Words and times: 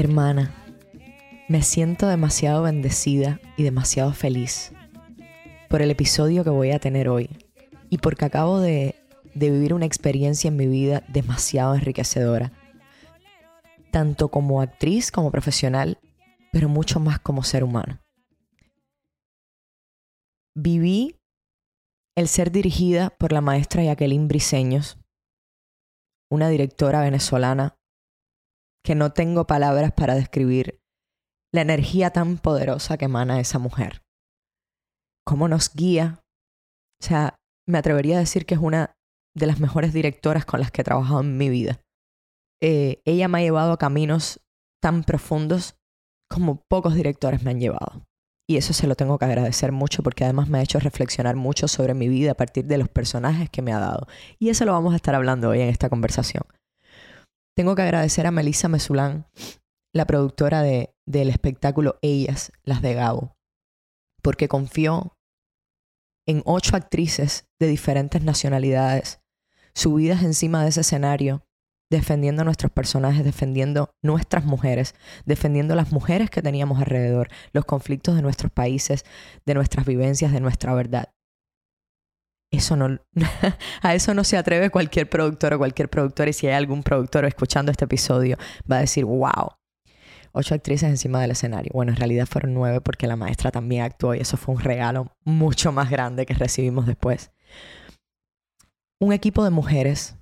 Hermana, 0.00 0.50
me 1.46 1.62
siento 1.62 2.08
demasiado 2.08 2.62
bendecida 2.62 3.38
y 3.58 3.64
demasiado 3.64 4.14
feliz 4.14 4.72
por 5.70 5.82
el 5.82 5.92
episodio 5.92 6.42
que 6.42 6.50
voy 6.50 6.72
a 6.72 6.80
tener 6.80 7.08
hoy 7.08 7.30
y 7.90 7.98
porque 7.98 8.24
acabo 8.24 8.58
de, 8.58 8.96
vivir 9.34 9.72
una 9.72 9.86
experiencia 9.86 10.48
en 10.48 10.56
mi 10.56 10.66
vida 10.66 11.04
demasiado 11.06 11.76
enriquecedora, 11.76 12.50
tanto 13.92 14.30
como 14.32 14.60
actriz 14.60 15.12
como 15.12 15.30
profesional, 15.30 16.00
pero 16.50 16.68
mucho 16.68 16.98
más 16.98 17.20
como 17.20 17.44
ser 17.44 17.62
humano. 17.62 18.00
Viví 20.56 21.14
el 22.16 22.26
ser 22.26 22.50
dirigida 22.50 23.10
por 23.10 23.30
la 23.30 23.40
maestra 23.40 23.84
Jacqueline 23.84 24.26
Briseños, 24.26 24.98
una 26.32 26.48
directora 26.48 27.00
venezolana 27.00 27.76
que 28.82 28.96
no 28.96 29.12
tengo 29.12 29.46
palabras 29.46 29.92
para 29.92 30.16
describir 30.16 30.80
la 31.52 31.60
energía 31.60 32.10
tan 32.10 32.38
poderosa 32.38 32.98
que 32.98 33.04
emana 33.04 33.38
esa 33.38 33.60
mujer. 33.60 34.02
Cómo 35.30 35.46
nos 35.46 35.72
guía. 35.72 36.24
O 37.00 37.06
sea, 37.06 37.36
me 37.64 37.78
atrevería 37.78 38.16
a 38.16 38.18
decir 38.18 38.46
que 38.46 38.54
es 38.54 38.60
una 38.60 38.96
de 39.32 39.46
las 39.46 39.60
mejores 39.60 39.92
directoras 39.92 40.44
con 40.44 40.58
las 40.58 40.72
que 40.72 40.80
he 40.80 40.84
trabajado 40.84 41.20
en 41.20 41.38
mi 41.38 41.48
vida. 41.48 41.78
Eh, 42.60 43.00
ella 43.04 43.28
me 43.28 43.38
ha 43.38 43.42
llevado 43.42 43.70
a 43.70 43.78
caminos 43.78 44.40
tan 44.82 45.04
profundos 45.04 45.76
como 46.28 46.64
pocos 46.68 46.96
directores 46.96 47.44
me 47.44 47.52
han 47.52 47.60
llevado. 47.60 48.02
Y 48.48 48.56
eso 48.56 48.72
se 48.72 48.88
lo 48.88 48.96
tengo 48.96 49.18
que 49.18 49.24
agradecer 49.26 49.70
mucho 49.70 50.02
porque 50.02 50.24
además 50.24 50.48
me 50.48 50.58
ha 50.58 50.62
hecho 50.62 50.80
reflexionar 50.80 51.36
mucho 51.36 51.68
sobre 51.68 51.94
mi 51.94 52.08
vida 52.08 52.32
a 52.32 52.36
partir 52.36 52.64
de 52.64 52.78
los 52.78 52.88
personajes 52.88 53.50
que 53.50 53.62
me 53.62 53.72
ha 53.72 53.78
dado. 53.78 54.08
Y 54.40 54.48
eso 54.48 54.64
lo 54.64 54.72
vamos 54.72 54.94
a 54.94 54.96
estar 54.96 55.14
hablando 55.14 55.50
hoy 55.50 55.60
en 55.60 55.68
esta 55.68 55.88
conversación. 55.88 56.42
Tengo 57.56 57.76
que 57.76 57.82
agradecer 57.82 58.26
a 58.26 58.32
Melissa 58.32 58.66
Mesulán, 58.66 59.26
la 59.94 60.06
productora 60.06 60.62
de, 60.62 60.92
del 61.06 61.30
espectáculo 61.30 62.00
Ellas, 62.02 62.50
las 62.64 62.82
de 62.82 62.94
Gabo, 62.94 63.36
porque 64.22 64.48
confió 64.48 65.12
en 66.30 66.42
ocho 66.44 66.76
actrices 66.76 67.48
de 67.58 67.66
diferentes 67.66 68.22
nacionalidades, 68.22 69.20
subidas 69.74 70.22
encima 70.22 70.62
de 70.62 70.70
ese 70.70 70.82
escenario, 70.82 71.44
defendiendo 71.90 72.44
nuestros 72.44 72.70
personajes, 72.70 73.24
defendiendo 73.24 73.90
nuestras 74.00 74.44
mujeres, 74.44 74.94
defendiendo 75.26 75.74
las 75.74 75.90
mujeres 75.90 76.30
que 76.30 76.40
teníamos 76.40 76.78
alrededor, 76.78 77.28
los 77.52 77.64
conflictos 77.64 78.14
de 78.14 78.22
nuestros 78.22 78.52
países, 78.52 79.04
de 79.44 79.54
nuestras 79.54 79.84
vivencias, 79.84 80.32
de 80.32 80.40
nuestra 80.40 80.72
verdad. 80.72 81.12
Eso 82.52 82.76
no, 82.76 82.98
a 83.82 83.94
eso 83.94 84.14
no 84.14 84.24
se 84.24 84.36
atreve 84.36 84.70
cualquier 84.70 85.08
productor 85.08 85.54
o 85.54 85.58
cualquier 85.58 85.88
productora 85.88 86.30
y 86.30 86.32
si 86.32 86.46
hay 86.46 86.54
algún 86.54 86.82
productor 86.82 87.24
escuchando 87.24 87.72
este 87.72 87.84
episodio 87.84 88.36
va 88.70 88.78
a 88.78 88.80
decir, 88.80 89.04
wow, 89.04 89.56
ocho 90.32 90.54
actrices 90.54 90.88
encima 90.88 91.20
del 91.20 91.32
escenario. 91.32 91.72
Bueno, 91.74 91.92
en 91.92 91.96
realidad 91.96 92.26
fueron 92.26 92.54
nueve 92.54 92.80
porque 92.80 93.06
la 93.06 93.16
maestra 93.16 93.50
también 93.50 93.82
actuó 93.82 94.14
y 94.14 94.20
eso 94.20 94.36
fue 94.36 94.54
un 94.54 94.60
regalo 94.60 95.16
mucho 95.24 95.72
más 95.72 95.90
grande 95.90 96.26
que 96.26 96.34
recibimos 96.34 96.86
después. 96.86 97.30
Un 99.00 99.12
equipo 99.12 99.44
de 99.44 99.50
mujeres, 99.50 100.16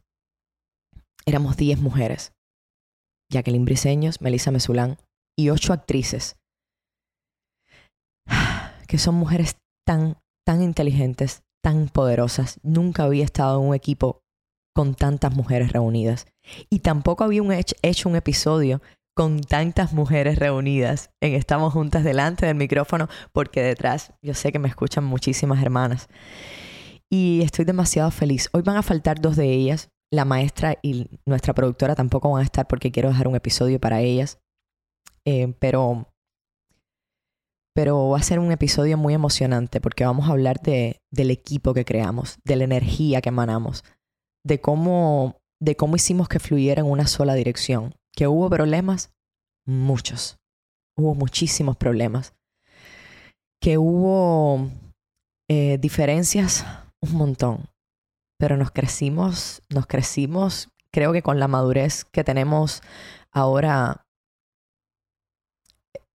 éramos 1.27 1.57
diez 1.57 1.81
mujeres, 1.81 2.33
Jacqueline 3.31 3.65
Briseños, 3.65 4.21
Melissa 4.21 4.51
Mesulán 4.51 4.99
y 5.37 5.51
ocho 5.51 5.73
actrices, 5.73 6.37
que 8.87 8.99
son 8.99 9.17
mujeres 9.17 9.57
tan, 9.85 10.17
tan 10.47 10.63
inteligentes, 10.63 11.43
tan 11.63 11.89
poderosas. 11.89 12.61
Nunca 12.63 13.05
había 13.05 13.25
estado 13.25 13.61
en 13.61 13.69
un 13.69 13.75
equipo 13.75 14.23
con 14.79 14.95
tantas 14.95 15.35
mujeres 15.35 15.73
reunidas. 15.73 16.27
Y 16.71 16.79
tampoco 16.79 17.25
había 17.25 17.43
hecho 17.83 18.09
un 18.09 18.15
episodio 18.15 18.81
con 19.19 19.41
tantas 19.41 19.95
mujeres 19.95 20.39
reunidas 20.39 21.11
en 21.21 21.35
Estamos 21.35 21.73
Juntas 21.73 22.05
delante 22.05 22.47
del 22.47 22.55
micrófono, 22.55 23.09
porque 23.33 23.61
detrás 23.61 24.13
yo 24.23 24.33
sé 24.33 24.53
que 24.53 24.61
me 24.61 24.69
escuchan 24.69 25.03
muchísimas 25.03 25.61
hermanas. 25.61 26.07
Y 27.11 27.41
estoy 27.43 27.65
demasiado 27.65 28.13
feliz. 28.13 28.49
Hoy 28.53 28.63
van 28.63 28.77
a 28.77 28.85
faltar 28.85 29.21
dos 29.21 29.35
de 29.35 29.53
ellas. 29.53 29.91
La 30.13 30.25
maestra 30.25 30.79
y 30.83 31.11
nuestra 31.27 31.53
productora 31.53 31.97
tampoco 31.97 32.31
van 32.31 32.43
a 32.43 32.45
estar 32.45 32.69
porque 32.69 32.93
quiero 32.93 33.09
dejar 33.09 33.27
un 33.27 33.35
episodio 33.35 33.81
para 33.81 34.03
ellas. 34.03 34.39
Eh, 35.25 35.53
pero, 35.59 36.15
pero 37.75 38.11
va 38.11 38.19
a 38.19 38.23
ser 38.23 38.39
un 38.39 38.53
episodio 38.53 38.97
muy 38.97 39.15
emocionante 39.15 39.81
porque 39.81 40.05
vamos 40.05 40.29
a 40.29 40.33
hablar 40.33 40.61
de, 40.61 41.03
del 41.11 41.33
equipo 41.33 41.75
que 41.75 41.85
creamos, 41.85 42.39
de 42.45 42.55
la 42.55 42.63
energía 42.63 43.21
que 43.21 43.31
emanamos, 43.31 43.83
de 44.45 44.61
cómo, 44.61 45.41
de 45.61 45.75
cómo 45.75 45.97
hicimos 45.97 46.29
que 46.29 46.39
fluyera 46.39 46.83
en 46.83 46.87
una 46.89 47.09
sola 47.09 47.35
dirección. 47.35 47.98
¿Que 48.19 48.27
hubo 48.27 48.51
problemas? 48.51 49.13
Muchos. 49.65 50.41
Hubo 50.97 51.15
muchísimos 51.15 51.77
problemas. 51.77 52.35
Que 53.63 53.79
hubo 53.79 54.73
eh, 55.49 55.79
diferencias, 55.79 56.67
un 57.01 57.13
montón. 57.13 57.69
Pero 58.37 58.57
nos 58.57 58.73
crecimos, 58.73 59.63
nos 59.69 59.87
crecimos, 59.87 60.69
creo 60.91 61.13
que 61.13 61.23
con 61.23 61.39
la 61.39 61.47
madurez 61.47 62.05
que 62.07 62.25
tenemos 62.25 62.83
ahora, 63.31 64.05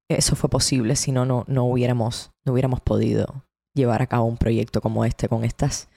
eso 0.10 0.36
fue 0.36 0.50
posible, 0.50 0.98
si 0.98 1.14
no, 1.14 1.24
no, 1.26 1.64
hubiéramos, 1.64 2.32
no 2.46 2.52
hubiéramos 2.52 2.82
podido 2.82 3.46
llevar 3.74 4.02
a 4.02 4.08
cabo 4.08 4.26
un 4.26 4.38
proyecto 4.38 4.82
como 4.82 5.06
este, 5.06 5.30
con, 5.30 5.46
estas, 5.46 5.88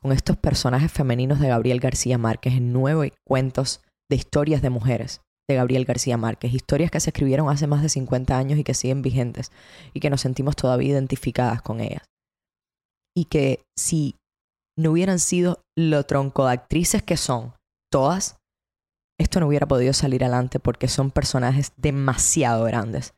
con 0.00 0.10
estos 0.10 0.36
personajes 0.36 0.90
femeninos 0.90 1.38
de 1.38 1.46
Gabriel 1.46 1.78
García 1.78 2.18
Márquez 2.18 2.54
en 2.54 2.72
nueve 2.72 3.12
cuentos 3.24 3.80
de 4.10 4.16
historias 4.16 4.60
de 4.60 4.70
mujeres 4.70 5.22
de 5.48 5.56
Gabriel 5.56 5.84
García 5.84 6.16
Márquez, 6.16 6.52
historias 6.52 6.90
que 6.90 7.00
se 7.00 7.10
escribieron 7.10 7.48
hace 7.48 7.66
más 7.66 7.82
de 7.82 7.88
50 7.88 8.36
años 8.36 8.58
y 8.58 8.64
que 8.64 8.74
siguen 8.74 9.02
vigentes 9.02 9.50
y 9.92 10.00
que 10.00 10.10
nos 10.10 10.20
sentimos 10.20 10.56
todavía 10.56 10.92
identificadas 10.92 11.62
con 11.62 11.80
ellas. 11.80 12.02
Y 13.14 13.26
que 13.26 13.64
si 13.76 14.16
no 14.76 14.92
hubieran 14.92 15.18
sido 15.18 15.62
lo 15.76 16.04
tronco 16.04 16.46
de 16.46 16.52
actrices 16.52 17.02
que 17.02 17.16
son, 17.16 17.54
todas, 17.90 18.38
esto 19.18 19.40
no 19.40 19.46
hubiera 19.46 19.66
podido 19.66 19.92
salir 19.92 20.24
adelante 20.24 20.58
porque 20.58 20.88
son 20.88 21.10
personajes 21.10 21.72
demasiado 21.76 22.64
grandes, 22.64 23.14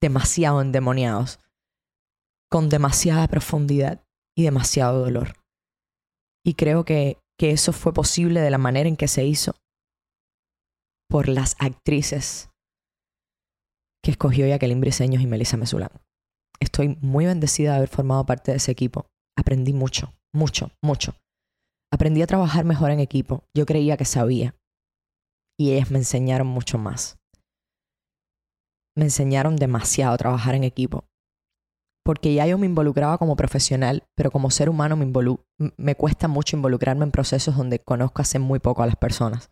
demasiado 0.00 0.60
endemoniados, 0.60 1.38
con 2.50 2.68
demasiada 2.68 3.28
profundidad 3.28 4.02
y 4.36 4.42
demasiado 4.42 5.00
dolor. 5.00 5.34
Y 6.44 6.54
creo 6.54 6.84
que, 6.84 7.18
que 7.38 7.50
eso 7.50 7.72
fue 7.72 7.92
posible 7.92 8.40
de 8.40 8.50
la 8.50 8.58
manera 8.58 8.88
en 8.88 8.96
que 8.96 9.08
se 9.08 9.24
hizo 9.24 9.54
por 11.08 11.28
las 11.28 11.56
actrices 11.58 12.50
que 14.02 14.10
escogió 14.10 14.46
Jacqueline 14.46 14.80
Briseños 14.80 15.22
y 15.22 15.26
Melissa 15.26 15.56
Mesulán. 15.56 15.90
Estoy 16.60 16.98
muy 17.00 17.26
bendecida 17.26 17.72
de 17.72 17.76
haber 17.78 17.88
formado 17.88 18.26
parte 18.26 18.50
de 18.50 18.58
ese 18.58 18.72
equipo. 18.72 19.06
Aprendí 19.36 19.72
mucho, 19.72 20.12
mucho, 20.34 20.70
mucho. 20.82 21.14
Aprendí 21.92 22.20
a 22.22 22.26
trabajar 22.26 22.64
mejor 22.64 22.90
en 22.90 23.00
equipo. 23.00 23.44
Yo 23.54 23.64
creía 23.64 23.96
que 23.96 24.04
sabía. 24.04 24.54
Y 25.58 25.72
ellas 25.72 25.90
me 25.90 25.98
enseñaron 25.98 26.46
mucho 26.46 26.78
más. 26.78 27.18
Me 28.96 29.04
enseñaron 29.04 29.56
demasiado 29.56 30.14
a 30.14 30.18
trabajar 30.18 30.54
en 30.54 30.64
equipo. 30.64 31.04
Porque 32.04 32.34
ya 32.34 32.46
yo 32.46 32.58
me 32.58 32.66
involucraba 32.66 33.18
como 33.18 33.36
profesional, 33.36 34.04
pero 34.16 34.30
como 34.30 34.50
ser 34.50 34.68
humano 34.68 34.96
me, 34.96 35.10
me 35.76 35.94
cuesta 35.94 36.26
mucho 36.28 36.56
involucrarme 36.56 37.04
en 37.04 37.10
procesos 37.10 37.56
donde 37.56 37.80
conozco 37.80 38.22
hace 38.22 38.38
muy 38.38 38.58
poco 38.58 38.82
a 38.82 38.86
las 38.86 38.96
personas 38.96 39.50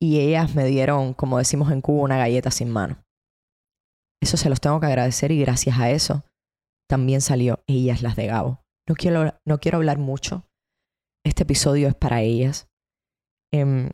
y 0.00 0.20
ellas 0.20 0.54
me 0.54 0.64
dieron, 0.64 1.14
como 1.14 1.38
decimos 1.38 1.72
en 1.72 1.80
Cuba, 1.80 2.04
una 2.04 2.18
galleta 2.18 2.50
sin 2.50 2.70
mano. 2.70 3.02
Eso 4.22 4.36
se 4.36 4.50
los 4.50 4.60
tengo 4.60 4.80
que 4.80 4.86
agradecer 4.86 5.30
y 5.32 5.40
gracias 5.40 5.78
a 5.78 5.90
eso 5.90 6.24
también 6.88 7.20
salió 7.20 7.60
Ellas 7.66 8.02
las 8.02 8.16
de 8.16 8.26
Gabo. 8.26 8.62
No 8.88 8.94
quiero, 8.94 9.34
no 9.44 9.58
quiero 9.58 9.78
hablar 9.78 9.98
mucho. 9.98 10.44
Este 11.24 11.42
episodio 11.42 11.88
es 11.88 11.94
para 11.94 12.22
ellas. 12.22 12.68
Eh, 13.52 13.90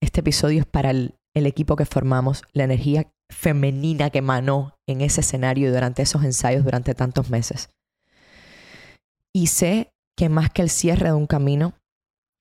este 0.00 0.20
episodio 0.20 0.60
es 0.60 0.66
para 0.66 0.90
el, 0.90 1.16
el 1.34 1.46
equipo 1.46 1.76
que 1.76 1.86
formamos, 1.86 2.42
la 2.52 2.64
energía 2.64 3.12
femenina 3.30 4.10
que 4.10 4.18
emanó 4.18 4.76
en 4.86 5.00
ese 5.00 5.22
escenario 5.22 5.72
durante 5.72 6.02
esos 6.02 6.22
ensayos 6.24 6.64
durante 6.64 6.94
tantos 6.94 7.30
meses. 7.30 7.70
Y 9.34 9.46
sé 9.46 9.92
que 10.16 10.28
más 10.28 10.50
que 10.50 10.62
el 10.62 10.70
cierre 10.70 11.06
de 11.06 11.14
un 11.14 11.26
camino, 11.26 11.74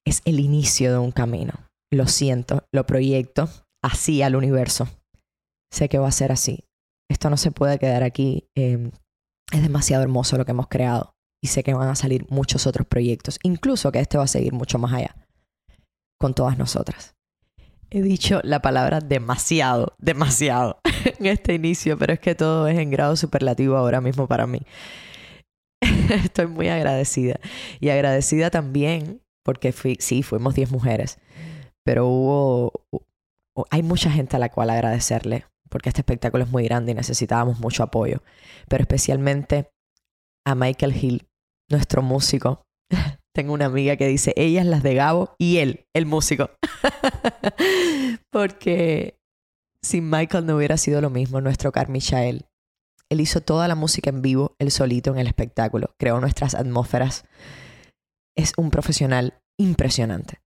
es 0.06 0.22
el 0.26 0.40
inicio 0.40 0.92
de 0.92 0.98
un 0.98 1.12
camino 1.12 1.71
lo 1.92 2.08
siento, 2.08 2.66
lo 2.74 2.86
proyecto 2.86 3.50
así 3.84 4.22
al 4.22 4.36
universo. 4.36 4.88
Sé 5.72 5.90
que 5.90 6.00
va 6.00 6.08
a 6.08 6.12
ser 6.12 6.32
así. 6.32 6.66
Esto 7.10 7.30
no 7.30 7.38
se 7.38 7.52
puede 7.52 7.80
quedar 7.80 8.04
aquí. 8.04 8.50
Eh, 8.56 8.92
es 9.52 9.62
demasiado 9.62 10.04
hermoso 10.04 10.38
lo 10.38 10.46
que 10.46 10.52
hemos 10.52 10.68
creado. 10.68 11.14
y 11.44 11.48
sé 11.48 11.64
que 11.64 11.74
van 11.74 11.90
a 11.90 11.96
salir 11.96 12.28
muchos 12.30 12.68
otros 12.68 12.86
proyectos, 12.86 13.40
incluso 13.42 13.92
que 13.92 14.00
este 14.00 14.16
va 14.20 14.26
a 14.26 14.28
seguir 14.28 14.54
mucho 14.54 14.78
más 14.78 14.94
allá 14.94 15.16
con 16.20 16.36
todas 16.36 16.56
nosotras. 16.56 17.16
He 17.90 18.04
dicho 18.04 18.42
la 18.44 18.62
palabra 18.62 19.00
demasiado, 19.00 19.96
demasiado 19.98 20.80
en 21.20 21.26
este 21.26 21.56
inicio, 21.56 21.98
pero 21.98 22.14
es 22.14 22.20
que 22.20 22.36
todo 22.36 22.68
es 22.68 22.78
en 22.78 22.92
grado 22.92 23.16
superlativo 23.16 23.76
ahora 23.76 24.02
mismo 24.02 24.28
para 24.28 24.46
mí. 24.46 24.62
Estoy 25.82 26.46
muy 26.46 26.70
agradecida. 26.70 27.40
Y 27.80 27.90
agradecida 27.90 28.52
también 28.52 29.22
porque 29.44 29.74
sí, 30.00 30.24
fuimos 30.24 30.54
10 30.54 30.72
mujeres, 30.72 31.18
pero 31.84 32.08
hubo, 32.08 32.72
hay 33.70 33.84
mucha 33.84 34.12
gente 34.12 34.36
a 34.36 34.40
la 34.40 34.50
cual 34.50 34.70
agradecerle, 34.70 35.46
porque 35.70 35.90
este 35.90 36.02
espectáculo 36.02 36.44
es 36.44 36.50
muy 36.50 36.64
grande 36.64 36.92
y 36.92 36.96
necesitábamos 36.96 37.60
mucho 37.60 37.84
apoyo, 37.84 38.22
pero 38.68 38.84
especialmente 38.84 39.72
a 40.46 40.56
Michael 40.56 40.96
Hill, 40.96 41.28
nuestro 41.70 42.02
músico. 42.02 42.64
Tengo 43.34 43.54
una 43.54 43.66
amiga 43.66 43.96
que 43.96 44.08
dice, 44.08 44.34
ellas 44.36 44.66
las 44.66 44.84
de 44.84 44.96
Gabo 44.96 45.36
y 45.38 45.58
él, 45.58 45.86
el 45.94 46.06
músico. 46.06 46.50
porque 48.32 49.18
sin 49.82 50.10
Michael 50.10 50.46
no 50.46 50.58
hubiera 50.58 50.78
sido 50.78 51.02
lo 51.02 51.10
mismo 51.10 51.42
nuestro 51.42 51.72
Carmichael. 51.72 52.46
Él 53.10 53.20
hizo 53.20 53.42
toda 53.42 53.68
la 53.68 53.76
música 53.76 54.10
en 54.10 54.22
vivo, 54.22 54.56
él 54.60 54.72
solito 54.72 55.12
en 55.12 55.20
el 55.20 55.28
espectáculo, 55.28 55.96
creó 55.98 56.20
nuestras 56.20 56.56
atmósferas. 56.56 57.26
Es 58.38 58.54
un 58.58 58.72
profesional 58.72 59.42
impresionante. 59.58 60.42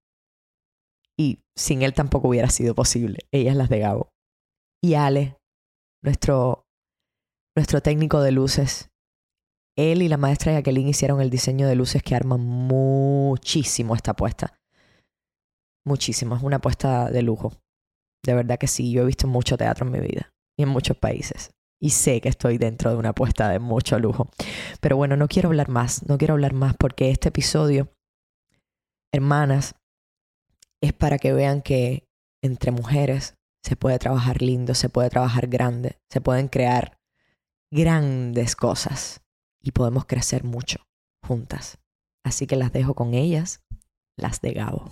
Y 1.17 1.43
sin 1.55 1.81
él 1.81 1.93
tampoco 1.93 2.27
hubiera 2.29 2.49
sido 2.49 2.75
posible. 2.75 3.19
Ellas 3.31 3.55
las 3.55 3.69
de 3.69 3.79
Gabo. 3.79 4.09
Y 4.83 4.95
Ale, 4.95 5.37
nuestro, 6.03 6.67
nuestro 7.55 7.81
técnico 7.81 8.21
de 8.21 8.31
luces, 8.31 8.89
él 9.77 10.01
y 10.01 10.07
la 10.07 10.17
maestra 10.17 10.53
Jacqueline 10.53 10.87
hicieron 10.87 11.21
el 11.21 11.29
diseño 11.29 11.67
de 11.67 11.75
luces 11.75 12.01
que 12.01 12.15
arman 12.15 12.41
muchísimo 12.41 13.95
esta 13.95 14.11
apuesta. 14.11 14.57
Muchísimo, 15.85 16.35
es 16.35 16.43
una 16.43 16.57
apuesta 16.57 17.09
de 17.11 17.21
lujo. 17.21 17.53
De 18.23 18.33
verdad 18.33 18.57
que 18.57 18.67
sí, 18.67 18.91
yo 18.91 19.03
he 19.03 19.05
visto 19.05 19.27
mucho 19.27 19.57
teatro 19.57 19.85
en 19.85 19.91
mi 19.91 19.99
vida 19.99 20.33
y 20.57 20.63
en 20.63 20.69
muchos 20.69 20.97
países. 20.97 21.51
Y 21.81 21.89
sé 21.89 22.21
que 22.21 22.29
estoy 22.29 22.57
dentro 22.57 22.89
de 22.89 22.95
una 22.95 23.09
apuesta 23.09 23.49
de 23.49 23.59
mucho 23.59 23.99
lujo. 23.99 24.29
Pero 24.79 24.97
bueno, 24.97 25.17
no 25.17 25.27
quiero 25.27 25.49
hablar 25.49 25.69
más, 25.69 26.07
no 26.07 26.17
quiero 26.17 26.33
hablar 26.33 26.53
más 26.53 26.75
porque 26.77 27.11
este 27.11 27.29
episodio, 27.29 27.91
hermanas, 29.13 29.75
es 30.81 30.93
para 30.93 31.17
que 31.17 31.33
vean 31.33 31.61
que 31.61 32.07
entre 32.41 32.71
mujeres 32.71 33.35
se 33.63 33.75
puede 33.75 33.97
trabajar 33.97 34.41
lindo, 34.41 34.75
se 34.75 34.89
puede 34.89 35.09
trabajar 35.09 35.47
grande, 35.47 35.99
se 36.09 36.21
pueden 36.21 36.47
crear 36.47 36.99
grandes 37.71 38.55
cosas 38.55 39.21
y 39.59 39.71
podemos 39.71 40.05
crecer 40.05 40.43
mucho 40.43 40.87
juntas. 41.23 41.79
Así 42.23 42.47
que 42.47 42.55
las 42.55 42.71
dejo 42.71 42.93
con 42.93 43.13
ellas, 43.13 43.63
las 44.17 44.41
de 44.41 44.53
Gabo. 44.53 44.91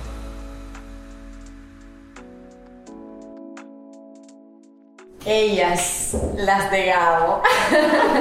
Ellas, 5.25 6.15
las 6.35 6.71
de 6.71 6.85
Gabo. 6.87 7.41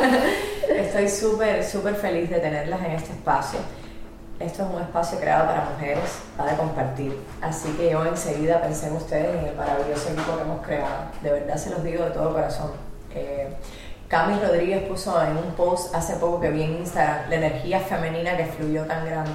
Estoy 0.69 1.08
súper, 1.08 1.64
súper 1.64 1.94
feliz 1.94 2.31
de 2.31 2.38
tenerlas 2.38 2.81
en 2.81 2.93
este 2.93 3.12
espacio. 3.12 3.58
Esto 4.38 4.62
es 4.62 4.75
un 4.75 4.81
espacio 4.81 5.19
creado 5.19 5.47
para 5.47 5.70
mujeres, 5.70 6.19
para 6.37 6.56
compartir. 6.56 7.19
Así 7.43 7.70
que 7.73 7.91
yo 7.91 8.05
enseguida 8.06 8.62
pensé 8.62 8.87
en 8.87 8.97
ustedes 8.97 9.35
y 9.35 9.38
en 9.38 9.47
el 9.49 9.56
maravilloso 9.56 10.08
equipo 10.11 10.37
que 10.37 10.43
hemos 10.43 10.67
creado. 10.67 11.11
De 11.23 11.31
verdad 11.31 11.56
se 11.56 11.70
los 11.70 11.85
digo 11.85 12.05
de 12.05 12.11
todo 12.11 12.32
corazón. 12.32 12.70
Eh, 13.14 13.55
Cami 14.08 14.38
Rodríguez 14.41 14.82
puso 14.88 15.23
en 15.23 15.37
un 15.37 15.52
post 15.52 15.94
hace 15.94 16.14
poco 16.14 16.41
que 16.41 16.50
vi 16.50 16.62
en 16.62 16.79
Instagram 16.79 17.29
la 17.29 17.37
energía 17.37 17.81
femenina 17.81 18.37
que 18.37 18.47
fluyó 18.47 18.85
tan 18.85 19.05
grande. 19.05 19.32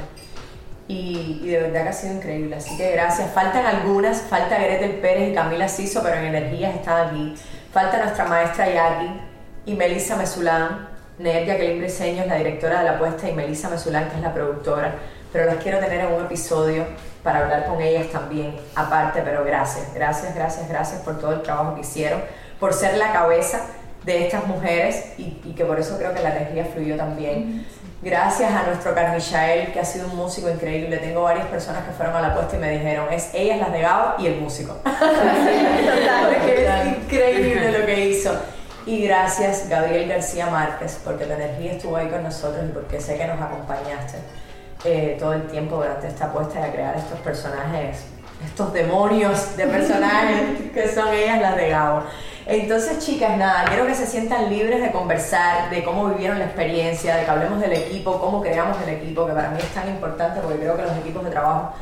Y, 0.88 1.48
de 1.48 1.60
verdad 1.60 1.84
que 1.84 1.90
ha 1.90 1.94
sido 1.94 2.16
increíble. 2.16 2.56
Así 2.56 2.78
que 2.78 2.92
gracias. 2.92 3.32
Faltan 3.32 3.66
algunas, 3.66 4.22
falta 4.22 4.58
Gretel 4.58 5.00
Pérez 5.00 5.32
y 5.32 5.34
Camila 5.34 5.68
Siso, 5.68 6.02
pero 6.04 6.18
en 6.18 6.26
energías 6.26 6.76
están 6.76 7.08
aquí. 7.08 7.36
Falta 7.72 7.98
nuestra 7.98 8.26
maestra 8.26 8.70
Yagi 8.70 9.22
y 9.66 9.74
Melissa 9.74 10.16
Mesulán, 10.16 10.88
Nerdia 11.18 11.54
Jacqueline 11.54 11.80
Briseño 11.80 12.24
es 12.24 12.28
la 12.28 12.36
directora 12.36 12.80
de 12.80 12.86
la 12.86 12.92
apuesta 12.92 13.28
y 13.28 13.34
Melissa 13.34 13.70
Mesulán 13.70 14.10
que 14.10 14.16
es 14.16 14.22
la 14.22 14.34
productora, 14.34 14.96
pero 15.34 15.46
las 15.46 15.56
quiero 15.58 15.80
tener 15.80 16.02
en 16.02 16.14
un 16.14 16.26
episodio 16.26 16.86
para 17.24 17.40
hablar 17.40 17.66
con 17.66 17.82
ellas 17.82 18.08
también 18.12 18.56
aparte, 18.76 19.22
pero 19.24 19.44
gracias, 19.44 19.94
gracias, 19.94 20.36
gracias, 20.36 20.70
gracias 20.70 21.02
por 21.02 21.20
todo 21.20 21.34
el 21.34 21.42
trabajo 21.42 21.76
que 21.76 21.82
hicieron, 21.82 22.22
por 22.60 22.74
ser 22.74 22.98
la 22.98 23.12
cabeza 23.12 23.62
de 24.04 24.26
estas 24.26 24.46
mujeres 24.46 25.14
y, 25.18 25.42
y 25.44 25.54
que 25.56 25.66
por 25.66 25.80
eso 25.80 25.98
creo 25.98 26.14
que 26.14 26.22
la 26.22 26.36
energía 26.36 26.66
fluyó 26.66 26.96
también. 26.96 27.66
Gracias 28.02 28.52
a 28.52 28.64
nuestro 28.64 28.94
Carmichael, 28.94 29.72
que 29.72 29.80
ha 29.80 29.86
sido 29.86 30.08
un 30.08 30.18
músico 30.18 30.50
increíble. 30.50 30.98
Tengo 30.98 31.24
varias 31.24 31.48
personas 31.48 31.86
que 31.86 31.92
fueron 31.92 32.16
a 32.16 32.22
la 32.22 32.36
puesta 32.36 32.56
y 32.56 32.60
me 32.60 32.70
dijeron, 32.70 33.12
es 33.12 33.32
ella, 33.34 33.58
las 33.58 33.72
de 33.72 33.82
Gabo 33.82 34.22
y 34.22 34.28
el 34.28 34.40
músico. 34.40 34.78
es 36.60 36.98
increíble 36.98 37.80
lo 37.80 37.86
que 37.86 38.10
hizo. 38.10 38.32
Y 38.86 39.08
gracias 39.08 39.68
Gabriel 39.68 40.08
García 40.08 40.46
Márquez, 40.48 41.00
porque 41.04 41.26
la 41.26 41.36
energía 41.36 41.72
estuvo 41.72 41.96
ahí 41.96 42.08
con 42.08 42.22
nosotros 42.22 42.64
y 42.66 42.72
porque 42.72 43.02
sé 43.02 43.18
que 43.18 43.26
nos 43.26 43.42
acompañaste 43.42 44.20
eh, 44.84 45.18
todo 45.20 45.34
el 45.34 45.48
tiempo 45.48 45.78
durante 45.78 46.08
esta 46.08 46.26
apuesta 46.26 46.64
de 46.64 46.72
crear 46.72 46.96
estos 46.96 47.18
personajes, 47.22 48.06
estos 48.46 48.72
demonios 48.74 49.58
de 49.58 49.66
personajes 49.66 50.72
que 50.74 50.88
son 50.90 51.12
ellas 51.12 51.42
las 51.42 51.56
de 51.56 51.70
Gabo. 51.70 52.04
Entonces, 52.48 53.00
chicas, 53.00 53.38
nada, 53.38 53.66
quiero 53.66 53.88
que 53.88 53.96
se 53.96 54.06
sientan 54.06 54.52
libres 54.52 54.80
de 54.80 54.92
conversar, 54.92 55.72
de 55.72 55.84
cómo 55.84 56.10
vivieron 56.10 56.38
la 56.38 56.46
experiencia, 56.46 57.16
de 57.16 57.26
que 57.26 57.32
hablemos 57.32 57.60
del 57.60 57.74
equipo, 57.74 58.20
cómo 58.20 58.40
creamos 58.40 58.78
el 58.84 58.90
equipo, 58.90 59.26
que 59.26 59.34
para 59.34 59.50
mí 59.50 59.58
es 59.60 59.74
tan 59.74 59.90
importante 59.90 60.40
porque 60.42 60.60
creo 60.60 60.78
que 60.78 60.84
los 60.84 60.96
equipos 60.98 61.24
de 61.24 61.32
trabajo 61.32 61.74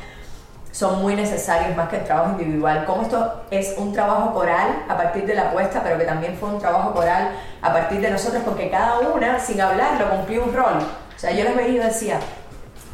son 0.72 1.02
muy 1.02 1.16
necesarios 1.16 1.76
más 1.76 1.90
que 1.90 1.98
el 1.98 2.06
trabajo 2.06 2.32
individual. 2.32 2.86
Cómo 2.86 3.02
esto 3.02 3.44
es 3.52 3.76
un 3.78 3.92
trabajo 3.92 4.34
coral 4.34 4.86
a 4.88 4.96
partir 4.96 5.26
de 5.26 5.36
la 5.36 5.50
apuesta, 5.50 5.82
pero 5.84 5.98
que 5.98 6.06
también 6.06 6.38
fue 6.38 6.48
un 6.50 6.60
trabajo 6.60 6.94
coral 6.94 7.32
a 7.62 7.74
partir 7.74 8.00
de 8.00 8.10
nosotros, 8.10 8.42
porque 8.46 8.70
cada 8.70 9.00
una, 9.00 9.40
sin 9.40 9.60
hablarlo, 9.60 10.10
cumplió 10.12 10.46
un 10.46 10.54
rol. 10.54 10.78
O 10.78 11.20
sea, 11.20 11.32
yo 11.32 11.44
les 11.44 11.58
veía 11.58 11.84
y 11.84 11.86
decía, 11.86 12.20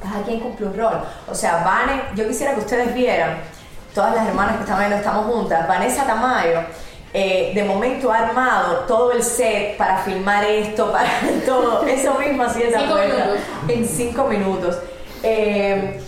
cada 0.02 0.24
quien 0.24 0.40
cumple 0.40 0.66
un 0.66 0.76
rol. 0.76 1.04
O 1.30 1.36
sea, 1.36 1.64
Vane, 1.64 2.02
yo 2.16 2.28
quisiera 2.28 2.56
que 2.56 2.62
ustedes 2.62 2.96
vieran, 2.96 3.38
todas 3.94 4.16
las 4.16 4.28
hermanas 4.28 4.56
que 4.56 4.64
están 4.64 4.80
viendo 4.80 4.98
estamos 4.98 5.26
juntas, 5.28 5.68
Vanessa 5.68 6.06
Tamayo 6.06 6.62
eh, 7.14 7.52
de 7.56 7.64
momento 7.64 8.12
ha 8.12 8.20
armado 8.20 8.86
todo 8.88 9.12
el 9.12 9.24
set 9.24 9.78
para 9.78 9.98
filmar 10.00 10.44
esto, 10.44 10.92
para 10.92 11.10
todo. 11.46 11.86
Eso 11.86 12.14
mismo 12.16 12.44
así 12.44 12.62
es 12.64 12.74
En 13.68 13.88
cinco 13.88 14.26
minutos. 14.26 14.78
Eh, 15.24 16.00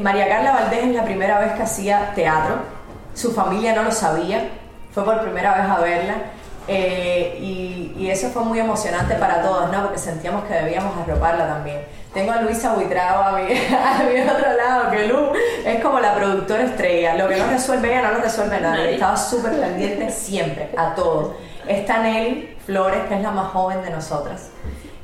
María 0.00 0.28
Carla 0.28 0.52
Valdés 0.52 0.84
es 0.84 0.94
la 0.94 1.04
primera 1.04 1.40
vez 1.40 1.52
que 1.52 1.62
hacía 1.62 2.12
teatro. 2.14 2.56
Su 3.14 3.32
familia 3.32 3.74
no 3.74 3.82
lo 3.82 3.92
sabía. 3.92 4.48
Fue 4.92 5.04
por 5.04 5.20
primera 5.20 5.54
vez 5.56 5.70
a 5.70 5.80
verla. 5.80 6.14
Eh, 6.68 7.38
y, 7.40 7.94
y, 7.98 8.10
eso 8.10 8.28
fue 8.28 8.44
muy 8.44 8.58
emocionante 8.58 9.14
para 9.14 9.42
todos, 9.42 9.72
¿no? 9.72 9.82
Porque 9.82 9.98
sentíamos 9.98 10.44
que 10.44 10.54
debíamos 10.54 10.96
arroparla 10.96 11.48
también. 11.48 11.80
Tengo 12.12 12.32
a 12.32 12.42
Luisa 12.42 12.74
Buitrago 12.74 13.22
a 13.22 13.32
mi, 13.32 13.42
a 13.52 14.02
mi 14.02 14.20
otro 14.20 14.52
lado, 14.56 14.90
que 14.90 15.06
Lu 15.06 15.32
es 15.64 15.82
como 15.82 16.00
la 16.00 16.14
productora 16.14 16.64
estrella. 16.64 17.14
Lo 17.16 17.28
que 17.28 17.36
no 17.36 17.46
resuelve 17.46 17.88
ella 17.88 18.02
no 18.08 18.18
lo 18.18 18.22
resuelve 18.22 18.60
nadie. 18.60 18.94
Estaba 18.94 19.16
súper 19.16 19.58
pendiente 19.58 20.10
siempre, 20.10 20.70
a 20.76 20.94
todo. 20.94 21.36
Está 21.66 21.98
Nelly 21.98 22.56
Flores, 22.66 23.00
que 23.08 23.14
es 23.14 23.22
la 23.22 23.30
más 23.30 23.52
joven 23.52 23.82
de 23.82 23.90
nosotras. 23.90 24.50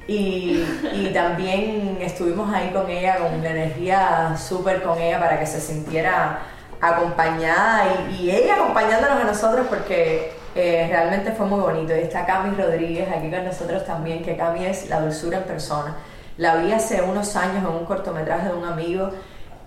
Y, 0.09 0.65
y 0.93 1.11
también 1.13 1.99
estuvimos 2.01 2.53
ahí 2.55 2.71
con 2.71 2.89
ella, 2.89 3.19
con 3.19 3.43
la 3.43 3.51
energía 3.51 4.37
súper 4.37 4.83
con 4.83 5.01
ella 5.01 5.19
para 5.19 5.41
que 5.41 5.47
se 5.47 5.61
sintiera 5.61 6.39
acompañada 6.81 7.87
y, 8.09 8.23
y 8.23 8.31
ella 8.31 8.55
acompañándonos 8.55 9.21
a 9.21 9.25
nosotros 9.25 9.67
porque 9.69 10.36
eh, 10.57 10.87
realmente 10.89 11.33
fue 11.33 11.47
muy 11.47 11.61
bonito. 11.61 11.95
Y 11.95 12.01
está 12.01 12.25
Cami 12.27 12.57
Rodríguez 12.57 13.09
aquí 13.11 13.31
con 13.31 13.45
nosotros 13.45 13.85
también, 13.85 14.23
que 14.23 14.37
Cami 14.37 14.65
es 14.65 14.89
la 14.89 15.01
dulzura 15.01 15.39
en 15.39 15.45
persona. 15.45 15.97
La 16.39 16.57
vi 16.57 16.73
hace 16.73 17.03
unos 17.03 17.37
años 17.37 17.59
en 17.59 17.67
un 17.67 17.85
cortometraje 17.85 18.49
de 18.49 18.55
un 18.55 18.65
amigo 18.65 19.11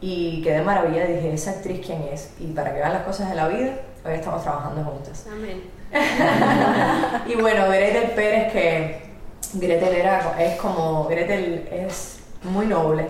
y 0.02 0.42
quedé 0.42 0.62
maravillada 0.62 1.10
y 1.10 1.14
dije, 1.14 1.34
¿esa 1.34 1.52
actriz 1.52 1.86
quién 1.86 2.04
es? 2.12 2.34
Y 2.40 2.48
para 2.48 2.74
que 2.74 2.80
vean 2.80 2.94
las 2.94 3.04
cosas 3.04 3.30
de 3.30 3.36
la 3.36 3.48
vida, 3.48 3.72
hoy 4.06 4.14
estamos 4.14 4.44
trabajando 4.44 4.84
juntas. 4.84 5.26
Amén. 5.32 5.64
y 7.28 7.36
bueno, 7.36 7.68
Gretel 7.68 8.12
Pérez, 8.12 8.52
que 8.52 9.02
Gretel 9.54 9.96
era, 9.96 10.36
es 10.40 10.58
como, 10.60 11.06
Gretel 11.06 11.68
es 11.72 12.20
muy 12.44 12.66
noble 12.66 13.08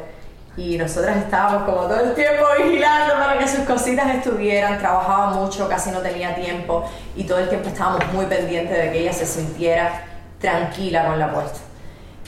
y 0.60 0.78
nosotras 0.78 1.16
estábamos 1.16 1.64
como 1.64 1.84
todo 1.84 2.02
el 2.02 2.14
tiempo 2.14 2.44
vigilando 2.62 3.14
para 3.14 3.40
que 3.40 3.48
sus 3.48 3.62
cositas 3.62 4.14
estuvieran, 4.14 4.78
trabajaba 4.78 5.32
mucho, 5.32 5.70
casi 5.70 5.90
no 5.90 6.00
tenía 6.00 6.36
tiempo 6.36 6.84
y 7.16 7.24
todo 7.24 7.40
el 7.40 7.48
tiempo 7.48 7.70
estábamos 7.70 8.02
muy 8.12 8.26
pendientes 8.26 8.78
de 8.78 8.92
que 8.92 9.00
ella 9.00 9.14
se 9.14 9.26
sintiera 9.26 10.04
tranquila 10.38 11.08
con 11.08 11.18
la 11.18 11.32
puesta. 11.32 11.60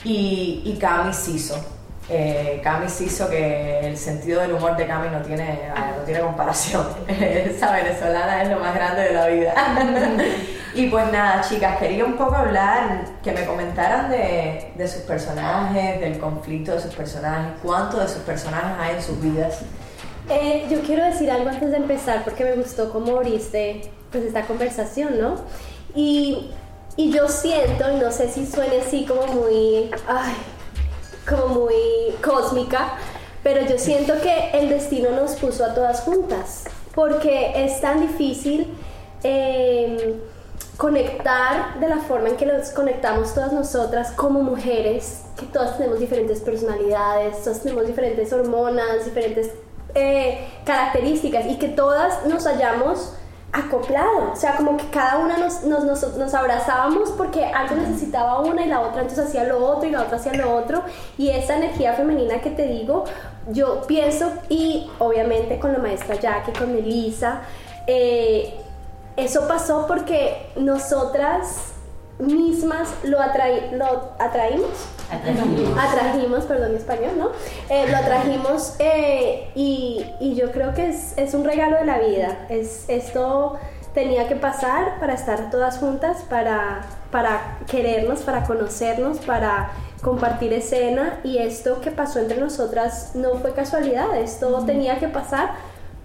Y, 0.04 0.62
y 0.64 0.78
Cami 0.78 1.10
hizo. 1.10 1.56
Eh, 2.08 2.60
Cami 2.64 2.86
hizo 2.86 3.28
que 3.28 3.80
el 3.80 3.98
sentido 3.98 4.40
del 4.40 4.52
humor 4.52 4.76
de 4.78 4.86
Cami 4.86 5.10
no 5.10 5.20
tiene, 5.20 5.68
no 5.98 6.02
tiene 6.04 6.20
comparación. 6.20 6.86
Esa 7.08 7.70
venezolana 7.72 8.42
es 8.42 8.48
lo 8.48 8.58
más 8.60 8.74
grande 8.74 9.02
de 9.02 9.12
la 9.12 9.26
vida. 9.26 9.54
y 10.74 10.88
pues 10.88 11.12
nada, 11.12 11.42
chicas, 11.48 11.78
quería 11.78 12.04
un 12.04 12.16
poco 12.16 12.34
hablar, 12.34 13.04
que 13.22 13.32
me 13.32 13.44
comentaran 13.44 14.10
de, 14.10 14.72
de, 14.74 14.88
sus 14.88 15.02
personajes, 15.02 16.00
del 16.00 16.18
conflicto 16.18 16.72
de 16.72 16.80
sus 16.80 16.94
personajes, 16.94 17.52
cuánto 17.62 17.98
de 17.98 18.08
sus 18.08 18.22
personajes 18.22 18.78
hay 18.78 18.96
en 18.96 19.02
sus 19.02 19.20
vidas. 19.20 19.60
Eh, 20.30 20.66
yo 20.70 20.80
quiero 20.82 21.04
decir 21.04 21.30
algo 21.30 21.50
antes 21.50 21.70
de 21.70 21.76
empezar 21.76 22.24
porque 22.24 22.44
me 22.44 22.54
gustó 22.54 22.90
cómo 22.90 23.16
abriste 23.16 23.90
pues 24.10 24.24
esta 24.24 24.42
conversación, 24.42 25.20
¿no? 25.20 25.36
Y, 25.94 26.52
y 26.96 27.10
yo 27.10 27.28
siento, 27.28 27.90
y 27.90 27.96
no 27.96 28.10
sé 28.12 28.28
si 28.28 28.46
suene 28.46 28.80
así 28.80 29.04
como 29.04 29.26
muy, 29.26 29.90
ay, 30.06 30.34
como 31.28 31.48
muy 31.48 31.74
cósmica, 32.22 32.94
pero 33.42 33.66
yo 33.66 33.78
siento 33.78 34.14
que 34.20 34.50
el 34.52 34.68
destino 34.68 35.10
nos 35.10 35.32
puso 35.32 35.64
a 35.64 35.74
todas 35.74 36.00
juntas, 36.00 36.64
porque 36.94 37.64
es 37.64 37.80
tan 37.80 38.00
difícil 38.00 38.72
em, 39.22 39.96
conectar 40.76 41.78
de 41.80 41.88
la 41.88 41.98
forma 41.98 42.30
en 42.30 42.36
que 42.36 42.46
nos 42.46 42.70
conectamos 42.70 43.34
todas 43.34 43.52
nosotras 43.52 44.12
como 44.12 44.42
mujeres, 44.42 45.22
que 45.38 45.46
todas 45.46 45.76
tenemos 45.76 46.00
diferentes 46.00 46.40
personalidades, 46.40 47.42
todas 47.44 47.60
tenemos 47.60 47.86
diferentes 47.86 48.32
hormonas, 48.32 49.04
diferentes 49.04 49.50
eh, 49.94 50.48
características 50.64 51.46
y 51.46 51.58
que 51.58 51.68
todas 51.68 52.26
nos 52.26 52.46
hallamos 52.46 53.14
acoplado, 53.52 54.32
o 54.32 54.36
sea, 54.36 54.56
como 54.56 54.78
que 54.78 54.86
cada 54.86 55.18
una 55.18 55.36
nos, 55.36 55.62
nos, 55.64 55.84
nos, 55.84 56.16
nos, 56.16 56.32
abrazábamos 56.32 57.10
porque 57.10 57.44
algo 57.44 57.76
necesitaba 57.76 58.40
una 58.40 58.64
y 58.64 58.68
la 58.68 58.80
otra 58.80 59.02
entonces 59.02 59.26
hacía 59.26 59.44
lo 59.44 59.62
otro 59.66 59.86
y 59.86 59.92
la 59.92 60.02
otra 60.02 60.16
hacía 60.16 60.32
lo 60.32 60.56
otro. 60.56 60.82
Y 61.18 61.28
esa 61.28 61.58
energía 61.58 61.92
femenina 61.92 62.40
que 62.40 62.48
te 62.48 62.66
digo, 62.66 63.04
yo 63.50 63.82
pienso 63.86 64.32
y 64.48 64.90
obviamente 64.98 65.58
con 65.58 65.74
la 65.74 65.80
maestra 65.80 66.14
Jackie, 66.14 66.52
con 66.52 66.72
Melissa, 66.72 67.42
eh, 67.86 68.58
eso 69.16 69.46
pasó 69.48 69.86
porque 69.86 70.50
nosotras 70.56 71.72
mismas 72.18 72.88
lo, 73.04 73.20
atraí, 73.20 73.70
lo 73.72 74.12
atraímos. 74.18 74.86
Atrajimos. 75.10 75.78
Atrajimos, 75.78 76.44
perdón, 76.44 76.76
español, 76.76 77.12
¿no? 77.18 77.30
Eh, 77.68 77.86
lo 77.90 77.96
atrajimos 77.96 78.76
eh, 78.78 79.50
y, 79.54 80.04
y, 80.20 80.34
yo 80.34 80.52
creo 80.52 80.72
que 80.74 80.88
es, 80.88 81.16
es, 81.16 81.34
un 81.34 81.44
regalo 81.44 81.78
de 81.78 81.84
la 81.84 81.98
vida. 81.98 82.46
Es, 82.48 82.84
esto 82.88 83.58
tenía 83.92 84.28
que 84.28 84.36
pasar 84.36 84.98
para 85.00 85.14
estar 85.14 85.50
todas 85.50 85.78
juntas, 85.78 86.24
para, 86.28 86.82
para 87.10 87.58
querernos, 87.66 88.20
para 88.20 88.44
conocernos, 88.44 89.18
para 89.18 89.72
compartir 90.02 90.52
escena 90.52 91.20
y 91.22 91.38
esto 91.38 91.80
que 91.80 91.90
pasó 91.90 92.18
entre 92.18 92.38
nosotras 92.38 93.12
no 93.14 93.36
fue 93.36 93.52
casualidad, 93.52 94.16
esto 94.16 94.64
tenía 94.66 94.98
que 94.98 95.08
pasar 95.08 95.50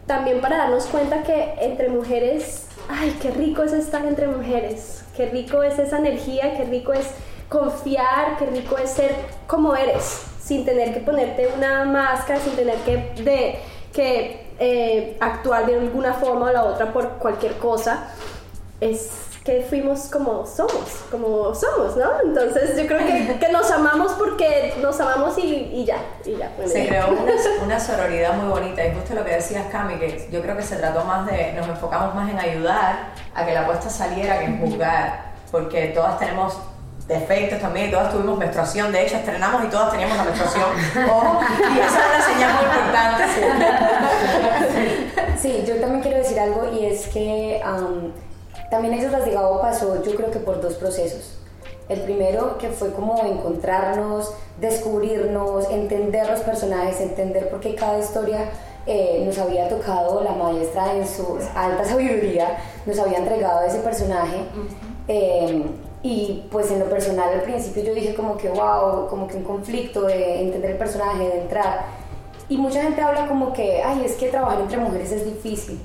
también 0.05 0.39
para 0.39 0.57
darnos 0.57 0.85
cuenta 0.85 1.23
que 1.23 1.55
entre 1.61 1.89
mujeres, 1.89 2.66
ay, 2.89 3.17
qué 3.21 3.31
rico 3.31 3.63
es 3.63 3.73
estar 3.73 4.05
entre 4.05 4.27
mujeres, 4.27 5.03
Qué 5.17 5.25
rico 5.25 5.63
es 5.63 5.79
esa 5.79 5.97
energía, 5.97 6.55
qué 6.55 6.65
rico 6.65 6.93
es 6.93 7.07
confiar, 7.49 8.37
qué 8.37 8.45
rico 8.45 8.77
es 8.77 8.91
ser 8.91 9.15
como 9.47 9.75
eres, 9.75 10.25
sin 10.39 10.63
tener 10.63 10.93
que 10.93 10.99
ponerte 10.99 11.49
una 11.57 11.85
máscara, 11.85 12.39
sin 12.39 12.53
tener 12.53 12.75
que, 12.81 12.97
de, 13.23 13.59
que 13.91 14.45
eh, 14.59 15.17
actuar 15.19 15.65
de 15.65 15.73
alguna 15.73 16.13
forma 16.13 16.51
o 16.51 16.51
la 16.51 16.65
otra 16.65 16.93
por 16.93 17.13
cualquier 17.13 17.53
cosa. 17.53 18.13
Es 18.79 19.26
que 19.47 19.61
fuimos 19.61 20.09
como 20.09 20.45
somos, 20.45 21.05
como 21.09 21.55
somos, 21.55 21.95
¿no? 21.95 22.19
Entonces 22.21 22.75
yo 22.75 22.85
creo 22.85 22.99
que, 22.99 23.37
que 23.39 23.49
nos 23.49 23.71
amamos 23.71 24.11
porque 24.11 24.73
nos 24.81 24.99
amamos 24.99 25.37
y, 25.37 25.71
y 25.73 25.85
ya, 25.85 25.99
y 26.25 26.35
ya. 26.35 26.51
se 26.67 26.85
creó 26.85 27.11
una, 27.11 27.31
una, 27.63 27.79
sororidad 27.79 28.33
muy 28.33 28.49
bonita 28.49 28.85
y 28.85 28.93
justo 28.93 29.15
lo 29.15 29.23
que 29.23 29.35
decías 29.35 29.67
Cami, 29.71 29.99
que 29.99 30.27
yo 30.29 30.41
creo 30.41 30.57
que 30.57 30.63
se 30.63 30.75
trató 30.75 31.05
más 31.05 31.25
de, 31.27 31.53
nos 31.53 31.65
enfocamos 31.69 32.13
más 32.13 32.29
en 32.29 32.37
ayudar 32.37 33.13
a 33.33 33.45
que 33.45 33.53
la 33.53 33.61
apuesta 33.61 33.89
saliera 33.89 34.37
que 34.39 34.45
en 34.47 34.59
juzgar, 34.59 35.31
porque 35.49 35.93
todas 35.95 36.19
tenemos 36.19 36.59
defectos 37.07 37.61
también, 37.61 37.89
todas 37.89 38.11
tuvimos 38.11 38.37
menstruación, 38.37 38.91
de 38.91 39.05
hecho 39.05 39.15
estrenamos 39.15 39.63
y 39.63 39.67
todas 39.67 39.91
teníamos 39.91 40.17
la 40.17 40.23
menstruación, 40.25 40.65
ojo, 41.09 41.39
y 41.73 41.79
esa 41.79 41.99
es 41.99 42.05
una 42.09 42.21
señal 42.33 42.53
muy 42.53 42.65
importante. 42.65 43.23
Sí. 45.41 45.63
yo 45.65 45.79
también 45.79 46.01
quiero 46.01 46.17
decir 46.17 46.37
algo 46.37 46.69
y 46.73 46.87
es 46.87 47.07
que 47.07 47.61
um, 47.63 48.11
también 48.69 48.93
eso 48.93 49.09
Gabo 49.31 49.61
pasó 49.61 50.01
yo 50.03 50.15
creo 50.15 50.31
que 50.31 50.39
por 50.39 50.61
dos 50.61 50.75
procesos. 50.75 51.37
El 51.89 52.01
primero 52.01 52.57
que 52.57 52.69
fue 52.69 52.91
como 52.91 53.23
encontrarnos, 53.23 54.33
descubrirnos, 54.59 55.69
entender 55.69 56.29
los 56.29 56.41
personajes, 56.41 56.99
entender 56.99 57.49
por 57.49 57.61
qué 57.61 57.75
cada 57.75 57.97
historia 57.97 58.49
eh, 58.85 59.23
nos 59.25 59.37
había 59.37 59.69
tocado 59.69 60.21
la 60.21 60.31
maestra 60.31 60.93
en 60.95 61.07
su 61.07 61.39
alta 61.55 61.85
sabiduría, 61.85 62.57
nos 62.85 62.99
había 62.99 63.19
entregado 63.19 63.65
ese 63.65 63.79
personaje. 63.79 64.37
Eh, 65.07 65.63
y 66.03 66.47
pues 66.51 66.69
en 66.71 66.79
lo 66.79 66.85
personal 66.85 67.33
al 67.33 67.41
principio 67.41 67.83
yo 67.83 67.93
dije 67.93 68.13
como 68.15 68.37
que 68.37 68.49
wow, 68.49 69.07
como 69.09 69.27
que 69.27 69.37
un 69.37 69.43
conflicto 69.43 70.03
de 70.03 70.41
entender 70.41 70.71
el 70.71 70.77
personaje, 70.77 71.23
de 71.23 71.41
entrar. 71.41 71.85
Y 72.49 72.57
mucha 72.57 72.81
gente 72.81 73.01
habla 73.01 73.27
como 73.27 73.51
que, 73.51 73.81
ay, 73.81 74.03
es 74.05 74.13
que 74.13 74.27
trabajar 74.27 74.61
entre 74.61 74.77
mujeres 74.77 75.11
es 75.11 75.25
difícil. 75.25 75.81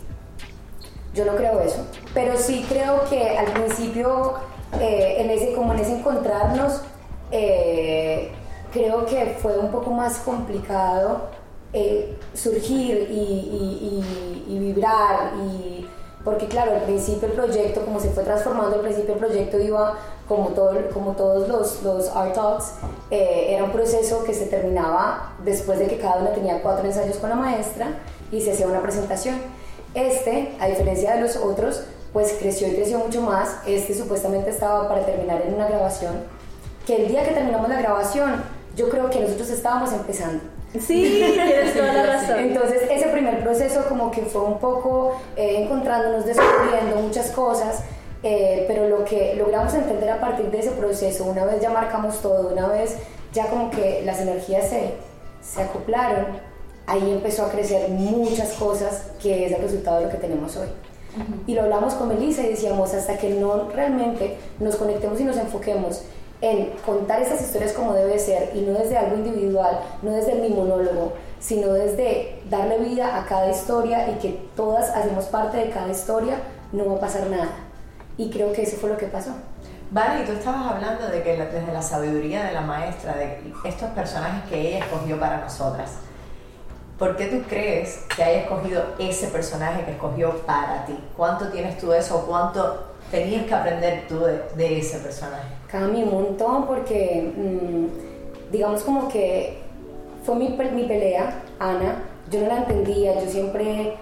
Yo 1.14 1.26
no 1.26 1.36
creo 1.36 1.60
eso, 1.60 1.86
pero 2.14 2.38
sí 2.38 2.64
creo 2.66 3.04
que 3.10 3.36
al 3.36 3.46
principio, 3.52 4.34
eh, 4.80 5.16
en 5.18 5.30
ese, 5.30 5.52
como 5.52 5.74
en 5.74 5.80
ese 5.80 5.98
encontrarnos, 5.98 6.80
eh, 7.30 8.30
creo 8.72 9.04
que 9.04 9.36
fue 9.42 9.58
un 9.58 9.70
poco 9.70 9.90
más 9.90 10.18
complicado 10.18 11.28
eh, 11.74 12.16
surgir 12.32 13.08
y, 13.10 13.14
y, 13.14 14.44
y, 14.48 14.54
y, 14.54 14.58
vibrar, 14.58 15.32
y, 15.36 15.86
porque 16.24 16.46
claro, 16.46 16.72
al 16.72 16.82
principio 16.82 17.28
el 17.28 17.34
proyecto, 17.34 17.84
como 17.84 18.00
se 18.00 18.08
fue 18.10 18.22
transformando, 18.22 18.76
al 18.76 18.80
principio 18.80 19.12
el 19.12 19.20
proyecto 19.20 19.58
iba, 19.58 19.98
como, 20.26 20.48
todo, 20.50 20.72
como 20.94 21.12
todos 21.12 21.46
los, 21.46 21.82
los 21.82 22.08
Art 22.16 22.34
Talks, 22.34 22.72
era 23.10 23.64
un 23.64 23.72
proceso 23.72 24.24
que 24.24 24.32
se 24.32 24.46
terminaba 24.46 25.34
después 25.44 25.78
de 25.78 25.88
que 25.88 25.98
cada 25.98 26.22
una 26.22 26.32
tenía 26.32 26.62
cuatro 26.62 26.86
ensayos 26.86 27.16
con 27.16 27.28
la 27.28 27.36
maestra 27.36 27.98
y 28.30 28.40
se 28.40 28.52
hacía 28.52 28.66
una 28.66 28.80
presentación. 28.80 29.61
Este, 29.94 30.52
a 30.58 30.68
diferencia 30.68 31.14
de 31.14 31.20
los 31.20 31.36
otros, 31.36 31.84
pues 32.12 32.36
creció 32.38 32.68
y 32.68 32.74
creció 32.74 32.98
mucho 32.98 33.20
más. 33.22 33.56
Este 33.66 33.94
supuestamente 33.94 34.50
estaba 34.50 34.88
para 34.88 35.04
terminar 35.04 35.42
en 35.46 35.54
una 35.54 35.68
grabación, 35.68 36.14
que 36.86 36.96
el 36.96 37.08
día 37.08 37.24
que 37.24 37.32
terminamos 37.32 37.68
la 37.68 37.80
grabación, 37.80 38.42
yo 38.76 38.88
creo 38.88 39.10
que 39.10 39.20
nosotros 39.20 39.50
estábamos 39.50 39.92
empezando. 39.92 40.42
Sí, 40.80 41.32
tienes 41.34 41.74
toda 41.74 41.92
la 41.92 42.06
razón. 42.06 42.38
Entonces, 42.38 42.82
ese 42.90 43.08
primer 43.08 43.42
proceso 43.42 43.84
como 43.88 44.10
que 44.10 44.22
fue 44.22 44.42
un 44.42 44.58
poco 44.58 45.20
eh, 45.36 45.62
encontrándonos, 45.62 46.24
descubriendo 46.24 46.96
muchas 46.96 47.30
cosas, 47.30 47.82
eh, 48.22 48.64
pero 48.68 48.88
lo 48.88 49.04
que 49.04 49.34
logramos 49.34 49.74
entender 49.74 50.08
a 50.08 50.20
partir 50.20 50.50
de 50.50 50.60
ese 50.60 50.70
proceso, 50.70 51.24
una 51.24 51.44
vez 51.44 51.60
ya 51.60 51.70
marcamos 51.70 52.22
todo, 52.22 52.48
una 52.52 52.68
vez 52.68 52.96
ya 53.32 53.48
como 53.48 53.70
que 53.70 54.02
las 54.04 54.20
energías 54.20 54.68
se, 54.68 54.94
se 55.42 55.62
acoplaron, 55.62 56.26
ahí 56.86 57.10
empezó 57.10 57.46
a 57.46 57.50
crecer 57.50 57.88
muchas 57.90 58.52
cosas 58.52 59.10
que 59.20 59.46
es 59.46 59.52
el 59.52 59.62
resultado 59.62 59.98
de 59.98 60.06
lo 60.06 60.10
que 60.10 60.18
tenemos 60.18 60.56
hoy. 60.56 60.68
Y 61.46 61.54
lo 61.54 61.62
hablamos 61.62 61.94
con 61.94 62.08
Melissa 62.08 62.42
y 62.42 62.48
decíamos, 62.48 62.94
hasta 62.94 63.18
que 63.18 63.30
no 63.30 63.68
realmente 63.68 64.38
nos 64.58 64.76
conectemos 64.76 65.20
y 65.20 65.24
nos 65.24 65.36
enfoquemos 65.36 66.02
en 66.40 66.70
contar 66.84 67.22
esas 67.22 67.40
historias 67.40 67.72
como 67.72 67.92
debe 67.92 68.18
ser 68.18 68.50
y 68.54 68.62
no 68.62 68.72
desde 68.72 68.96
algo 68.96 69.16
individual, 69.16 69.78
no 70.02 70.10
desde 70.10 70.34
mi 70.34 70.48
monólogo, 70.48 71.12
sino 71.38 71.72
desde 71.72 72.40
darle 72.50 72.78
vida 72.78 73.20
a 73.20 73.26
cada 73.26 73.50
historia 73.50 74.10
y 74.10 74.14
que 74.18 74.40
todas 74.56 74.90
hacemos 74.90 75.26
parte 75.26 75.58
de 75.58 75.70
cada 75.70 75.90
historia, 75.90 76.40
no 76.72 76.86
va 76.86 76.96
a 76.96 77.00
pasar 77.00 77.28
nada. 77.28 77.50
Y 78.16 78.30
creo 78.30 78.52
que 78.52 78.62
eso 78.62 78.76
fue 78.76 78.90
lo 78.90 78.96
que 78.96 79.06
pasó. 79.06 79.30
Vale, 79.90 80.22
y 80.22 80.26
tú 80.26 80.32
estabas 80.32 80.72
hablando 80.72 81.06
de 81.08 81.22
que 81.22 81.36
desde 81.36 81.72
la 81.72 81.82
sabiduría 81.82 82.44
de 82.44 82.52
la 82.52 82.62
maestra, 82.62 83.14
de 83.14 83.38
estos 83.64 83.90
personajes 83.90 84.48
que 84.48 84.68
ella 84.68 84.78
escogió 84.78 85.20
para 85.20 85.38
nosotras. 85.38 85.90
¿Por 87.02 87.16
qué 87.16 87.26
tú 87.26 87.42
crees 87.48 88.04
que 88.14 88.22
haya 88.22 88.42
escogido 88.42 88.80
ese 88.96 89.26
personaje 89.26 89.84
que 89.84 89.90
escogió 89.90 90.36
para 90.46 90.86
ti? 90.86 90.96
¿Cuánto 91.16 91.48
tienes 91.48 91.76
tú 91.76 91.88
de 91.88 91.98
eso? 91.98 92.24
¿Cuánto 92.28 92.92
tenías 93.10 93.44
que 93.44 93.52
aprender 93.52 94.04
tú 94.06 94.20
de, 94.20 94.78
ese 94.78 94.98
personaje? 94.98 95.48
Cambia 95.66 96.04
un 96.04 96.12
montón 96.12 96.64
porque, 96.64 97.32
mm, 97.36 98.52
digamos 98.52 98.84
como 98.84 99.08
que 99.08 99.58
fue 100.24 100.36
mi, 100.36 100.50
mi 100.50 100.84
pelea, 100.84 101.42
Ana, 101.58 102.04
yo 102.30 102.42
no 102.42 102.46
la 102.46 102.58
entendía, 102.58 103.20
yo 103.20 103.28
siempre, 103.28 103.96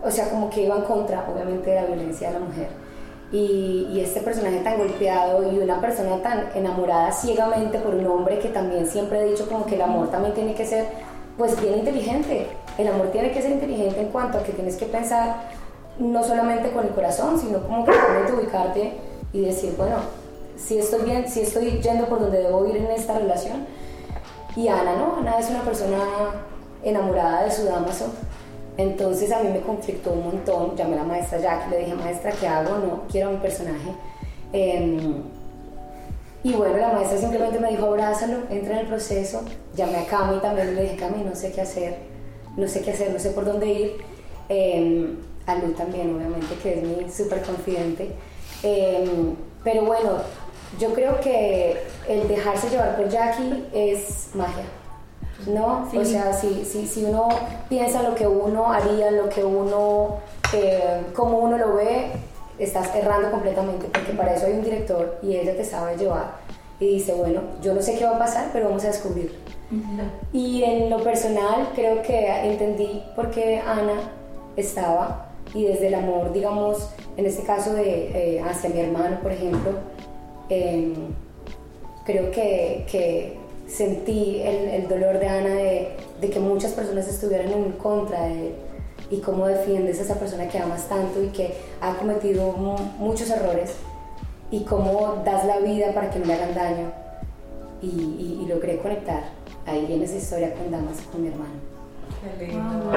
o 0.00 0.10
sea, 0.12 0.30
como 0.30 0.48
que 0.48 0.62
iba 0.62 0.76
en 0.76 0.82
contra, 0.82 1.28
obviamente, 1.28 1.70
de 1.70 1.80
la 1.80 1.86
violencia 1.86 2.28
de 2.28 2.34
la 2.34 2.46
mujer. 2.46 2.68
Y, 3.32 3.88
y, 3.90 4.00
este 4.00 4.20
personaje 4.20 4.58
tan 4.58 4.78
golpeado 4.78 5.42
y 5.50 5.58
una 5.58 5.80
persona 5.80 6.22
tan 6.22 6.50
enamorada 6.54 7.10
ciegamente 7.10 7.80
por 7.80 7.96
un 7.96 8.06
hombre 8.06 8.38
que 8.38 8.50
también 8.50 8.86
siempre 8.86 9.22
he 9.22 9.30
dicho 9.30 9.48
como 9.48 9.66
que 9.66 9.74
el 9.74 9.82
amor 9.82 10.08
también 10.08 10.34
tiene 10.34 10.54
que 10.54 10.64
ser 10.64 10.86
pues 11.38 11.60
bien 11.60 11.78
inteligente. 11.78 12.46
El 12.78 12.88
amor 12.88 13.10
tiene 13.10 13.32
que 13.32 13.42
ser 13.42 13.52
inteligente 13.52 14.00
en 14.00 14.08
cuanto 14.08 14.38
a 14.38 14.42
que 14.42 14.52
tienes 14.52 14.76
que 14.76 14.86
pensar 14.86 15.50
no 15.98 16.24
solamente 16.24 16.70
con 16.70 16.84
el 16.84 16.90
corazón, 16.90 17.38
sino 17.38 17.60
como 17.62 17.84
que 17.84 17.92
realmente 17.92 18.32
ubicarte 18.32 18.92
y 19.32 19.44
decir, 19.44 19.74
bueno, 19.76 19.96
si 20.56 20.78
estoy 20.78 21.02
bien, 21.02 21.28
si 21.28 21.42
estoy 21.42 21.80
yendo 21.80 22.06
por 22.06 22.20
donde 22.20 22.38
debo 22.38 22.66
ir 22.66 22.76
en 22.76 22.90
esta 22.90 23.18
relación. 23.18 23.66
Y 24.56 24.68
Ana 24.68 24.96
no, 24.96 25.16
Ana 25.16 25.38
es 25.38 25.50
una 25.50 25.62
persona 25.62 25.98
enamorada 26.82 27.44
de 27.44 27.50
su 27.50 27.64
Damaso. 27.64 28.06
Entonces 28.76 29.30
a 29.32 29.40
mí 29.40 29.50
me 29.50 29.60
conflictó 29.60 30.12
un 30.12 30.24
montón. 30.24 30.76
Llamé 30.76 30.94
a 30.94 30.98
la 30.98 31.04
maestra 31.04 31.38
Jackie, 31.38 31.70
le 31.70 31.78
dije, 31.78 31.94
maestra, 31.94 32.32
¿qué 32.32 32.46
hago? 32.46 32.76
No, 32.78 33.02
quiero 33.10 33.28
a 33.28 33.32
mi 33.32 33.38
personaje. 33.38 33.90
Em, 34.52 35.22
y 36.44 36.52
bueno, 36.52 36.76
la 36.76 36.92
maestra 36.92 37.16
simplemente 37.18 37.58
me 37.58 37.70
dijo, 37.70 37.86
abrázalo, 37.86 38.40
entra 38.50 38.74
en 38.74 38.80
el 38.80 38.86
proceso. 38.86 39.42
Llamé 39.74 39.96
a 39.96 40.06
Cami 40.06 40.38
también, 40.40 40.76
le 40.76 40.82
dije, 40.82 40.96
Cami, 40.96 41.24
no 41.24 41.34
sé 41.34 41.50
qué 41.52 41.62
hacer, 41.62 41.96
no 42.56 42.68
sé 42.68 42.82
qué 42.82 42.90
hacer, 42.90 43.10
no 43.10 43.18
sé 43.18 43.30
por 43.30 43.46
dónde 43.46 43.66
ir. 43.66 43.96
Eh, 44.50 45.14
a 45.46 45.54
Lu 45.56 45.72
también, 45.72 46.14
obviamente, 46.14 46.54
que 46.62 46.74
es 46.74 46.82
mi 46.82 47.10
súper 47.10 47.40
confidente. 47.42 48.10
Em, 48.62 49.34
pero 49.62 49.86
bueno, 49.86 50.18
yo 50.78 50.92
creo 50.92 51.18
que 51.20 51.78
el 52.08 52.28
dejarse 52.28 52.68
llevar 52.68 52.96
por 52.96 53.08
Jackie 53.08 53.64
es 53.72 54.28
magia. 54.34 54.64
¿No? 55.46 55.88
O 55.94 56.04
sea, 56.04 56.32
si, 56.32 56.64
si, 56.64 56.86
si, 56.86 57.04
uno 57.04 57.28
piensa 57.68 58.02
lo 58.02 58.14
que 58.14 58.26
uno 58.26 58.70
haría, 58.70 59.10
lo 59.10 59.28
que 59.28 59.44
uno, 59.44 60.18
eh, 60.52 61.02
como 61.14 61.38
uno 61.38 61.58
lo 61.58 61.74
ve, 61.74 62.12
estás 62.58 62.94
errando 62.94 63.30
completamente, 63.30 63.86
porque 63.92 64.12
para 64.12 64.34
eso 64.34 64.46
hay 64.46 64.52
un 64.52 64.64
director 64.64 65.18
y 65.22 65.36
ella 65.36 65.56
te 65.56 65.64
sabe 65.64 65.96
llevar. 65.96 66.36
Y 66.80 66.94
dice, 66.94 67.14
bueno, 67.14 67.40
yo 67.62 67.74
no 67.74 67.82
sé 67.82 67.96
qué 67.96 68.04
va 68.04 68.16
a 68.16 68.18
pasar, 68.18 68.50
pero 68.52 68.66
vamos 68.66 68.84
a 68.84 68.88
descubrir. 68.88 69.32
Y 70.32 70.62
en 70.62 70.90
lo 70.90 71.02
personal 71.02 71.70
creo 71.74 72.02
que 72.02 72.28
entendí 72.44 73.02
por 73.16 73.30
qué 73.30 73.58
Ana 73.58 74.10
estaba 74.56 75.28
y 75.52 75.64
desde 75.64 75.88
el 75.88 75.94
amor, 75.94 76.32
digamos, 76.32 76.90
en 77.16 77.26
este 77.26 77.42
caso 77.42 77.74
de, 77.74 78.36
eh, 78.36 78.40
hacia 78.40 78.70
mi 78.70 78.80
hermano, 78.80 79.18
por 79.20 79.32
ejemplo, 79.32 79.72
em, 80.48 80.94
creo 82.04 82.30
que, 82.30 82.84
que 82.90 83.36
sentí 83.66 84.40
el, 84.42 84.68
el, 84.68 84.88
dolor 84.88 85.18
de 85.18 85.28
Ana 85.28 85.54
de, 85.54 85.88
de, 86.20 86.30
que 86.30 86.40
muchas 86.40 86.72
personas 86.72 87.08
estuvieran 87.08 87.52
en 87.52 87.72
contra 87.72 88.26
de 88.26 88.48
él 88.48 88.54
y 89.10 89.20
cómo 89.20 89.46
defiendes 89.46 89.98
a 90.00 90.02
esa 90.02 90.14
persona 90.14 90.48
que 90.48 90.58
amas 90.58 90.88
tanto 90.88 91.22
y 91.22 91.28
que 91.28 91.54
ha 91.80 91.94
cometido 91.94 92.52
muchos 92.52 93.30
errores 93.30 93.76
y 94.50 94.64
cómo 94.64 95.22
das 95.24 95.44
la 95.44 95.58
vida 95.58 95.92
para 95.92 96.10
que 96.10 96.18
no 96.18 96.26
le 96.26 96.34
hagan 96.34 96.54
daño. 96.54 96.92
Y, 97.82 97.86
y, 97.86 98.40
y 98.42 98.46
logré 98.46 98.78
conectar 98.78 99.24
ahí 99.66 99.92
en 99.92 100.02
esa 100.02 100.16
historia 100.16 100.54
con 100.54 100.70
Damas, 100.70 101.00
con 101.12 101.22
mi 101.22 101.28
hermano. 101.28 101.52
Qué 102.38 102.46
lindo. 102.46 102.92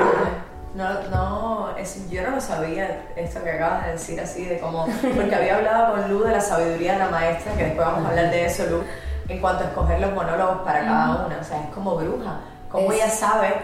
No, 0.76 1.10
no, 1.10 1.78
es, 1.78 2.10
yo 2.10 2.22
no 2.22 2.32
lo 2.36 2.42
sabía 2.42 3.08
esto 3.16 3.44
que 3.44 3.52
acabas 3.52 3.88
de 3.88 3.92
decir 3.94 4.22
así, 4.22 4.46
de 4.46 4.60
cómo, 4.60 4.86
porque 5.02 5.34
había 5.34 5.58
hablado 5.58 5.94
con 5.94 6.10
Lu 6.10 6.24
de 6.24 6.34
la 6.34 6.42
sabiduría 6.42 6.94
de 6.94 7.00
la 7.00 7.10
maestra, 7.10 7.54
que 7.54 7.64
después 7.64 7.88
vamos 7.88 8.06
a 8.06 8.10
hablar 8.10 8.30
de 8.30 8.46
eso, 8.46 8.64
Lu, 8.68 8.84
en 9.28 9.42
cuanto 9.42 9.64
a 9.64 9.68
escoger 9.68 10.00
los 10.00 10.14
monólogos 10.14 10.60
para 10.60 10.82
cada 10.82 11.26
una, 11.26 11.40
o 11.42 11.44
sea, 11.44 11.64
es 11.64 11.70
como 11.74 11.96
bruja, 11.96 12.42
como 12.70 12.92
ella 12.92 13.10
sabe 13.10 13.56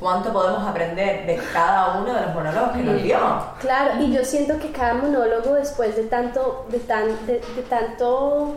cuánto 0.00 0.32
podemos 0.32 0.66
aprender 0.66 1.26
de 1.26 1.38
cada 1.52 1.98
uno 2.00 2.14
de 2.14 2.22
los 2.22 2.34
monólogos 2.34 2.70
que 2.72 2.82
nos 2.82 3.02
dio. 3.02 3.18
Claro, 3.60 4.02
y 4.02 4.12
yo 4.12 4.24
siento 4.24 4.58
que 4.58 4.72
cada 4.72 4.94
monólogo 4.94 5.54
después 5.54 5.94
de 5.94 6.04
tanto, 6.04 6.66
de, 6.70 6.78
tan, 6.80 7.26
de, 7.26 7.40
de 7.54 7.62
tanto 7.68 8.56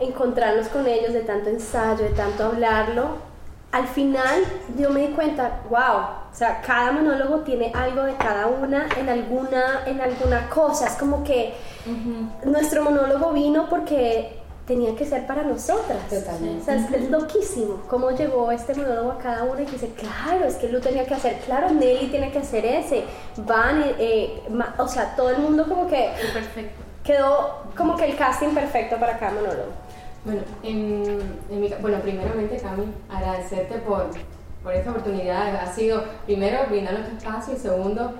encontrarnos 0.00 0.68
con 0.68 0.86
ellos, 0.86 1.12
de 1.12 1.22
tanto 1.22 1.50
ensayo, 1.50 2.04
de 2.04 2.10
tanto 2.10 2.44
hablarlo, 2.44 3.26
al 3.72 3.86
final 3.88 4.42
yo 4.78 4.90
me 4.90 5.00
di 5.00 5.08
cuenta, 5.08 5.60
wow, 5.68 5.98
o 6.32 6.34
sea, 6.34 6.62
cada 6.62 6.92
monólogo 6.92 7.40
tiene 7.40 7.72
algo 7.74 8.02
de 8.04 8.14
cada 8.14 8.46
una 8.46 8.88
en 8.96 9.08
alguna, 9.08 9.82
en 9.86 10.00
alguna 10.00 10.48
cosa. 10.48 10.86
Es 10.86 10.94
como 10.94 11.24
que 11.24 11.54
nuestro 12.44 12.84
monólogo 12.84 13.32
vino 13.32 13.68
porque 13.68 14.38
tenía 14.66 14.94
que 14.96 15.04
ser 15.04 15.26
para 15.26 15.42
nosotras. 15.42 15.98
Totalmente. 16.10 16.60
O 16.60 16.64
sea, 16.64 16.74
es, 16.74 16.92
es, 16.92 17.10
loquísimo 17.10 17.82
cómo 17.88 18.10
llegó 18.10 18.50
este 18.50 18.74
monólogo 18.74 19.12
a 19.12 19.18
cada 19.18 19.44
una 19.44 19.62
y 19.62 19.66
que 19.66 19.72
dice, 19.72 19.90
claro, 19.90 20.44
es 20.44 20.56
que 20.56 20.68
Lu 20.68 20.80
tenía 20.80 21.06
que 21.06 21.14
hacer, 21.14 21.38
claro, 21.40 21.70
Nelly 21.70 22.08
tiene 22.08 22.32
que 22.32 22.38
hacer 22.38 22.64
ese, 22.64 23.04
Van, 23.38 23.82
eh, 23.82 23.94
eh, 23.98 24.42
o 24.78 24.88
sea, 24.88 25.14
todo 25.14 25.30
el 25.30 25.38
mundo 25.38 25.66
como 25.68 25.86
que 25.86 26.10
perfecto. 26.32 26.82
quedó 27.04 27.62
como 27.76 27.96
que 27.96 28.06
el 28.06 28.16
casting 28.16 28.54
perfecto 28.54 28.96
para 28.96 29.18
cada 29.18 29.32
monólogo. 29.32 29.70
Bueno, 30.24 30.42
en, 30.64 31.20
en 31.50 31.60
mi, 31.60 31.68
bueno 31.80 32.00
primeramente, 32.00 32.56
Cami, 32.56 32.86
agradecerte 33.08 33.78
por 33.78 34.10
por 34.66 34.74
esta 34.74 34.90
oportunidad. 34.90 35.54
Ha 35.54 35.72
sido, 35.72 36.02
primero, 36.24 36.66
brindarnos 36.68 37.02
este 37.02 37.18
espacio 37.18 37.54
y 37.54 37.56
segundo, 37.56 38.14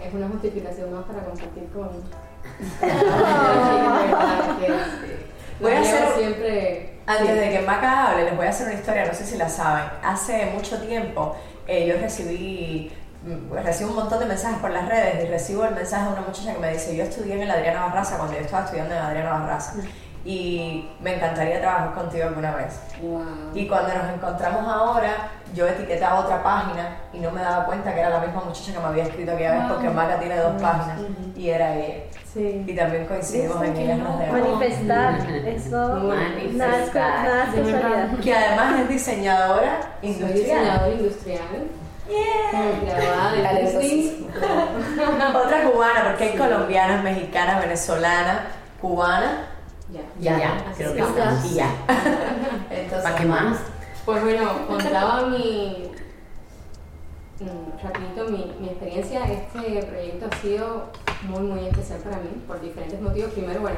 es 0.00 0.14
una 0.14 0.28
justificación 0.28 0.94
más 0.94 1.04
para 1.04 1.24
compartir 1.24 1.68
con... 1.74 1.90
voy 5.60 5.72
a 5.72 5.80
hacer 5.80 6.04
siempre 6.18 6.98
antes 7.06 7.40
de 7.40 7.50
que 7.50 7.60
Maca 7.60 8.10
hable 8.10 8.24
les 8.24 8.36
voy 8.36 8.46
a 8.46 8.50
hacer 8.50 8.66
una 8.66 8.76
historia 8.76 9.04
no 9.06 9.14
sé 9.14 9.24
si 9.24 9.36
la 9.36 9.48
saben. 9.48 9.84
Hace 10.02 10.46
mucho 10.46 10.80
tiempo 10.80 11.36
eh, 11.66 11.86
yo 11.86 12.00
recibí 12.00 12.92
recibo 13.52 13.90
un 13.90 13.96
montón 13.96 14.20
de 14.20 14.26
mensajes 14.26 14.58
por 14.58 14.70
las 14.70 14.86
redes 14.86 15.24
y 15.24 15.28
recibo 15.28 15.64
el 15.64 15.74
mensaje 15.74 16.04
de 16.04 16.12
una 16.12 16.20
muchacha 16.20 16.52
que 16.52 16.60
me 16.60 16.72
dice 16.72 16.94
yo 16.94 17.04
estudié 17.04 17.34
en 17.34 17.42
el 17.42 17.50
Adriana 17.50 17.86
Barraza 17.86 18.18
cuando 18.18 18.34
yo 18.34 18.40
estaba 18.40 18.64
estudiando 18.64 18.94
en 18.94 19.00
Adriana 19.00 19.30
Barraza 19.30 19.74
y 20.24 20.88
me 21.00 21.16
encantaría 21.16 21.60
trabajar 21.60 21.92
contigo 21.94 22.24
alguna 22.28 22.56
vez. 22.56 22.80
Wow. 23.02 23.24
Y 23.54 23.68
cuando 23.68 23.94
nos 23.94 24.14
encontramos 24.14 24.66
ahora, 24.66 25.30
yo 25.54 25.66
etiquetaba 25.66 26.20
otra 26.20 26.42
página 26.42 26.96
y 27.12 27.18
no 27.18 27.30
me 27.30 27.42
daba 27.42 27.66
cuenta 27.66 27.92
que 27.94 28.00
era 28.00 28.10
la 28.10 28.20
misma 28.20 28.42
muchacha 28.42 28.72
que 28.72 28.78
me 28.78 28.86
había 28.86 29.04
escrito 29.04 29.32
aquella 29.32 29.52
vez 29.52 29.62
porque 29.68 29.90
Maca 29.90 30.18
tiene 30.18 30.36
dos 30.36 30.60
páginas 30.60 30.98
y 31.36 31.48
era 31.50 31.76
ella. 31.76 32.04
Sí. 32.32 32.64
Y 32.66 32.74
también 32.74 33.06
coincidimos 33.06 33.62
en 33.62 33.76
ellas 33.76 33.98
nos 33.98 34.16
Manifestar, 34.32 35.18
eso 35.46 35.88
Manifestar. 36.08 37.24
nada 37.24 37.44
es 37.44 37.50
casualidad. 37.54 38.18
Que 38.20 38.34
además 38.34 38.80
es 38.80 38.88
diseñadora 38.88 39.80
industrial. 40.02 40.34
diseñador 40.34 40.92
industrial. 40.92 41.48
Talentosísimo. 43.42 44.28
Disney. 44.28 45.36
Otra 45.36 45.70
cubana, 45.70 46.04
porque 46.08 46.24
hay 46.24 46.36
colombianas, 46.36 47.02
mexicanas, 47.04 47.60
venezolanas, 47.60 48.40
cubanas. 48.80 49.53
Ya. 50.18 50.38
Ya, 50.38 50.72
creo 50.76 50.94
que 50.94 51.00
estamos. 51.00 51.44
Y 51.44 51.54
ya. 51.54 51.68
Entonces, 52.70 53.02
¿Para 53.02 53.16
qué 53.16 53.24
más? 53.26 53.58
Pues 54.04 54.22
bueno, 54.22 54.66
contaba 54.66 55.26
mi. 55.28 55.90
mm, 57.40 57.82
Rapidito 57.82 58.24
mi, 58.30 58.54
mi 58.60 58.68
experiencia. 58.68 59.24
Este 59.24 59.82
proyecto 59.84 60.26
ha 60.30 60.36
sido 60.36 60.84
muy, 61.28 61.40
muy 61.40 61.66
especial 61.66 62.00
para 62.00 62.16
mí 62.18 62.42
por 62.46 62.60
diferentes 62.60 63.00
motivos. 63.00 63.32
Primero, 63.32 63.60
bueno, 63.60 63.76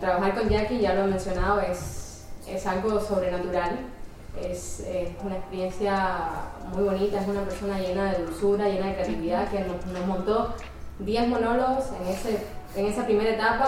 trabajar 0.00 0.34
con 0.34 0.48
Jackie, 0.48 0.80
ya 0.80 0.94
lo 0.94 1.04
he 1.04 1.06
mencionado, 1.08 1.60
es, 1.60 2.24
es 2.46 2.66
algo 2.66 3.00
sobrenatural. 3.00 3.78
Es, 4.40 4.80
es 4.80 5.10
una 5.22 5.36
experiencia 5.36 6.30
muy 6.74 6.84
bonita, 6.84 7.20
es 7.20 7.28
una 7.28 7.42
persona 7.42 7.78
llena 7.78 8.12
de 8.12 8.24
dulzura, 8.24 8.66
llena 8.66 8.86
de 8.86 8.94
creatividad 8.94 9.48
que 9.50 9.60
nos, 9.60 9.84
nos 9.86 10.06
montó 10.06 10.54
10 11.00 11.28
monólogos 11.28 11.84
en, 12.00 12.08
ese, 12.08 12.38
en 12.74 12.86
esa 12.86 13.04
primera 13.04 13.30
etapa, 13.30 13.66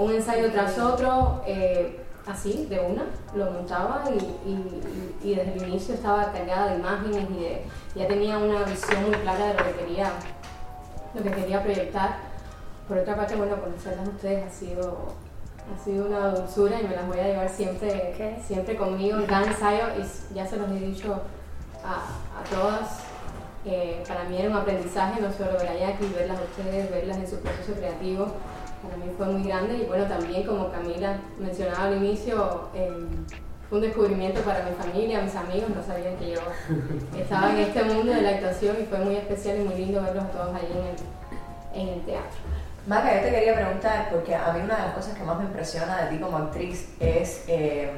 un 0.00 0.12
ensayo 0.14 0.50
tras 0.50 0.78
otro. 0.78 1.42
eh, 1.46 1.96
así, 2.26 2.66
de 2.70 2.78
una, 2.78 3.04
lo 3.34 3.50
montaba 3.50 4.04
y, 4.14 4.18
y- 4.48 4.80
y- 5.24 5.34
desde 5.34 5.54
el 5.54 5.68
inicio 5.68 5.94
estaba 5.94 6.30
cargada 6.30 6.68
de 6.70 6.78
imágenes 6.78 7.26
y 7.30 7.40
de- 7.42 7.62
ya 7.96 8.06
tenía 8.06 8.38
una 8.38 8.62
visión 8.64 9.02
muy 9.02 9.14
clara 9.16 9.46
de 9.46 9.54
lo 9.54 9.64
que 9.64 9.72
quería, 9.72 10.12
lo 11.14 11.22
que 11.22 11.30
quería 11.30 11.62
proyectar. 11.62 12.16
Por 12.86 12.98
otra 12.98 13.16
parte, 13.16 13.34
bueno, 13.36 13.56
conocerlas 13.60 14.06
a 14.06 14.10
ustedes 14.10 14.46
ha 14.46 14.50
sido, 14.50 14.98
ha 15.74 15.84
sido 15.84 16.06
una 16.06 16.28
dulzura 16.28 16.80
y 16.80 16.86
me 16.86 16.94
las 16.94 17.06
voy 17.08 17.18
a 17.18 17.24
llevar 17.24 17.48
siempre, 17.48 18.14
siempre 18.46 18.76
conmigo 18.76 19.18
en 19.18 19.26
cada 19.26 19.46
ensayo 19.46 19.84
y 19.98 20.34
ya 20.34 20.46
se 20.46 20.56
los 20.56 20.68
he 20.70 20.74
dicho 20.74 21.14
a, 21.84 21.94
a 22.40 22.44
todas. 22.54 23.00
eh, 23.64 24.02
para 24.06 24.24
mí 24.24 24.38
era 24.38 24.48
un 24.50 24.56
aprendizaje, 24.56 25.20
no 25.20 25.32
solo 25.32 25.52
ver 25.58 25.68
a 25.68 25.74
Jackie, 25.74 26.12
verlas 26.16 26.38
a 26.38 26.42
ustedes, 26.42 26.90
verlas 26.90 27.16
en 27.16 27.28
su 27.28 27.36
proceso 27.40 27.72
creativo, 27.74 28.26
para 28.82 28.96
mí 28.96 29.12
fue 29.16 29.26
muy 29.26 29.42
grande 29.46 29.78
y 29.78 29.86
bueno, 29.86 30.04
también 30.04 30.44
como 30.44 30.70
Camila 30.70 31.18
mencionaba 31.38 31.84
al 31.84 31.96
inicio, 31.96 32.68
eh, 32.74 32.92
fue 33.68 33.78
un 33.78 33.84
descubrimiento 33.84 34.40
para 34.40 34.64
mi 34.64 34.72
familia, 34.72 35.20
mis 35.22 35.36
amigos, 35.36 35.70
no 35.70 35.82
sabían 35.82 36.16
que 36.16 36.32
yo 36.32 36.40
estaba 37.16 37.50
en 37.50 37.58
este 37.58 37.84
mundo 37.84 38.12
de 38.12 38.22
la 38.22 38.30
actuación 38.30 38.76
y 38.82 38.86
fue 38.86 38.98
muy 38.98 39.16
especial 39.16 39.60
y 39.60 39.64
muy 39.64 39.74
lindo 39.76 40.02
verlos 40.02 40.24
a 40.24 40.28
todos 40.28 40.54
ahí 40.54 40.68
en 40.72 41.82
el, 41.82 41.88
en 41.88 41.94
el 41.94 42.04
teatro. 42.04 42.38
Maca, 42.86 43.14
yo 43.14 43.22
te 43.22 43.30
quería 43.30 43.54
preguntar, 43.54 44.08
porque 44.10 44.34
a 44.34 44.52
mí 44.52 44.60
una 44.64 44.76
de 44.76 44.82
las 44.82 44.94
cosas 44.94 45.16
que 45.16 45.22
más 45.22 45.38
me 45.38 45.44
impresiona 45.44 46.04
de 46.04 46.16
ti 46.16 46.22
como 46.22 46.38
actriz 46.38 46.88
es 46.98 47.44
eh, 47.46 47.92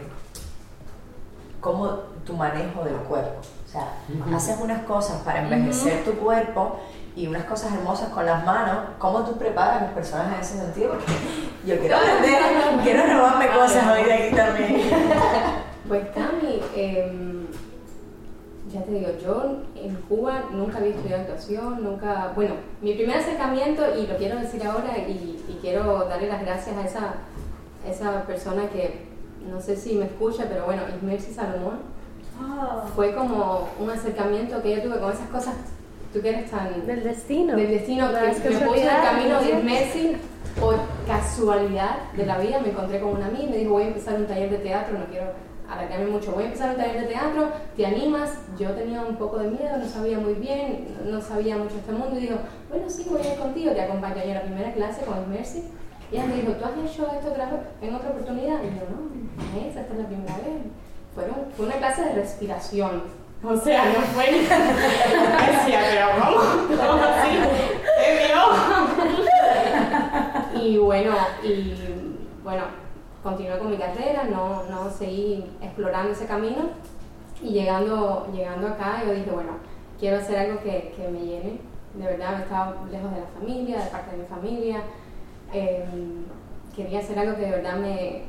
cómo 1.61 1.89
tu 2.27 2.37
manejo 2.37 2.85
del 2.85 2.97
cuerpo. 2.97 3.41
O 3.41 3.69
sea, 3.71 3.95
haces 4.37 4.59
unas 4.61 4.83
cosas 4.83 5.23
para 5.23 5.43
envejecer 5.43 6.05
tu 6.05 6.13
cuerpo 6.19 6.81
y 7.15 7.27
unas 7.27 7.45
cosas 7.45 7.73
hermosas 7.75 8.09
con 8.11 8.25
las 8.27 8.45
manos. 8.45 8.79
¿Cómo 8.99 9.25
tú 9.25 9.37
preparas 9.37 9.83
los 9.83 9.91
personajes 9.93 10.35
en 10.35 10.41
ese 10.41 10.65
sentido? 10.65 10.91
Porque 10.91 11.13
yo 11.67 11.79
quiero 11.79 11.97
aprender, 11.97 12.43
quiero 12.83 13.07
robarme 13.07 13.49
cosas 13.49 13.87
hoy 13.89 14.05
de 14.05 14.13
aquí 14.13 14.37
también. 14.37 14.81
Pues 15.89 16.09
Cami, 16.15 16.63
em, 16.75 17.47
ya 18.73 18.83
te 18.83 18.93
digo, 18.93 19.09
yo 19.23 19.59
en 19.75 19.95
Cuba 20.09 20.45
nunca 20.51 20.79
había 20.79 20.91
estudiado 20.91 21.23
actuación, 21.23 21.83
nunca, 21.83 22.33
bueno, 22.35 22.55
mi 22.81 22.95
primer 22.95 23.19
acercamiento, 23.19 23.83
y 23.99 24.07
lo 24.07 24.17
quiero 24.17 24.39
decir 24.39 24.65
ahora, 24.65 24.97
y, 24.97 25.39
quiero 25.61 26.07
darle 26.09 26.29
las 26.29 26.43
gracias 26.43 26.77
a 26.77 26.85
esa, 26.85 27.15
esa 27.87 28.23
persona 28.23 28.69
que, 28.69 29.07
no 29.49 29.61
sé 29.61 29.77
si 29.77 29.95
me 29.95 30.07
escucha, 30.07 30.47
pero 30.49 30.65
bueno, 30.65 30.83
Ismersi 30.97 31.33
Salomón, 31.33 31.81
ah. 32.41 32.85
fue 32.97 33.15
como 33.15 33.69
un 33.79 33.91
acercamiento 33.91 34.61
que 34.63 34.77
yo 34.77 34.83
tuve 34.83 34.99
con 34.99 35.13
esas 35.13 35.29
cosas, 35.29 35.55
tú 36.13 36.21
que 36.21 36.29
eres 36.29 36.51
tan... 36.51 36.87
Del 36.87 37.03
destino. 37.03 37.57
Del 37.57 37.71
destino, 37.71 38.11
que, 38.11 38.51
me 38.51 38.59
puso 38.59 38.75
en 38.75 38.89
el 38.89 39.03
camino 39.03 39.41
de 39.41 39.49
Ismersi, 39.51 40.17
por 40.61 40.77
casualidad 41.07 42.13
de 42.17 42.27
la 42.27 42.39
vida, 42.39 42.61
me 42.61 42.71
encontré 42.71 43.01
con 43.01 43.13
una 43.13 43.27
amiga 43.27 43.45
y 43.45 43.51
me 43.51 43.57
dijo, 43.59 43.73
voy 43.73 43.85
a 43.85 43.89
empezar 43.89 44.15
un 44.15 44.27
taller 44.27 44.51
de 44.51 44.59
teatro, 44.59 44.99
no 44.99 45.07
quiero 45.07 45.33
alargarme 45.69 46.07
mucho, 46.07 46.33
voy 46.33 46.45
a 46.45 46.47
empezar 46.47 46.71
un 46.71 46.77
taller 46.77 47.01
de 47.01 47.07
teatro, 47.07 47.49
¿te 47.77 47.87
animas? 47.87 48.31
Yo 48.59 48.71
tenía 48.73 49.01
un 49.01 49.17
poco 49.17 49.39
de 49.39 49.49
miedo, 49.49 49.77
no 49.79 49.87
sabía 49.87 50.19
muy 50.19 50.35
bien, 50.35 50.89
no 51.07 51.21
sabía 51.21 51.57
mucho 51.57 51.77
este 51.77 51.93
mundo 51.93 52.19
y 52.19 52.23
digo, 52.23 52.37
bueno, 52.69 52.89
sí, 52.91 53.07
voy 53.11 53.23
a 53.23 53.33
ir 53.33 53.39
contigo, 53.39 53.73
te 53.73 53.81
acompaño 53.81 54.23
a 54.23 54.35
la 54.35 54.43
primera 54.43 54.73
clase 54.73 55.05
con 55.05 55.31
Mercy. 55.31 55.65
Y 56.11 56.17
ella 56.17 56.27
me 56.27 56.35
dijo, 56.35 56.53
¿tú 56.53 56.65
has 56.65 56.73
hecho 56.73 57.11
esto 57.11 57.35
en 57.81 57.95
otra 57.95 58.11
oportunidad? 58.11 58.63
Y 58.63 58.67
yo, 58.67 58.85
no, 58.91 59.67
esa, 59.67 59.81
esta 59.81 59.95
es 59.95 59.99
la 59.99 60.07
primera 60.07 60.37
vez. 60.37 60.61
Fueron, 61.15 61.37
fue 61.57 61.67
una 61.67 61.77
clase 61.77 62.05
de 62.05 62.15
respiración. 62.15 63.22
O 63.45 63.57
sea, 63.57 63.87
no 63.87 64.01
fue. 64.13 64.27
Decía, 64.33 65.81
pero 65.91 66.07
¿cómo? 66.13 66.37
¿Cómo 66.69 67.03
así? 67.03 67.31
¿Qué 70.55 70.65
Y 70.65 70.79
bueno, 70.79 71.13
y 71.43 71.75
bueno, 72.45 72.63
continué 73.23 73.59
con 73.59 73.71
mi 73.71 73.77
carrera, 73.77 74.25
no, 74.25 74.63
no 74.65 74.91
seguí 74.91 75.45
explorando 75.61 76.13
ese 76.13 76.27
camino 76.27 76.71
y 77.43 77.51
llegando, 77.51 78.29
llegando 78.33 78.69
acá 78.69 79.03
yo 79.05 79.13
dije, 79.13 79.31
bueno, 79.31 79.53
quiero 79.99 80.19
hacer 80.19 80.39
algo 80.39 80.61
que, 80.61 80.95
que 80.97 81.09
me 81.09 81.21
llene, 81.21 81.59
de 81.95 82.05
verdad 82.05 82.37
me 82.37 82.43
estaba 82.45 82.77
lejos 82.91 83.11
de 83.13 83.21
la 83.21 83.27
familia, 83.39 83.81
de 83.81 83.91
parte 83.91 84.11
de 84.13 84.23
mi 84.23 84.29
familia, 84.29 84.83
em, 85.53 86.25
quería 86.75 87.01
hacer 87.01 87.19
algo 87.19 87.35
que 87.35 87.43
de 87.43 87.51
verdad 87.51 87.77
me, 87.77 88.23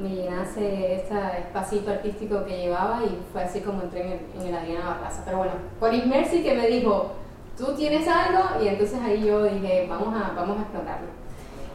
me 0.00 0.08
llenase 0.08 0.94
ese 0.94 1.38
espacito 1.38 1.90
artístico 1.90 2.44
que 2.44 2.56
llevaba 2.56 3.02
y 3.04 3.18
fue 3.32 3.42
así 3.42 3.60
como 3.60 3.82
entré 3.82 4.00
en 4.00 4.12
el, 4.12 4.20
en 4.40 4.48
el 4.48 4.54
Adriana 4.54 4.88
Barraza. 4.88 5.22
Pero 5.24 5.38
bueno, 5.38 5.52
por 5.78 5.92
Ismersi 5.92 6.42
que 6.42 6.54
me 6.54 6.66
dijo, 6.68 7.12
tú 7.56 7.74
tienes 7.74 8.08
algo 8.08 8.62
y 8.62 8.68
entonces 8.68 8.98
ahí 9.02 9.24
yo 9.24 9.44
dije, 9.44 9.86
vamos 9.88 10.14
a, 10.14 10.32
vamos 10.34 10.58
a 10.58 10.62
explorarlo. 10.62 11.08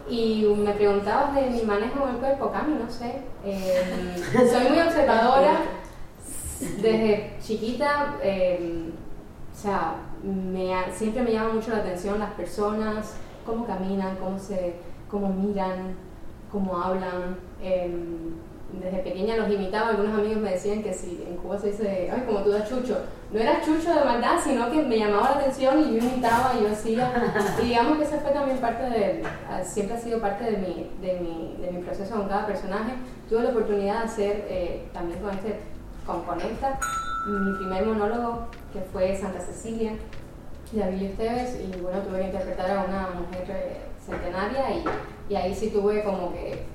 Y 0.09 0.45
me 0.57 0.71
preguntabas 0.73 1.33
de 1.33 1.49
mi 1.49 1.61
manejo 1.63 2.01
con 2.01 2.09
el 2.09 2.17
cuerpo, 2.17 2.51
Cami, 2.51 2.75
no 2.75 2.89
sé. 2.89 3.21
Em, 3.43 4.47
soy 4.49 4.69
muy 4.69 4.79
observadora. 4.79 5.61
Desde 6.59 7.33
chiquita, 7.41 8.15
em, 8.21 8.91
o 9.53 9.57
sea, 9.57 9.95
me, 10.23 10.73
siempre 10.91 11.23
me 11.23 11.31
llama 11.31 11.53
mucho 11.53 11.71
la 11.71 11.77
atención 11.77 12.19
las 12.19 12.31
personas, 12.31 13.15
cómo 13.45 13.65
caminan, 13.65 14.15
cómo, 14.17 14.39
se, 14.39 14.75
cómo 15.09 15.29
miran, 15.29 15.95
cómo 16.51 16.77
hablan. 16.77 17.37
Em, 17.61 18.35
desde 18.81 18.97
pequeña 18.99 19.37
los 19.37 19.49
imitaba, 19.49 19.89
algunos 19.89 20.19
amigos 20.19 20.37
me 20.37 20.51
decían 20.51 20.83
que 20.83 20.93
si 20.93 21.23
en 21.27 21.37
Cuba 21.37 21.57
se 21.57 21.67
dice, 21.67 22.09
ay, 22.11 22.23
como 22.25 22.39
tú 22.39 22.49
das 22.49 22.67
chucho, 22.67 22.97
no 23.31 23.39
era 23.39 23.61
chucho 23.61 23.93
de 23.93 24.03
maldad, 24.03 24.37
sino 24.43 24.69
que 24.69 24.81
me 24.81 24.97
llamaba 24.97 25.31
la 25.31 25.37
atención 25.37 25.79
y 25.79 25.97
yo 25.97 26.07
imitaba 26.07 26.53
y 26.57 26.63
yo 26.63 26.71
hacía, 26.71 27.11
y 27.61 27.65
digamos 27.65 27.97
que 27.97 28.03
esa 28.03 28.17
fue 28.17 28.31
también 28.31 28.57
parte 28.57 28.83
de, 28.83 29.23
ah, 29.49 29.63
siempre 29.63 29.95
ha 29.95 29.99
sido 29.99 30.19
parte 30.19 30.43
de 30.43 30.57
mi, 30.57 30.91
de 31.01 31.19
mi, 31.19 31.57
de 31.61 31.71
mi 31.71 31.83
proceso 31.83 32.15
con 32.15 32.27
cada 32.27 32.45
personaje. 32.45 32.93
Tuve 33.29 33.43
la 33.43 33.49
oportunidad 33.49 33.99
de 33.99 34.05
hacer 34.05 34.45
eh, 34.49 34.89
también 34.93 35.19
con 35.19 35.31
este, 35.31 35.59
componente 36.05 36.65
mi 37.27 37.57
primer 37.57 37.85
monólogo, 37.85 38.47
que 38.71 38.81
fue 38.81 39.15
Santa 39.15 39.39
Cecilia, 39.39 39.93
de 40.71 40.83
Avilio 40.83 41.09
Esteves, 41.09 41.59
y 41.59 41.79
bueno, 41.81 41.99
tuve 42.01 42.19
que 42.19 42.25
interpretar 42.25 42.69
a 42.69 42.83
una 42.83 43.09
mujer 43.19 43.45
eh, 43.49 43.77
centenaria 44.05 44.77
y, 44.77 44.83
y 45.29 45.35
ahí 45.35 45.53
sí 45.55 45.69
tuve 45.69 46.03
como 46.03 46.33
que... 46.33 46.65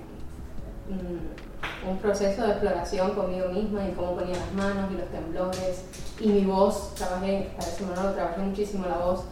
Mm, 0.88 1.40
un 1.88 1.98
proceso 1.98 2.42
de 2.42 2.50
exploración 2.50 3.12
conmigo 3.12 3.48
misma 3.48 3.86
y 3.88 3.92
cómo 3.92 4.14
ponía 4.14 4.36
las 4.36 4.52
manos 4.52 4.90
y 4.92 4.96
los 4.96 5.08
temblores. 5.08 5.84
Y 6.20 6.28
mi 6.28 6.44
voz, 6.44 6.94
trabajé, 6.94 7.50
para 7.56 7.68
ese 7.68 7.84
monólogo 7.84 8.14
trabajé 8.14 8.40
muchísimo 8.40 8.86
la 8.86 8.98
voz 8.98 9.24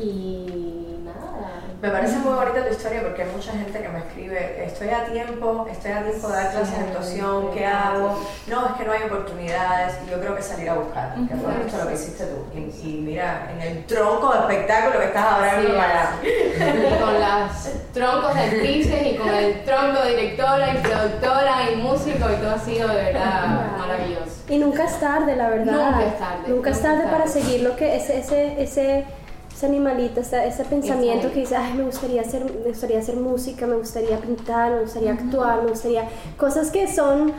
y 0.00 1.02
nada. 1.04 1.60
Me 1.82 1.88
parece 1.88 2.16
muy 2.18 2.34
bonita 2.34 2.66
tu 2.66 2.72
historia 2.72 3.02
porque 3.02 3.22
hay 3.22 3.30
mucha 3.30 3.52
gente 3.52 3.80
que 3.80 3.88
me 3.88 3.98
escribe, 4.00 4.64
estoy 4.64 4.88
a 4.88 5.06
tiempo, 5.06 5.66
estoy 5.70 5.92
a 5.92 6.02
tiempo 6.02 6.28
de 6.28 6.34
dar 6.34 6.50
clases 6.52 6.78
de 6.78 6.84
actuación, 6.84 7.50
¿qué 7.52 7.66
hago? 7.66 8.20
No, 8.48 8.66
es 8.66 8.72
que 8.72 8.84
no 8.84 8.92
hay 8.92 9.02
oportunidades 9.04 9.94
y 10.06 10.10
yo 10.10 10.20
creo 10.20 10.36
que 10.36 10.42
salir 10.42 10.68
a 10.68 10.74
buscar, 10.74 11.14
que 11.14 11.34
fue 11.36 11.52
justo 11.54 11.78
lo 11.78 11.88
que 11.88 11.94
hiciste 11.94 12.24
tú. 12.24 12.58
Y, 12.84 12.86
mira, 13.00 13.50
en 13.54 13.62
el 13.62 13.86
tronco 13.86 14.32
de 14.32 14.40
espectáculo 14.40 14.98
que 14.98 15.06
estás 15.06 15.24
ahora 15.24 15.60
sí, 15.60 15.66
con 17.00 17.14
los 17.14 17.92
troncos 17.94 18.34
de 18.34 18.40
actrices 18.40 19.06
y 19.06 19.16
con 19.16 19.28
el 19.28 19.64
tronco 19.64 20.02
de 20.02 20.10
directora 20.10 20.74
y 20.74 20.78
productora 20.78 21.70
y 21.72 21.76
músico 21.76 22.30
y 22.30 22.34
todo 22.36 22.54
ha 22.54 22.58
sido 22.58 22.88
de 22.88 22.94
verdad 22.94 23.76
maravilloso. 23.78 24.40
Y 24.50 24.58
nunca 24.58 24.84
es 24.84 24.98
tarde, 24.98 25.36
la 25.36 25.48
verdad. 25.48 25.92
Nunca 25.92 26.04
es 26.04 26.18
tarde. 26.18 26.48
Nunca, 26.48 26.70
es 26.70 26.82
tarde, 26.82 27.04
para 27.10 27.26
seguir 27.28 27.62
lo 27.62 27.76
que 27.76 27.96
ese, 27.96 28.18
ese, 28.18 28.60
ese 28.60 29.04
ese 29.52 29.66
animalito, 29.66 30.20
ese, 30.20 30.64
pensamiento 30.64 31.30
que 31.32 31.40
dice, 31.40 31.56
ay, 31.56 31.74
me 31.74 31.84
gustaría, 31.84 32.22
hacer, 32.22 32.44
me 32.44 32.68
gustaría 32.68 32.98
hacer 32.98 33.16
música, 33.16 33.66
me 33.66 33.76
gustaría 33.76 34.18
pintar, 34.18 34.72
me 34.72 34.82
gustaría 34.82 35.12
actuar, 35.12 35.62
me 35.62 35.70
gustaría... 35.70 36.08
Cosas 36.36 36.70
que 36.70 36.86
son 36.86 37.32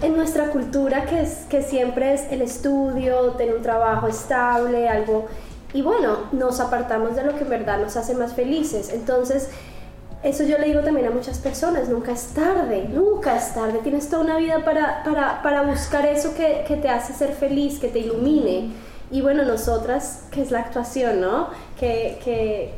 en 0.00 0.16
nuestra 0.16 0.50
cultura 0.50 1.04
que, 1.06 1.20
es, 1.20 1.44
que 1.48 1.62
siempre 1.62 2.14
es 2.14 2.22
el 2.30 2.42
estudio, 2.42 3.32
tener 3.32 3.54
un 3.54 3.62
trabajo 3.62 4.08
estable, 4.08 4.88
algo... 4.88 5.26
Y 5.74 5.82
bueno, 5.82 6.18
nos 6.32 6.60
apartamos 6.60 7.16
de 7.16 7.24
lo 7.24 7.34
que 7.36 7.44
en 7.44 7.50
verdad 7.50 7.78
nos 7.80 7.96
hace 7.96 8.14
más 8.14 8.34
felices. 8.34 8.90
Entonces, 8.92 9.48
eso 10.22 10.44
yo 10.44 10.58
le 10.58 10.66
digo 10.66 10.80
también 10.82 11.06
a 11.06 11.10
muchas 11.10 11.38
personas, 11.38 11.88
nunca 11.88 12.12
es 12.12 12.28
tarde, 12.28 12.88
nunca 12.92 13.36
es 13.36 13.54
tarde. 13.54 13.80
Tienes 13.82 14.08
toda 14.08 14.22
una 14.22 14.36
vida 14.36 14.64
para, 14.64 15.02
para, 15.02 15.42
para 15.42 15.62
buscar 15.62 16.06
eso 16.06 16.34
que, 16.34 16.64
que, 16.66 16.76
te 16.76 16.88
hace 16.88 17.12
ser 17.12 17.32
feliz, 17.32 17.78
que 17.78 17.88
te 17.88 18.00
ilumine. 18.00 18.70
Y 19.12 19.20
bueno, 19.20 19.44
nosotras, 19.44 20.24
que 20.30 20.40
es 20.40 20.50
la 20.50 20.60
actuación, 20.60 21.20
¿no? 21.20 21.50
Que, 21.78 22.72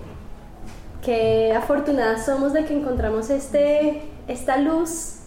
que, 1.01 1.55
afortunadas 1.57 2.27
somos 2.27 2.53
de 2.53 2.64
que 2.64 2.75
encontramos 2.75 3.31
este, 3.31 4.03
esta 4.27 4.57
luz, 4.57 5.18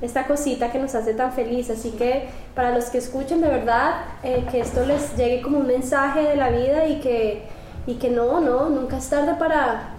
esta 0.00 0.26
cosita 0.26 0.72
que 0.72 0.78
nos 0.78 0.94
hace 0.94 1.12
tan 1.12 1.32
feliz. 1.32 1.68
Así 1.68 1.90
que 1.90 2.30
para 2.54 2.74
los 2.74 2.86
que 2.86 2.96
escuchen, 2.96 3.42
de 3.42 3.48
verdad, 3.48 3.96
eh, 4.22 4.46
que 4.50 4.60
esto 4.60 4.86
les 4.86 5.14
llegue 5.14 5.42
como 5.42 5.58
un 5.58 5.66
mensaje 5.66 6.22
de 6.22 6.36
la 6.36 6.48
vida 6.48 6.86
y 6.86 7.00
que, 7.00 7.42
y 7.86 7.96
que 7.96 8.08
no, 8.08 8.40
no, 8.40 8.70
nunca 8.70 8.96
es 8.96 9.10
tarde 9.10 9.34
para, 9.38 9.90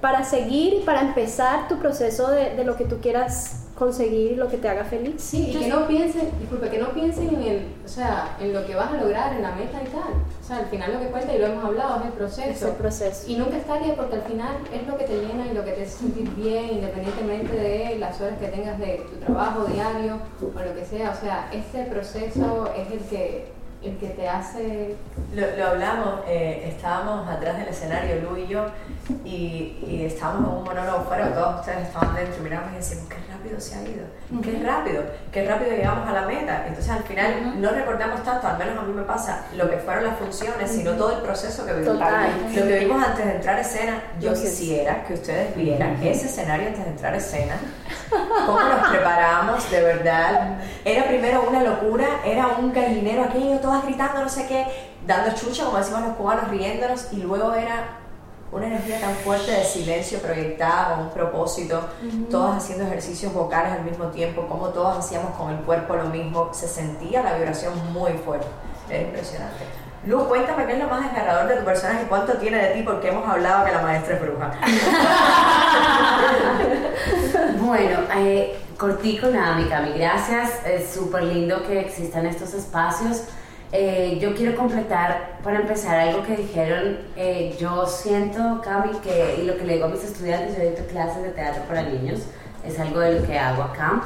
para 0.00 0.24
seguir 0.24 0.72
y 0.72 0.80
para 0.84 1.02
empezar 1.02 1.68
tu 1.68 1.76
proceso 1.76 2.30
de, 2.30 2.54
de 2.54 2.64
lo 2.64 2.76
que 2.76 2.86
tú 2.86 2.98
quieras 3.02 3.57
conseguir 3.78 4.36
lo 4.36 4.48
que 4.48 4.56
te 4.56 4.68
haga 4.68 4.84
feliz. 4.84 5.14
Sí, 5.18 5.50
y 5.50 5.56
que 5.56 5.68
no 5.68 5.86
piensen, 5.86 6.30
disculpe, 6.40 6.68
que 6.68 6.78
no 6.78 6.88
piensen 6.88 7.28
en, 7.28 7.42
el, 7.42 7.66
o 7.84 7.88
sea, 7.88 8.36
en 8.40 8.52
lo 8.52 8.66
que 8.66 8.74
vas 8.74 8.92
a 8.92 8.96
lograr, 8.96 9.36
en 9.36 9.42
la 9.42 9.52
meta 9.52 9.80
y 9.80 9.86
tal. 9.86 10.14
O 10.40 10.44
sea, 10.44 10.58
al 10.58 10.66
final 10.66 10.94
lo 10.94 11.00
que 11.00 11.06
cuenta, 11.06 11.34
y 11.34 11.38
lo 11.38 11.46
hemos 11.46 11.64
hablado, 11.64 12.00
es 12.00 12.06
el 12.06 12.12
proceso. 12.12 12.50
Es 12.50 12.62
el 12.62 12.72
proceso. 12.72 13.30
Y 13.30 13.36
nunca 13.36 13.56
está 13.56 13.78
bien 13.78 13.94
porque 13.96 14.16
al 14.16 14.22
final 14.22 14.56
es 14.72 14.86
lo 14.86 14.98
que 14.98 15.04
te 15.04 15.14
llena 15.14 15.46
y 15.46 15.54
lo 15.54 15.64
que 15.64 15.72
te 15.72 15.82
hace 15.84 15.98
sentir 15.98 16.28
bien, 16.34 16.70
independientemente 16.72 17.54
de 17.54 17.98
las 17.98 18.20
horas 18.20 18.38
que 18.38 18.48
tengas 18.48 18.78
de 18.80 19.06
tu 19.08 19.16
trabajo 19.24 19.64
diario 19.66 20.18
o 20.42 20.60
lo 20.60 20.74
que 20.74 20.84
sea. 20.84 21.10
O 21.10 21.20
sea, 21.20 21.48
este 21.52 21.84
proceso 21.84 22.72
es 22.76 22.90
el 22.90 23.00
que 23.08 23.57
el 23.82 23.96
que 23.98 24.08
te 24.08 24.28
hace... 24.28 24.96
Lo, 25.34 25.56
lo 25.56 25.66
hablamos, 25.68 26.20
eh, 26.26 26.72
estábamos 26.74 27.28
atrás 27.28 27.58
del 27.58 27.68
escenario, 27.68 28.20
Lu 28.22 28.36
y 28.36 28.46
yo, 28.48 28.66
y, 29.24 29.78
y, 29.86 30.04
estábamos 30.04 30.50
en 30.50 30.58
un 30.58 30.64
monólogo 30.64 31.04
fuera, 31.04 31.32
todos 31.32 31.60
ustedes 31.60 31.86
estaban 31.86 32.14
dentro 32.14 32.42
miramos 32.42 32.72
y 32.72 32.76
decimos, 32.76 33.04
qué 33.08 33.16
rápido 33.30 33.60
se 33.60 33.74
ha 33.74 33.82
ido, 33.82 34.04
qué 34.42 34.62
rápido, 34.64 35.02
qué 35.32 35.46
rápido 35.46 35.70
llegamos 35.70 36.08
a 36.08 36.12
la 36.12 36.22
meta. 36.22 36.64
Entonces 36.66 36.90
al 36.90 37.02
final 37.04 37.60
no 37.60 37.70
recordamos 37.70 38.22
tanto, 38.22 38.46
al 38.46 38.58
menos 38.58 38.78
a 38.78 38.82
mí 38.82 38.92
me 38.92 39.02
pasa, 39.02 39.44
lo 39.54 39.70
que 39.70 39.76
fueron 39.78 40.04
las 40.04 40.18
funciones, 40.18 40.70
sino 40.70 40.92
todo 40.92 41.16
el 41.16 41.22
proceso 41.22 41.64
que 41.64 41.74
vivimos. 41.74 41.98
Lo 41.98 42.66
que 42.66 42.78
vimos 42.80 43.02
antes 43.02 43.24
de 43.24 43.32
entrar 43.32 43.56
a 43.56 43.60
escena, 43.60 44.02
yo 44.20 44.32
quisiera 44.34 45.04
que 45.04 45.14
ustedes 45.14 45.54
vieran 45.56 46.02
ese 46.02 46.26
escenario 46.26 46.68
antes 46.68 46.84
de 46.84 46.90
entrar 46.90 47.14
a 47.14 47.16
escena, 47.16 47.54
cómo 48.46 48.60
nos 48.60 48.88
preparamos, 48.88 49.70
de 49.70 49.82
verdad. 49.82 50.58
Era 50.84 51.06
primero 51.06 51.44
una 51.48 51.62
locura, 51.62 52.06
era 52.24 52.48
un 52.58 52.72
gallinero 52.72 53.24
aquello, 53.24 53.60
todas 53.68 53.84
gritando, 53.84 54.22
no 54.22 54.28
sé 54.30 54.46
qué, 54.46 54.66
dando 55.06 55.36
chucha, 55.36 55.66
como 55.66 55.76
decimos 55.76 56.00
los 56.00 56.16
cubanos, 56.16 56.48
riéndonos, 56.48 57.12
y 57.12 57.16
luego 57.16 57.52
era 57.52 57.98
una 58.50 58.66
energía 58.66 58.98
tan 58.98 59.14
fuerte 59.16 59.50
de 59.50 59.62
silencio 59.62 60.20
proyectada 60.20 60.94
con 60.94 61.04
un 61.04 61.10
propósito, 61.10 61.82
todos 62.30 62.56
haciendo 62.56 62.86
ejercicios 62.86 63.30
vocales 63.34 63.72
al 63.72 63.84
mismo 63.84 64.06
tiempo, 64.06 64.46
como 64.48 64.68
todos 64.68 65.04
hacíamos 65.04 65.36
con 65.36 65.50
el 65.50 65.58
cuerpo 65.58 65.96
lo 65.96 66.04
mismo, 66.04 66.48
se 66.54 66.66
sentía 66.66 67.22
la 67.22 67.34
vibración 67.34 67.74
muy 67.92 68.12
fuerte, 68.12 68.46
era 68.88 69.02
impresionante. 69.02 69.64
Lu, 70.06 70.26
cuéntame 70.26 70.64
qué 70.64 70.72
es 70.72 70.78
lo 70.78 70.86
más 70.86 71.02
desgarrador 71.02 71.48
de 71.48 71.56
tu 71.56 71.64
personaje 71.66 72.04
y 72.04 72.06
cuánto 72.06 72.32
tiene 72.38 72.56
de 72.56 72.74
ti, 72.74 72.82
porque 72.82 73.08
hemos 73.08 73.28
hablado 73.28 73.66
que 73.66 73.72
la 73.72 73.82
maestra 73.82 74.14
es 74.14 74.22
bruja. 74.22 74.52
bueno, 77.60 77.98
eh, 78.16 78.58
cortico 78.78 79.26
nada, 79.26 79.56
mi 79.56 79.68
Cami, 79.68 79.92
gracias, 79.92 80.64
es 80.64 80.90
súper 80.90 81.24
lindo 81.24 81.62
que 81.66 81.80
existan 81.80 82.24
estos 82.24 82.54
espacios 82.54 83.24
eh, 83.70 84.18
yo 84.20 84.34
quiero 84.34 84.56
completar, 84.56 85.38
para 85.42 85.60
empezar, 85.60 85.98
algo 85.98 86.22
que 86.22 86.36
dijeron. 86.36 86.98
Eh, 87.16 87.56
yo 87.60 87.86
siento, 87.86 88.60
Cami, 88.62 88.98
que, 88.98 89.40
y 89.42 89.46
lo 89.46 89.56
que 89.56 89.64
le 89.64 89.74
digo 89.74 89.86
a 89.86 89.88
mis 89.88 90.04
estudiantes, 90.04 90.56
yo 90.56 90.64
doy 90.64 90.86
clases 90.86 91.22
de 91.22 91.30
teatro 91.30 91.62
para 91.64 91.82
niños, 91.82 92.20
es 92.64 92.78
algo 92.78 93.00
de 93.00 93.20
lo 93.20 93.26
que 93.26 93.38
hago 93.38 93.62
acá. 93.62 94.02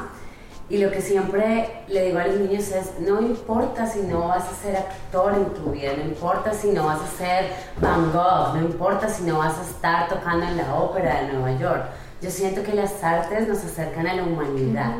Y 0.69 0.77
lo 0.77 0.89
que 0.91 1.01
siempre 1.01 1.83
le 1.87 2.05
digo 2.05 2.19
a 2.19 2.27
los 2.27 2.37
niños 2.37 2.69
es, 2.71 2.99
no 2.99 3.21
importa 3.21 3.85
si 3.85 4.01
no 4.01 4.29
vas 4.29 4.45
a 4.45 4.55
ser 4.55 4.77
actor 4.77 5.33
en 5.33 5.45
tu 5.53 5.71
vida, 5.71 5.91
no 5.97 6.03
importa 6.03 6.53
si 6.53 6.69
no 6.69 6.85
vas 6.85 7.01
a 7.01 7.17
ser 7.17 7.45
Van 7.79 8.11
Gogh, 8.11 8.55
no 8.55 8.61
importa 8.61 9.07
si 9.09 9.23
no 9.23 9.39
vas 9.39 9.57
a 9.57 9.61
estar 9.61 10.07
tocando 10.07 10.45
en 10.45 10.57
la 10.57 10.73
ópera 10.73 11.21
de 11.21 11.33
Nueva 11.33 11.59
York. 11.59 11.83
Yo 12.21 12.31
siento 12.31 12.63
que 12.63 12.73
las 12.73 13.03
artes 13.03 13.47
nos 13.47 13.57
acercan 13.63 14.07
a 14.07 14.13
la 14.13 14.23
humanidad. 14.23 14.93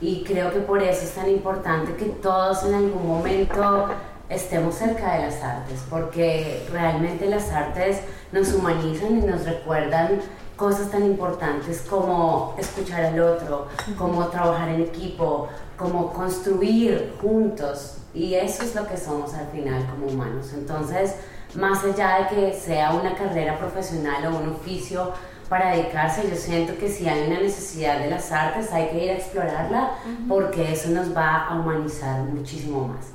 Y 0.00 0.24
creo 0.24 0.50
que 0.52 0.60
por 0.60 0.82
eso 0.82 1.04
es 1.04 1.14
tan 1.14 1.28
importante 1.28 1.94
que 1.94 2.06
todos 2.06 2.64
en 2.64 2.74
algún 2.74 3.06
momento 3.06 3.88
estemos 4.30 4.76
cerca 4.76 5.14
de 5.14 5.26
las 5.26 5.42
artes, 5.42 5.80
porque 5.90 6.66
realmente 6.72 7.26
las 7.26 7.50
artes 7.50 8.00
nos 8.32 8.54
humanizan 8.54 9.18
y 9.18 9.22
nos 9.22 9.44
recuerdan 9.44 10.20
cosas 10.56 10.90
tan 10.90 11.04
importantes 11.04 11.82
como 11.88 12.54
escuchar 12.58 13.06
al 13.06 13.20
otro, 13.20 13.66
como 13.98 14.26
trabajar 14.28 14.68
en 14.68 14.82
equipo, 14.82 15.48
como 15.76 16.12
construir 16.12 17.14
juntos. 17.20 17.96
Y 18.14 18.34
eso 18.34 18.62
es 18.62 18.74
lo 18.74 18.86
que 18.86 18.96
somos 18.96 19.34
al 19.34 19.48
final 19.48 19.86
como 19.86 20.06
humanos. 20.06 20.52
Entonces, 20.52 21.16
más 21.54 21.82
allá 21.84 22.18
de 22.18 22.36
que 22.36 22.54
sea 22.54 22.92
una 22.92 23.14
carrera 23.14 23.58
profesional 23.58 24.26
o 24.26 24.38
un 24.38 24.50
oficio, 24.50 25.12
para 25.50 25.72
dedicarse. 25.72 26.26
Yo 26.30 26.36
siento 26.36 26.78
que 26.78 26.88
si 26.88 27.06
hay 27.06 27.26
una 27.26 27.40
necesidad 27.40 27.98
de 27.98 28.08
las 28.08 28.32
artes 28.32 28.72
hay 28.72 28.88
que 28.88 29.04
ir 29.04 29.10
a 29.10 29.14
explorarla 29.14 29.90
porque 30.26 30.72
eso 30.72 30.88
nos 30.90 31.14
va 31.14 31.48
a 31.48 31.56
humanizar 31.56 32.22
muchísimo 32.22 32.88
más. 32.88 33.08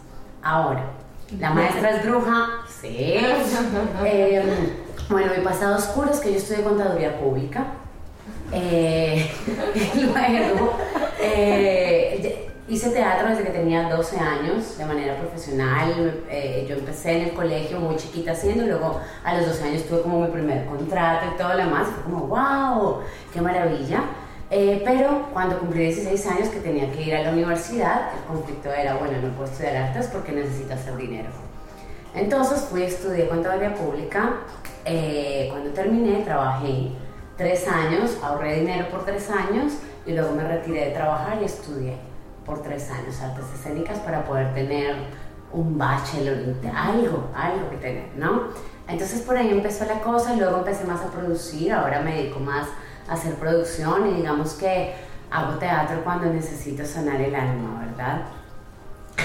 Ahora, 0.43 0.84
la 1.39 1.50
maestra 1.50 1.91
es 1.91 2.06
bruja, 2.06 2.50
sí. 2.82 3.15
Em, 4.06 4.45
bueno, 5.10 5.32
mi 5.36 5.43
pasado 5.43 5.78
oscuro 5.78 6.12
es 6.12 6.19
que 6.19 6.32
yo 6.32 6.38
estudié 6.38 6.63
contaduría 6.63 7.19
pública. 7.19 7.65
Eh, 8.52 9.32
luego, 9.95 10.78
eh, 11.19 12.44
Hice 12.67 12.89
teatro 12.89 13.30
desde 13.30 13.43
que 13.43 13.51
tenía 13.51 13.88
12 13.89 14.17
años 14.17 14.75
de 14.80 14.86
manera 14.86 15.15
profesional. 15.17 16.23
Eh, 16.28 16.65
yo 16.67 16.75
empecé 16.75 17.12
en 17.12 17.28
el 17.28 17.34
colegio 17.36 17.80
muy 17.80 17.95
chiquita 17.95 18.32
haciendo, 18.32 18.65
luego 18.65 18.99
a 19.23 19.36
los 19.36 19.45
12 19.49 19.63
años 19.65 19.84
tuve 19.84 20.01
como 20.01 20.21
mi 20.21 20.28
primer 20.30 20.65
contrato 20.65 21.28
y 21.32 21.38
todo 21.38 21.49
lo 21.49 21.58
demás. 21.58 21.88
Fue 21.93 22.04
como, 22.06 22.25
wow, 22.25 23.01
qué 23.32 23.39
maravilla. 23.39 24.06
Eh, 24.49 24.82
pero 24.84 25.28
cuando 25.32 25.60
cumplí 25.60 25.84
16 25.84 26.25
años 26.25 26.49
que 26.49 26.60
tenía 26.60 26.91
que 26.91 27.04
ir 27.04 27.15
a 27.15 27.21
la 27.21 27.34
universidad, 27.34 28.10
el 28.17 28.23
conflicto 28.23 28.73
era, 28.73 28.95
bueno, 28.95 29.19
no 29.21 29.30
puedo 29.36 29.51
estudiar 29.51 29.75
artes 29.75 30.08
porque 30.08 30.32
necesito 30.32 30.73
hacer 30.73 30.97
dinero. 30.97 31.30
Entonces 32.15 32.62
fui 32.62 32.82
a 32.82 32.88
estudiar 32.88 33.28
contabilidad 33.28 33.75
pública. 33.75 34.38
Eh, 34.86 35.49
cuando 35.51 35.69
terminé, 35.69 36.23
trabajé 36.23 36.89
tres 37.38 37.67
años, 37.67 38.17
ahorré 38.23 38.62
dinero 38.62 38.88
por 38.89 39.06
tres 39.06 39.30
años 39.30 39.73
y 40.08 40.13
luego 40.13 40.32
me 40.34 40.47
retiré 40.47 40.86
de 40.86 40.91
trabajar 40.91 41.38
y 41.39 41.45
estudié 41.45 42.14
por 42.45 42.62
tres 42.62 42.89
años 42.91 43.19
artes 43.21 43.45
escénicas 43.53 43.99
para 43.99 44.23
poder 44.23 44.53
tener 44.53 44.95
un 45.51 45.77
bachelor, 45.77 46.38
algo, 46.75 47.29
algo 47.36 47.69
que 47.69 47.77
tener, 47.77 48.10
¿no? 48.17 48.49
Entonces 48.88 49.21
por 49.21 49.38
ahí 49.38 49.49
empezó 49.49 49.86
la 49.86 50.01
cosa, 50.01 50.36
luego 50.36 50.60
empecé 50.60 50.86
más 50.86 51.01
a 51.01 51.08
producir, 51.08 51.73
ahora 51.73 52.01
me 52.01 52.15
dedico 52.15 52.39
más 52.39 52.67
a 53.08 53.13
hacer 53.13 53.36
producción 53.36 54.10
y 54.10 54.15
digamos 54.15 54.53
que 54.53 54.93
hago 55.31 55.58
teatro 55.58 56.03
cuando 56.03 56.27
necesito 56.27 56.86
sanar 56.86 57.19
el 57.21 57.34
alma, 57.34 57.86
¿verdad? 57.86 58.21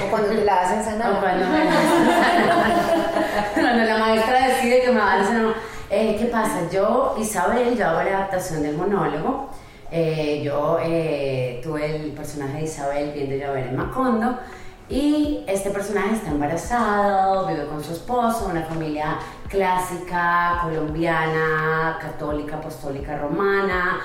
O 0.03 0.11
cuando 0.11 0.29
te 0.29 0.45
la 0.45 0.63
hacen 0.63 0.85
sanar. 0.85 1.13
O 1.13 1.21
cuando 1.21 1.47
me 1.47 1.61
Cuando 3.55 3.85
la 3.85 3.99
maestra 3.99 4.49
decide 4.49 4.83
que 4.83 4.93
me 4.93 5.01
va 5.01 5.15
a 5.15 5.25
sanar. 5.25 5.55
Eh, 5.91 6.17
¿Qué 6.19 6.27
pasa? 6.27 6.69
Yo, 6.71 7.17
Isabel, 7.19 7.77
yo 7.77 7.89
hago 7.89 8.03
la 8.03 8.19
adaptación 8.19 8.63
del 8.63 8.77
monólogo 8.77 9.51
eh, 9.91 10.43
yo 10.45 10.79
eh, 10.83 11.61
tuve 11.63 11.97
el 11.97 12.13
personaje 12.13 12.59
de 12.59 12.65
Isabel 12.65 13.13
viendo 13.13 13.35
llover 13.35 13.67
en 13.67 13.77
Macondo 13.77 14.39
y 14.89 15.45
este 15.47 15.71
personaje 15.71 16.15
está 16.15 16.31
embarazado, 16.31 17.47
vive 17.47 17.67
con 17.67 17.83
su 17.83 17.93
esposo, 17.93 18.49
una 18.51 18.63
familia 18.63 19.19
clásica, 19.49 20.59
colombiana, 20.63 21.97
católica, 22.01 22.57
apostólica, 22.57 23.17
romana, 23.17 24.01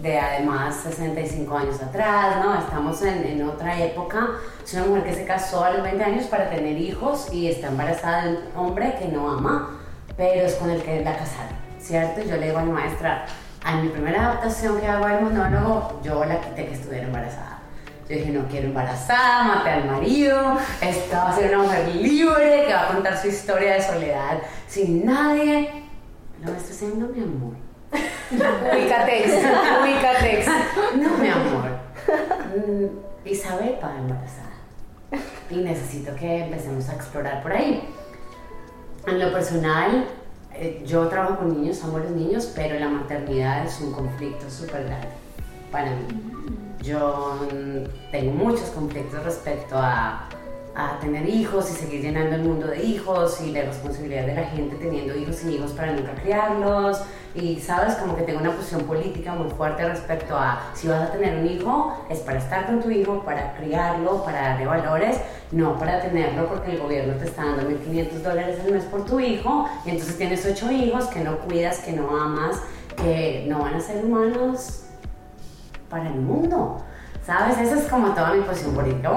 de 0.00 0.18
además 0.18 0.76
65 0.82 1.54
años 1.54 1.82
atrás, 1.82 2.42
¿no? 2.42 2.58
Estamos 2.58 3.02
en, 3.02 3.24
en, 3.26 3.46
otra 3.46 3.78
época. 3.78 4.30
Es 4.64 4.72
una 4.72 4.86
mujer 4.86 5.04
que 5.04 5.14
se 5.14 5.26
casó 5.26 5.64
a 5.64 5.70
los 5.72 5.82
20 5.82 6.02
años 6.02 6.24
para 6.26 6.48
tener 6.48 6.78
hijos 6.78 7.30
y 7.32 7.48
está 7.48 7.68
embarazada 7.68 8.24
de 8.24 8.30
un 8.30 8.38
hombre 8.56 8.96
que 8.98 9.08
no 9.08 9.30
ama, 9.30 9.78
pero 10.16 10.46
es 10.46 10.54
con 10.54 10.70
el 10.70 10.82
que 10.82 11.04
la 11.04 11.12
casaron, 11.16 11.58
¿cierto? 11.78 12.22
Yo 12.22 12.36
le 12.38 12.46
digo 12.46 12.58
a 12.58 12.62
mi 12.62 12.72
maestra, 12.72 13.26
a 13.64 13.76
mi 13.76 13.88
primera 13.88 14.26
adaptación 14.26 14.80
que 14.80 14.86
hago 14.86 15.04
al 15.04 15.22
monólogo, 15.22 16.00
yo 16.02 16.24
la 16.24 16.40
quité 16.40 16.66
que 16.66 16.74
estuviera 16.74 17.06
embarazada. 17.06 17.58
Yo 18.08 18.16
dije, 18.16 18.32
no 18.32 18.48
quiero 18.48 18.68
embarazada, 18.68 19.44
maté 19.44 19.70
al 19.70 19.84
marido, 19.84 20.58
esta 20.80 21.24
va 21.24 21.30
a 21.30 21.36
ser 21.36 21.54
una 21.54 21.64
mujer 21.64 21.94
libre 21.94 22.64
que 22.66 22.72
va 22.72 22.88
a 22.88 22.88
contar 22.88 23.16
su 23.16 23.28
historia 23.28 23.74
de 23.74 23.82
soledad 23.82 24.38
sin 24.66 25.04
nadie. 25.06 25.84
Lo 26.44 26.52
estoy 26.52 26.74
haciendo, 26.74 27.06
mi 27.08 27.22
amor. 27.22 27.54
Ubicatex, 28.32 29.28
ubicatex. 29.82 30.46
No, 30.96 31.18
mi 31.18 31.28
amor. 31.28 31.78
Mm, 32.56 33.28
Isabel 33.28 33.78
va 33.82 33.96
embarazada. 33.96 34.50
Y 35.50 35.56
necesito 35.56 36.14
que 36.16 36.44
empecemos 36.44 36.88
a 36.88 36.94
explorar 36.94 37.42
por 37.42 37.52
ahí. 37.52 37.88
En 39.06 39.18
lo 39.18 39.32
personal, 39.32 40.06
eh, 40.60 40.82
yo 40.86 41.08
trabajo 41.08 41.38
con 41.38 41.60
niños, 41.60 41.82
amo 41.82 41.96
a 41.96 42.00
los 42.00 42.10
niños, 42.10 42.52
pero 42.54 42.78
la 42.78 42.88
maternidad 42.88 43.64
es 43.64 43.80
un 43.80 43.92
conflicto 43.92 44.48
súper 44.50 44.84
grande 44.84 45.08
para 45.72 45.90
mí. 45.90 46.06
Yo 46.82 47.38
mm, 47.50 48.10
tengo 48.10 48.32
muchos 48.32 48.68
conflictos 48.70 49.22
respecto 49.24 49.76
a 49.76 50.28
a 50.74 50.98
tener 51.00 51.28
hijos 51.28 51.70
y 51.70 51.74
seguir 51.74 52.02
llenando 52.02 52.36
el 52.36 52.42
mundo 52.42 52.66
de 52.68 52.82
hijos 52.82 53.40
y 53.40 53.50
la 53.50 53.62
responsabilidad 53.62 54.26
de 54.26 54.34
la 54.34 54.44
gente 54.44 54.76
teniendo 54.76 55.16
hijos 55.16 55.42
y 55.44 55.56
hijos 55.56 55.72
para 55.72 55.92
nunca 55.92 56.14
criarlos. 56.14 57.02
Y 57.34 57.60
sabes, 57.60 57.94
como 57.94 58.16
que 58.16 58.22
tengo 58.22 58.40
una 58.40 58.52
posición 58.52 58.82
política 58.82 59.32
muy 59.34 59.50
fuerte 59.50 59.86
respecto 59.86 60.36
a 60.36 60.70
si 60.74 60.88
vas 60.88 61.08
a 61.08 61.12
tener 61.12 61.38
un 61.38 61.46
hijo, 61.46 61.94
es 62.08 62.18
para 62.20 62.38
estar 62.38 62.66
con 62.66 62.80
tu 62.80 62.90
hijo, 62.90 63.22
para 63.24 63.54
criarlo, 63.54 64.24
para 64.24 64.40
darle 64.42 64.66
valores, 64.66 65.20
no 65.52 65.78
para 65.78 66.00
tenerlo 66.00 66.48
porque 66.48 66.72
el 66.72 66.78
gobierno 66.78 67.14
te 67.14 67.26
está 67.26 67.44
dando 67.44 67.70
1.500 67.70 68.10
dólares 68.22 68.58
al 68.64 68.72
mes 68.72 68.84
por 68.84 69.04
tu 69.04 69.20
hijo 69.20 69.68
y 69.84 69.90
entonces 69.90 70.18
tienes 70.18 70.44
ocho 70.44 70.70
hijos 70.70 71.06
que 71.06 71.20
no 71.20 71.38
cuidas, 71.38 71.78
que 71.78 71.92
no 71.92 72.10
amas, 72.16 72.62
que 72.96 73.46
no 73.48 73.60
van 73.60 73.74
a 73.74 73.80
ser 73.80 74.04
humanos 74.04 74.84
para 75.88 76.08
el 76.08 76.16
mundo. 76.16 76.82
¿Sabes? 77.24 77.58
Esa 77.58 77.78
es 77.78 77.88
como 77.88 78.08
toda 78.08 78.32
mi 78.34 78.42
posición 78.42 78.74
política. 78.74 79.10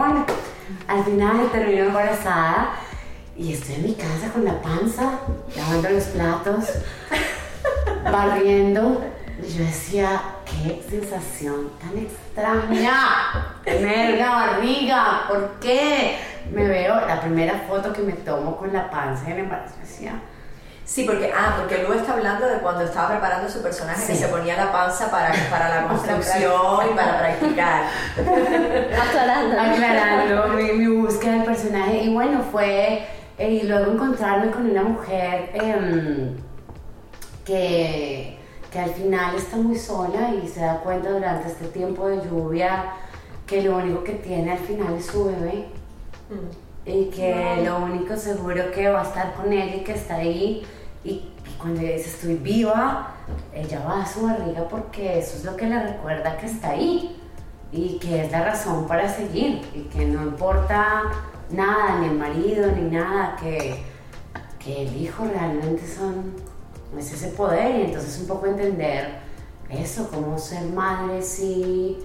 Al 0.88 1.04
final 1.04 1.50
termino 1.52 1.86
embarazada 1.86 2.74
y 3.36 3.54
estoy 3.54 3.76
en 3.76 3.84
mi 3.84 3.96
casa 3.96 4.30
con 4.32 4.46
la 4.46 4.62
panza, 4.62 5.20
lavando 5.56 5.90
los 5.90 6.04
platos, 6.06 6.66
barriendo. 8.04 9.04
Y 9.42 9.52
yo 9.58 9.64
decía, 9.66 10.22
qué 10.46 10.84
sensación 10.90 11.72
tan 11.80 11.98
extraña 11.98 13.58
tener 13.64 14.16
una 14.16 14.30
barriga, 14.32 15.24
¿por 15.28 15.60
qué? 15.60 16.18
Me 16.52 16.68
veo 16.68 16.96
la 17.08 17.20
primera 17.22 17.64
foto 17.68 17.92
que 17.92 18.02
me 18.02 18.14
tomo 18.14 18.56
con 18.58 18.72
la 18.72 18.90
panza 18.90 19.26
en 19.26 19.32
el 19.34 19.40
embarazo, 19.40 19.76
decía, 19.82 20.22
Sí, 20.86 21.06
porque, 21.06 21.32
ah, 21.34 21.56
porque 21.58 21.78
luego 21.78 21.94
está 21.94 22.14
hablando 22.14 22.46
de 22.46 22.58
cuando 22.58 22.84
estaba 22.84 23.08
preparando 23.08 23.50
su 23.50 23.62
personaje 23.62 24.06
que 24.06 24.16
se 24.16 24.28
ponía 24.28 24.58
la 24.58 24.70
panza 24.72 25.10
para, 25.10 25.34
para 25.50 25.70
la 25.70 25.88
construcción 25.88 26.92
y 26.92 26.94
para 26.94 27.20
practicar. 27.20 27.84
Aclarando. 29.02 29.62
Aclarando 29.62 30.48
mi, 30.50 30.74
mi, 30.74 30.88
búsqueda 30.88 31.32
del 31.32 31.44
personaje. 31.64 32.04
Y 32.04 32.14
bueno, 32.14 32.42
fue. 32.52 33.04
Eh, 33.38 33.62
y 33.64 33.64
luego 33.64 33.92
encontrarme 33.92 34.52
con 34.52 34.70
una 34.70 34.84
mujer 34.84 35.50
eh, 35.56 36.36
que, 37.44 38.38
que 38.72 38.80
al 38.80 38.92
final 38.92 39.36
está 39.36 39.58
muy 39.58 39.76
sola 39.76 40.36
y 40.36 40.48
se 40.48 40.60
da 40.60 40.82
cuenta 40.82 41.10
durante 41.10 41.48
este 41.48 41.66
tiempo 41.66 42.08
de 42.08 42.18
lluvia 42.18 42.94
que 43.48 43.64
lo 43.64 43.78
único 43.78 44.04
que 44.04 44.14
tiene 44.14 44.52
al 44.52 44.60
final 44.60 44.94
es 44.94 45.08
su 45.08 45.26
bebé. 45.26 45.66
Mm 46.30 46.64
y 46.86 47.06
que 47.06 47.62
lo 47.64 47.78
único 47.78 48.16
seguro 48.18 48.72
que 48.72 48.90
va 48.90 49.02
a 49.02 49.04
estar 49.04 49.34
con 49.36 49.52
ella 49.52 49.76
y 49.76 49.84
que 49.84 49.94
está 49.94 50.16
ahí 50.16 50.66
y, 51.04 51.30
cuando 51.58 51.80
ella 51.80 51.96
dice 51.96 52.10
estoy 52.10 52.36
viva, 52.36 53.12
ella 53.54 53.86
va 53.86 54.02
a 54.02 54.06
su 54.06 54.24
barriga 54.24 54.68
porque 54.68 55.20
eso 55.20 55.38
es 55.38 55.46
lo 55.46 55.56
que 55.56 55.68
le 55.68 55.82
recuerda 55.82 56.36
que 56.36 56.46
está 56.46 56.72
ahí 56.72 57.16
y 57.72 58.00
que 58.00 58.26
es 58.26 58.32
la 58.32 58.44
razón 58.44 58.86
para 58.86 59.08
seguir 59.08 59.62
y 59.74 59.84
que 59.84 60.06
no 60.06 60.24
importa 60.24 61.04
nada, 61.54 62.00
ni 62.00 62.08
el 62.08 62.16
marido, 62.16 62.72
ni 62.72 62.90
nada, 62.90 63.36
que, 63.40 63.84
que 64.60 64.84
el 64.84 64.96
hijo 64.96 65.26
realmente 65.26 65.88
son, 65.88 66.34
es 66.98 67.14
ese 67.14 67.30
poder 67.30 67.76
y 67.76 67.82
entonces 67.86 68.20
un 68.22 68.28
poco 68.28 68.48
entender 68.48 69.24
eso, 69.70 70.10
cómo 70.12 70.38
ser 70.38 70.64
madre 70.66 71.22
si 71.22 72.00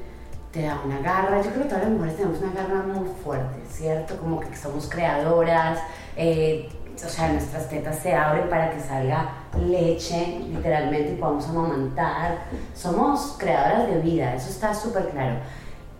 te 0.52 0.62
da 0.62 0.80
una 0.84 1.00
garra. 1.00 1.42
Yo 1.42 1.50
creo 1.50 1.62
que 1.64 1.68
todas 1.68 1.84
las 1.84 1.92
mujeres 1.92 2.16
tenemos 2.16 2.38
una 2.40 2.52
garra 2.52 2.82
muy 2.82 3.08
fuerte, 3.22 3.60
¿cierto? 3.68 4.16
Como 4.18 4.40
que 4.40 4.54
somos 4.56 4.88
creadoras, 4.88 5.78
eh, 6.16 6.68
o 6.94 7.08
sea, 7.08 7.32
nuestras 7.32 7.68
tetas 7.68 7.98
se 7.98 8.14
abren 8.14 8.48
para 8.48 8.70
que 8.70 8.80
salga 8.80 9.30
leche, 9.56 10.40
literalmente, 10.48 11.12
y 11.12 11.16
podamos 11.16 11.48
amamantar. 11.48 12.46
Somos 12.74 13.36
creadoras 13.38 13.86
de 13.88 14.00
vida, 14.00 14.34
eso 14.34 14.50
está 14.50 14.74
súper 14.74 15.10
claro. 15.10 15.36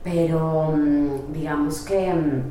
Pero 0.03 0.73
mm, 0.77 1.33
digamos 1.33 1.83
que 1.83 2.13
mm, 2.13 2.43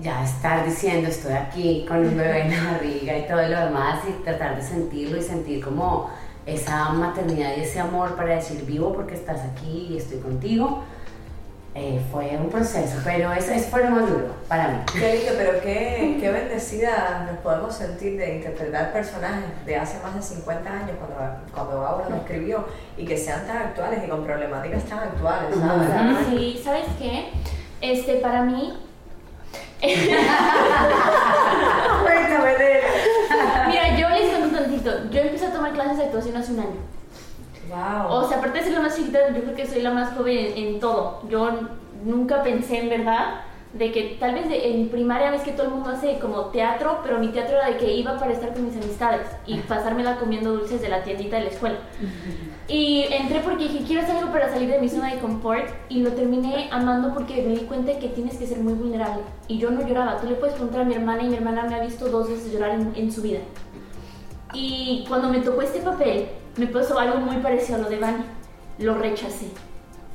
ya 0.00 0.24
estar 0.24 0.64
diciendo 0.64 1.08
estoy 1.08 1.32
aquí 1.32 1.84
con 1.88 1.98
un 1.98 2.16
bebé 2.16 2.42
en 2.42 2.50
la 2.50 2.72
barriga 2.72 3.18
y 3.18 3.26
todo 3.26 3.42
lo 3.42 3.60
demás 3.66 4.00
y 4.08 4.22
tratar 4.22 4.56
de 4.56 4.62
sentirlo 4.62 5.18
y 5.18 5.22
sentir 5.22 5.64
como 5.64 6.10
esa 6.44 6.90
maternidad 6.90 7.56
y 7.56 7.60
ese 7.60 7.80
amor 7.80 8.14
para 8.14 8.36
decir 8.36 8.64
vivo 8.64 8.92
porque 8.92 9.14
estás 9.14 9.40
aquí 9.40 9.88
y 9.90 9.96
estoy 9.96 10.18
contigo. 10.18 10.84
Eh, 11.78 12.00
fue 12.10 12.34
un 12.38 12.48
proceso, 12.48 13.00
pero 13.04 13.30
eso, 13.34 13.52
fue 13.70 13.84
lo 13.84 13.90
más 13.90 14.08
duro 14.08 14.34
para 14.48 14.68
mí. 14.68 14.78
Qué 14.94 15.30
pero 15.36 15.60
qué, 15.60 16.16
qué 16.18 16.30
bendecida 16.30 17.28
nos 17.30 17.38
podemos 17.40 17.74
sentir 17.74 18.16
de 18.16 18.36
interpretar 18.36 18.94
personajes 18.94 19.44
de 19.66 19.76
hace 19.76 20.02
más 20.02 20.14
de 20.14 20.22
50 20.22 20.70
años, 20.70 20.92
cuando, 20.98 21.36
cuando 21.52 21.86
Aura 21.86 22.08
lo 22.08 22.16
escribió, 22.16 22.64
y 22.96 23.04
que 23.04 23.18
sean 23.18 23.46
tan 23.46 23.58
actuales 23.58 24.00
y 24.06 24.08
con 24.08 24.24
problemáticas 24.24 24.84
tan 24.84 25.00
actuales, 25.00 25.54
¿sabes? 25.54 26.16
Sí, 26.30 26.60
¿sabes 26.64 26.86
qué? 26.98 27.28
Este, 27.82 28.14
para 28.20 28.40
mí... 28.42 28.85
Mira, 33.68 33.98
yo 33.98 34.08
les 34.08 34.28
cuento 34.30 34.46
un 34.46 34.52
tantito. 34.52 35.10
Yo 35.10 35.20
empecé 35.20 35.46
a 35.46 35.52
tomar 35.52 35.72
clases 35.72 35.98
de 35.98 36.04
actuación 36.04 36.36
hace 36.36 36.52
un 36.52 36.60
año. 36.60 36.80
Wow. 37.68 38.12
O 38.12 38.28
sea, 38.28 38.38
aparte 38.38 38.58
de 38.58 38.64
ser 38.64 38.74
la 38.74 38.80
más 38.80 38.96
chiquita, 38.96 39.18
yo 39.34 39.42
creo 39.42 39.54
que 39.54 39.66
soy 39.66 39.82
la 39.82 39.90
más 39.90 40.16
joven 40.16 40.52
en, 40.56 40.80
todo. 40.80 41.22
Yo 41.28 41.50
nunca 42.04 42.42
pensé 42.42 42.78
en 42.78 42.88
verdad 42.88 43.40
de 43.78 43.92
que 43.92 44.16
tal 44.18 44.34
vez 44.34 44.46
en 44.48 44.88
primaria 44.88 45.30
ves 45.30 45.42
que 45.42 45.52
todo 45.52 45.66
el 45.66 45.72
mundo 45.72 45.90
hace 45.90 46.18
como 46.18 46.46
teatro, 46.46 47.00
pero 47.02 47.18
mi 47.18 47.28
teatro 47.28 47.56
era 47.56 47.70
de 47.70 47.76
que 47.76 47.92
iba 47.92 48.18
para 48.18 48.32
estar 48.32 48.52
con 48.52 48.64
mis 48.64 48.76
amistades 48.76 49.26
y 49.46 49.58
pasármela 49.60 50.16
comiendo 50.16 50.52
dulces 50.52 50.80
de 50.80 50.88
la 50.88 51.02
tiendita 51.02 51.36
de 51.36 51.44
la 51.44 51.50
escuela. 51.50 51.78
Y 52.68 53.04
entré 53.10 53.40
porque 53.40 53.64
dije, 53.64 53.84
quiero 53.86 54.02
hacer 54.02 54.16
algo 54.16 54.32
para 54.32 54.50
salir 54.50 54.70
de 54.70 54.80
mi 54.80 54.88
zona 54.88 55.14
de 55.14 55.20
confort 55.20 55.68
y 55.88 56.00
lo 56.00 56.12
terminé 56.12 56.68
amando 56.72 57.12
porque 57.12 57.42
me 57.42 57.54
di 57.54 57.64
cuenta 57.66 57.92
de 57.92 57.98
que 57.98 58.08
tienes 58.08 58.36
que 58.36 58.46
ser 58.46 58.58
muy 58.58 58.74
vulnerable. 58.74 59.22
Y 59.46 59.58
yo 59.58 59.70
no 59.70 59.86
lloraba. 59.86 60.20
Tú 60.20 60.26
le 60.26 60.34
puedes 60.34 60.54
preguntar 60.54 60.80
a 60.82 60.84
mi 60.84 60.94
hermana 60.94 61.22
y 61.22 61.28
mi 61.28 61.36
hermana 61.36 61.64
me 61.64 61.74
ha 61.74 61.80
visto 61.80 62.08
dos 62.08 62.28
veces 62.28 62.52
llorar 62.52 62.70
en, 62.70 62.92
en 62.96 63.12
su 63.12 63.22
vida. 63.22 63.40
Y 64.52 65.04
cuando 65.08 65.28
me 65.28 65.40
tocó 65.40 65.62
este 65.62 65.80
papel, 65.80 66.28
me 66.56 66.66
pasó 66.66 66.98
algo 66.98 67.18
muy 67.18 67.36
parecido 67.36 67.78
a 67.78 67.82
lo 67.82 67.90
de 67.90 67.98
Vani. 67.98 68.24
Lo 68.78 68.94
rechacé. 68.94 69.46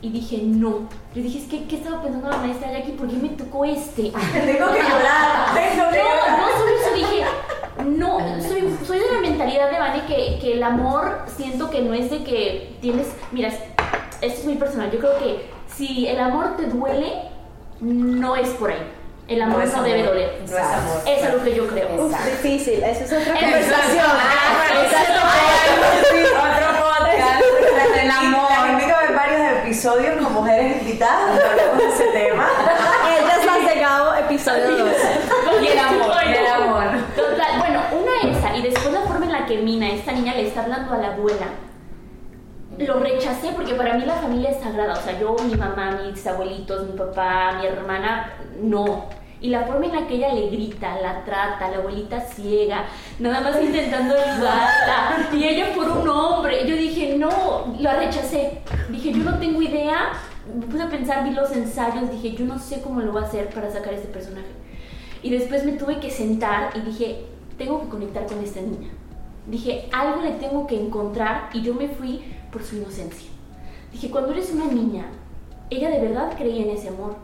Y 0.02 0.10
dije, 0.10 0.42
no. 0.44 0.90
Yo 1.14 1.22
dije, 1.22 1.38
es 1.38 1.46
que, 1.46 1.66
¿qué 1.66 1.76
estaba 1.76 2.02
pensando 2.02 2.30
la 2.30 2.38
maestra 2.38 2.70
aquí? 2.76 2.92
¿Por 2.94 3.08
qué 3.08 3.18
me 3.18 3.30
tocó 3.30 3.66
este? 3.66 4.04
tengo 4.34 4.72
que 4.72 4.82
llorar, 4.82 5.54
tengo 5.54 5.90
que 5.92 5.98
llorar. 5.98 6.40
No, 6.40 6.58
solo 6.58 6.72
eso 6.76 6.94
dije, 6.96 7.24
no, 7.86 8.20
soy, 8.42 8.76
soy 8.86 9.00
de 9.00 9.12
la 9.12 9.22
mentalidad 9.22 9.70
de 9.70 9.80
Vani 9.80 10.02
que, 10.02 10.40
que 10.40 10.54
el 10.54 10.64
amor 10.64 11.20
siento 11.28 11.70
que 11.70 11.82
no 11.82 11.94
es 11.94 12.10
de 12.10 12.24
que 12.24 12.78
tienes, 12.82 13.08
mira, 13.32 13.50
esto 13.50 14.40
es 14.40 14.46
muy 14.46 14.56
personal. 14.56 14.90
Yo 14.92 15.00
creo 15.00 15.20
que 15.20 15.50
si 15.68 16.08
el 16.08 16.20
amor 16.20 16.58
te 16.58 16.66
duele, 16.66 17.14
no 17.80 18.36
es 18.36 18.50
por 18.50 18.72
ahí. 18.72 18.92
El 19.28 19.42
amor 19.42 19.66
no, 19.66 19.84
debe 19.84 20.04
doler. 20.04 20.42
No 20.50 20.58
es 20.58 20.64
amor. 20.64 21.02
Eso 21.06 21.28
es 21.28 21.34
lo 21.34 21.44
que 21.44 21.56
yo 21.56 21.68
creo. 21.68 22.06
Uf, 22.06 22.26
difícil, 22.26 22.84
eso 22.84 23.06
es 23.06 23.14
otra 23.14 23.40
conversación. 23.40 24.06
otro 26.36 26.68
podcast. 26.80 27.42
El 28.02 28.12
amor. 28.12 29.01
Episodios 29.72 30.22
con 30.22 30.34
mujeres 30.34 30.82
invitadas 30.82 31.40
hablamos 31.40 31.78
de 31.78 31.88
ese 31.88 32.08
tema. 32.08 32.46
Ellas 33.10 33.46
las 33.46 33.74
de 33.74 33.80
Gabo, 33.80 34.14
episodio 34.16 34.86
2. 34.86 34.92
Y 35.62 35.68
el 35.68 35.80
amor. 35.80 36.18
Y 36.26 36.34
el 36.34 36.46
amor. 36.46 36.84
Total. 37.16 37.58
Bueno, 37.58 37.80
una 37.94 38.38
esa. 38.38 38.54
Y 38.58 38.64
después 38.64 38.94
la 38.94 39.00
forma 39.04 39.28
en 39.28 39.32
la 39.32 39.46
que 39.46 39.60
Mina, 39.60 39.90
esta 39.90 40.12
niña, 40.12 40.34
le 40.34 40.48
está 40.48 40.64
hablando 40.64 40.94
a 40.94 40.98
la 40.98 41.14
abuela 41.14 41.48
lo 42.78 43.00
rechacé 43.00 43.52
porque 43.54 43.76
para 43.76 43.94
mí 43.94 44.06
la 44.06 44.16
familia 44.16 44.50
es 44.50 44.60
sagrada. 44.62 44.94
O 44.94 45.02
sea, 45.02 45.18
yo, 45.18 45.36
mi 45.46 45.56
mamá, 45.56 46.00
mis 46.04 46.26
abuelitos, 46.28 46.90
mi 46.90 46.98
papá, 46.98 47.54
mi 47.60 47.68
hermana, 47.68 48.34
no. 48.60 49.06
Y 49.41 49.49
la 49.49 49.65
forma 49.65 49.88
en 49.88 49.93
la 49.93 50.08
que 50.08 50.15
ella 50.15 50.34
le 50.34 50.49
grita, 50.51 51.01
la 51.01 51.25
trata, 51.25 51.71
la 51.71 51.77
abuelita 51.77 52.21
ciega, 52.21 52.86
nada 53.17 53.41
más 53.41 53.60
intentando 53.60 54.13
ayudarla, 54.13 55.30
y 55.34 55.43
ella 55.43 55.73
por 55.75 55.89
un 55.89 56.08
hombre. 56.08 56.67
Yo 56.67 56.75
dije, 56.75 57.17
no, 57.17 57.75
la 57.80 57.95
rechacé. 57.95 58.62
Dije, 58.89 59.12
yo 59.12 59.23
no 59.23 59.39
tengo 59.39 59.60
idea. 59.63 60.12
Me 60.56 60.67
puse 60.67 60.84
a 60.84 60.89
pensar, 60.89 61.23
vi 61.23 61.32
los 61.32 61.51
ensayos, 61.51 62.12
dije, 62.12 62.36
yo 62.36 62.45
no 62.45 62.60
sé 62.60 62.82
cómo 62.82 63.01
lo 63.01 63.12
voy 63.12 63.23
a 63.23 63.25
hacer 63.25 63.49
para 63.49 63.71
sacar 63.71 63.95
este 63.95 64.10
personaje. 64.10 64.47
Y 65.23 65.32
después 65.32 65.65
me 65.65 65.73
tuve 65.73 65.99
que 65.99 66.12
sentar 66.12 66.71
y 66.75 66.82
dije, 66.82 67.25
tengo 67.58 67.82
que 67.82 67.89
conectar 67.89 68.27
con 68.27 68.43
esta 68.43 68.62
niña. 68.62 68.89
Dije, 69.47 69.89
algo 69.91 70.21
le 70.21 70.32
tengo 70.32 70.67
que 70.67 70.80
encontrar 70.80 71.49
y 71.54 71.62
yo 71.62 71.73
me 71.73 71.88
fui 71.88 72.21
por 72.51 72.63
su 72.63 72.75
inocencia. 72.75 73.30
Dije, 73.91 74.10
cuando 74.10 74.32
eres 74.32 74.51
una 74.51 74.65
niña, 74.65 75.06
ella 75.72 75.90
de 75.90 76.00
verdad 76.00 76.34
creía 76.38 76.64
en 76.64 76.70
ese 76.70 76.90
amor. 76.90 77.16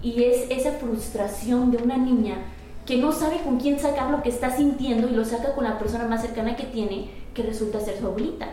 Y 0.00 0.22
es 0.22 0.46
esa 0.48 0.72
frustración 0.72 1.70
de 1.70 1.82
una 1.82 1.98
niña 1.98 2.36
que 2.86 2.96
no 2.96 3.12
sabe 3.12 3.42
con 3.42 3.58
quién 3.58 3.78
sacar 3.78 4.10
lo 4.10 4.22
que 4.22 4.30
está 4.30 4.56
sintiendo 4.56 5.08
y 5.08 5.10
lo 5.10 5.24
saca 5.24 5.54
con 5.54 5.64
la 5.64 5.78
persona 5.78 6.06
más 6.06 6.22
cercana 6.22 6.56
que 6.56 6.64
tiene, 6.64 7.10
que 7.34 7.42
resulta 7.42 7.80
ser 7.80 7.98
su 7.98 8.06
abuelita. 8.06 8.48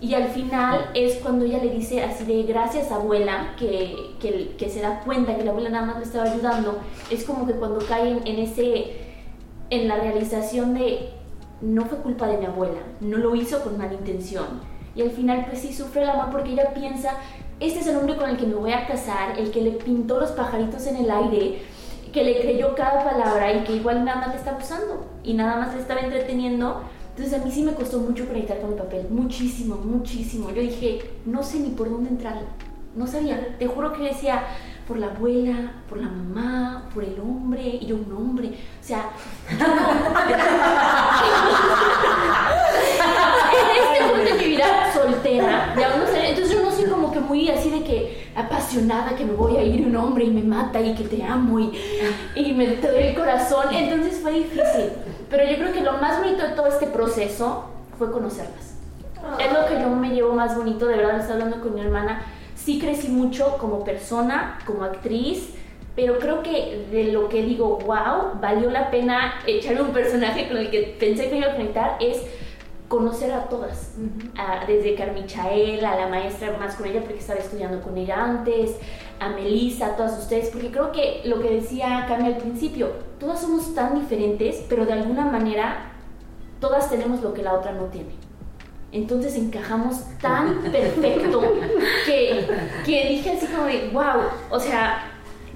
Y 0.00 0.14
al 0.14 0.28
final 0.28 0.90
es 0.94 1.16
cuando 1.16 1.44
ella 1.44 1.62
le 1.62 1.70
dice 1.70 2.02
así 2.02 2.24
de 2.24 2.42
gracias 2.44 2.90
abuela, 2.90 3.54
que, 3.58 4.16
que, 4.18 4.56
que, 4.56 4.70
se 4.70 4.80
da 4.80 5.00
cuenta 5.00 5.36
que 5.36 5.44
la 5.44 5.50
abuela 5.50 5.68
nada 5.68 5.86
más 5.86 5.98
le 5.98 6.04
estaba 6.04 6.24
ayudando, 6.24 6.80
es 7.10 7.22
como 7.24 7.46
que 7.46 7.52
cuando 7.52 7.84
caen 7.86 8.22
en 8.24 8.38
ese, 8.38 8.96
en 9.68 9.88
la 9.88 9.96
realización 9.96 10.72
de 10.72 11.10
no 11.60 11.84
fue 11.84 11.98
culpa 11.98 12.26
de 12.26 12.38
mi 12.38 12.46
abuela, 12.46 12.80
no 13.00 13.18
lo 13.18 13.36
hizo 13.36 13.62
con 13.62 13.76
mala 13.76 13.92
intención. 13.92 14.46
Y 14.96 15.02
al 15.02 15.10
final 15.10 15.44
pues 15.46 15.60
sí 15.60 15.72
sufre 15.72 16.02
el 16.02 16.08
amor 16.08 16.30
porque 16.32 16.52
ella 16.52 16.72
piensa 16.74 17.12
este 17.60 17.80
es 17.80 17.86
el 17.86 17.96
hombre 17.96 18.16
con 18.16 18.30
el 18.30 18.38
que 18.38 18.46
me 18.46 18.54
voy 18.54 18.72
a 18.72 18.86
casar, 18.86 19.38
el 19.38 19.50
que 19.50 19.60
le 19.60 19.72
pintó 19.72 20.18
los 20.18 20.30
pajaritos 20.30 20.86
en 20.86 20.96
el 20.96 21.10
aire, 21.10 21.62
que 22.10 22.24
le 22.24 22.40
creyó 22.40 22.74
cada 22.74 23.04
palabra 23.04 23.52
y 23.52 23.64
que 23.64 23.74
igual 23.74 24.04
nada 24.04 24.20
más 24.20 24.28
le 24.30 24.36
está 24.36 24.52
abusando 24.52 25.06
y 25.22 25.34
nada 25.34 25.56
más 25.56 25.74
le 25.74 25.80
estaba 25.82 26.00
entreteniendo. 26.00 26.82
Entonces 27.10 27.38
a 27.38 27.44
mí 27.44 27.50
sí 27.50 27.62
me 27.62 27.74
costó 27.74 27.98
mucho 27.98 28.26
conectar 28.26 28.60
con 28.60 28.70
el 28.70 28.76
papel, 28.76 29.06
muchísimo, 29.10 29.76
muchísimo. 29.76 30.48
Yo 30.50 30.62
dije, 30.62 31.02
no 31.26 31.42
sé 31.42 31.60
ni 31.60 31.68
por 31.68 31.90
dónde 31.90 32.08
entrar, 32.08 32.40
no 32.96 33.06
sabía. 33.06 33.56
Te 33.58 33.66
juro 33.66 33.92
que 33.92 34.04
decía, 34.04 34.42
por 34.88 34.98
la 34.98 35.08
abuela, 35.08 35.72
por 35.88 35.98
la 35.98 36.08
mamá, 36.08 36.88
por 36.94 37.04
el 37.04 37.20
hombre, 37.20 37.78
y 37.80 37.86
yo 37.86 37.96
un 37.96 38.10
hombre. 38.12 38.48
O 38.48 38.84
sea, 38.84 39.10
en 39.50 39.60
este 43.76 44.04
punto 44.08 44.24
de 44.24 44.34
mi 44.34 44.44
vida 44.48 44.92
soltera, 44.92 45.74
ya 45.78 45.96
no 45.96 46.06
sé, 46.06 46.19
entonces 46.19 46.19
yo 47.20 47.26
muy 47.26 47.48
así 47.50 47.70
de 47.70 47.82
que 47.82 48.30
apasionada 48.34 49.16
que 49.16 49.24
me 49.24 49.32
voy 49.32 49.56
a 49.56 49.62
ir 49.62 49.86
un 49.86 49.96
hombre 49.96 50.24
y 50.24 50.30
me 50.30 50.42
mata 50.42 50.80
y 50.80 50.94
que 50.94 51.04
te 51.04 51.22
amo 51.22 51.60
y, 51.60 51.72
y 52.34 52.52
me 52.52 52.66
te 52.68 52.90
doy 52.90 53.02
el 53.02 53.14
corazón. 53.14 53.66
Entonces 53.72 54.20
fue 54.20 54.32
difícil. 54.32 54.90
Pero 55.28 55.44
yo 55.44 55.56
creo 55.56 55.72
que 55.72 55.80
lo 55.80 55.92
más 55.94 56.18
bonito 56.18 56.42
de 56.42 56.54
todo 56.54 56.66
este 56.66 56.86
proceso 56.86 57.64
fue 57.98 58.10
conocerlas. 58.10 58.74
Es 59.38 59.52
lo 59.52 59.66
que 59.66 59.80
yo 59.80 59.88
me 59.90 60.10
llevo 60.10 60.32
más 60.32 60.56
bonito, 60.56 60.86
de 60.86 60.96
verdad, 60.96 61.20
estaba 61.20 61.34
hablando 61.34 61.60
con 61.60 61.74
mi 61.74 61.80
hermana. 61.82 62.22
Sí 62.54 62.78
crecí 62.78 63.08
mucho 63.08 63.56
como 63.58 63.84
persona, 63.84 64.58
como 64.66 64.84
actriz, 64.84 65.50
pero 65.94 66.18
creo 66.18 66.42
que 66.42 66.86
de 66.90 67.12
lo 67.12 67.28
que 67.28 67.42
digo, 67.42 67.78
wow, 67.84 68.40
valió 68.40 68.70
la 68.70 68.90
pena 68.90 69.34
echarle 69.46 69.82
un 69.82 69.92
personaje 69.92 70.48
con 70.48 70.56
el 70.56 70.70
que 70.70 70.96
pensé 70.98 71.28
que 71.28 71.36
iba 71.36 71.48
a 71.48 71.56
conectar, 71.56 71.96
es 72.00 72.22
conocer 72.90 73.32
a 73.32 73.44
todas, 73.44 73.92
desde 74.66 74.96
Carmichael, 74.96 75.84
a 75.84 75.94
la 75.94 76.08
maestra 76.08 76.56
más 76.58 76.74
con 76.74 76.86
ella 76.86 77.00
porque 77.02 77.20
estaba 77.20 77.38
estudiando 77.38 77.80
con 77.80 77.96
ella 77.96 78.20
antes, 78.20 78.78
a 79.20 79.28
Melissa, 79.28 79.86
a 79.86 79.96
todas 79.96 80.18
ustedes, 80.18 80.48
porque 80.48 80.72
creo 80.72 80.90
que 80.90 81.22
lo 81.24 81.40
que 81.40 81.50
decía 81.50 82.04
Carmen 82.08 82.34
al 82.34 82.38
principio, 82.38 82.90
todas 83.20 83.42
somos 83.42 83.76
tan 83.76 83.94
diferentes, 83.94 84.64
pero 84.68 84.86
de 84.86 84.94
alguna 84.94 85.24
manera 85.24 85.92
todas 86.58 86.90
tenemos 86.90 87.22
lo 87.22 87.32
que 87.32 87.44
la 87.44 87.54
otra 87.54 87.70
no 87.70 87.84
tiene. 87.84 88.10
Entonces 88.90 89.36
encajamos 89.36 90.02
tan 90.20 90.60
perfecto 90.72 91.42
que, 92.06 92.44
que 92.84 93.08
dije 93.08 93.36
así 93.36 93.46
como 93.46 93.66
de, 93.66 93.88
wow, 93.92 94.22
o 94.50 94.58
sea, 94.58 95.12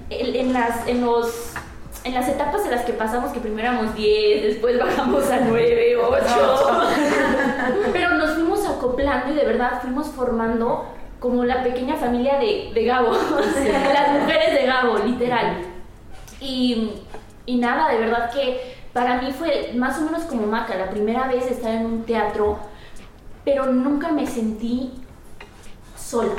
en, 0.09 0.53
las, 0.53 0.87
en 0.87 1.01
los 1.01 1.53
en 2.05 2.13
las 2.13 2.29
etapas 2.29 2.63
en 2.65 2.71
las 2.71 2.85
que 2.85 2.93
pasamos, 2.93 3.31
que 3.31 3.39
primero 3.39 3.67
éramos 3.67 3.95
10, 3.95 4.43
después 4.43 4.77
bajamos 4.79 5.27
a 5.31 5.39
9, 5.39 5.97
8, 5.97 6.21
pero 7.91 8.15
nos 8.15 8.31
fuimos 8.33 8.65
acoplando 8.65 9.33
y 9.33 9.35
de 9.35 9.45
verdad 9.45 9.81
fuimos 9.81 10.07
formando 10.07 10.85
como 11.19 11.43
la 11.43 11.63
pequeña 11.63 11.95
familia 11.95 12.37
de, 12.37 12.71
de 12.73 12.85
Gabo, 12.85 13.11
las 13.93 14.21
mujeres 14.21 14.53
de 14.53 14.65
Gabo, 14.65 14.97
literal. 14.99 15.57
Y, 16.39 16.91
y 17.45 17.57
nada, 17.57 17.89
de 17.89 17.97
verdad 17.97 18.31
que 18.31 18.75
para 18.93 19.21
mí 19.21 19.31
fue 19.31 19.73
más 19.75 19.97
o 19.99 20.01
menos 20.01 20.23
como 20.23 20.47
Maca, 20.47 20.75
la 20.75 20.89
primera 20.89 21.27
vez 21.27 21.47
estar 21.47 21.71
en 21.73 21.85
un 21.85 22.03
teatro, 22.03 22.59
pero 23.43 23.65
nunca 23.65 24.09
me 24.11 24.25
sentí 24.25 24.93
sola. 25.97 26.33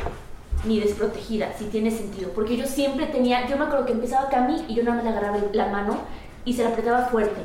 ni 0.64 0.80
desprotegida, 0.80 1.52
si 1.52 1.66
tiene 1.66 1.90
sentido. 1.90 2.30
Porque 2.30 2.56
yo 2.56 2.66
siempre 2.66 3.06
tenía, 3.06 3.46
yo 3.46 3.56
me 3.56 3.64
acuerdo 3.64 3.86
que 3.86 3.92
empezaba 3.92 4.28
Cami 4.28 4.64
y 4.68 4.74
yo 4.74 4.82
nada 4.82 4.96
más 4.96 5.04
le 5.04 5.10
agarraba 5.10 5.38
la 5.52 5.66
mano 5.66 5.98
y 6.44 6.54
se 6.54 6.62
la 6.62 6.70
apretaba 6.70 7.06
fuerte. 7.06 7.40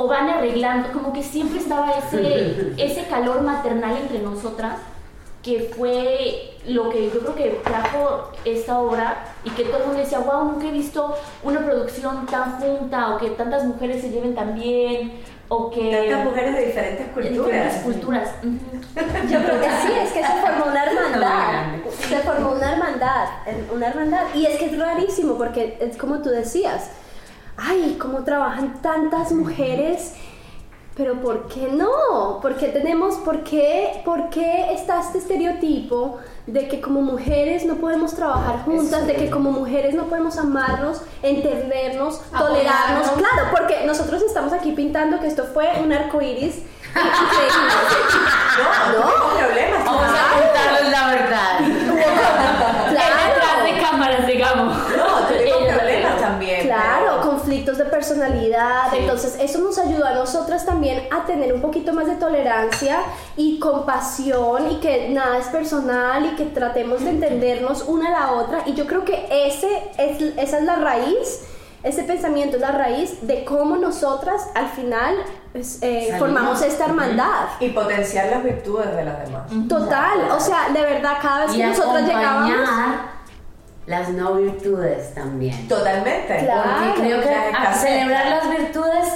O 0.00 0.06
van 0.06 0.28
arreglando, 0.28 0.92
como 0.92 1.12
que 1.12 1.22
siempre 1.22 1.58
estaba 1.58 1.90
ese, 1.90 2.72
ese 2.78 3.06
calor 3.08 3.42
maternal 3.42 3.96
entre 3.96 4.20
nosotras 4.20 4.74
que 5.42 5.72
fue 5.76 6.56
lo 6.66 6.90
que 6.90 7.10
yo 7.10 7.20
creo 7.20 7.34
que 7.34 7.60
trajo 7.64 8.32
esta 8.44 8.80
obra 8.80 9.24
y 9.44 9.50
que 9.50 9.64
todo 9.64 9.78
el 9.78 9.84
mundo 9.84 10.00
decía, 10.00 10.18
wow, 10.18 10.44
nunca 10.44 10.66
he 10.66 10.72
visto 10.72 11.14
una 11.42 11.64
producción 11.64 12.26
tan 12.26 12.60
junta 12.60 13.14
o 13.14 13.18
que 13.18 13.30
tantas 13.30 13.64
mujeres 13.64 14.02
se 14.02 14.10
lleven 14.10 14.34
tan 14.34 14.54
bien 14.54 15.12
o 15.48 15.70
que... 15.70 15.90
Tantas 15.90 16.24
mujeres 16.24 16.54
de 16.54 16.66
diferentes 16.66 17.06
de 17.06 17.12
culturas. 17.12 17.46
diferentes 17.46 17.82
culturas. 17.82 18.30
Yo 19.30 19.38
creo 19.42 19.60
que 19.60 19.68
sí, 19.68 19.92
es 20.02 20.12
que 20.12 20.22
se 20.22 20.32
formó 20.42 20.66
una 20.66 20.84
hermandad. 20.84 21.64
Se 22.08 22.18
formó 22.18 22.52
una 22.52 22.72
hermandad, 22.72 23.28
una 23.72 23.86
hermandad. 23.86 24.24
Y 24.34 24.46
es 24.46 24.58
que 24.58 24.66
es 24.66 24.78
rarísimo 24.78 25.38
porque 25.38 25.78
es 25.80 25.96
como 25.96 26.20
tú 26.20 26.28
decías, 26.28 26.90
ay, 27.58 27.96
cómo 28.00 28.22
trabajan 28.24 28.80
tantas 28.80 29.32
mujeres, 29.32 30.14
pero 30.96 31.20
¿por 31.20 31.46
qué 31.46 31.68
no? 31.72 32.40
¿Por 32.40 32.56
qué 32.56 32.68
tenemos, 32.68 33.16
por 33.16 33.44
qué, 33.44 34.00
por 34.04 34.30
qué 34.30 34.72
está 34.72 35.00
este 35.00 35.18
estereotipo 35.18 36.18
de 36.46 36.66
que 36.66 36.80
como 36.80 37.02
mujeres 37.02 37.64
no 37.64 37.76
podemos 37.76 38.14
trabajar 38.14 38.64
juntas, 38.64 39.06
de 39.06 39.14
que 39.14 39.30
como 39.30 39.50
mujeres 39.50 39.94
no 39.94 40.04
podemos 40.04 40.38
amarnos, 40.38 41.02
entendernos, 41.22 42.20
tolerarnos? 42.36 43.10
Claro, 43.10 43.48
porque 43.50 43.84
nosotros 43.86 44.22
estamos 44.22 44.52
aquí 44.52 44.72
pintando 44.72 45.20
que 45.20 45.26
esto 45.26 45.44
fue 45.44 45.68
un 45.82 45.92
arco 45.92 46.20
iris. 46.20 46.62
No, 48.58 48.92
no, 48.92 49.04
no 49.04 49.38
problemas. 49.38 49.84
Vamos 49.84 50.02
a 50.02 50.40
contarles 50.40 50.90
la 50.90 51.08
verdad. 51.10 51.60
Detrás 52.90 53.64
de 53.64 53.80
cámaras, 53.80 54.26
digamos. 54.26 54.76
Conflictos 57.68 57.78
de 57.78 57.84
personalidad. 57.84 58.90
Sí. 58.90 58.98
Entonces, 59.00 59.36
eso 59.40 59.58
nos 59.60 59.78
ayudó 59.78 60.06
a 60.06 60.14
nosotras 60.14 60.64
también 60.64 61.02
a 61.10 61.26
tener 61.26 61.52
un 61.52 61.60
poquito 61.60 61.92
más 61.92 62.06
de 62.06 62.16
tolerancia 62.16 63.00
y 63.36 63.58
compasión 63.58 64.70
y 64.70 64.76
que 64.76 65.10
nada 65.10 65.38
es 65.38 65.46
personal 65.46 66.24
y 66.26 66.36
que 66.36 66.46
tratemos 66.46 67.04
de 67.04 67.10
entendernos 67.10 67.84
una 67.86 68.08
a 68.08 68.10
la 68.10 68.32
otra. 68.32 68.62
Y 68.66 68.74
yo 68.74 68.86
creo 68.86 69.04
que 69.04 69.26
ese 69.30 69.90
es, 69.98 70.20
esa 70.36 70.58
es 70.58 70.64
la 70.64 70.76
raíz. 70.76 71.44
Ese 71.80 72.02
pensamiento 72.02 72.56
es 72.56 72.60
la 72.60 72.72
raíz 72.72 73.24
de 73.24 73.44
cómo 73.44 73.76
nosotras 73.76 74.48
al 74.56 74.68
final 74.70 75.14
pues, 75.52 75.78
eh, 75.80 76.16
formamos 76.18 76.60
esta 76.60 76.86
hermandad. 76.86 77.50
Y 77.60 77.68
potenciar 77.68 78.30
las 78.30 78.42
virtudes 78.42 78.96
de 78.96 79.04
las 79.04 79.24
demás. 79.24 79.48
Total, 79.68 80.28
o 80.32 80.40
sea, 80.40 80.70
de 80.74 80.80
verdad, 80.80 81.18
cada 81.22 81.46
vez 81.46 81.54
Y 81.54 81.58
que 81.58 81.66
nosotras 81.66 82.04
llegábamos. 82.04 82.52
Las 83.88 84.10
no 84.10 84.34
virtudes 84.34 85.14
también. 85.14 85.66
Totalmente. 85.66 86.38
Claro. 86.44 86.70
Porque 86.94 87.00
creo 87.00 87.20
que 87.22 87.34
a- 87.34 87.72
celebrar 87.74 88.26
las 88.28 88.50
virtudes 88.50 89.08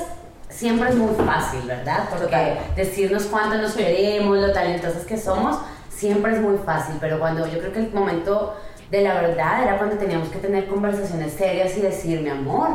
siempre 0.49 0.89
es 0.91 0.97
muy 0.97 1.14
fácil, 1.25 1.61
¿verdad? 1.66 2.05
Porque 2.11 2.25
Total. 2.25 2.59
decirnos 2.75 3.25
cuánto 3.25 3.57
nos 3.59 3.73
queremos, 3.75 4.39
lo 4.39 4.53
talentosas 4.53 5.05
que 5.05 5.16
somos, 5.18 5.59
siempre 5.91 6.33
es 6.35 6.41
muy 6.41 6.57
fácil. 6.59 6.97
Pero 7.01 7.18
cuando 7.18 7.47
yo 7.47 7.59
creo 7.61 7.73
que 7.73 7.81
el 7.81 7.93
momento 7.93 8.57
de 8.91 9.03
la 9.03 9.14
verdad 9.14 9.62
era 9.62 9.79
cuando 9.79 9.97
teníamos 9.97 10.29
que 10.29 10.39
tener 10.39 10.66
conversaciones 10.66 11.33
serias 11.35 11.77
y 11.77 11.81
decir, 11.83 12.20
mi 12.20 12.31
amor, 12.31 12.70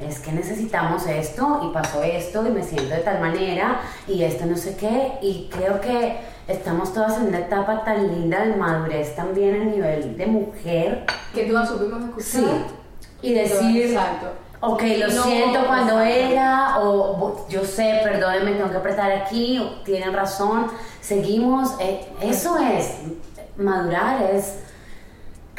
es 0.00 0.18
que 0.20 0.32
necesitamos 0.32 1.06
esto 1.06 1.60
y 1.68 1.72
pasó 1.74 2.02
esto 2.02 2.46
y 2.46 2.50
me 2.50 2.62
siento 2.62 2.94
de 2.94 3.00
tal 3.00 3.20
manera 3.20 3.80
y 4.08 4.22
esto 4.22 4.46
no 4.46 4.56
sé 4.56 4.76
qué. 4.76 5.12
Y 5.22 5.48
creo 5.52 5.80
que 5.80 6.16
estamos 6.48 6.92
todas 6.92 7.18
en 7.18 7.28
una 7.28 7.38
etapa 7.40 7.84
tan 7.84 8.08
linda 8.08 8.44
de 8.44 8.56
madurez 8.56 9.14
también 9.14 9.60
a 9.60 9.64
nivel 9.64 10.16
de 10.16 10.26
mujer. 10.26 11.04
Que 11.34 11.44
todas 11.44 11.68
supimos 11.68 12.02
escuchar. 12.04 12.22
Sí. 12.22 12.46
Y 13.22 13.34
decir, 13.34 13.86
Exacto. 13.90 14.26
Ok, 14.62 14.82
lo 14.98 15.06
No, 15.08 15.22
siento 15.22 15.66
cuando 15.66 16.00
exacto. 16.02 16.32
era, 16.32 16.78
o 16.80 17.46
yo 17.48 17.64
sé, 17.64 18.00
perdónenme, 18.04 18.52
tengo 18.52 18.70
que 18.70 18.76
apretar 18.76 19.10
aquí, 19.10 19.58
o 19.58 19.82
tienen 19.84 20.12
razón, 20.12 20.66
seguimos. 21.00 21.76
eh, 21.80 22.06
eso 22.20 22.58
es 22.58 22.96
madurar, 23.56 24.22
es 24.34 24.58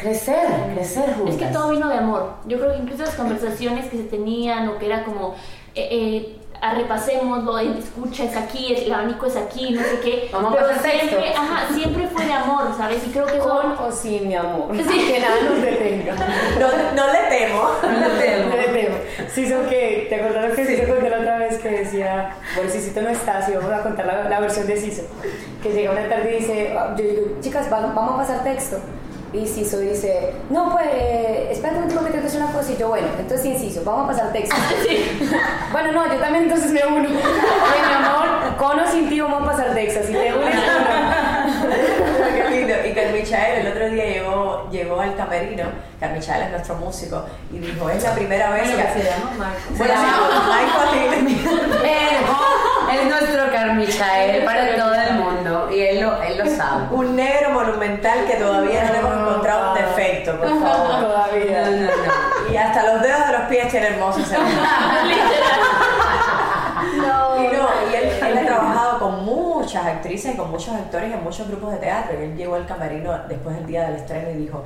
crecer, 0.01 0.47
crecer 0.73 1.13
juntas. 1.15 1.35
Es 1.35 1.41
que 1.41 1.47
todo 1.53 1.69
vino 1.69 1.87
de 1.87 1.95
amor. 1.97 2.33
Yo 2.47 2.57
creo 2.59 2.71
que 2.73 2.79
incluso 2.79 3.03
las 3.03 3.15
conversaciones 3.15 3.85
que 3.89 3.97
se 3.97 4.03
tenían 4.03 4.67
o 4.69 4.77
que 4.77 4.85
era 4.87 5.03
como, 5.03 5.35
eh, 5.75 5.87
eh, 5.91 6.37
ah, 6.61 6.73
repasémoslo, 6.75 7.57
el 7.59 7.77
escucha 7.77 8.23
es 8.25 8.35
aquí, 8.35 8.73
el 8.75 8.91
abanico 8.91 9.25
es 9.25 9.35
aquí, 9.35 9.71
no 9.71 9.81
sé 9.81 9.99
qué. 10.03 10.29
Vamos 10.33 10.51
a 10.53 10.55
pero 10.55 10.67
pasar 10.67 10.83
texto. 10.83 11.07
siempre, 11.09 11.33
ajá, 11.33 11.73
siempre 11.73 12.07
fue 12.07 12.25
de 12.25 12.33
amor, 12.33 12.63
¿sabes? 12.77 13.05
Y 13.07 13.11
creo 13.11 13.25
que. 13.25 13.37
Con 13.39 13.71
o 13.79 13.91
sin 13.91 14.27
mi 14.27 14.35
amor. 14.35 14.75
Sí. 14.75 14.83
Que 15.11 15.19
nada 15.19 15.35
nos 15.41 15.61
detenga. 15.61 16.15
No, 16.59 16.67
no 16.95 17.11
le 17.13 17.19
temo. 17.29 17.63
No 17.83 18.07
le 18.07 18.21
temo. 18.21 18.49
No 18.49 18.55
le 18.55 18.63
temo. 18.81 18.95
Sí, 19.33 19.49
son 19.49 19.65
que, 19.67 20.07
¿te 20.09 20.15
acordás 20.15 20.49
lo 20.49 20.55
que 20.55 20.65
Ciso 20.65 20.87
contó 20.87 21.07
la 21.09 21.19
otra 21.19 21.37
vez 21.37 21.57
que 21.59 21.69
decía, 21.69 22.35
bueno, 22.55 22.69
no 23.01 23.09
está, 23.09 23.45
si 23.45 23.53
vamos 23.53 23.71
a 23.71 23.81
contar 23.83 24.05
la, 24.05 24.23
la 24.29 24.39
versión 24.39 24.67
de 24.67 24.77
Ciso, 24.77 25.03
que 25.63 25.69
llega 25.71 25.91
una 25.91 26.07
tarde 26.09 26.35
y 26.37 26.39
dice, 26.41 26.75
ah, 26.77 26.93
yo 26.97 27.03
digo, 27.03 27.21
chicas, 27.41 27.71
va- 27.71 27.79
vamos 27.93 28.13
a 28.15 28.17
pasar 28.17 28.43
texto. 28.43 28.77
Y 29.33 29.47
Ciso 29.47 29.79
dice, 29.79 30.33
no, 30.49 30.71
pues, 30.71 30.87
eh, 30.91 31.47
espérate 31.51 31.79
un 31.79 31.85
momento 31.85 32.05
que 32.05 32.11
tengo 32.11 32.21
que 32.23 32.27
hacer 32.27 32.41
una 32.41 32.51
cosa. 32.51 32.71
Y 32.73 32.77
yo, 32.77 32.89
bueno, 32.89 33.07
entonces 33.17 33.45
inciso, 33.45 33.81
vamos 33.85 34.03
a 34.03 34.07
pasar 34.07 34.33
texto. 34.33 34.55
bueno, 35.71 35.91
no, 35.93 36.13
yo 36.13 36.19
también 36.19 36.43
entonces 36.45 36.71
me 36.71 36.85
uno. 36.85 37.07
Oye, 37.09 37.87
mi 37.87 37.93
amor, 37.93 38.57
con 38.57 38.79
o 38.79 38.91
sin 38.91 39.07
ti 39.07 39.21
vamos 39.21 39.43
a 39.43 39.51
pasar 39.51 39.73
texto. 39.73 40.01
Si 40.05 40.11
te 40.11 40.33
unes, 40.33 40.55
Qué 42.35 42.49
lindo. 42.49 42.73
Y 42.85 42.93
Carmichael 42.93 43.65
el 43.65 43.71
otro 43.71 43.89
día 43.89 44.05
llegó, 44.05 44.69
llegó 44.69 44.99
al 44.99 45.15
camerino. 45.15 45.63
Carmichael 45.99 46.43
es 46.43 46.51
nuestro 46.51 46.75
músico. 46.75 47.23
Y 47.53 47.59
dijo: 47.59 47.89
Es 47.89 48.03
la 48.03 48.13
primera 48.13 48.49
vez 48.49 48.67
Bueno, 48.67 48.83
que. 48.93 48.99
se 48.99 49.09
llama 49.09 49.31
Marco. 49.37 49.77
Se 49.77 49.87
llama 49.87 50.11
Michael 50.49 51.25
Lille. 51.25 51.49
Él 52.91 52.99
es 52.99 53.05
nuestro 53.07 53.51
Carmichael 53.51 54.43
para 54.43 54.75
todo 54.75 54.93
el 54.93 55.13
mundo 55.13 55.20
y 55.81 55.87
él 55.87 56.01
lo, 56.01 56.21
él 56.21 56.37
lo 56.37 56.45
sabe. 56.45 56.87
Un 56.95 57.15
negro 57.15 57.51
monumental 57.51 58.25
que 58.25 58.35
todavía 58.35 58.85
no 58.85 58.93
le 58.93 58.99
hemos 58.99 59.13
encontrado 59.13 59.71
un 59.71 59.77
defecto, 59.77 60.37
por 60.37 60.47
favor. 60.47 61.01
todavía. 61.01 61.61
No, 61.61 61.71
no, 61.71 61.87
no. 61.87 62.53
Y 62.53 62.57
hasta 62.57 62.93
los 62.93 63.01
dedos 63.01 63.27
de 63.27 63.33
los 63.33 63.41
pies 63.43 63.67
tiene 63.69 63.87
hermosos. 63.87 64.31
No, 64.31 64.37
Y 66.81 66.97
no, 66.97 67.35
y 67.91 67.95
él, 67.95 68.09
él 68.21 68.37
ha 68.37 68.45
trabajado 68.45 68.99
con 68.99 69.25
muchas 69.25 69.85
actrices 69.85 70.33
y 70.33 70.37
con 70.37 70.51
muchos 70.51 70.75
actores 70.75 71.13
en 71.13 71.23
muchos 71.23 71.47
grupos 71.47 71.71
de 71.73 71.77
teatro. 71.77 72.19
Y 72.19 72.23
él 72.23 72.35
llegó 72.35 72.55
al 72.55 72.65
camerino 72.65 73.17
después 73.27 73.55
del 73.55 73.67
día 73.67 73.85
del 73.85 73.95
estreno 73.95 74.31
y 74.31 74.33
dijo, 74.33 74.63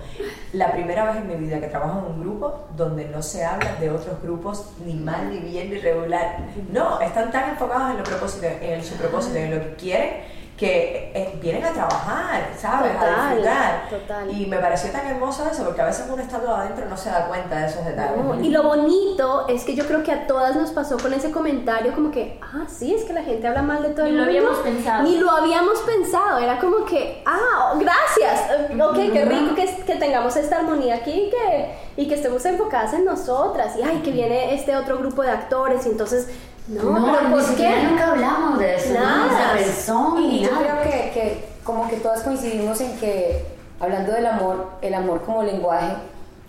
la 0.53 0.71
primera 0.71 1.05
vez 1.05 1.17
en 1.17 1.27
mi 1.27 1.35
vida 1.35 1.59
que 1.59 1.67
trabajo 1.67 1.99
en 1.99 2.13
un 2.13 2.21
grupo 2.21 2.65
donde 2.75 3.05
no 3.05 3.21
se 3.21 3.45
habla 3.45 3.75
de 3.79 3.91
otros 3.91 4.21
grupos 4.21 4.71
ni 4.85 4.93
mal, 4.93 5.29
ni 5.29 5.39
bien, 5.39 5.69
ni 5.69 5.77
regular. 5.77 6.37
No, 6.71 6.99
están 7.01 7.31
tan 7.31 7.51
enfocados 7.51 7.91
en, 7.91 7.97
lo 7.97 8.03
propósito, 8.03 8.47
en 8.61 8.83
su 8.83 8.95
propósito, 8.95 9.37
en 9.37 9.55
lo 9.55 9.61
que 9.61 9.75
quieren, 9.75 10.09
que 10.57 11.11
eh, 11.13 11.37
vienen 11.41 11.65
a 11.65 11.71
trabajar, 11.71 12.49
¿sabes? 12.57 12.91
a 12.95 12.99
Total, 12.99 13.29
disfrutar. 13.35 13.89
total. 13.89 14.31
Y 14.31 14.45
me 14.45 14.57
pareció 14.57 14.89
tan 14.89 15.05
hermoso 15.05 15.45
eso, 15.51 15.65
porque 15.65 15.81
a 15.81 15.85
veces 15.85 16.05
uno 16.09 16.21
estando 16.23 16.55
adentro 16.55 16.85
no 16.85 16.95
se 16.95 17.09
da 17.09 17.27
cuenta 17.27 17.59
de 17.59 17.65
esos 17.67 17.83
detalles. 17.83 18.23
No, 18.23 18.39
Y 18.41 18.49
lo 18.51 18.63
bonito 18.63 19.47
es 19.49 19.65
que 19.65 19.75
yo 19.75 19.85
creo 19.85 20.01
que 20.01 20.13
a 20.13 20.27
todas 20.27 20.55
nos 20.55 20.71
pasó 20.71 20.97
con 20.97 21.11
ese 21.13 21.29
comentario 21.31 21.93
como 21.93 22.09
que, 22.09 22.39
ah, 22.41 22.63
sí, 22.69 22.93
es 22.93 23.03
que 23.03 23.11
la 23.11 23.23
gente 23.23 23.45
habla 23.45 23.63
mal 23.63 23.83
de 23.83 23.89
todo 23.89 24.05
Ni 24.05 24.11
el 24.11 24.17
lo 24.17 24.23
mundo. 24.23 24.39
habíamos 24.39 24.57
pensado. 24.59 25.03
Ni 25.03 25.17
lo 25.17 25.29
habíamos 25.31 25.79
pensado, 25.79 26.37
era 26.37 26.57
como 26.57 26.85
que, 26.85 27.21
ah, 27.25 27.73
oh, 27.73 27.77
gracias, 27.77 28.49
Eh, 28.69 28.81
ok, 28.81 29.11
qué 29.11 29.25
rico 29.25 29.55
que, 29.55 29.83
que 29.85 29.95
tengamos 29.97 30.37
esta 30.37 30.59
armonía 30.59 30.95
aquí 30.95 31.11
y 31.11 31.29
que, 31.31 31.75
y 31.97 32.07
que 32.07 32.15
estemos 32.15 32.45
enfocadas 32.45 32.93
en 32.93 33.03
nosotras. 33.03 33.75
Y 33.77 33.81
ay, 33.83 33.97
que 34.03 34.11
viene 34.11 34.53
este 34.55 34.73
otro 34.77 34.97
grupo 34.99 35.21
de 35.21 35.31
actores 35.31 35.85
y 35.85 35.89
entonces, 35.89 36.29
no, 36.67 36.83
No, 36.99 37.05
pero 37.13 37.27
ni 37.29 37.33
¿por 37.35 37.43
siquiera 37.43 37.75
qué? 37.75 37.83
nunca 37.87 38.11
hablamos 38.11 38.59
de 38.59 38.75
eso, 38.75 38.93
Nada. 38.93 39.27
no, 39.27 39.57
se 39.57 39.63
pensó 39.63 40.15
Y 40.19 40.27
ni 40.27 40.39
yo 40.45 40.51
nada. 40.51 40.81
creo 40.81 40.83
que, 40.83 41.11
que 41.11 41.45
como 41.63 41.87
que 41.89 41.97
todas 41.97 42.21
coincidimos 42.23 42.79
en 42.81 42.97
que, 42.97 43.45
hablando 43.79 44.11
del 44.13 44.25
amor, 44.25 44.67
el 44.81 44.93
amor 44.93 45.21
como 45.23 45.43
lenguaje, 45.43 45.93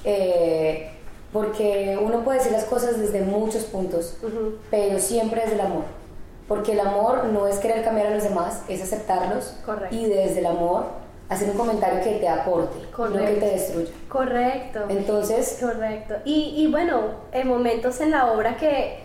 eh, 0.05 0.91
porque 1.33 1.99
uno 2.01 2.21
puede 2.23 2.39
decir 2.39 2.53
las 2.53 2.64
cosas 2.64 2.99
desde 2.99 3.23
muchos 3.23 3.64
puntos, 3.64 4.17
pero 4.71 4.99
siempre 4.99 5.41
desde 5.43 5.55
el 5.55 5.61
amor. 5.61 5.85
Porque 6.49 6.73
el 6.73 6.81
amor 6.81 7.25
no 7.33 7.47
es 7.49 7.57
querer 7.59 7.83
cambiar 7.85 8.07
a 8.07 8.11
los 8.11 8.23
demás, 8.23 8.62
es 8.69 8.81
aceptarlos 8.83 9.55
Correcto. 9.67 9.95
y 9.95 10.07
desde 10.07 10.39
el 10.39 10.47
amor 10.47 10.85
hacer 11.29 11.51
un 11.51 11.57
comentario 11.59 12.01
que 12.05 12.12
te 12.21 12.29
aporte, 12.29 12.79
no 12.79 12.85
que 12.87 12.93
Correcto. 12.93 13.41
te 13.41 13.47
destruya. 13.47 13.91
Correcto. 14.09 14.81
Entonces, 14.89 15.59
Correcto. 15.61 16.14
Y, 16.25 16.55
y 16.57 16.71
bueno, 16.71 17.01
en 17.33 17.49
momentos 17.49 18.01
en 18.01 18.12
la 18.12 18.31
obra 18.31 18.57
que, 18.57 19.01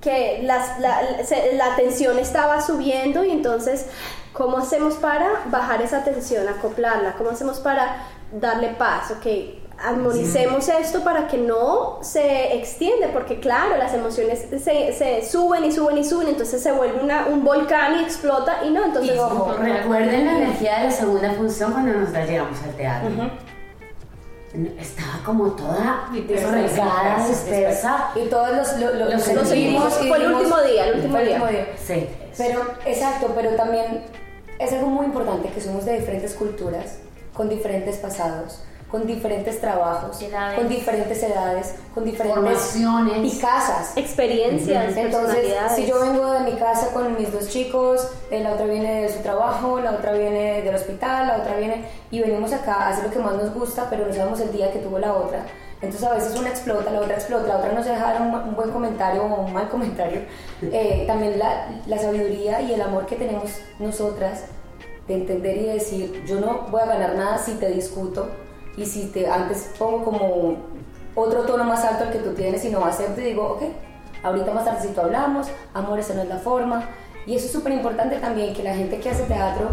que 0.00 0.40
las- 0.44 0.78
la, 0.80 1.24
se- 1.24 1.54
la 1.54 1.74
tensión 1.76 2.18
estaba 2.18 2.60
subiendo 2.60 3.24
y 3.24 3.30
entonces, 3.32 3.86
¿cómo 4.32 4.58
hacemos 4.58 4.94
para 4.94 5.28
bajar 5.46 5.82
esa 5.82 6.04
tensión, 6.04 6.46
acoplarla? 6.48 7.14
¿Cómo 7.14 7.30
hacemos 7.30 7.58
para 7.60 8.04
darle 8.32 8.68
paz? 8.70 9.10
Ok, 9.10 9.26
armonicemos 9.80 10.68
esto 10.68 11.02
para 11.04 11.26
que 11.28 11.38
no 11.38 11.98
se 12.02 12.56
extiende, 12.56 13.08
porque 13.12 13.38
claro, 13.40 13.76
las 13.76 13.94
emociones 13.94 14.46
se, 14.62 14.92
se 14.92 15.24
suben 15.28 15.64
y 15.64 15.72
suben 15.72 15.98
y 15.98 16.04
suben, 16.04 16.28
entonces 16.28 16.62
se 16.62 16.72
vuelve 16.72 17.00
una, 17.00 17.26
un 17.26 17.44
volcán 17.44 17.98
y 18.00 18.02
explota 18.02 18.64
y 18.64 18.70
no, 18.70 18.84
entonces... 18.84 19.14
Y 19.14 19.18
ojo, 19.18 19.52
recuerden 19.60 20.26
la 20.26 20.32
energía 20.38 20.78
de 20.78 20.84
la 20.86 20.90
segunda 20.90 21.32
función 21.32 21.72
cuando 21.72 21.92
nosotras 21.94 22.28
llegamos 22.28 22.58
al 22.62 22.70
teatro. 22.74 23.10
Estaba 24.78 25.20
como 25.24 25.52
toda 25.52 26.08
regada, 26.12 27.26
dispersa. 27.28 28.10
Y 28.16 28.26
todos 28.28 28.50
los, 28.56 28.78
lo- 28.78 28.94
lo- 28.94 29.10
Los 29.10 29.22
sentimos. 29.22 29.48
sentimos 29.48 29.94
Fue 29.94 30.16
el 30.18 30.32
último 30.32 30.60
día, 30.62 30.86
el 30.88 30.94
último 30.96 31.18
el 31.18 31.26
día. 31.26 31.34
último 31.42 31.50
día. 31.50 31.66
Sí. 31.86 32.08
Pero, 32.36 32.62
exacto, 32.86 33.32
pero 33.34 33.50
también 33.56 34.04
es 34.58 34.72
algo 34.72 34.86
muy 34.88 35.06
importante 35.06 35.48
que 35.50 35.60
somos 35.60 35.84
de 35.84 35.98
diferentes 35.98 36.34
culturas, 36.34 36.98
con 37.34 37.48
diferentes 37.48 37.96
pasados, 37.96 38.62
con 38.90 39.06
diferentes 39.06 39.60
trabajos, 39.60 40.20
Edades. 40.22 40.58
con 40.58 40.68
diferentes 40.68 41.22
edades, 41.22 41.74
con 41.94 42.04
diferentes 42.06 42.42
Formaciones. 42.42 43.34
y 43.34 43.38
casas. 43.38 43.92
Experiencias, 43.96 44.96
Entonces, 44.96 45.34
personalidades. 45.36 45.76
si 45.76 45.86
yo 45.86 46.00
vengo 46.00 46.32
de 46.32 46.40
mi 46.40 46.52
casa 46.52 46.88
con 46.94 47.14
mis 47.16 47.30
dos 47.32 47.48
chicos, 47.48 48.08
eh, 48.30 48.40
la 48.40 48.52
otra 48.54 48.64
viene 48.64 49.02
de 49.02 49.08
su 49.10 49.18
trabajo, 49.20 49.78
la 49.80 49.92
otra 49.92 50.12
viene 50.12 50.62
del 50.62 50.74
hospital, 50.74 51.26
la 51.26 51.36
otra 51.36 51.56
viene 51.56 51.84
y 52.10 52.20
venimos 52.20 52.52
acá 52.54 52.74
a 52.74 52.88
hacer 52.88 53.04
lo 53.04 53.10
que 53.10 53.18
más 53.18 53.34
nos 53.34 53.52
gusta, 53.52 53.88
pero 53.90 54.06
no 54.06 54.14
sabemos 54.14 54.40
el 54.40 54.52
día 54.52 54.72
que 54.72 54.78
tuvo 54.78 54.98
la 54.98 55.12
otra. 55.12 55.42
Entonces 55.80 56.08
a 56.08 56.14
veces 56.14 56.36
una 56.36 56.48
explota, 56.48 56.90
la 56.90 57.00
otra 57.00 57.14
explota, 57.14 57.46
la 57.46 57.58
otra 57.58 57.72
no 57.72 57.82
se 57.84 57.90
deja 57.90 58.12
dar 58.14 58.22
un, 58.22 58.34
un 58.34 58.56
buen 58.56 58.70
comentario 58.70 59.22
o 59.22 59.42
un 59.44 59.52
mal 59.52 59.68
comentario. 59.70 60.22
Eh, 60.62 61.04
también 61.06 61.38
la, 61.38 61.68
la 61.86 61.98
sabiduría 61.98 62.62
y 62.62 62.72
el 62.72 62.80
amor 62.80 63.04
que 63.06 63.16
tenemos 63.16 63.50
nosotras 63.78 64.44
de 65.06 65.14
entender 65.14 65.56
y 65.58 65.62
decir, 65.66 66.24
yo 66.26 66.40
no 66.40 66.66
voy 66.70 66.80
a 66.80 66.86
ganar 66.86 67.14
nada 67.16 67.38
si 67.38 67.52
te 67.52 67.68
discuto 67.68 68.28
y 68.78 68.86
si 68.86 69.06
te 69.06 69.26
antes 69.26 69.70
pongo 69.78 70.04
como 70.04 70.56
otro 71.14 71.42
tono 71.42 71.64
más 71.64 71.84
alto 71.84 72.04
al 72.04 72.12
que 72.12 72.18
tú 72.18 72.32
tienes 72.34 72.64
y 72.64 72.70
no 72.70 72.84
acepto 72.84 73.20
y 73.20 73.24
digo, 73.24 73.54
ok, 73.54 73.62
ahorita 74.22 74.52
más 74.52 74.64
tardecito 74.64 75.02
hablamos, 75.02 75.48
amor, 75.74 75.98
esa 75.98 76.14
no 76.14 76.22
es 76.22 76.28
la 76.28 76.38
forma. 76.38 76.88
Y 77.26 77.34
eso 77.34 77.46
es 77.46 77.52
súper 77.52 77.72
importante 77.72 78.16
también, 78.16 78.54
que 78.54 78.62
la 78.62 78.74
gente 78.74 78.98
que 79.00 79.10
hace 79.10 79.24
teatro 79.24 79.68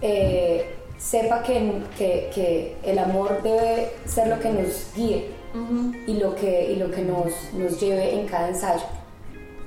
eh, 0.00 0.74
sepa 0.98 1.42
que, 1.42 1.82
que, 1.96 2.30
que 2.34 2.76
el 2.82 2.98
amor 2.98 3.42
debe 3.42 3.92
ser 4.06 4.28
lo 4.28 4.40
que 4.40 4.50
nos 4.50 4.92
guíe 4.96 5.30
y 6.06 6.14
lo 6.14 6.34
que, 6.34 6.72
y 6.72 6.76
lo 6.76 6.90
que 6.90 7.02
nos, 7.02 7.32
nos 7.54 7.80
lleve 7.80 8.18
en 8.18 8.26
cada 8.26 8.48
ensayo. 8.48 8.84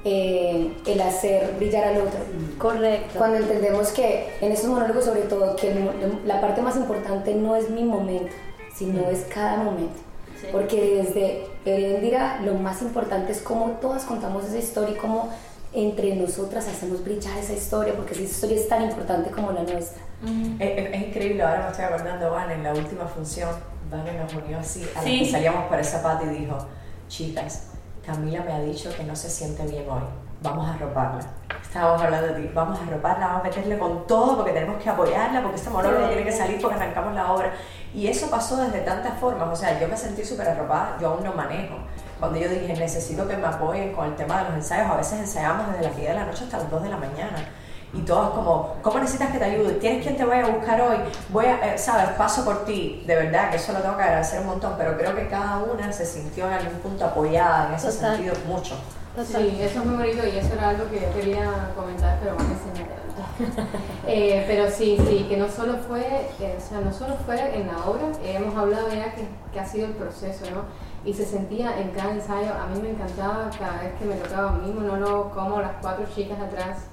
Eh, 0.06 0.72
el 0.86 1.02
hacer 1.02 1.56
brillar 1.58 1.84
al 1.84 1.98
otro. 1.98 2.20
Correcto. 2.58 3.18
Cuando 3.18 3.38
entendemos 3.38 3.90
que 3.90 4.30
en 4.40 4.52
estos 4.54 4.70
monólogos 4.70 5.04
sobre 5.04 5.22
todo 5.22 5.58
que 5.58 5.74
la 6.26 6.40
parte 6.40 6.62
más 6.62 6.78
importante 6.78 7.36
no 7.36 7.56
es 7.58 7.70
mi 7.70 7.84
momento, 7.84 8.32
sino 8.80 9.10
es 9.10 9.26
cada 9.34 9.58
momento. 9.58 10.00
Porque 10.54 11.04
desde 11.04 11.46
Erendira 11.66 12.40
lo 12.42 12.54
más 12.56 12.82
importante 12.82 13.34
es 13.34 13.42
cómo 13.42 13.72
todas 13.82 14.04
contamos 14.06 14.46
esa 14.46 14.58
historia 14.58 14.96
y 14.96 14.98
cómo 14.98 15.30
entre 15.74 16.16
nosotras 16.16 16.66
hacemos 16.68 17.04
brillar 17.04 17.38
esa 17.38 17.54
historia, 17.54 17.94
porque 17.96 18.14
esa 18.14 18.24
historia 18.24 18.56
es 18.58 18.68
tan 18.70 18.84
importante 18.84 19.30
como 19.32 19.52
la 19.52 19.64
nuestra. 19.64 20.02
Es, 20.60 20.78
es- 20.78 20.94
es 20.96 21.08
increíble, 21.08 21.44
ahora 21.44 21.64
me 21.66 21.72
estoy 21.72 21.86
acordando, 21.86 22.32
Van, 22.32 22.50
en 22.52 22.64
la 22.64 22.74
última 22.74 23.06
función, 23.06 23.50
Van 23.92 24.06
nos 24.18 24.34
unió 24.34 24.60
así, 24.60 24.82
a 24.96 25.00
la 25.02 25.04
Sí. 25.08 25.20
que 25.20 25.32
salíamos 25.32 25.66
por 25.68 25.80
esa 25.80 26.02
pata 26.02 26.24
y 26.26 26.38
dijo, 26.40 26.58
chicas, 27.10 27.64
Camila 28.06 28.42
me 28.44 28.54
ha 28.54 28.62
dicho 28.62 28.90
que 28.96 29.04
no 29.04 29.16
se 29.16 29.30
siente 29.30 29.64
bien 29.68 29.88
hoy, 29.90 30.02
vamos 30.42 30.68
a 30.68 30.74
arroparla. 30.74 31.20
Estábamos 31.62 32.02
hablando 32.02 32.34
de 32.34 32.42
ti, 32.42 32.52
vamos 32.54 32.80
a 32.80 32.84
arroparla, 32.84 33.28
vamos 33.28 33.42
a 33.42 33.44
meterle 33.44 33.78
con 33.78 34.08
todo 34.08 34.38
porque 34.38 34.54
tenemos 34.54 34.82
que 34.82 34.90
apoyarla, 34.90 35.42
porque 35.42 35.58
este 35.58 35.70
monólogo 35.70 36.08
tiene 36.08 36.24
que 36.24 36.32
salir 36.32 36.60
porque 36.60 36.76
arrancamos 36.76 37.14
la 37.14 37.32
obra. 37.32 37.52
Y 37.94 38.08
eso 38.08 38.30
pasó 38.30 38.58
desde 38.58 38.80
tantas 38.80 39.20
formas, 39.20 39.50
o 39.52 39.56
sea, 39.56 39.80
yo 39.80 39.88
me 39.88 39.98
sentí 39.98 40.24
súper 40.24 40.50
arropada, 40.50 40.98
yo 41.00 41.10
aún 41.10 41.24
no 41.24 41.34
manejo. 41.34 41.76
Cuando 42.20 42.40
yo 42.40 42.50
dije, 42.50 42.74
necesito 42.74 43.28
que 43.28 43.38
me 43.38 43.48
apoyen 43.48 43.94
con 43.94 44.06
el 44.08 44.16
tema 44.16 44.40
de 44.40 44.44
los 44.46 44.54
ensayos, 44.56 44.90
a 44.90 44.96
veces 44.98 45.20
ensayamos 45.20 45.68
desde 45.72 45.84
las 45.84 45.96
10 45.96 46.10
de 46.10 46.16
la 46.16 46.26
noche 46.26 46.44
hasta 46.44 46.58
las 46.58 46.72
2 46.72 46.84
de 46.84 46.90
la 46.90 46.98
mañana. 46.98 47.38
Y 47.92 48.02
todos 48.02 48.32
como, 48.32 48.76
¿cómo 48.84 49.00
necesitas 49.00 49.32
que 49.32 49.40
te 49.40 49.46
ayude? 49.46 49.74
¿Tienes 49.74 50.04
quien 50.04 50.16
te 50.16 50.24
vaya 50.24 50.46
a 50.46 50.50
buscar 50.50 50.80
hoy? 50.80 50.98
Voy 51.30 51.46
a, 51.46 51.74
eh, 51.74 51.78
sabes, 51.78 52.10
paso 52.10 52.46
por 52.46 52.64
ti. 52.66 53.04
De 53.08 53.16
verdad 53.16 53.50
que 53.50 53.56
eso 53.56 53.74
lo 53.74 53.80
tengo 53.80 53.98
que 53.98 54.04
agradecer 54.04 54.42
un 54.42 54.48
montón, 54.48 54.76
pero 54.78 54.96
creo 54.96 55.16
que 55.16 55.28
cada 55.28 55.58
una 55.58 55.92
se 55.92 56.06
sintió 56.06 56.46
en 56.48 56.54
algún 56.54 56.80
punto 56.80 57.06
apoyada 57.06 57.70
en 57.70 57.74
ese 57.74 57.92
Total. 57.92 58.16
sentido 58.16 58.36
mucho. 58.46 58.76
Sí, 59.26 59.58
eso 59.62 59.80
es 59.80 59.86
muy 59.86 59.96
bonito 59.96 60.26
y 60.26 60.38
eso 60.38 60.54
era 60.54 60.70
algo 60.70 60.90
que 60.90 61.02
yo 61.02 61.14
quería 61.14 61.72
comentar, 61.76 62.20
pero 62.22 62.36
bueno, 62.36 62.50
se 62.50 62.82
me. 62.82 62.90
Eh, 64.08 64.44
pero 64.48 64.72
sí, 64.72 64.98
sí, 65.08 65.26
que 65.30 65.38
no 65.38 65.48
solo 65.48 65.78
fue, 65.88 66.02
eh, 66.40 66.58
o 66.58 66.60
sea, 66.60 66.82
no 66.82 66.92
solo 66.92 67.16
fue 67.26 67.56
en 67.56 67.68
la 67.68 67.78
obra, 67.86 68.08
eh, 68.24 68.38
hemos 68.38 68.56
hablado 68.56 68.90
ya 68.90 69.14
que, 69.14 69.28
que 69.54 69.60
ha 69.60 69.66
sido 69.66 69.86
el 69.86 69.92
proceso, 69.92 70.46
¿no? 70.50 70.64
Y 71.06 71.14
se 71.14 71.26
sentía 71.26 71.80
en 71.80 71.92
cada 71.92 72.14
ensayo, 72.14 72.52
a 72.54 72.66
mí 72.68 72.82
me 72.82 72.90
encantaba 72.90 73.52
cada 73.58 73.84
vez 73.84 73.94
que 74.00 74.06
me 74.06 74.16
tocaba 74.16 74.54
mi 74.54 74.72
monólogo, 74.72 75.30
como 75.30 75.62
las 75.62 75.74
cuatro 75.80 76.06
chicas 76.14 76.40
atrás 76.40 76.88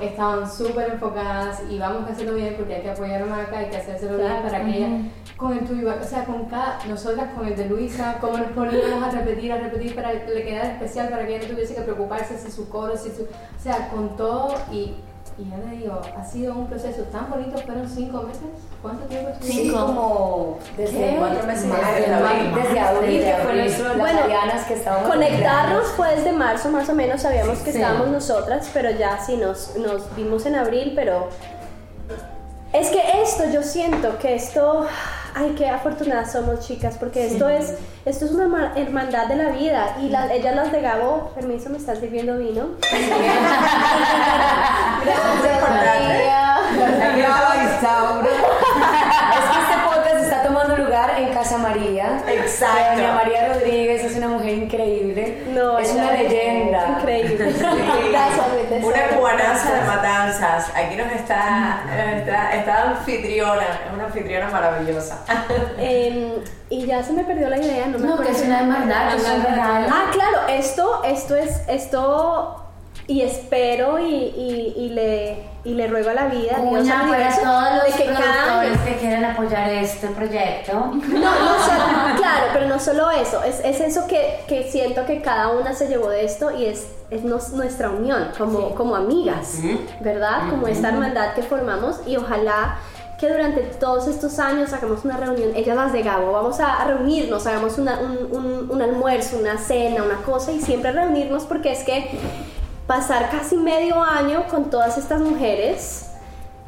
estaban 0.00 0.50
súper 0.50 0.92
enfocadas 0.92 1.62
y 1.68 1.78
vamos 1.78 2.08
a 2.08 2.12
hacerlo 2.12 2.34
bien 2.34 2.54
porque 2.56 2.76
hay 2.76 2.82
que 2.82 2.90
apoyarnos 2.90 3.36
acá, 3.36 3.58
hay 3.58 3.70
que 3.70 3.76
hacérselo 3.76 4.18
bien 4.18 4.42
para 4.42 4.64
que 4.64 4.76
ella, 4.76 4.88
con 5.40 5.52
el 5.56 5.64
tuyo, 5.64 5.88
o 5.98 6.04
sea, 6.04 6.24
con 6.26 6.44
cada, 6.44 6.78
nosotras 6.86 7.28
con 7.34 7.46
el 7.48 7.56
de 7.56 7.64
Luisa, 7.64 8.18
cómo 8.20 8.36
nos 8.36 8.48
poníamos 8.48 9.02
a 9.02 9.10
repetir, 9.10 9.50
a 9.52 9.56
repetir 9.56 9.94
para 9.94 10.12
que 10.12 10.30
le 10.34 10.44
quedara 10.44 10.72
especial, 10.72 11.08
para 11.08 11.26
que 11.26 11.36
ella 11.36 11.46
no 11.48 11.54
tuviese 11.54 11.74
que 11.74 11.80
preocuparse 11.80 12.36
si 12.38 12.52
su 12.52 12.68
coro, 12.68 12.94
si 12.96 13.08
su, 13.10 13.22
o 13.22 13.62
sea, 13.62 13.88
con 13.88 14.16
todo 14.18 14.54
y, 14.70 14.96
y 15.38 15.48
yo 15.50 15.56
le 15.66 15.76
digo, 15.78 15.98
ha 16.18 16.22
sido 16.26 16.52
un 16.54 16.66
proceso 16.66 17.04
tan 17.04 17.30
bonito, 17.30 17.56
fueron 17.62 17.88
cinco 17.88 18.20
meses, 18.24 18.42
¿cuánto 18.82 19.06
tiempo 19.06 19.30
estuviste? 19.30 19.62
Sí, 19.62 19.70
como 19.70 20.58
desde 20.76 21.16
Cuatro 21.16 21.46
meses 21.46 21.64
más 21.66 21.80
desde 21.94 22.00
de- 22.10 22.14
abril. 22.14 22.54
Desde 22.62 22.80
abril, 22.80 23.18
Desde 23.20 23.32
abril. 23.32 23.58
las 23.82 23.96
Bueno, 23.98 24.20
Marianas 24.20 24.66
que 24.66 24.74
estábamos 24.74 25.08
Conectarnos 25.08 25.86
fue 25.96 26.16
desde 26.16 26.32
marzo 26.32 26.68
más 26.68 26.86
o 26.90 26.94
menos, 26.94 27.22
sabíamos 27.22 27.60
que 27.60 27.72
Sí. 27.72 27.78
estábamos 27.80 28.08
nosotras, 28.08 28.68
pero 28.74 28.90
ya 28.90 29.18
sí 29.24 29.38
nos, 29.38 29.74
nos 29.76 30.14
vimos 30.14 30.44
en 30.44 30.56
abril, 30.56 30.92
pero 30.94 31.28
es 32.74 32.88
que 32.90 33.00
esto, 33.22 33.44
yo 33.50 33.62
siento 33.62 34.18
que 34.18 34.34
esto, 34.34 34.86
ay, 35.34 35.54
qué 35.56 35.68
afortunadas 35.68 36.32
somos 36.32 36.60
chicas, 36.66 36.96
porque 36.98 37.26
esto 37.26 37.48
es 37.48 37.74
esto 38.04 38.24
es 38.24 38.30
una 38.32 38.46
ma- 38.48 38.72
hermandad 38.76 39.26
de 39.26 39.36
la 39.36 39.50
vida 39.50 39.96
y 40.00 40.08
la- 40.08 40.32
ellas 40.32 40.54
las 40.56 40.72
de 40.72 40.80
Gabo, 40.80 41.32
permiso, 41.34 41.68
me 41.70 41.78
están 41.78 41.98
sirviendo 42.00 42.36
vino. 42.38 42.66
Gracias, 45.04 45.70
María. 45.70 46.56
Es 49.30 49.44
que 49.50 49.60
este 49.60 49.76
podcast 49.84 50.16
está 50.24 50.42
tomando 50.42 50.76
lugar 50.76 51.10
en 51.18 51.32
Casa 51.32 51.58
María. 51.58 52.22
Exacto. 52.28 52.96
Doña 52.96 53.14
María 53.14 53.52
Rodríguez 53.54 54.04
es 54.04 54.16
una 54.16 54.28
mujer 54.28 54.54
increíble. 54.54 54.99
Es 55.78 55.92
una 55.92 56.12
leyenda. 56.12 56.96
Increíble. 56.98 57.54
Una 58.82 59.08
cubanaza 59.16 59.74
de 59.74 59.86
matanzas. 59.86 60.70
Aquí 60.74 60.96
nos 60.96 61.12
está, 61.12 61.82
está, 62.16 62.54
está 62.54 62.82
anfitriona, 62.90 63.62
es 63.62 63.92
una 63.94 64.04
anfitriona 64.04 64.50
maravillosa. 64.50 65.18
Em, 65.78 66.32
y 66.68 66.86
ya 66.86 67.02
se 67.02 67.12
me 67.12 67.24
perdió 67.24 67.48
la 67.48 67.58
idea, 67.58 67.86
no 67.86 67.98
me 67.98 68.06
No, 68.06 68.20
que 68.20 68.30
es 68.30 68.42
una 68.42 68.60
hermandad, 68.60 69.14
es 69.14 69.28
un 69.28 69.42
regalo. 69.42 69.86
Ah, 69.90 70.10
claro, 70.12 70.48
esto, 70.48 71.02
esto 71.04 71.36
es, 71.36 71.62
esto, 71.68 72.59
y 73.10 73.22
espero 73.22 73.98
y, 73.98 74.04
y, 74.14 74.74
y 74.76 74.88
le, 74.90 75.42
y 75.64 75.74
le 75.74 75.88
ruego 75.88 76.10
a 76.10 76.14
la 76.14 76.26
vida, 76.26 76.56
al 76.76 76.84
para 77.10 77.28
todos 77.42 77.74
los 77.74 77.84
de 77.84 77.90
que 78.04 78.08
productores 78.10 78.80
que 78.86 78.96
quieran 79.00 79.24
apoyar 79.24 79.68
este 79.70 80.06
proyecto. 80.08 80.72
No, 80.72 81.18
no 81.18 81.58
solo, 81.64 82.16
claro, 82.16 82.46
pero 82.52 82.66
no 82.66 82.78
solo 82.78 83.10
eso, 83.10 83.42
es, 83.42 83.60
es 83.64 83.80
eso 83.80 84.06
que, 84.06 84.40
que 84.46 84.70
siento 84.70 85.04
que 85.06 85.20
cada 85.22 85.48
una 85.48 85.74
se 85.74 85.88
llevó 85.88 86.08
de 86.08 86.24
esto 86.24 86.50
y 86.56 86.66
es, 86.66 86.86
es 87.10 87.24
nos- 87.24 87.50
nuestra 87.50 87.90
unión 87.90 88.28
como, 88.38 88.74
como 88.76 88.94
amigas, 88.94 89.58
¿verdad? 90.00 90.48
Como 90.48 90.68
esta 90.68 90.88
hermandad 90.90 91.34
que 91.34 91.42
formamos 91.42 92.00
y 92.06 92.16
ojalá 92.16 92.78
que 93.18 93.28
durante 93.28 93.60
todos 93.62 94.06
estos 94.08 94.38
años 94.38 94.72
hagamos 94.72 95.04
una 95.04 95.16
reunión, 95.18 95.50
ellas 95.54 95.76
las 95.76 95.92
de 95.92 96.02
Gabo, 96.02 96.32
vamos 96.32 96.58
a, 96.60 96.80
a 96.80 96.86
reunirnos, 96.86 97.46
hagamos 97.46 97.76
una- 97.76 97.98
un, 98.00 98.28
un- 98.34 98.70
un 98.70 98.80
almuerzo, 98.82 99.36
una 99.38 99.58
cena, 99.58 100.02
una 100.04 100.22
cosa 100.24 100.52
y 100.52 100.60
siempre 100.60 100.92
reunirnos 100.92 101.42
porque 101.44 101.72
es 101.72 101.82
que 101.84 102.08
pasar 102.94 103.30
casi 103.30 103.56
medio 103.56 104.02
año 104.02 104.46
con 104.50 104.68
todas 104.68 104.98
estas 104.98 105.20
mujeres 105.20 106.10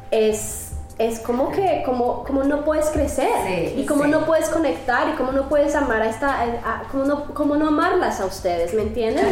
es, 0.09 0.71
es 0.97 1.19
como 1.19 1.51
que 1.51 1.83
como, 1.85 2.23
como 2.23 2.43
no 2.45 2.63
puedes 2.63 2.85
crecer 2.91 3.27
Sí, 3.45 3.73
y 3.81 3.85
como 3.85 4.05
sí. 4.05 4.09
no 4.09 4.25
puedes 4.25 4.47
conectar 4.47 5.09
y 5.09 5.17
como 5.17 5.33
no 5.33 5.49
puedes 5.49 5.75
amar 5.75 6.01
a 6.01 6.09
esta 6.09 6.29
a- 6.39 6.43
a- 6.43 6.83
como 6.89 7.03
no 7.03 7.25
como 7.33 7.57
no 7.57 7.67
amarlas 7.67 8.21
a 8.21 8.25
ustedes 8.25 8.73
me 8.73 8.83
entienden 8.83 9.25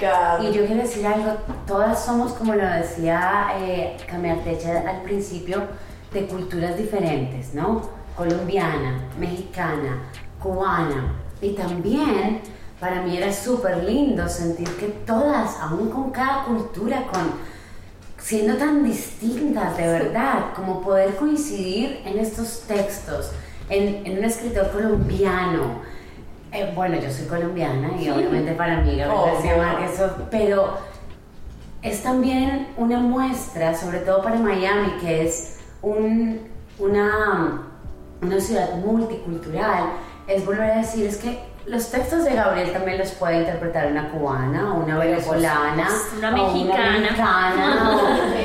God. 0.00 0.44
Y 0.48 0.52
yo 0.52 0.64
quiero 0.64 0.80
decir 0.80 1.06
algo, 1.06 1.32
todas 1.66 2.02
somos, 2.02 2.32
como 2.32 2.54
lo 2.54 2.64
decía 2.66 3.48
eh, 3.60 3.94
Cameartecha 4.10 4.82
al 4.88 5.02
principio, 5.02 5.62
de 6.14 6.26
culturas 6.26 6.78
diferentes, 6.78 7.52
¿no? 7.52 7.82
Colombiana, 8.16 8.98
mexicana, 9.18 9.92
cubana. 10.42 11.16
Y 11.42 11.50
también 11.54 12.40
para 12.84 13.00
mí 13.00 13.16
era 13.16 13.32
súper 13.32 13.82
lindo 13.82 14.28
sentir 14.28 14.68
que 14.76 14.88
todas, 15.06 15.58
aún 15.58 15.88
con 15.88 16.10
cada 16.10 16.44
cultura, 16.44 17.06
con 17.10 17.22
siendo 18.18 18.58
tan 18.58 18.84
distintas 18.84 19.74
de 19.78 19.86
verdad, 19.86 20.52
como 20.54 20.82
poder 20.82 21.16
coincidir 21.16 22.02
en 22.04 22.18
estos 22.18 22.64
textos, 22.68 23.30
en, 23.70 24.04
en 24.06 24.18
un 24.18 24.24
escritor 24.24 24.70
colombiano. 24.70 25.80
Eh, 26.52 26.72
bueno, 26.76 26.96
yo 27.00 27.10
soy 27.10 27.24
colombiana 27.26 27.92
y 27.98 28.10
obviamente 28.10 28.52
para 28.52 28.82
mí 28.82 29.00
Oh, 29.10 29.28
wow. 29.32 29.56
Márquez, 29.56 30.02
pero 30.30 30.74
es 31.80 32.02
también 32.02 32.68
una 32.76 32.98
muestra, 33.00 33.74
sobre 33.74 34.00
todo 34.00 34.22
para 34.22 34.36
Miami, 34.36 34.92
que 35.00 35.26
es 35.26 35.56
un- 35.80 36.40
una, 36.78 37.62
una 38.20 38.40
ciudad 38.40 38.74
multicultural, 38.76 39.84
es 40.26 40.44
volver 40.44 40.70
a 40.70 40.76
decir, 40.80 41.06
es 41.06 41.16
que 41.16 41.53
los 41.66 41.90
textos 41.90 42.24
de 42.24 42.34
Gabriel 42.34 42.72
también 42.72 42.98
los 42.98 43.10
puede 43.12 43.38
interpretar 43.38 43.86
una 43.90 44.10
cubana, 44.10 44.74
o 44.74 44.84
una 44.84 44.98
venezolana, 44.98 45.88
Una 46.18 46.28
o 46.30 46.52
mexicana. 46.52 46.98
mexicana, 47.00 47.90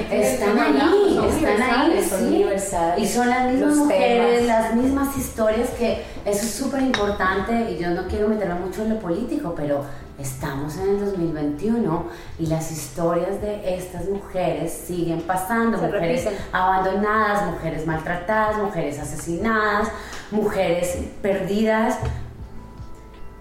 o- 0.10 0.14
están 0.14 0.58
ahí, 0.60 0.80
Son 1.16 1.26
están 1.26 1.62
ahí, 1.62 1.90
universales, 1.90 2.10
son 2.10 2.20
sí. 2.20 2.26
universales. 2.28 3.00
Y 3.04 3.08
son 3.08 3.30
las 3.30 3.46
mismas 3.52 3.76
mujeres, 3.76 4.42
temas. 4.42 4.48
las 4.64 4.76
mismas 4.76 5.18
historias, 5.18 5.70
que 5.72 6.04
eso 6.26 6.46
es 6.46 6.52
súper 6.54 6.82
importante 6.82 7.72
y 7.72 7.78
yo 7.78 7.90
no 7.90 8.04
quiero 8.08 8.28
meterme 8.30 8.56
mucho 8.56 8.84
en 8.84 8.90
lo 8.94 9.00
político, 9.00 9.54
pero 9.56 9.84
estamos 10.18 10.78
en 10.78 10.90
el 10.90 11.06
2021 11.06 12.06
y 12.40 12.48
las 12.48 12.72
historias 12.72 13.42
de 13.42 13.76
estas 13.76 14.06
mujeres 14.10 14.72
siguen 14.88 15.22
pasando, 15.22 15.78
Se 15.78 15.86
mujeres 15.88 16.26
repiten. 16.26 16.46
abandonadas, 16.54 17.46
mujeres 17.52 17.86
maltratadas, 17.86 18.58
mujeres 18.58 19.00
asesinadas, 19.00 19.90
mujeres 20.32 20.98
perdidas, 21.22 21.98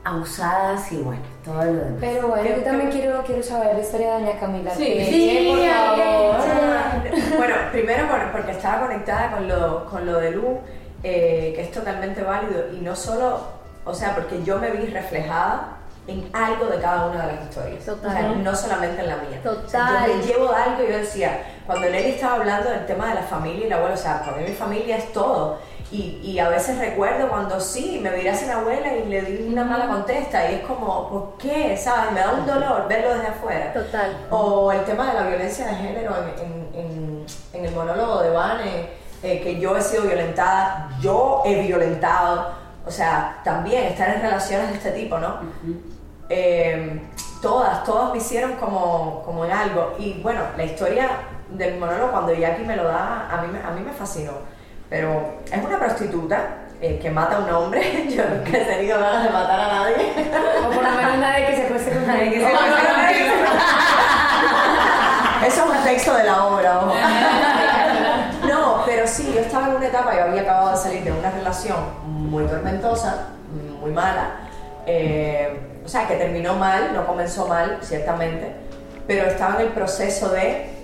abusadas 0.05 0.91
y 0.93 0.97
bueno, 0.99 1.23
todo 1.45 1.57
lo 1.65 1.73
demás. 1.73 1.99
Pero 2.01 2.29
bueno, 2.29 2.49
yo 2.57 2.63
también 2.63 2.91
quiero, 2.91 3.23
quiero 3.25 3.43
saber 3.43 3.75
la 3.75 3.81
historia 3.81 4.15
de 4.15 4.25
Doña 4.25 4.41
Camila. 4.41 4.71
Sí, 4.75 4.85
que- 4.85 5.05
sí, 5.07 5.49
por 5.51 5.59
favor. 5.69 7.37
Bueno, 7.37 7.55
primero 7.73 8.09
por- 8.09 8.33
porque 8.33 8.53
estaba 8.53 8.87
conectada 8.87 9.31
con 9.33 9.49
lo, 9.49 9.85
con 9.87 10.07
lo 10.07 10.19
de 10.19 10.31
Lu, 10.33 10.59
eh, 11.03 11.53
que 11.55 11.63
es 11.63 11.71
totalmente 11.71 12.23
válido, 12.23 12.73
y 12.73 12.81
no 12.81 12.97
solo, 12.97 13.41
o 13.85 13.95
sea, 13.95 14.15
porque 14.15 14.43
yo 14.45 14.59
me 14.59 14.71
vi 14.71 14.87
reflejada 14.87 15.75
en 16.07 16.29
algo 16.33 16.67
de 16.67 16.81
cada 16.81 17.07
una 17.07 17.27
de 17.27 17.35
las 17.35 17.45
historias. 17.45 17.85
Total. 17.85 18.09
O 18.09 18.13
sea, 18.13 18.29
no 18.31 18.57
solamente 18.57 19.03
en 19.03 19.09
la 19.09 19.17
mía. 19.17 19.41
Total. 19.43 19.65
O 19.67 19.69
sea, 19.69 20.07
yo 20.09 20.15
me 20.17 20.23
llevo 20.25 20.53
algo 20.53 20.83
y 20.83 20.91
yo 20.91 20.97
decía, 20.99 21.43
cuando 21.67 21.89
Nelly 21.91 22.11
estaba 22.13 22.37
hablando 22.37 22.71
del 22.71 22.87
tema 22.87 23.09
de 23.11 23.15
la 23.17 23.23
familia 23.23 23.67
y 23.67 23.69
la 23.69 23.77
abuela, 23.77 23.95
o 23.95 23.99
sea, 23.99 24.21
para 24.25 24.39
mí 24.39 24.45
mi 24.49 24.55
familia 24.55 24.97
es 24.97 25.13
todo. 25.13 25.59
Y, 25.91 26.21
y 26.23 26.39
a 26.39 26.51
veces 26.51 26.77
recuerdo 26.79 27.29
cuando 27.31 27.59
sí, 27.61 27.99
me 28.03 28.11
miré 28.11 28.29
hacia 28.31 28.49
la 28.49 28.57
abuela 28.61 28.95
y 28.95 29.07
le 29.07 29.23
di 29.23 29.49
una 29.51 29.65
mala 29.65 29.87
contesta 29.89 30.51
y 30.51 30.57
es 30.57 30.61
como, 30.63 31.09
¿por 31.09 31.39
qué? 31.39 31.77
¿Sabes? 31.79 32.13
Me 32.13 32.21
da 32.21 32.33
un 32.33 32.47
dolor 32.47 32.87
verlo 32.89 33.15
desde 33.15 33.29
afuera. 33.29 33.73
Total. 33.73 34.27
O 34.31 34.71
el 34.71 34.85
tema 34.85 35.07
de 35.13 35.15
la 35.15 35.27
violencia 35.29 35.67
de 35.67 35.75
género 35.77 36.15
en, 36.19 36.45
en- 36.45 36.69
en- 36.75 37.27
en 37.55 37.65
el 37.65 37.75
monólogo 37.75 38.23
de 38.23 38.31
Vane, 38.31 38.89
eh, 39.23 39.41
que 39.41 39.59
yo 39.59 39.77
he 39.77 39.81
sido 39.81 40.03
violentada, 40.03 40.91
yo 41.01 41.43
he 41.47 41.63
violentado, 41.63 42.51
o 42.87 42.91
sea, 42.91 43.41
también 43.43 43.85
estar 43.85 44.11
en 44.11 44.21
relaciones 44.21 44.69
de 44.69 44.75
este 44.77 44.91
tipo, 44.93 45.19
¿no? 45.19 45.39
Eh, 46.29 47.01
todas, 47.41 47.83
todas 47.85 48.13
me 48.13 48.19
hicieron 48.19 48.53
como, 48.57 49.23
como 49.25 49.45
en 49.47 49.53
algo. 49.53 49.95
Y 49.99 50.21
bueno, 50.23 50.41
la 50.57 50.65
historia 50.65 51.09
del 51.51 51.79
monólogo, 51.79 52.11
cuando 52.13 52.35
Jackie 52.35 52.65
me 52.65 52.77
lo 52.77 52.85
da, 52.85 53.29
a 53.31 53.41
mí, 53.43 53.49
me- 53.51 53.63
a 53.63 53.71
mí 53.71 53.81
me 53.81 53.93
fascinó. 53.93 54.33
Pero 54.91 55.35
es 55.51 55.65
una 55.65 55.79
prostituta 55.79 56.39
eh, 56.81 56.99
que 57.01 57.11
mata 57.11 57.37
a 57.37 57.41
un 57.41 57.51
hombre. 57.51 58.07
Yo 58.11 58.25
nunca 58.25 58.57
he 58.57 58.65
tenido 58.65 58.99
ganas 58.99 59.25
de 59.25 59.31
matar 59.31 59.61
a 59.61 59.69
nadie. 59.69 60.13
O 60.65 60.71
por 60.71 60.83
lo 60.83 60.91
menos 60.91 61.19
nadie 61.19 61.47
que 61.47 61.57
se 61.57 61.67
acueste 61.67 61.91
con 61.93 62.07
nadie 62.07 62.31
que 62.33 62.41
se 62.41 62.47
Eso 65.47 65.65
es 65.65 65.71
un 65.71 65.85
texto 65.85 66.15
de 66.15 66.25
la 66.25 66.45
obra, 66.45 66.79
ojo. 66.79 66.95
No, 68.49 68.83
pero 68.87 69.07
sí, 69.07 69.31
yo 69.35 69.41
estaba 69.41 69.69
en 69.69 69.77
una 69.77 69.87
etapa, 69.87 70.15
yo 70.15 70.23
había 70.23 70.43
acabado 70.43 70.71
de 70.71 70.77
salir 70.77 71.05
de 71.05 71.13
una 71.13 71.31
relación 71.31 71.77
muy 72.07 72.45
tormentosa, 72.47 73.27
muy 73.81 73.91
mala. 73.91 74.31
eh, 74.87 75.61
o 75.85 75.89
sea, 75.89 76.07
que 76.07 76.15
terminó 76.17 76.55
mal, 76.55 76.93
no 76.95 77.07
comenzó 77.07 77.47
mal, 77.47 77.79
ciertamente, 77.83 78.53
pero 79.07 79.27
estaba 79.27 79.57
en 79.57 79.63
el 79.63 79.69
proceso 79.69 80.31
de. 80.31 80.78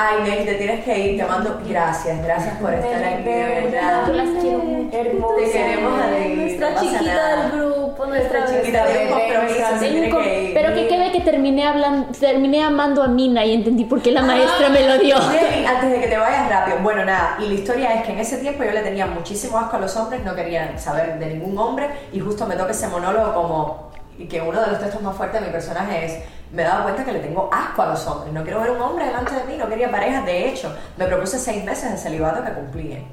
Ay, 0.00 0.22
Nelly, 0.22 0.44
te 0.44 0.54
tienes 0.54 0.84
que 0.84 0.96
ir, 0.96 1.20
te 1.20 1.26
mando 1.26 1.60
gracias, 1.68 2.22
gracias 2.22 2.56
por 2.58 2.72
estar 2.72 3.02
aquí, 3.02 3.24
de 3.24 3.42
verdad. 3.42 4.06
Yo 4.06 4.12
las 4.12 4.28
quiero 4.40 4.58
mucho. 4.60 4.96
Te 5.36 5.50
queremos 5.50 6.00
a 6.00 6.16
ti, 6.16 6.34
Nuestra 6.36 6.70
no 6.70 6.80
chiquita 6.80 7.02
nada. 7.02 7.42
del 7.42 7.50
grupo, 7.50 8.06
nuestra 8.06 8.38
Nuestra 8.38 8.60
chiquita 8.62 8.84
un 8.84 9.08
compromiso, 9.10 9.64
tiene 9.80 10.10
que 10.10 10.44
ir. 10.44 10.54
Pero 10.54 10.74
que 10.74 10.86
quede 10.86 11.10
que 11.10 11.20
terminé 11.22 11.66
hablando, 11.66 12.12
terminé 12.12 12.62
amando 12.62 13.02
a 13.02 13.08
Mina 13.08 13.44
y 13.44 13.54
entendí 13.54 13.84
por 13.86 14.00
qué 14.00 14.12
la 14.12 14.22
maestra 14.22 14.68
me 14.68 14.86
lo 14.86 14.98
dio. 14.98 15.16
Antes 15.16 15.90
de 15.90 16.00
que 16.00 16.06
te 16.06 16.16
vayas 16.16 16.48
rápido, 16.48 16.78
bueno, 16.80 17.04
nada, 17.04 17.36
y 17.40 17.48
la 17.48 17.54
historia 17.54 17.94
es 17.94 18.04
que 18.04 18.12
en 18.12 18.20
ese 18.20 18.36
tiempo 18.36 18.62
yo 18.62 18.70
le 18.70 18.82
tenía 18.82 19.06
muchísimo 19.06 19.58
asco 19.58 19.78
a 19.78 19.80
los 19.80 19.96
hombres, 19.96 20.22
no 20.24 20.36
quería 20.36 20.78
saber 20.78 21.18
de 21.18 21.26
ningún 21.26 21.58
hombre, 21.58 21.88
y 22.12 22.20
justo 22.20 22.46
me 22.46 22.54
toca 22.54 22.70
ese 22.70 22.86
monólogo 22.86 23.34
como, 23.34 23.90
y 24.18 24.26
que 24.26 24.40
uno 24.40 24.60
de 24.60 24.66
los 24.66 24.80
textos 24.80 25.00
más 25.00 25.16
fuertes 25.16 25.40
de 25.40 25.46
mi 25.46 25.52
personaje 25.52 26.04
es, 26.04 26.18
me 26.52 26.62
he 26.62 26.64
dado 26.64 26.82
cuenta 26.82 27.04
que 27.04 27.12
le 27.12 27.20
tengo 27.20 27.48
asco 27.52 27.82
a 27.82 27.86
los 27.86 28.06
hombres, 28.06 28.32
no 28.32 28.42
quiero 28.42 28.60
ver 28.60 28.70
un 28.72 28.80
hombre 28.80 29.06
delante 29.06 29.34
de 29.34 29.44
mí, 29.44 29.56
no 29.56 29.68
quería 29.68 29.90
pareja, 29.90 30.22
de 30.22 30.48
hecho, 30.48 30.74
me 30.96 31.06
propuse 31.06 31.38
seis 31.38 31.64
meses 31.64 31.92
de 31.92 31.98
celibato 31.98 32.42
que 32.42 32.52
cumplí 32.52 33.06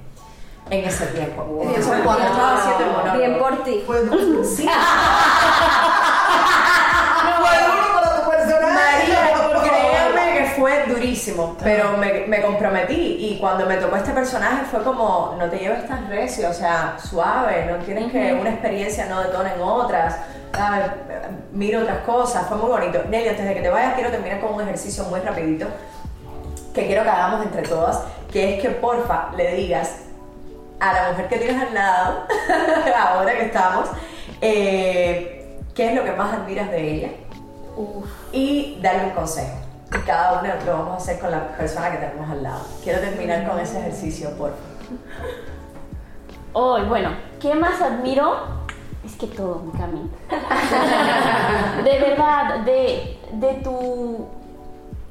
en 0.70 0.84
ese 0.84 1.06
tiempo. 1.08 1.62
Eso 1.78 1.90
fue 1.90 2.00
cuando 2.00 2.26
estaba 2.26 2.58
haciendo 2.58 2.86
el 2.86 2.92
monólogo. 2.92 3.18
Bien 3.18 3.38
por 3.38 3.64
ti. 3.64 3.86
Sí. 4.56 4.70
fue 10.66 10.84
durísimo, 10.88 11.56
pero 11.62 11.96
me, 11.96 12.26
me 12.26 12.42
comprometí 12.42 13.18
y 13.20 13.38
cuando 13.40 13.68
me 13.68 13.78
tocó 13.78 13.98
este 13.98 14.10
personaje 14.14 14.66
fue 14.66 14.82
como, 14.82 15.36
no 15.38 15.48
te 15.48 15.60
lleves 15.60 15.88
tan 15.88 16.10
recio, 16.10 16.50
o 16.50 16.54
sea, 16.54 16.98
suave, 16.98 17.68
no 17.70 17.78
tienes 17.86 18.12
que 18.12 18.34
una 18.34 18.50
experiencia 18.50 19.06
no 19.06 19.22
detona 19.22 19.54
en 19.54 19.62
otras, 19.62 20.18
¿sabes? 20.56 20.88
mira 21.54 21.82
otras 21.82 22.00
cosas, 22.00 22.48
fue 22.48 22.58
muy 22.58 22.70
bonito. 22.70 23.00
Nelly, 23.08 23.30
antes 23.30 23.46
de 23.46 23.54
que 23.54 23.62
te 23.62 23.70
vayas, 23.70 23.94
quiero 23.94 24.10
terminar 24.10 24.42
con 24.42 24.56
un 24.56 24.62
ejercicio 24.62 25.04
muy 25.04 25.20
rapidito 25.20 25.68
que 26.74 26.88
quiero 26.88 27.04
que 27.04 27.10
hagamos 27.10 27.46
entre 27.46 27.62
todas, 27.62 28.02
que 28.34 28.56
es 28.56 28.62
que 28.64 28.72
porfa 28.72 29.30
le 29.38 29.54
digas 29.54 29.98
a 30.80 30.94
la 30.94 31.12
mujer 31.12 31.28
que 31.28 31.38
tienes 31.38 31.62
al 31.62 31.76
lado, 31.76 32.24
ahora 32.98 33.38
que 33.38 33.46
estamos, 33.46 33.88
eh, 34.42 35.60
qué 35.76 35.90
es 35.90 35.96
lo 35.96 36.04
que 36.04 36.12
más 36.14 36.34
admiras 36.34 36.72
de 36.72 36.92
ella 36.92 37.10
y 38.32 38.80
darle 38.82 39.04
un 39.04 39.12
consejo. 39.12 39.65
Y 39.96 40.00
cada 40.06 40.40
uno 40.40 40.54
lo 40.66 40.72
vamos 40.74 40.94
a 40.94 40.98
hacer 40.98 41.20
con 41.20 41.32
la 41.32 41.48
persona 41.50 41.92
que 41.92 41.98
tenemos 41.98 42.30
al 42.30 42.44
lado. 42.44 42.62
Quiero 42.84 43.00
terminar 43.00 43.48
con 43.48 43.60
ese 43.60 43.80
ejercicio, 43.80 44.30
porfa. 44.38 44.58
Hoy, 46.54 46.84
bueno, 46.84 47.12
¿qué 47.40 47.56
más 47.56 47.82
admiro? 47.82 48.36
Es 49.06 49.16
que 49.16 49.28
todo, 49.28 49.60
mi 49.60 49.72
camino. 49.78 50.10
de 51.84 52.00
verdad, 52.00 52.60
de, 52.66 53.20
de 53.34 53.54
tu 53.64 54.28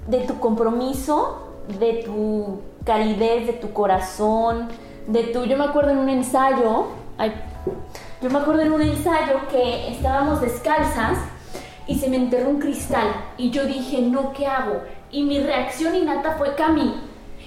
de 0.06 0.20
tu 0.20 0.38
compromiso, 0.38 1.62
de 1.78 2.02
tu 2.04 2.60
calidez, 2.84 3.46
de 3.46 3.52
tu 3.54 3.72
corazón, 3.72 4.68
de 5.06 5.24
tu. 5.24 5.44
Yo 5.44 5.56
me 5.56 5.64
acuerdo 5.64 5.90
en 5.90 5.98
un 5.98 6.08
ensayo, 6.08 6.88
ay, 7.18 7.32
yo 8.20 8.30
me 8.30 8.38
acuerdo 8.38 8.62
en 8.62 8.72
un 8.72 8.82
ensayo 8.82 9.48
que 9.50 9.92
estábamos 9.92 10.40
descalzas 10.40 11.18
y 11.86 11.98
se 11.98 12.08
me 12.08 12.16
enterró 12.16 12.50
un 12.50 12.60
cristal. 12.60 13.08
Y 13.36 13.50
yo 13.50 13.64
dije, 13.64 14.00
no, 14.02 14.32
¿qué 14.32 14.46
hago? 14.46 14.82
Y 15.10 15.22
mi 15.24 15.40
reacción 15.40 15.94
innata 15.94 16.36
fue, 16.36 16.54
Cami, 16.54 16.94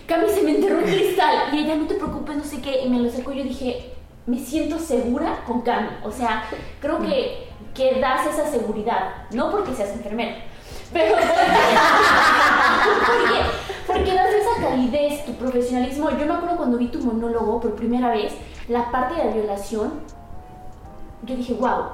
Cami 0.08 0.30
se 0.30 0.42
me 0.42 0.56
enterró 0.56 0.78
un 0.78 0.84
cristal 0.84 1.54
y 1.54 1.60
ella, 1.60 1.76
no 1.76 1.86
te 1.86 1.96
preocupes, 1.96 2.38
no 2.38 2.44
sé 2.44 2.62
qué, 2.62 2.84
y 2.84 2.90
me 2.90 3.00
lo 3.00 3.10
sacó 3.10 3.34
y 3.34 3.40
yo 3.40 3.44
dije, 3.44 3.94
me 4.26 4.40
siento 4.40 4.80
segura 4.80 5.44
con 5.46 5.62
Cami, 5.62 5.90
o 6.04 6.12
sea, 6.12 6.44
creo 6.80 7.00
que, 7.00 7.50
que 7.74 8.00
das 8.00 8.26
esa 8.28 8.50
seguridad, 8.50 9.26
no 9.32 9.52
porque 9.52 9.74
seas 9.74 9.92
enfermera, 9.92 10.36
pero 10.94 11.16
porque, 13.08 13.42
porque 13.86 14.14
das 14.14 14.30
esa 14.30 14.62
calidez, 14.62 15.26
tu 15.26 15.34
profesionalismo. 15.34 16.10
Yo 16.12 16.26
me 16.26 16.34
acuerdo 16.34 16.58
cuando 16.58 16.78
vi 16.78 16.88
tu 16.88 17.00
monólogo 17.00 17.60
por 17.60 17.76
primera 17.76 18.10
vez, 18.12 18.34
la 18.70 18.90
parte 18.92 19.16
de 19.16 19.26
la 19.26 19.32
violación, 19.32 19.94
yo 21.24 21.36
dije, 21.36 21.54
wow, 21.54 21.86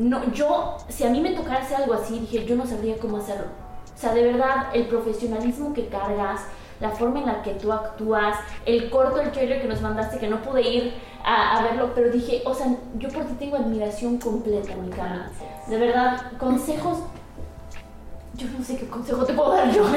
no, 0.00 0.32
yo, 0.32 0.78
si 0.88 1.04
a 1.04 1.10
mí 1.10 1.20
me 1.20 1.32
tocara 1.32 1.62
hacer 1.62 1.76
algo 1.76 1.94
así, 1.94 2.18
dije, 2.18 2.44
yo 2.46 2.56
no 2.56 2.66
sabría 2.66 2.96
cómo 2.98 3.18
hacerlo. 3.18 3.46
O 3.94 3.98
sea, 4.00 4.14
de 4.14 4.22
verdad, 4.24 4.68
el 4.72 4.86
profesionalismo 4.86 5.74
que 5.74 5.88
cargas, 5.88 6.40
la 6.80 6.90
forma 6.90 7.20
en 7.20 7.26
la 7.26 7.42
que 7.42 7.52
tú 7.52 7.70
actúas, 7.70 8.36
el 8.64 8.88
corto, 8.88 9.20
el 9.20 9.30
trailer 9.30 9.60
que 9.60 9.68
nos 9.68 9.82
mandaste, 9.82 10.18
que 10.18 10.28
no 10.28 10.40
pude 10.40 10.62
ir 10.62 10.94
a, 11.22 11.58
a 11.58 11.62
verlo, 11.62 11.92
pero 11.94 12.10
dije, 12.10 12.42
o 12.46 12.54
sea, 12.54 12.66
yo 12.96 13.10
por 13.10 13.24
ti 13.26 13.34
tengo 13.38 13.56
admiración 13.56 14.16
completa, 14.18 14.74
mi 14.76 14.88
cara. 14.88 15.30
De 15.66 15.76
verdad, 15.76 16.32
consejos 16.38 17.00
yo 18.34 18.46
no 18.58 18.64
sé 18.64 18.76
qué 18.78 18.86
consejo 18.88 19.24
te 19.24 19.34
puedo 19.34 19.52
dar 19.52 19.70
yo. 19.70 19.82
yo 19.84 19.90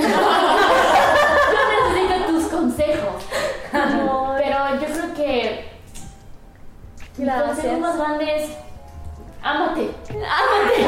necesito 1.93 2.25
tus 2.27 2.43
consejos. 2.45 3.23
Pero 3.71 4.57
yo 4.81 4.87
creo 4.93 5.13
que 5.15 5.69
mi 7.17 7.25
Gracias. 7.25 7.47
consejo 7.47 7.79
más 7.79 7.97
grande 7.97 8.35
es 8.35 8.51
ámate. 9.43 9.91
Ámate. 10.09 10.85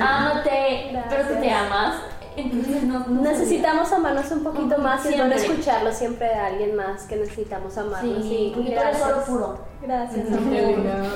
ámate. 0.00 0.98
Pero 1.08 1.22
tú 1.28 1.40
te 1.40 1.50
amas. 1.50 1.94
Entonces 2.36 2.84
no, 2.84 3.00
no 3.00 3.22
Necesitamos 3.22 3.92
amarnos 3.92 4.30
un 4.30 4.44
poquito 4.44 4.78
más 4.78 5.04
y 5.04 5.08
siempre. 5.14 5.36
escucharlo 5.36 5.92
siempre 5.92 6.28
de 6.28 6.34
alguien 6.34 6.76
más 6.76 7.02
que 7.02 7.16
necesitamos 7.16 7.76
amarnos. 7.76 8.22
Sí, 8.22 8.52
tú 8.54 8.60
eres 8.62 8.72
gracias. 8.80 9.02
oro 9.08 9.24
puro. 9.24 9.58
Gracias, 9.82 10.26
amor. 10.26 10.52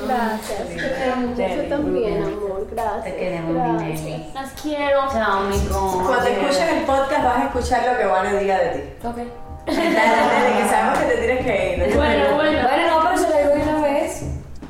Gracias. 0.07 0.69
Te 0.69 0.75
quiero 0.77 1.17
mucho. 1.17 1.41
Yo 1.41 1.69
también, 1.69 2.23
amor. 2.25 2.67
Gracias. 2.71 3.05
Te 3.05 3.17
queremos, 3.17 3.55
Gracias. 3.55 4.35
Las 4.35 4.53
quiero. 4.61 5.01
Chao, 5.13 5.41
mi 5.43 5.59
con. 5.67 6.05
Cuando 6.05 6.27
escuchen 6.27 6.69
el 6.79 6.85
podcast 6.85 7.25
vas 7.25 7.37
a 7.37 7.45
escuchar 7.45 7.93
lo 7.93 7.99
que 7.99 8.07
Vane 8.07 8.41
diga 8.41 8.59
de 8.59 8.69
ti. 8.71 9.07
Ok. 9.07 9.17
Dale, 9.67 10.63
que 10.63 10.69
sabemos 10.69 10.99
que 10.99 11.05
te 11.07 11.17
tienes 11.17 11.45
que 11.47 11.77
ir. 11.89 11.97
Bueno, 11.97 12.35
bueno. 12.35 12.59
Bueno, 12.69 12.89
no, 12.91 13.03
pero 13.05 13.17
se 13.19 13.31
lo 13.31 13.37
digo 13.39 13.51
de 13.55 13.63
una 13.71 13.83
vez. 13.83 14.23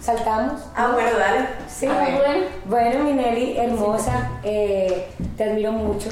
Saltamos. 0.04 0.60
Ah, 0.76 0.90
bueno, 0.92 1.18
dale. 1.18 1.46
Sí. 1.66 1.86
Bueno. 1.86 2.44
Bueno, 2.66 3.04
mi 3.04 3.14
Nelly, 3.14 3.56
hermosa, 3.56 4.32
eh, 4.42 5.06
te 5.34 5.44
admiro 5.44 5.72
mucho, 5.72 6.10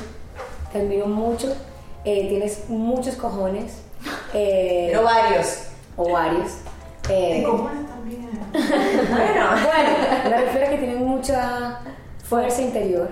te 0.73 0.79
admiro 0.81 1.07
mucho, 1.07 1.55
eh, 2.03 2.27
tienes 2.31 2.71
muchos 2.71 3.17
cojones, 3.17 3.83
eh, 4.33 4.87
Pero 4.93 5.03
varios. 5.03 5.65
o 5.99 6.11
varios. 6.11 6.53
eh, 7.11 7.45
también. 7.87 8.31
bueno. 8.53 9.47
bueno, 9.63 9.91
me 10.25 10.41
refiero 10.41 10.67
a 10.67 10.71
que 10.71 10.79
tienes 10.79 10.99
mucha 10.99 11.81
fuerza 12.25 12.63
interior, 12.63 13.11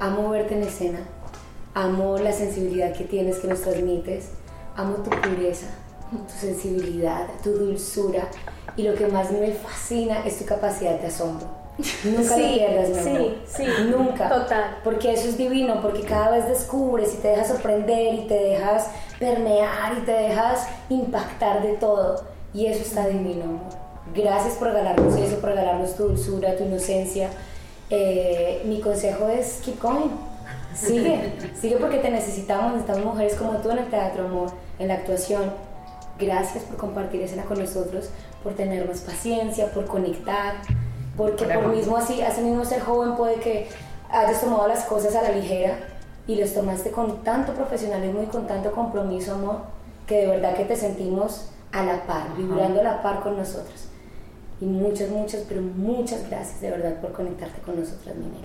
amo 0.00 0.30
verte 0.30 0.54
en 0.54 0.62
escena, 0.62 1.00
amo 1.74 2.16
la 2.16 2.32
sensibilidad 2.32 2.94
que 2.94 3.04
tienes, 3.04 3.36
que 3.40 3.48
nos 3.48 3.60
transmites, 3.60 4.30
amo 4.74 4.94
tu 4.94 5.10
pureza, 5.10 5.66
tu 6.10 6.32
sensibilidad, 6.40 7.26
tu 7.42 7.50
dulzura 7.50 8.26
y 8.76 8.82
lo 8.82 8.94
que 8.94 9.06
más 9.06 9.30
me 9.30 9.52
fascina 9.52 10.24
es 10.26 10.38
tu 10.38 10.44
capacidad 10.44 10.98
de 10.98 11.06
asombro. 11.08 11.46
Nunca 12.04 12.36
lo 12.36 12.42
Sí, 12.48 12.52
pierdas, 12.56 12.88
mi 12.88 12.94
sí, 13.02 13.08
amor. 13.10 13.34
sí. 13.46 13.66
Nunca. 13.88 14.28
Total. 14.28 14.78
Porque 14.82 15.12
eso 15.12 15.28
es 15.28 15.38
divino, 15.38 15.80
porque 15.80 16.02
cada 16.02 16.30
vez 16.32 16.48
descubres 16.48 17.14
y 17.14 17.18
te 17.18 17.28
dejas 17.28 17.48
sorprender 17.48 18.14
y 18.14 18.26
te 18.26 18.34
dejas 18.34 18.88
permear 19.20 19.96
y 19.96 20.00
te 20.02 20.12
dejas 20.12 20.66
impactar 20.88 21.62
de 21.62 21.74
todo. 21.74 22.24
Y 22.52 22.66
eso 22.66 22.82
está 22.82 23.06
divino, 23.06 23.44
amor. 23.44 23.60
Gracias 24.14 24.54
por 24.54 24.68
regalarnos 24.68 25.14
eso, 25.16 25.36
por 25.38 25.50
regalarnos 25.50 25.94
tu 25.94 26.04
dulzura, 26.08 26.56
tu 26.56 26.64
inocencia. 26.64 27.28
Eh, 27.90 28.62
mi 28.64 28.80
consejo 28.80 29.28
es 29.28 29.60
keep 29.64 29.80
going. 29.80 30.10
Sigue, 30.74 31.32
sigue 31.60 31.76
porque 31.76 31.98
te 31.98 32.10
necesitamos, 32.10 32.72
necesitamos 32.72 33.04
mujeres 33.14 33.34
como 33.34 33.52
tú 33.58 33.70
en 33.70 33.78
el 33.78 33.90
teatro, 33.90 34.26
amor, 34.26 34.50
en 34.78 34.88
la 34.88 34.94
actuación. 34.94 35.52
Gracias 36.18 36.64
por 36.64 36.76
compartir 36.76 37.22
escena 37.22 37.44
con 37.44 37.58
nosotros, 37.60 38.10
por 38.42 38.54
tener 38.54 38.86
más 38.86 39.00
paciencia, 39.00 39.72
por 39.72 39.86
conectar, 39.86 40.54
porque 41.16 41.44
por 41.44 41.68
mismo 41.68 41.96
así, 41.96 42.22
así 42.22 42.40
mismo 42.40 42.64
ser 42.64 42.80
joven 42.80 43.16
puede 43.16 43.36
que 43.36 43.68
hayas 44.10 44.40
tomado 44.40 44.68
las 44.68 44.84
cosas 44.84 45.14
a 45.16 45.22
la 45.22 45.30
ligera 45.30 45.78
y 46.26 46.36
los 46.36 46.54
tomaste 46.54 46.90
con 46.90 47.24
tanto 47.24 47.52
profesionalismo 47.54 48.22
y 48.22 48.26
con 48.26 48.46
tanto 48.46 48.72
compromiso, 48.72 49.34
amor, 49.34 49.62
que 50.06 50.18
de 50.18 50.26
verdad 50.26 50.54
que 50.54 50.64
te 50.64 50.76
sentimos 50.76 51.50
a 51.72 51.82
la 51.82 52.06
par, 52.06 52.36
vibrando 52.36 52.80
a 52.80 52.84
la 52.84 53.02
par 53.02 53.20
con 53.20 53.36
nosotros. 53.36 53.88
Y 54.60 54.64
muchas, 54.64 55.08
muchas, 55.10 55.44
pero 55.48 55.62
muchas 55.62 56.28
gracias 56.28 56.60
de 56.60 56.70
verdad 56.70 57.00
por 57.00 57.12
conectarte 57.12 57.60
con 57.62 57.78
nosotras, 57.78 58.16
mi 58.16 58.26
Nelly. 58.26 58.44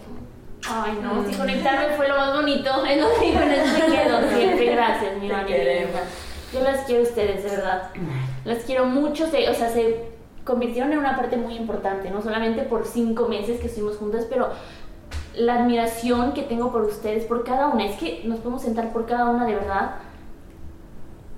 Ay, 0.70 1.00
no, 1.02 1.28
si 1.30 1.36
conectarme 1.36 1.96
fue 1.96 2.08
lo 2.08 2.16
más 2.16 2.36
bonito. 2.36 2.86
Es 2.86 3.02
lo 3.02 3.08
eso 3.52 3.88
me 3.88 3.96
quedo 3.96 4.30
siempre. 4.30 4.66
Gracias, 4.68 5.18
mi 5.20 5.28
Te. 5.28 5.88
Yo 6.54 6.62
las 6.62 6.86
quiero 6.86 7.02
a 7.02 7.04
ustedes, 7.08 7.44
de 7.44 7.50
verdad. 7.50 7.90
Las 8.46 8.60
quiero 8.64 8.86
mucho. 8.86 9.28
se- 9.28 9.50
o 9.50 9.54
sea, 9.54 9.70
se 9.70 10.12
convirtieron 10.44 10.92
en 10.92 11.00
una 11.00 11.16
parte 11.16 11.38
muy 11.38 11.56
importante, 11.56 12.10
no 12.12 12.22
solamente 12.22 12.64
por 12.64 12.86
cinco 12.86 13.28
meses 13.28 13.60
que 13.60 13.68
estuvimos 13.68 13.98
juntas, 13.98 14.26
pero 14.30 14.50
la 15.36 15.56
admiración 15.64 16.34
que 16.34 16.44
tengo 16.44 16.72
por 16.72 16.82
ustedes, 16.84 17.24
por 17.26 17.44
cada 17.44 17.68
una. 17.70 17.86
Es 17.86 17.98
que 17.98 18.22
nos 18.26 18.40
podemos 18.40 18.62
sentar 18.62 18.92
por 18.94 19.06
cada 19.06 19.26
una, 19.30 19.46
de 19.46 19.56
verdad. 19.56 19.96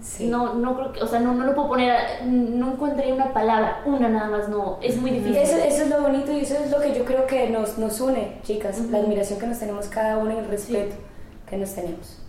Sí. 0.01 0.27
No, 0.27 0.53
no 0.53 0.75
creo 0.75 0.91
que, 0.91 1.01
o 1.01 1.07
sea, 1.07 1.19
no, 1.19 1.33
no 1.33 1.45
lo 1.45 1.55
puedo 1.55 1.67
poner, 1.69 1.91
a- 1.91 2.25
no 2.25 2.73
encontré 2.73 3.11
una 3.11 3.33
palabra, 3.33 3.81
una 3.85 4.07
nada 4.07 4.29
más, 4.29 4.49
no, 4.49 4.77
es 4.81 4.97
muy 5.01 5.09
difícil. 5.11 5.37
Eso, 5.37 5.57
eso 5.57 5.83
es 5.83 5.89
lo 5.89 6.01
bonito 6.01 6.31
y 6.31 6.41
eso 6.41 6.55
es 6.63 6.69
lo 6.69 6.79
que 6.79 6.93
yo 6.93 7.05
creo 7.05 7.25
que 7.25 7.49
nos, 7.49 7.77
nos 7.79 7.99
une, 8.01 8.37
chicas, 8.43 8.79
la 8.91 8.99
admiración 8.99 9.39
que 9.39 9.47
nos 9.47 9.57
tenemos 9.57 9.87
cada 9.87 10.17
una 10.19 10.35
y 10.35 10.37
el 10.37 10.45
respeto 10.47 10.95
que 11.49 11.57
nos 11.57 11.73
tenemos. 11.73 12.19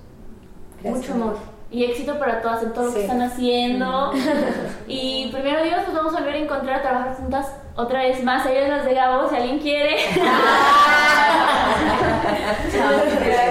Gracias, 0.83 0.95
Mucho 1.09 1.13
amor. 1.15 1.37
Y 1.71 1.85
éxito 1.85 2.19
para 2.19 2.41
todas 2.41 2.63
en 2.63 2.73
todo 2.73 2.87
lo 2.87 2.95
que 2.95 3.03
están 3.03 3.21
haciendo. 3.23 4.13
y 4.87 5.31
primero 5.33 5.63
Dios, 5.65 5.81
nos 5.87 5.95
vamos 5.95 6.15
a 6.15 6.19
volver 6.19 6.35
a 6.35 6.39
encontrar, 6.39 6.77
a 6.79 6.83
trabajar 6.83 7.17
juntas 7.17 7.47
otra 7.75 8.03
vez 8.03 8.23
más 8.23 8.47
allá 8.47 8.61
de 8.63 8.69
las 8.69 8.85
de 8.85 8.95
Gabo, 8.95 9.29
si 9.29 9.35
alguien 9.37 9.59
quiere. 9.59 9.97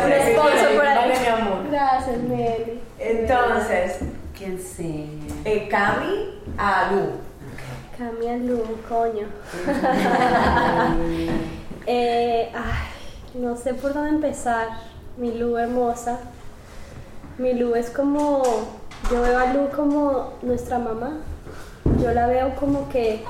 Un 0.06 0.12
esposo 0.12 0.76
por 0.76 0.86
ahí. 0.88 1.10
Vale, 1.10 1.20
mi 1.20 1.28
amor. 1.28 1.58
Gracias, 1.70 2.18
Nelly. 2.20 2.80
Entonces, 3.00 4.00
¿Quién 4.38 4.60
sigue? 4.60 5.20
eh, 5.44 5.68
Cami 5.70 6.40
a 6.58 6.92
Lu. 6.92 7.12
Cambia 7.98 8.38
Lu, 8.38 8.64
coño. 8.88 9.28
Eh, 11.88 12.52
ay, 12.56 13.40
no 13.40 13.56
sé 13.56 13.76
por 13.76 13.94
dónde 13.94 14.10
empezar. 14.10 14.70
Mi 15.18 15.38
Lu 15.38 15.56
hermosa. 15.56 16.18
Mi 17.38 17.54
Lu 17.54 17.76
es 17.76 17.90
como. 17.90 18.44
Yo 19.12 19.22
veo 19.22 19.38
a 19.38 19.54
Lu 19.54 19.70
como 19.76 20.34
nuestra 20.42 20.80
mamá. 20.80 21.18
Yo 22.02 22.12
la 22.12 22.28
veo 22.28 22.56
como 22.56 22.90
que 22.90 23.24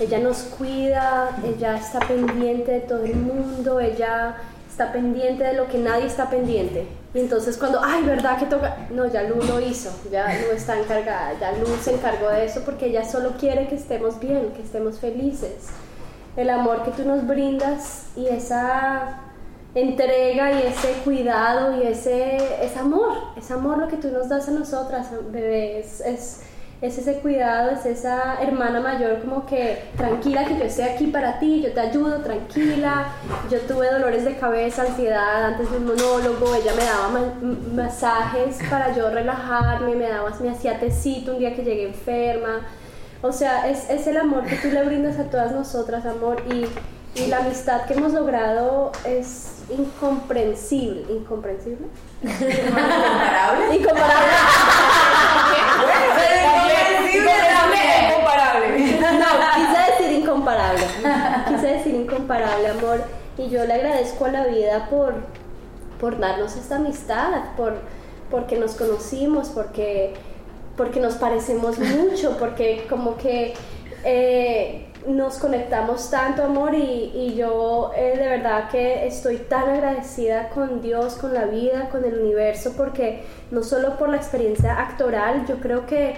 ella 0.00 0.18
nos 0.18 0.38
cuida, 0.38 1.30
ella 1.44 1.76
está 1.76 2.00
pendiente 2.00 2.72
de 2.72 2.80
todo 2.80 3.04
el 3.04 3.16
mundo, 3.16 3.80
ella 3.80 4.36
está 4.68 4.92
pendiente 4.92 5.44
de 5.44 5.54
lo 5.54 5.68
que 5.68 5.78
nadie 5.78 6.06
está 6.06 6.28
pendiente. 6.28 6.86
Y 7.14 7.20
entonces 7.20 7.56
cuando, 7.56 7.80
ay, 7.82 8.04
¿verdad 8.04 8.38
que 8.38 8.46
toca? 8.46 8.88
No, 8.90 9.06
ya 9.06 9.22
Lu 9.22 9.36
lo 9.36 9.60
hizo, 9.60 9.90
ya 10.10 10.26
Lu 10.26 10.54
está 10.54 10.78
encargada, 10.78 11.32
ya 11.38 11.52
Lu 11.52 11.66
se 11.80 11.94
encargó 11.94 12.28
de 12.28 12.44
eso 12.44 12.62
porque 12.64 12.86
ella 12.86 13.04
solo 13.04 13.32
quiere 13.38 13.68
que 13.68 13.76
estemos 13.76 14.18
bien, 14.18 14.52
que 14.54 14.62
estemos 14.62 14.98
felices. 14.98 15.68
El 16.36 16.50
amor 16.50 16.82
que 16.84 16.90
tú 16.90 17.04
nos 17.04 17.26
brindas 17.26 18.06
y 18.16 18.26
esa 18.26 19.25
entrega 19.76 20.52
y 20.52 20.66
ese 20.68 20.92
cuidado 21.04 21.76
y 21.76 21.86
ese, 21.86 22.38
ese 22.64 22.78
amor, 22.78 23.12
ese 23.36 23.52
amor 23.52 23.76
lo 23.76 23.88
que 23.88 23.98
tú 23.98 24.08
nos 24.08 24.28
das 24.28 24.48
a 24.48 24.52
nosotras, 24.52 25.08
bebé, 25.30 25.80
es, 25.80 26.00
es, 26.00 26.42
es 26.80 26.96
ese 26.96 27.18
cuidado, 27.18 27.72
es 27.72 27.84
esa 27.84 28.40
hermana 28.40 28.80
mayor 28.80 29.20
como 29.20 29.44
que 29.44 29.82
tranquila 29.98 30.46
que 30.46 30.58
yo 30.58 30.64
esté 30.64 30.84
aquí 30.84 31.08
para 31.08 31.38
ti, 31.38 31.60
yo 31.62 31.72
te 31.72 31.80
ayudo, 31.80 32.22
tranquila. 32.22 33.08
Yo 33.50 33.60
tuve 33.60 33.90
dolores 33.90 34.24
de 34.24 34.36
cabeza, 34.36 34.82
ansiedad 34.82 35.44
antes 35.44 35.70
de 35.70 35.76
un 35.76 35.86
monólogo, 35.86 36.54
ella 36.54 36.72
me 36.74 36.84
daba 36.84 37.10
masajes 37.74 38.58
para 38.70 38.94
yo 38.94 39.10
relajarme, 39.10 39.94
me 39.94 40.08
daba, 40.08 40.32
me 40.40 40.50
hacía 40.50 40.80
tecito 40.80 41.32
un 41.32 41.38
día 41.38 41.54
que 41.54 41.64
llegué 41.64 41.86
enferma. 41.88 42.66
O 43.22 43.32
sea, 43.32 43.68
es, 43.68 43.90
es 43.90 44.06
el 44.06 44.16
amor 44.16 44.44
que 44.44 44.56
tú 44.56 44.68
le 44.68 44.84
brindas 44.84 45.18
a 45.18 45.24
todas 45.24 45.52
nosotras, 45.52 46.06
amor, 46.06 46.42
y, 46.50 46.66
y 47.16 47.26
la 47.26 47.38
amistad 47.38 47.86
que 47.86 47.94
hemos 47.94 48.12
logrado 48.12 48.92
es 49.04 49.62
incomprensible. 49.70 51.04
¿Incomprensible? 51.10 51.86
¿Comparable? 52.20 53.76
Incomparable. 53.76 54.32
Incomparable. 57.14 59.00
No, 59.00 59.26
quise 59.54 59.78
decir 59.92 60.18
incomparable. 60.20 60.82
Quise 61.48 61.66
decir 61.66 61.94
incomparable, 61.94 62.68
amor. 62.68 63.04
Y 63.38 63.48
yo 63.48 63.64
le 63.64 63.74
agradezco 63.74 64.26
a 64.26 64.28
la 64.28 64.46
vida 64.46 64.88
por, 64.90 65.14
por 66.00 66.18
darnos 66.18 66.56
esta 66.56 66.76
amistad, 66.76 67.30
por, 67.56 67.74
porque 68.30 68.58
nos 68.58 68.74
conocimos, 68.74 69.48
porque, 69.48 70.14
porque 70.76 71.00
nos 71.00 71.14
parecemos 71.14 71.78
mucho, 71.78 72.36
porque 72.38 72.86
como 72.88 73.16
que 73.16 73.54
eh, 74.04 74.86
nos 75.08 75.38
conectamos 75.38 76.10
tanto, 76.10 76.42
amor, 76.44 76.74
y, 76.74 77.34
yo 77.36 77.92
eh, 77.96 78.16
de 78.16 78.28
verdad 78.28 78.68
que 78.70 79.06
estoy 79.06 79.36
tan 79.38 79.68
agradecida 79.68 80.48
con 80.50 80.80
Dios, 80.82 81.14
con 81.14 81.34
la 81.34 81.44
vida, 81.44 81.88
con 81.90 82.04
el 82.04 82.18
universo, 82.18 82.74
porque 82.76 83.24
no 83.50 83.62
solo 83.62 83.96
por 83.98 84.08
la 84.08 84.16
experiencia 84.16 84.80
actoral, 84.80 85.46
yo 85.46 85.60
creo 85.60 85.86
que 85.86 86.14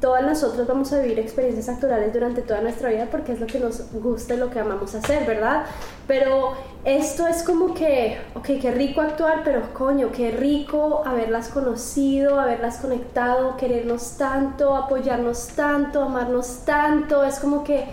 todas 0.00 0.22
nosotros 0.22 0.66
vamos 0.66 0.92
a 0.92 1.00
vivir 1.00 1.18
experiencias 1.18 1.68
actorales 1.68 2.12
durante 2.12 2.40
toda 2.40 2.62
nuestra 2.62 2.88
vida 2.88 3.08
porque 3.10 3.32
es 3.32 3.40
lo 3.40 3.46
que 3.46 3.60
nos 3.60 3.92
gusta 3.92 4.34
y 4.34 4.38
lo 4.38 4.50
que 4.50 4.58
amamos 4.58 4.94
hacer, 4.94 5.26
¿verdad? 5.26 5.64
Pero 6.06 6.54
esto 6.84 7.26
es 7.26 7.42
como 7.42 7.74
que, 7.74 8.18
ok, 8.34 8.46
qué 8.60 8.70
rico 8.70 9.02
actuar, 9.02 9.42
pero 9.44 9.74
coño, 9.74 10.10
qué 10.10 10.30
rico 10.30 11.02
haberlas 11.04 11.48
conocido, 11.48 12.40
haberlas 12.40 12.78
conectado, 12.78 13.56
querernos 13.56 14.16
tanto, 14.16 14.74
apoyarnos 14.74 15.48
tanto, 15.48 16.02
amarnos 16.02 16.64
tanto. 16.64 17.22
Es 17.22 17.38
como 17.38 17.62
que 17.62 17.84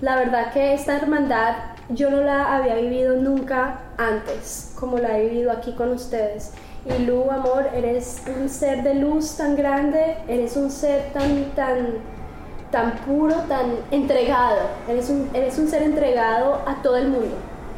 la 0.00 0.16
verdad 0.16 0.52
que 0.52 0.74
esta 0.74 0.96
hermandad 0.96 1.54
yo 1.88 2.10
no 2.10 2.20
la 2.20 2.56
había 2.56 2.76
vivido 2.76 3.16
nunca 3.16 3.80
antes, 3.96 4.72
como 4.78 4.98
la 4.98 5.18
he 5.18 5.28
vivido 5.28 5.50
aquí 5.50 5.72
con 5.72 5.90
ustedes. 5.92 6.52
Y 6.84 7.04
Lu, 7.04 7.30
amor, 7.30 7.68
eres 7.74 8.22
un 8.40 8.48
ser 8.48 8.82
de 8.82 8.94
luz 8.94 9.36
tan 9.36 9.56
grande, 9.56 10.16
eres 10.28 10.56
un 10.56 10.70
ser 10.70 11.12
tan, 11.12 11.44
tan, 11.56 11.98
tan 12.70 12.92
puro, 12.98 13.34
tan 13.48 13.72
entregado. 13.90 14.60
Eres 14.88 15.10
un, 15.10 15.28
eres 15.34 15.58
un 15.58 15.68
ser 15.68 15.82
entregado 15.82 16.62
a 16.66 16.82
todo 16.82 16.96
el 16.96 17.08
mundo. 17.08 17.36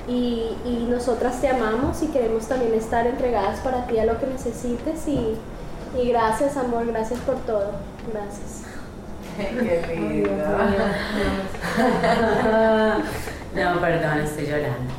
y, 0.09 0.57
y 0.65 0.87
nosotras 0.91 1.41
te 1.41 1.49
amamos 1.49 2.03
y 2.03 2.09
queremos 2.09 2.47
también 2.49 2.75
estar 2.75 3.07
entregadas 3.07 3.61
para 3.61 3.87
ti 3.87 3.99
a 3.99 4.05
lo 4.07 4.19
que 4.19 4.27
necesites 4.27 5.07
y, 5.07 5.37
y 6.01 6.09
gracias 6.09 6.57
amor, 6.57 6.87
gracias 6.87 7.21
por 7.21 7.37
todo, 7.47 7.73
gracias. 8.13 8.70
Qué 9.41 9.97
lindo. 9.97 10.31
No, 13.55 13.81
perdón, 13.81 14.21
estoy 14.21 14.47
llorando. 14.47 14.93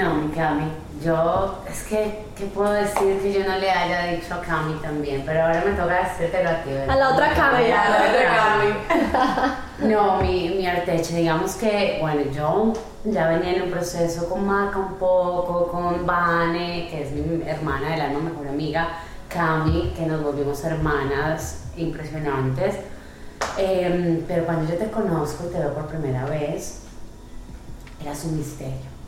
No, 0.00 0.14
mi 0.14 0.34
Cami, 0.34 0.72
yo, 1.04 1.62
es 1.68 1.84
que, 1.84 2.26
¿qué 2.36 2.46
puedo 2.46 2.72
decir 2.72 3.20
que 3.22 3.32
yo 3.32 3.48
no 3.48 3.56
le 3.58 3.70
haya 3.70 4.12
dicho 4.12 4.34
a 4.34 4.40
Cami 4.40 4.74
también? 4.80 5.22
Pero 5.24 5.42
ahora 5.42 5.62
me 5.64 5.72
toca 5.72 6.08
decírtelo 6.08 6.50
a 6.50 6.62
ti. 6.62 6.70
¿verdad? 6.70 6.90
A 6.90 6.96
la 6.96 7.10
otra 7.10 7.34
Cami. 7.34 7.68
Ya, 7.68 7.88
la 7.88 7.96
otra 8.08 8.26
Cami. 8.36 9.90
No, 9.92 10.16
mi, 10.20 10.50
mi 10.50 10.66
arteche, 10.66 11.16
digamos 11.16 11.54
que, 11.54 11.98
bueno, 12.00 12.22
yo 12.32 12.72
ya 13.04 13.28
venía 13.28 13.54
en 13.54 13.62
un 13.62 13.70
proceso 13.70 14.28
con 14.28 14.44
Maca 14.46 14.78
un 14.78 14.94
poco, 14.94 15.68
con 15.68 16.04
Vane, 16.04 16.88
que 16.90 17.04
es 17.04 17.12
mi 17.12 17.48
hermana 17.48 17.90
del 17.90 18.00
alma, 18.00 18.18
mejor 18.18 18.48
amiga, 18.48 18.88
Cami, 19.28 19.92
que 19.96 20.04
nos 20.06 20.22
volvimos 20.22 20.64
hermanas 20.64 21.67
impresionantes. 21.78 22.74
Em, 23.56 24.22
pero 24.26 24.44
cuando 24.44 24.70
yo 24.70 24.76
te 24.78 24.90
conozco 24.90 25.44
y 25.48 25.52
te 25.52 25.58
veo 25.58 25.74
por 25.74 25.86
primera 25.86 26.24
vez, 26.26 26.80
eras 28.02 28.24
un 28.24 28.36
misterio. 28.38 28.98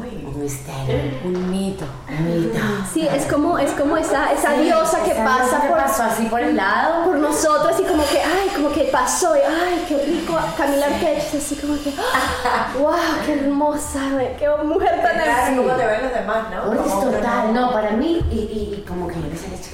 Un 0.00 0.40
misterio. 0.40 0.96
Un 1.24 1.50
mito. 1.50 1.84
Un 2.08 2.24
mito. 2.46 2.58
Sí, 2.92 3.06
es 3.06 3.26
como, 3.26 3.58
es 3.58 3.70
como 3.72 3.96
esa, 3.98 4.32
esa 4.32 4.52
diosa 4.54 5.02
que 5.04 5.10
Esa 5.12 5.24
pasa 5.24 5.44
diosa 5.44 5.60
que 5.60 5.68
por, 5.68 5.76
pasó 5.76 6.02
así 6.04 6.24
por 6.24 6.40
el 6.40 6.56
lado. 6.56 7.04
por 7.04 7.18
nosotros 7.18 7.78
y 7.78 7.82
como 7.84 8.02
que, 8.08 8.18
ay, 8.20 8.48
como 8.56 8.72
que 8.72 8.84
pasó 8.84 9.36
y, 9.36 9.40
ay, 9.40 9.84
qué 9.86 9.98
rico, 10.06 10.38
Camila 10.56 10.86
Arquette, 10.86 11.34
así 11.36 11.56
como 11.56 11.74
que, 11.74 11.90
wow, 12.78 12.94
qué 13.26 13.34
hermosa, 13.40 14.00
qué 14.38 14.48
mujer 14.64 15.02
tan 15.02 15.12
Claro, 15.22 15.42
así. 15.42 15.56
¿Cómo 15.56 15.70
te 15.74 15.86
ven 15.86 16.02
los 16.02 16.14
demás, 16.14 16.44
no? 16.50 16.72
Es 16.72 16.80
Como 16.80 17.00
total, 17.10 17.52
no, 17.54 17.72
para 17.72 17.90
mí, 17.92 18.24
y, 18.30 18.34
y, 18.34 18.74
y 18.78 18.84
como 18.88 19.06
que 19.06 19.14
yo 19.16 19.20
empecé 19.20 19.48
a 19.48 19.50
decir, 19.50 19.73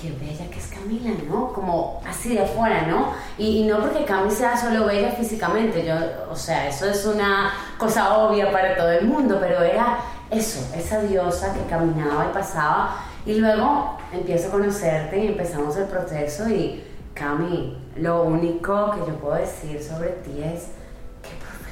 qué 0.00 0.12
bella 0.12 0.50
que 0.50 0.58
es 0.58 0.66
Camila, 0.68 1.10
¿no? 1.28 1.52
Como 1.52 2.00
así 2.06 2.34
de 2.34 2.40
afuera, 2.40 2.86
¿no? 2.86 3.12
Y, 3.36 3.60
y 3.60 3.66
no 3.66 3.80
porque 3.80 4.04
Cami 4.04 4.30
sea 4.30 4.56
solo 4.56 4.86
bella 4.86 5.10
físicamente, 5.12 5.84
yo, 5.84 5.94
o 6.30 6.36
sea, 6.36 6.68
eso 6.68 6.86
es 6.88 7.04
una 7.04 7.52
cosa 7.78 8.16
obvia 8.18 8.50
para 8.50 8.76
todo 8.76 8.90
el 8.90 9.06
mundo, 9.06 9.38
pero 9.40 9.62
era 9.62 9.98
eso, 10.30 10.60
esa 10.74 11.02
diosa 11.02 11.52
que 11.52 11.64
caminaba 11.68 12.28
y 12.30 12.34
pasaba, 12.34 12.96
y 13.26 13.34
luego 13.34 13.98
empiezo 14.12 14.48
a 14.48 14.52
conocerte 14.52 15.18
y 15.18 15.28
empezamos 15.28 15.76
el 15.76 15.84
proceso 15.84 16.48
y 16.48 16.82
Cami, 17.14 17.76
lo 17.96 18.22
único 18.22 18.92
que 18.92 19.00
yo 19.00 19.16
puedo 19.18 19.34
decir 19.34 19.82
sobre 19.82 20.08
ti 20.08 20.42
es, 20.42 20.68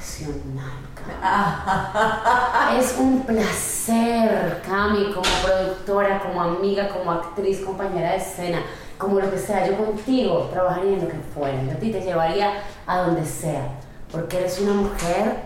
profesional, 0.09 0.79
Cami. 0.95 2.79
Es 2.79 2.95
un 2.97 3.21
placer, 3.25 4.61
Cami, 4.65 5.11
como 5.13 5.25
productora, 5.43 6.19
como 6.21 6.41
amiga, 6.41 6.89
como 6.89 7.11
actriz, 7.11 7.59
compañera 7.61 8.11
de 8.11 8.17
escena, 8.17 8.61
como 8.97 9.19
lo 9.19 9.29
que 9.31 9.37
sea. 9.37 9.67
Yo 9.67 9.77
contigo 9.77 10.49
trabajaría 10.51 10.93
en 10.93 11.01
lo 11.01 11.07
que 11.07 11.17
fuera. 11.33 11.61
Yo 11.63 11.71
a 11.71 11.75
ti 11.75 11.91
te 11.91 12.01
llevaría 12.01 12.61
a 12.85 12.99
donde 12.99 13.25
sea, 13.25 13.67
porque 14.11 14.39
eres 14.39 14.59
una 14.59 14.73
mujer 14.73 15.43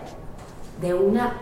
de 0.80 0.94
una 0.94 1.34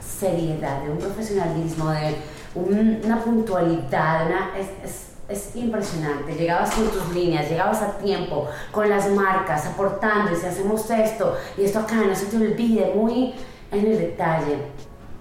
seriedad, 0.00 0.82
de 0.82 0.90
un 0.90 0.98
profesionalismo, 0.98 1.90
de 1.90 2.16
un- 2.54 3.00
una 3.04 3.20
puntualidad, 3.22 4.26
una- 4.26 4.50
es- 4.58 5.11
es 5.28 5.54
impresionante. 5.54 6.34
Llegabas 6.34 6.72
con 6.72 6.88
tus 6.88 7.14
líneas, 7.14 7.48
llegabas 7.48 7.82
a 7.82 7.98
tiempo, 7.98 8.48
con 8.70 8.88
las 8.88 9.08
marcas, 9.10 9.66
aportando, 9.66 10.32
y 10.32 10.36
si 10.36 10.46
hacemos 10.46 10.88
esto 10.90 11.36
y 11.56 11.64
esto 11.64 11.80
acá, 11.80 11.96
no 11.96 12.14
se 12.14 12.26
te 12.26 12.36
olvide, 12.36 12.92
muy 12.94 13.34
en 13.70 13.86
el 13.86 13.98
detalle. 13.98 14.58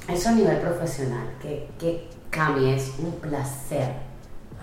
Eso 0.07 0.29
a 0.29 0.31
nivel 0.33 0.57
profesional, 0.57 1.27
que, 1.41 1.69
que 1.79 2.09
Cami, 2.29 2.73
es 2.73 2.93
un 2.99 3.11
placer 3.19 3.93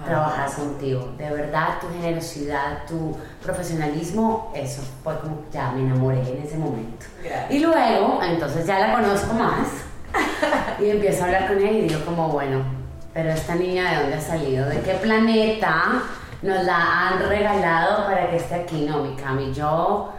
trabajar 0.05 0.51
contigo. 0.53 1.12
De 1.16 1.30
verdad, 1.30 1.80
tu 1.80 1.89
generosidad, 1.89 2.86
tu 2.86 3.16
profesionalismo, 3.43 4.53
eso 4.55 4.82
fue 5.03 5.18
como 5.18 5.43
ya 5.53 5.72
me 5.72 5.80
enamoré 5.80 6.20
en 6.20 6.43
ese 6.43 6.57
momento. 6.57 7.07
Gracias. 7.22 7.51
Y 7.51 7.61
luego, 7.61 8.20
entonces 8.22 8.66
ya 8.66 8.78
la 8.78 8.95
conozco 8.95 9.34
más 9.34 9.68
y 10.80 10.91
empiezo 10.91 11.22
a 11.22 11.26
hablar 11.26 11.49
con 11.49 11.59
ella 11.59 11.70
y 11.70 11.89
digo 11.89 12.05
como, 12.05 12.28
bueno, 12.28 12.78
pero 13.19 13.31
esta 13.31 13.57
niña 13.57 13.91
de 13.91 13.97
dónde 14.03 14.14
ha 14.14 14.21
salido, 14.21 14.69
de 14.69 14.79
qué 14.79 14.95
planeta 14.95 16.05
nos 16.41 16.64
la 16.64 17.09
han 17.09 17.29
regalado 17.29 18.07
para 18.07 18.31
que 18.31 18.37
esté 18.37 18.55
aquí, 18.55 18.87
no, 18.89 19.03
mi 19.03 19.16
Cami, 19.16 19.53
yo, 19.53 20.12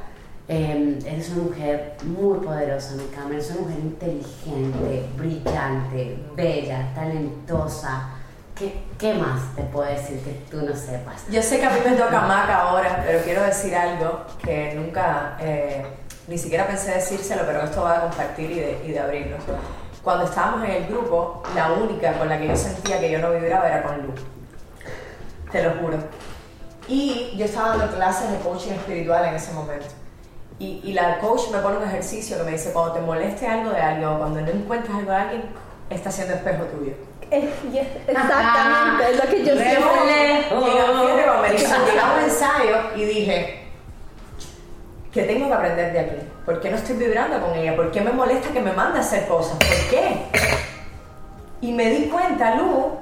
eh, 0.49 0.99
eres 1.05 1.29
una 1.29 1.43
mujer 1.43 1.95
muy 2.03 2.39
poderosa, 2.39 2.95
mi 2.95 3.05
Cami, 3.05 3.35
eres 3.35 3.51
una 3.51 3.61
mujer 3.61 3.79
inteligente, 3.79 5.05
brillante, 5.15 6.19
bella, 6.35 6.93
talentosa. 6.93 8.09
¿Qué, 8.53 8.83
¿Qué 8.97 9.13
más 9.13 9.55
te 9.55 9.61
puedo 9.63 9.89
decir 9.89 10.19
que 10.19 10.33
tú 10.51 10.61
no 10.61 10.75
sepas? 10.75 11.25
Yo 11.31 11.41
sé 11.41 11.57
que 11.57 11.67
a 11.67 11.69
mí 11.69 11.79
me 11.89 11.95
toca 11.95 12.19
Maca 12.19 12.63
ahora, 12.63 13.01
pero 13.05 13.23
quiero 13.23 13.43
decir 13.43 13.73
algo 13.77 14.25
que 14.43 14.73
nunca, 14.75 15.37
eh, 15.39 15.85
ni 16.27 16.37
siquiera 16.37 16.67
pensé 16.67 16.95
decírselo, 16.95 17.43
pero 17.45 17.61
esto 17.61 17.81
va 17.81 17.99
a 17.99 18.01
compartir 18.01 18.51
y 18.51 18.55
de, 18.55 18.81
y 18.87 18.91
de 18.91 18.99
abrirnos. 18.99 19.41
Cuando 20.03 20.25
estábamos 20.25 20.63
en 20.63 20.71
el 20.71 20.87
grupo, 20.87 21.43
la 21.55 21.71
única 21.73 22.13
con 22.13 22.29
la 22.29 22.39
que 22.39 22.47
yo 22.47 22.55
sentía 22.55 22.99
que 22.99 23.11
yo 23.11 23.19
no 23.19 23.31
vibraba 23.31 23.67
era 23.67 23.83
con 23.83 24.01
Lu. 24.01 24.13
Te 25.51 25.63
lo 25.63 25.71
juro. 25.81 25.97
Y 26.87 27.33
yo 27.37 27.45
estaba 27.45 27.77
dando 27.77 27.95
clases 27.95 28.31
de 28.31 28.37
coaching 28.39 28.71
espiritual 28.71 29.25
en 29.25 29.35
ese 29.35 29.51
momento. 29.53 29.87
Y, 30.57 30.81
y 30.83 30.93
la 30.93 31.19
coach 31.19 31.49
me 31.51 31.59
pone 31.59 31.77
un 31.77 31.83
ejercicio 31.83 32.37
que 32.37 32.43
me 32.43 32.51
dice, 32.51 32.71
cuando 32.73 32.93
te 32.93 33.01
moleste 33.01 33.47
algo 33.47 33.71
de 33.71 33.79
alguien 33.79 34.09
o 34.09 34.17
cuando 34.17 34.41
no 34.41 34.49
encuentres 34.49 34.95
algo 34.95 35.11
de 35.11 35.17
alguien, 35.17 35.43
está 35.89 36.11
siendo 36.11 36.33
espejo 36.33 36.63
tuyo. 36.65 36.93
Yes, 37.31 37.87
exactamente, 38.07 39.11
es 39.11 39.23
lo 39.23 39.29
que 39.29 39.39
yo 39.45 39.53
siempre... 39.53 40.45
Llegamos, 40.49 42.19
a 42.19 42.23
ensayo 42.23 42.77
y 42.95 43.05
dije, 43.05 43.58
¿qué 45.11 45.23
tengo 45.23 45.47
que 45.47 45.53
aprender 45.53 45.93
de 45.93 45.99
aquí? 45.99 46.15
¿Por 46.45 46.59
qué 46.61 46.69
no 46.69 46.77
estoy 46.77 46.95
vibrando 46.95 47.41
con 47.41 47.57
ella? 47.57 47.75
¿Por 47.75 47.91
qué 47.91 48.01
me 48.01 48.11
molesta 48.11 48.49
que 48.49 48.61
me 48.61 48.71
mande 48.71 48.99
a 48.99 49.01
hacer 49.01 49.27
cosas? 49.27 49.57
¿Por 49.57 49.89
qué? 49.89 50.25
Y 51.61 51.71
me 51.71 51.89
di 51.89 52.07
cuenta, 52.07 52.55
Lu, 52.55 52.97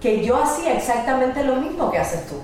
que 0.00 0.24
yo 0.24 0.42
hacía 0.42 0.74
exactamente 0.74 1.42
lo 1.44 1.56
mismo 1.56 1.90
que 1.90 1.98
haces 1.98 2.26
tú. 2.26 2.40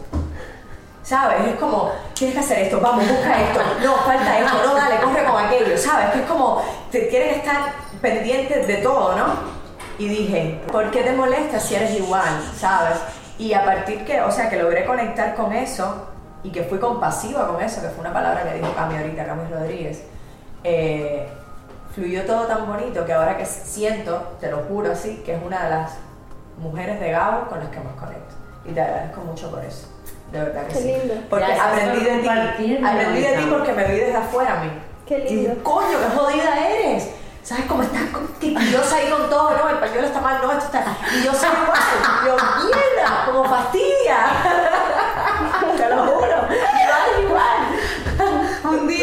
¿Sabes? 1.03 1.47
Es 1.47 1.57
como, 1.57 1.93
tienes 2.15 2.35
que 2.35 2.41
hacer 2.41 2.59
esto, 2.61 2.81
vamos, 2.81 3.07
busca 3.07 3.39
esto, 3.43 3.61
no, 3.83 3.95
falta 3.97 4.39
esto, 4.39 4.57
no, 4.65 4.75
dale, 4.75 4.97
corre 4.97 5.25
con 5.25 5.45
aquello, 5.45 5.77
¿sabes? 5.77 6.11
Que 6.11 6.21
es 6.21 6.25
como, 6.25 6.63
te 6.91 7.09
quieren 7.09 7.35
estar 7.35 7.73
pendientes 8.01 8.67
de 8.67 8.77
todo, 8.79 9.15
¿no? 9.15 9.27
Y 9.99 10.09
dije, 10.09 10.61
¿por 10.73 10.91
qué 10.91 11.03
te 11.03 11.13
molesta 11.13 11.61
si 11.61 11.75
eres 11.75 11.95
igual, 11.95 12.43
¿sabes? 12.59 12.99
Y 13.39 13.53
a 13.53 13.67
partir 13.67 14.05
que, 14.07 14.23
o 14.23 14.31
sea, 14.31 14.49
que 14.49 14.57
logré 14.57 14.87
conectar 14.87 15.35
con 15.35 15.53
eso 15.53 16.14
y 16.45 16.51
que 16.53 16.63
fui 16.63 16.79
compasiva 16.79 17.49
con 17.49 17.61
eso, 17.63 17.81
que 17.83 17.89
fue 17.89 18.01
una 18.03 18.13
palabra 18.13 18.43
que 18.45 18.55
dijo 18.59 18.73
Cami 18.75 18.97
ahorita, 18.97 19.27
Cami 19.27 19.51
Rodríguez, 19.51 20.05
eh, 20.63 21.29
fluyó 21.95 22.25
todo 22.25 22.45
tan 22.47 22.67
bonito 22.67 23.05
que 23.05 23.13
ahora 23.13 23.37
que 23.37 23.45
siento, 23.47 24.37
te 24.41 24.51
lo 24.51 24.59
juro 24.69 24.93
así, 24.93 25.23
que 25.25 25.35
es 25.35 25.43
una 25.43 25.65
de 25.65 25.71
las 25.71 25.93
mujeres 26.59 27.01
de 27.01 27.11
Gabo 27.11 27.49
con 27.49 27.59
las 27.61 27.69
que 27.71 27.81
más 27.81 27.95
conecto. 27.95 28.35
Y 28.65 28.73
te 28.73 28.81
agradezco 28.81 29.21
mucho 29.23 29.51
por 29.51 29.65
eso. 29.65 29.89
De 30.33 30.39
verdad 30.41 30.67
que 30.67 30.73
Qué 30.75 30.81
sí. 30.81 30.87
lindo. 30.87 31.15
Porque 31.31 31.47
Gracias 31.47 31.67
aprendí 31.67 32.05
de 32.05 32.17
ti. 32.19 32.29
Aprendí 32.85 33.21
de 33.21 33.37
ti 33.37 33.47
porque 33.51 33.73
me 33.73 33.85
vi 33.85 33.97
desde 34.01 34.17
afuera 34.17 34.61
a 34.61 34.65
mí. 34.65 34.71
Qué 35.07 35.19
Y 35.19 35.35
lindo. 35.35 35.51
dije, 35.51 35.63
coño, 35.63 35.99
qué 35.99 36.17
jodida 36.17 36.69
eres. 36.69 37.11
¿Sabes 37.43 37.67
cómo 37.67 37.83
estás 37.83 38.01
quisquillosa 38.41 38.97
ahí 38.97 39.11
con 39.11 39.29
todo? 39.29 39.51
No, 39.57 39.69
el 39.69 39.79
pañuelo 39.79 40.07
está 40.07 40.21
mal, 40.21 40.39
no, 40.43 40.51
esto 40.53 40.65
está. 40.65 40.83
Y 41.15 41.23
yo 41.25 41.33
soy 41.35 41.51
igual. 41.51 41.81
Yo, 42.27 42.37
mierda, 42.65 43.27
como 43.27 43.45
fastidia. 43.45 44.17
Te 45.77 45.89
lo 45.91 46.07
juro. 46.07 46.35
Igual, 47.21 47.57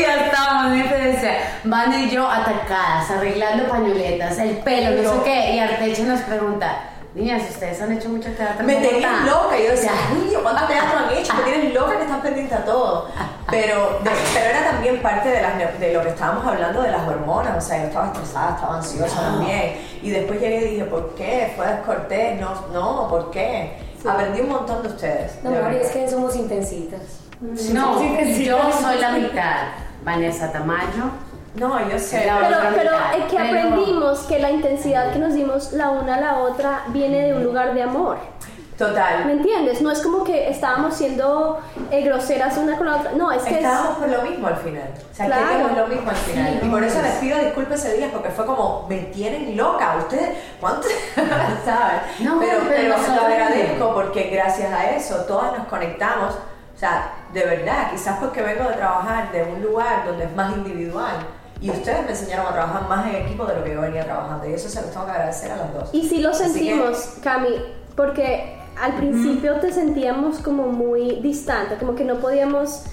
Un 0.01 0.07
día 0.07 0.25
estábamos 0.25 0.71
en 0.73 0.81
diferencia, 0.81 1.31
Van 1.63 1.93
y 1.93 2.09
yo 2.09 2.27
atacadas, 2.27 3.11
arreglando 3.11 3.67
pañoletas, 3.69 4.35
el 4.39 4.57
pelo, 4.57 5.03
no 5.03 5.13
sé 5.17 5.23
qué, 5.23 5.51
y 5.53 5.59
Arteche 5.59 6.01
nos 6.03 6.21
pregunta, 6.21 6.75
niñas, 7.13 7.43
ustedes 7.47 7.79
han 7.83 7.91
hecho 7.91 8.09
mucho 8.09 8.31
teatro. 8.31 8.65
Me 8.65 8.77
en 8.77 8.81
tenías 8.81 9.11
Bogotá?" 9.11 9.43
loca. 9.43 9.59
Y 9.59 9.63
yo 9.65 9.69
decía, 9.71 9.91
Ya. 9.91 10.15
niño, 10.15 10.39
¿cuánto 10.41 10.65
teatro 10.65 10.97
han 10.97 11.15
hecho? 11.15 11.33
Me 11.35 11.43
tienes 11.43 11.73
loca 11.75 11.97
que 11.97 12.03
estás 12.03 12.19
pendiente 12.21 12.55
a 12.55 12.65
todo. 12.65 13.09
Pero, 13.51 13.99
de- 14.03 14.09
pero 14.33 14.45
era 14.49 14.71
también 14.71 15.01
parte 15.03 15.29
de, 15.29 15.39
las, 15.43 15.79
de 15.79 15.93
lo 15.93 16.01
que 16.01 16.09
estábamos 16.09 16.47
hablando 16.47 16.81
de 16.81 16.91
las 16.91 17.07
hormonas. 17.07 17.57
O 17.57 17.61
sea, 17.61 17.77
yo 17.81 17.83
estaba 17.87 18.07
estresada, 18.07 18.55
estaba 18.55 18.77
ansiosa 18.77 19.21
también. 19.21 19.75
Y 20.01 20.09
después 20.09 20.41
llegué 20.41 20.61
y 20.61 20.69
dije, 20.71 20.85
¿por 20.85 21.13
qué? 21.13 21.53
¿Fue 21.55 21.67
descortés? 21.67 22.39
No, 22.41 22.55
no, 22.73 23.07
¿por 23.07 23.29
qué? 23.29 23.77
Aprendí 24.09 24.41
un 24.41 24.49
montón 24.49 24.81
de 24.81 24.87
ustedes. 24.89 25.33
No, 25.43 25.51
verdad. 25.51 25.73
es 25.73 25.91
que 25.91 26.09
somos 26.09 26.35
intensitas. 26.35 27.01
No, 27.39 28.01
yo 28.01 28.71
soy 28.81 28.97
la 28.99 29.11
mitad. 29.11 29.57
Vanessa 30.03 30.51
Tamayo. 30.51 31.09
No, 31.55 31.89
yo 31.89 31.99
sé. 31.99 32.21
Pero, 32.23 32.57
pero 32.75 32.91
es 33.17 33.25
que 33.31 33.37
pero- 33.37 33.45
aprendimos 33.47 34.19
que 34.21 34.39
la 34.39 34.51
intensidad 34.51 35.11
que 35.11 35.19
nos 35.19 35.33
dimos 35.33 35.73
la 35.73 35.89
una 35.89 36.15
a 36.15 36.21
la 36.21 36.37
otra 36.39 36.83
viene 36.87 37.27
de 37.27 37.33
un 37.33 37.43
lugar 37.43 37.73
de 37.73 37.83
amor. 37.83 38.17
Total. 38.77 39.25
¿Me 39.25 39.33
entiendes? 39.33 39.79
No 39.81 39.91
es 39.91 39.99
como 40.01 40.23
que 40.23 40.49
estábamos 40.49 40.95
siendo 40.95 41.59
eh, 41.91 42.01
groseras 42.01 42.57
una 42.57 42.77
con 42.77 42.87
la 42.87 42.95
otra. 42.95 43.11
No, 43.11 43.31
es 43.31 43.43
que 43.43 43.49
es- 43.51 43.55
Estábamos 43.57 43.97
por 43.97 44.09
lo 44.09 44.21
mismo 44.23 44.47
al 44.47 44.55
final. 44.55 44.89
O 45.11 45.15
sea, 45.15 45.25
Claro. 45.27 45.47
queríamos 45.49 45.77
lo 45.77 45.87
mismo 45.87 46.09
al 46.09 46.15
final. 46.15 46.59
y 46.63 46.67
por 46.69 46.83
eso 46.83 47.01
les 47.03 47.11
pido 47.15 47.37
disculpas 47.37 47.85
ese 47.85 47.97
día, 47.97 48.09
porque 48.11 48.29
fue 48.29 48.45
como, 48.47 48.87
me 48.89 48.97
tienen 48.97 49.55
loca. 49.55 49.97
Ustedes, 49.99 50.29
¿cuánto? 50.59 50.87
¿Sabes? 51.65 52.01
No, 52.21 52.39
pero 52.39 52.53
pero 52.67 52.69
pero 52.69 52.89
nosotros 52.97 53.17
lo 53.17 53.25
agradezco 53.25 53.93
porque 53.93 54.23
gracias 54.33 54.71
a 54.73 54.89
eso 54.91 55.15
todas 55.27 55.55
nos 55.57 55.67
conectamos. 55.67 56.33
O 56.81 56.83
sea, 56.83 57.13
de 57.31 57.45
verdad, 57.45 57.91
quizás 57.91 58.17
porque 58.17 58.41
vengo 58.41 58.67
de 58.67 58.73
trabajar 58.73 59.31
de 59.31 59.43
un 59.43 59.61
lugar 59.61 60.03
donde 60.03 60.23
es 60.23 60.35
más 60.35 60.51
individual. 60.57 61.13
Y 61.61 61.69
ustedes 61.69 62.03
me 62.05 62.09
enseñaron 62.09 62.47
a 62.47 62.53
trabajar 62.53 62.89
más 62.89 63.05
en 63.05 63.17
equipo 63.17 63.45
de 63.45 63.55
lo 63.57 63.63
que 63.63 63.71
yo 63.75 63.81
venía 63.81 64.03
trabajando. 64.03 64.49
Y 64.49 64.53
eso 64.53 64.67
se 64.67 64.81
los 64.81 64.89
tengo 64.89 65.05
que 65.05 65.11
agradecer 65.11 65.51
a 65.51 65.57
las 65.57 65.71
dos. 65.75 65.89
Y 65.93 66.09
sí 66.09 66.21
lo 66.23 66.31
Así 66.31 66.41
que- 66.45 66.49
sentimos, 66.49 67.13
Cami, 67.21 67.49
porque 67.95 68.57
al 68.81 68.93
principio 68.93 69.57
te 69.59 69.71
sentíamos 69.71 70.39
como 70.39 70.69
muy 70.69 71.19
distante, 71.21 71.75
como 71.75 71.93
que 71.93 72.03
no 72.03 72.15
podíamos 72.15 72.85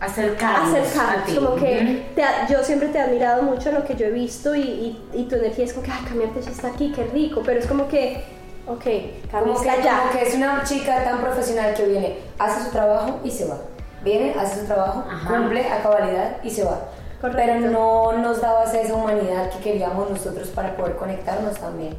Acercarnos. 0.00 0.74
a 0.74 0.80
acercarnos, 0.80 1.26
ti. 1.26 1.34
como 1.36 1.56
que 1.56 2.06
te 2.14 2.22
yo 2.50 2.62
siempre 2.64 2.88
te 2.88 2.96
he 2.96 3.00
admirado 3.02 3.42
mucho 3.42 3.70
lo 3.72 3.84
que 3.84 3.94
yo 3.94 4.06
he 4.06 4.10
visto 4.10 4.54
y, 4.54 4.62
y, 4.62 5.08
y 5.12 5.24
tu 5.24 5.34
energía 5.34 5.66
es 5.66 5.74
como 5.74 5.84
que, 5.84 5.92
ay, 5.92 6.02
Cami 6.08 6.24
está 6.46 6.68
aquí, 6.68 6.92
qué 6.96 7.04
rico, 7.04 7.42
pero 7.44 7.60
es 7.60 7.66
como 7.66 7.88
que, 7.88 8.24
ok, 8.68 8.84
Como 9.30 9.60
que, 9.60 9.70
allá. 9.70 9.98
como 10.00 10.12
que 10.12 10.28
es 10.28 10.34
una 10.34 10.62
chica 10.64 11.04
tan 11.04 11.18
profesional 11.20 11.74
que 11.74 11.84
viene, 11.86 12.18
hace 12.38 12.64
su 12.64 12.70
trabajo 12.70 13.20
y 13.24 13.30
se 13.30 13.46
va. 13.46 13.56
Viene, 14.02 14.34
hace 14.38 14.60
su 14.60 14.66
trabajo, 14.66 15.04
Ajá. 15.10 15.28
cumple 15.28 15.68
a 15.70 15.82
cabalidad 15.82 16.36
y 16.42 16.50
se 16.50 16.64
va. 16.64 16.78
Correcto. 17.20 17.42
Pero 17.44 17.60
no 17.72 18.12
nos 18.12 18.40
dabas 18.40 18.72
esa 18.74 18.94
humanidad 18.94 19.50
que 19.50 19.58
queríamos 19.58 20.08
nosotros 20.08 20.48
para 20.48 20.76
poder 20.76 20.96
conectarnos 20.96 21.54
también. 21.58 21.96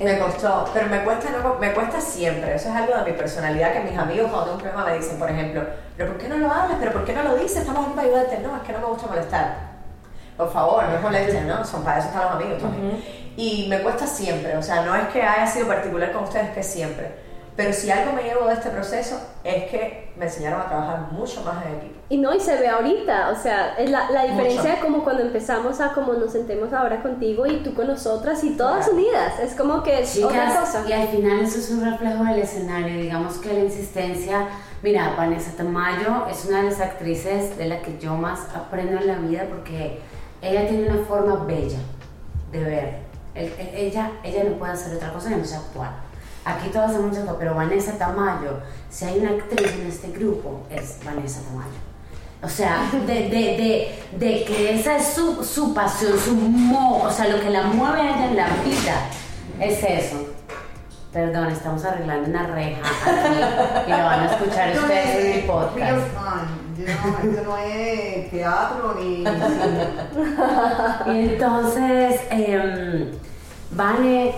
Me 0.00 0.18
costó, 0.18 0.66
pero 0.74 0.88
me 0.88 1.02
cuesta, 1.04 1.28
no- 1.30 1.54
me 1.58 1.72
cuesta 1.72 2.00
siempre. 2.00 2.54
Eso 2.54 2.68
es 2.68 2.74
algo 2.74 2.94
de 2.96 3.10
mi 3.10 3.16
personalidad 3.16 3.72
que 3.72 3.80
mis 3.80 3.98
amigos 3.98 4.30
cuando 4.30 4.44
tengo 4.44 4.56
un 4.56 4.62
problema 4.62 4.84
me 4.90 4.96
dicen, 4.98 5.18
por 5.18 5.30
ejemplo, 5.30 5.62
pero 5.96 6.10
¿por 6.12 6.18
qué 6.20 6.28
no 6.28 6.36
lo 6.38 6.50
hablas? 6.52 6.76
¿Pero 6.78 6.92
por 6.92 7.04
qué 7.04 7.12
no 7.14 7.22
lo 7.22 7.34
dices? 7.36 7.58
Estamos 7.58 7.84
aquí 7.86 7.94
para 7.94 8.06
ayudarte. 8.08 8.38
No, 8.38 8.56
es 8.56 8.62
que 8.62 8.72
no 8.72 8.78
me 8.80 8.86
gusta 8.86 9.06
molestar. 9.06 9.54
Por 10.36 10.52
favor, 10.52 10.84
no 10.84 11.00
molesten, 11.00 11.48
¿no? 11.48 11.64
Son 11.64 11.82
para 11.82 11.98
eso 11.98 12.08
están 12.08 12.24
los 12.24 12.32
amigos 12.32 12.60
también. 12.60 13.25
Y 13.36 13.66
me 13.68 13.80
cuesta 13.80 14.06
siempre, 14.06 14.56
o 14.56 14.62
sea, 14.62 14.82
no 14.84 14.94
es 14.94 15.08
que 15.08 15.22
haya 15.22 15.46
sido 15.46 15.66
particular 15.66 16.12
con 16.12 16.24
ustedes, 16.24 16.50
que 16.50 16.62
siempre. 16.62 17.26
Pero 17.56 17.72
si 17.72 17.90
algo 17.90 18.12
me 18.12 18.22
llevo 18.22 18.46
de 18.46 18.52
este 18.52 18.68
proceso 18.68 19.18
es 19.42 19.64
que 19.70 20.12
me 20.16 20.26
enseñaron 20.26 20.60
a 20.60 20.66
trabajar 20.68 21.10
mucho 21.10 21.42
más 21.42 21.64
en 21.64 21.74
equipo. 21.76 21.94
Y 22.10 22.18
no, 22.18 22.34
y 22.34 22.38
se 22.40 22.54
ve 22.56 22.68
ahorita, 22.68 23.30
o 23.30 23.34
sea, 23.34 23.74
es 23.78 23.88
la, 23.88 24.10
la 24.10 24.24
diferencia 24.24 24.62
Mucho. 24.62 24.74
de 24.74 24.80
como 24.80 25.04
cuando 25.04 25.22
empezamos 25.22 25.80
a 25.80 25.94
como 25.94 26.12
nos 26.12 26.32
sentemos 26.32 26.72
ahora 26.74 27.02
contigo 27.02 27.46
y 27.46 27.62
tú 27.62 27.72
con 27.72 27.86
nosotras 27.86 28.44
y 28.44 28.56
todas 28.58 28.88
unidas, 28.88 29.40
es 29.40 29.54
como 29.54 29.82
que 29.82 30.00
es 30.00 30.22
otra 30.22 30.54
cosa. 30.60 30.84
y 30.86 30.92
al 30.92 31.08
final 31.08 31.40
eso 31.40 31.58
es 31.58 31.70
un 31.70 31.82
reflejo 31.82 32.24
del 32.24 32.40
escenario, 32.40 33.00
digamos 33.00 33.38
que 33.38 33.52
la 33.54 33.60
insistencia, 33.60 34.48
mira, 34.82 35.14
Vanessa 35.16 35.52
Tamayo 35.56 36.26
es 36.30 36.44
una 36.44 36.58
de 36.58 36.70
las 36.70 36.80
actrices 36.80 37.56
de 37.56 37.66
la 37.68 37.80
que 37.80 37.98
yo 37.98 38.14
más 38.16 38.40
aprendo 38.54 39.00
en 39.00 39.06
la 39.06 39.14
vida 39.14 39.46
porque 39.48 39.98
ella 40.42 40.68
tiene 40.68 40.90
una 40.90 41.04
forma 41.06 41.44
bella 41.46 41.78
de 42.52 42.62
ver, 42.62 43.05
El- 43.36 43.52
el- 43.58 43.74
ella, 43.74 44.10
ella 44.24 44.44
no 44.44 44.56
puede 44.56 44.72
hacer 44.72 44.96
otra 44.96 45.12
cosa 45.12 45.28
que 45.28 45.36
no 45.36 45.44
sea 45.44 45.58
actuar. 45.58 45.90
Aquí 46.44 46.68
todas 46.68 46.90
hacemos 46.90 47.08
muchas 47.08 47.22
cosas, 47.24 47.36
pero 47.40 47.54
Vanessa 47.54 47.92
Tamayo, 47.98 48.60
si 48.88 49.04
hay 49.04 49.18
una 49.18 49.30
actriz 49.30 49.72
en 49.72 49.86
este 49.86 50.08
grupo, 50.12 50.62
es 50.70 50.98
Vanessa 51.04 51.40
Tamayo. 51.42 51.70
O 52.42 52.48
sea, 52.48 52.88
de, 52.92 53.14
de, 53.14 53.28
de, 53.28 54.04
de 54.18 54.44
que 54.44 54.78
esa 54.78 54.96
es 54.96 55.06
su, 55.14 55.42
su 55.42 55.74
pasión, 55.74 56.12
su 56.18 56.34
mo, 56.34 57.02
o 57.02 57.10
sea, 57.10 57.28
lo 57.28 57.40
que 57.40 57.50
la 57.50 57.62
mueve 57.64 58.00
a 58.00 58.10
ella 58.16 58.26
en 58.26 58.36
la 58.36 58.46
vida 58.64 59.08
es 59.58 59.82
eso. 59.82 60.16
Perdón, 61.12 61.46
estamos 61.50 61.82
arreglando 61.84 62.28
una 62.28 62.46
reja 62.48 62.80
aquí 62.82 63.86
y 63.86 63.90
lo 63.90 63.96
van 64.04 64.20
a 64.20 64.26
escuchar 64.26 64.76
ustedes 64.76 65.16
en 65.16 65.26
mi 65.30 65.32
Real 65.32 65.46
podcast. 65.46 66.06
Know, 66.84 67.30
esto 67.30 67.42
no 67.44 67.56
es 67.56 68.30
teatro 68.30 68.96
ni. 69.00 69.24
Y 71.06 71.28
entonces, 71.32 72.20
eh, 72.30 73.12
Vane, 73.70 74.34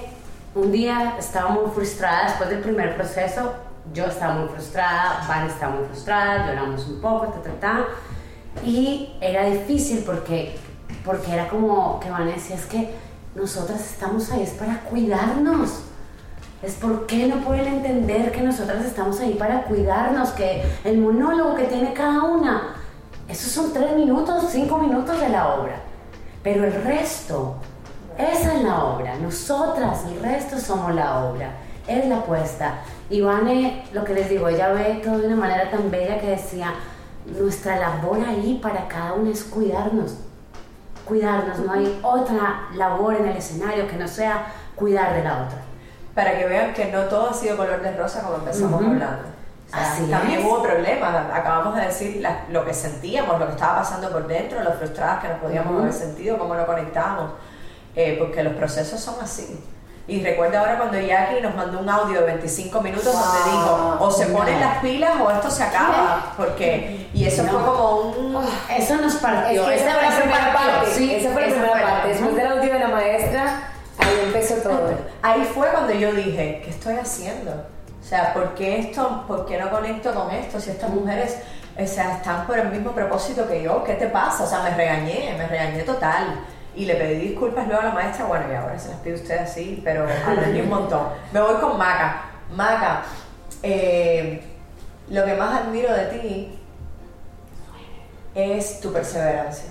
un 0.54 0.72
día 0.72 1.16
estaba 1.18 1.50
muy 1.50 1.70
frustrada 1.70 2.28
después 2.28 2.50
del 2.50 2.60
primer 2.60 2.94
proceso. 2.96 3.54
Yo 3.92 4.06
estaba 4.06 4.34
muy 4.34 4.48
frustrada, 4.48 5.24
Vane 5.26 5.48
estaba 5.48 5.76
muy 5.76 5.86
frustrada, 5.86 6.46
lloramos 6.46 6.86
un 6.86 7.00
poco, 7.00 7.26
ta, 7.26 7.42
ta, 7.42 7.60
ta. 7.60 7.84
Y 8.64 9.16
era 9.20 9.44
difícil 9.46 10.02
porque, 10.04 10.56
porque 11.04 11.32
era 11.32 11.48
como 11.48 11.98
que 12.00 12.10
Vane 12.10 12.32
decía, 12.32 12.56
es 12.56 12.66
que 12.66 12.94
nosotras 13.34 13.80
estamos 13.80 14.30
ahí, 14.30 14.42
es 14.42 14.50
para 14.50 14.80
cuidarnos. 14.80 15.82
Es 16.60 16.74
porque 16.74 17.26
no 17.28 17.36
pueden 17.36 17.66
entender 17.66 18.32
que 18.32 18.40
nosotras 18.40 18.84
estamos 18.84 19.20
ahí 19.20 19.34
para 19.34 19.62
cuidarnos, 19.62 20.30
que 20.30 20.64
el 20.84 20.98
monólogo 20.98 21.54
que 21.54 21.64
tiene 21.64 21.92
cada 21.92 22.24
una, 22.24 22.74
esos 23.28 23.52
son 23.52 23.72
tres 23.72 23.94
minutos, 23.94 24.44
cinco 24.50 24.78
minutos 24.78 25.20
de 25.20 25.28
la 25.28 25.54
obra. 25.54 25.76
Pero 26.42 26.64
el 26.64 26.72
resto, 26.82 27.54
esa 28.16 28.54
es 28.54 28.62
la 28.64 28.84
obra. 28.84 29.14
Nosotras, 29.16 30.04
el 30.06 30.20
resto 30.20 30.58
somos 30.58 30.92
la 30.94 31.24
obra. 31.26 31.50
Es 31.86 32.06
la 32.08 32.18
apuesta. 32.18 32.80
Y 33.08 33.20
Vane, 33.20 33.84
lo 33.92 34.02
que 34.02 34.14
les 34.14 34.28
digo, 34.28 34.48
ella 34.48 34.72
ve 34.72 35.00
todo 35.04 35.18
de 35.18 35.28
una 35.28 35.36
manera 35.36 35.70
tan 35.70 35.90
bella 35.90 36.18
que 36.18 36.30
decía, 36.30 36.74
nuestra 37.24 37.76
labor 37.76 38.18
ahí 38.26 38.58
para 38.60 38.88
cada 38.88 39.12
una 39.12 39.30
es 39.30 39.44
cuidarnos. 39.44 40.16
Cuidarnos, 41.04 41.60
no 41.60 41.72
hay 41.72 42.00
otra 42.02 42.68
labor 42.74 43.14
en 43.14 43.28
el 43.28 43.36
escenario 43.36 43.86
que 43.86 43.96
no 43.96 44.08
sea 44.08 44.46
cuidar 44.74 45.14
de 45.14 45.22
la 45.22 45.44
otra. 45.44 45.67
Para 46.18 46.36
que 46.36 46.46
vean 46.46 46.74
que 46.74 46.86
no 46.86 47.02
todo 47.02 47.30
ha 47.30 47.32
sido 47.34 47.56
color 47.56 47.80
de 47.80 47.92
rosa 47.96 48.22
como 48.22 48.38
empezamos 48.38 48.80
Ujú. 48.82 48.90
hablando. 48.90 49.22
O 49.68 49.70
sea, 49.70 49.92
Así 49.92 50.02
también 50.10 50.40
es. 50.40 50.44
hubo 50.46 50.62
problemas. 50.64 51.14
Acabamos 51.32 51.76
de 51.76 51.82
decir 51.82 52.16
la- 52.20 52.40
lo 52.50 52.64
que 52.64 52.74
sentíamos, 52.74 53.38
lo 53.38 53.46
que 53.46 53.52
estaba 53.52 53.76
pasando 53.78 54.10
por 54.10 54.26
dentro, 54.26 54.60
lo 54.64 54.72
frustradas 54.72 55.20
que 55.22 55.28
nos 55.28 55.38
podíamos 55.38 55.70
Ujú. 55.74 55.80
haber 55.82 55.92
sentido, 55.92 56.36
cómo 56.36 56.56
no 56.56 56.66
conectábamos. 56.66 57.30
Eh, 57.94 58.16
porque 58.18 58.42
los 58.42 58.54
procesos 58.54 58.98
son 58.98 59.14
así. 59.22 59.64
Y 60.08 60.24
recuerda 60.24 60.58
ahora 60.58 60.76
cuando 60.78 60.98
Jackie 60.98 61.40
nos 61.40 61.54
mandó 61.54 61.78
un 61.78 61.88
audio 61.88 62.20
de 62.22 62.26
25 62.26 62.80
minutos 62.80 63.12
donde 63.12 63.50
dijo, 63.52 63.96
o 64.00 64.10
se 64.10 64.26
ponen 64.26 64.58
las 64.58 64.78
pilas 64.78 65.12
o 65.22 65.30
esto 65.30 65.48
se 65.50 65.62
acaba. 65.62 66.32
Porque, 66.36 67.08
y 67.14 67.24
eso 67.26 67.44
No. 67.44 67.50
fue 67.52 67.60
como 67.62 67.90
un... 68.00 68.44
Eso 68.76 68.96
nos 68.96 69.14
Es 69.14 69.20
partió. 69.20 69.64
que 69.66 69.74
esa 69.76 69.92
fue 69.92 70.02
la 70.02 70.16
primera 70.16 70.52
partió, 70.52 70.70
parte. 70.78 70.90
sí, 70.94 71.14
esa 71.14 71.30
fue 71.30 71.42
la 71.42 71.46
esa 71.46 71.56
primera 71.60 71.80
la- 71.80 71.86
parte. 71.92 72.08
Después 72.08 72.34
del 72.34 72.46
audio 72.48 72.72
de 72.72 72.78
la 72.80 72.88
maestra, 72.88 73.44
ahí 74.18 74.26
empezó 74.26 74.54
todo. 74.56 74.90
Ahí 75.22 75.44
fue 75.54 75.68
cuando 75.68 75.92
yo 75.92 76.12
dije, 76.12 76.60
¿qué 76.64 76.70
estoy 76.70 76.96
haciendo? 76.96 77.52
O 77.52 78.04
sea, 78.04 78.32
¿por 78.32 78.54
qué 78.54 78.78
esto, 78.78 79.24
por 79.26 79.46
qué 79.46 79.58
no 79.58 79.70
conecto 79.70 80.14
con 80.14 80.30
esto? 80.30 80.60
Si 80.60 80.70
estas 80.70 80.90
mujeres, 80.90 81.38
o 81.78 81.86
sea, 81.86 82.16
están 82.16 82.46
por 82.46 82.58
el 82.58 82.68
mismo 82.68 82.92
propósito 82.92 83.46
que 83.46 83.62
yo, 83.62 83.84
¿qué 83.84 83.94
te 83.94 84.06
pasa? 84.06 84.44
O 84.44 84.46
sea, 84.46 84.62
me 84.62 84.70
regañé, 84.70 85.34
me 85.36 85.46
regañé 85.46 85.82
total. 85.82 86.40
Y 86.74 86.84
le 86.84 86.94
pedí 86.94 87.28
disculpas 87.28 87.66
luego 87.66 87.82
a 87.82 87.86
la 87.86 87.92
maestra, 87.92 88.26
bueno, 88.26 88.44
y 88.50 88.54
ahora 88.54 88.78
se 88.78 88.90
las 88.90 88.98
pido 89.00 89.16
a 89.16 89.20
usted 89.20 89.38
así, 89.38 89.80
pero 89.84 90.06
aprendí 90.26 90.60
un 90.60 90.68
montón. 90.68 91.08
Me 91.32 91.40
voy 91.40 91.56
con 91.56 91.76
Maca. 91.76 92.24
Maca, 92.54 93.02
eh, 93.62 94.42
lo 95.08 95.24
que 95.24 95.34
más 95.34 95.62
admiro 95.62 95.92
de 95.92 96.04
ti 96.06 96.58
es 98.34 98.80
tu 98.80 98.92
perseverancia 98.92 99.70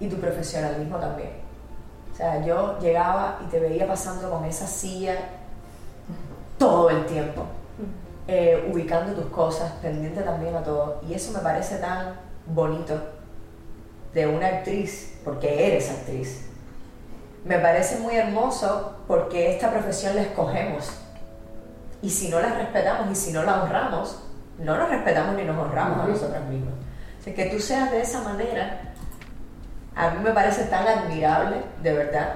y 0.00 0.08
tu 0.08 0.16
profesionalismo 0.16 0.96
también. 0.98 1.43
O 2.14 2.16
sea, 2.16 2.44
yo 2.44 2.78
llegaba 2.78 3.40
y 3.44 3.50
te 3.50 3.58
veía 3.58 3.88
pasando 3.88 4.30
con 4.30 4.44
esa 4.44 4.68
silla 4.68 5.16
todo 6.56 6.88
el 6.88 7.06
tiempo, 7.06 7.42
eh, 8.28 8.70
ubicando 8.72 9.20
tus 9.20 9.26
cosas, 9.32 9.72
pendiente 9.82 10.22
también 10.22 10.54
a 10.54 10.62
todo. 10.62 11.00
Y 11.08 11.14
eso 11.14 11.32
me 11.32 11.40
parece 11.40 11.78
tan 11.78 12.14
bonito 12.46 12.94
de 14.12 14.28
una 14.28 14.46
actriz, 14.46 15.18
porque 15.24 15.66
eres 15.66 15.90
actriz. 15.90 16.48
Me 17.44 17.58
parece 17.58 17.98
muy 17.98 18.14
hermoso 18.14 18.94
porque 19.08 19.52
esta 19.52 19.72
profesión 19.72 20.14
la 20.14 20.22
escogemos. 20.22 20.96
Y 22.00 22.10
si 22.10 22.28
no 22.28 22.38
la 22.38 22.54
respetamos 22.54 23.10
y 23.10 23.16
si 23.16 23.32
no 23.32 23.42
la 23.42 23.64
honramos, 23.64 24.22
no 24.60 24.76
nos 24.76 24.88
respetamos 24.88 25.34
ni 25.34 25.42
nos 25.42 25.58
honramos 25.58 25.98
a 25.98 26.06
nosotras 26.06 26.44
mismas. 26.44 26.74
O 27.18 27.24
sea, 27.24 27.34
que 27.34 27.46
tú 27.46 27.58
seas 27.58 27.90
de 27.90 28.02
esa 28.02 28.22
manera, 28.22 28.93
a 29.96 30.10
mí 30.10 30.22
me 30.24 30.32
parece 30.32 30.64
tan 30.64 30.86
admirable, 30.86 31.56
de 31.82 31.92
verdad. 31.92 32.34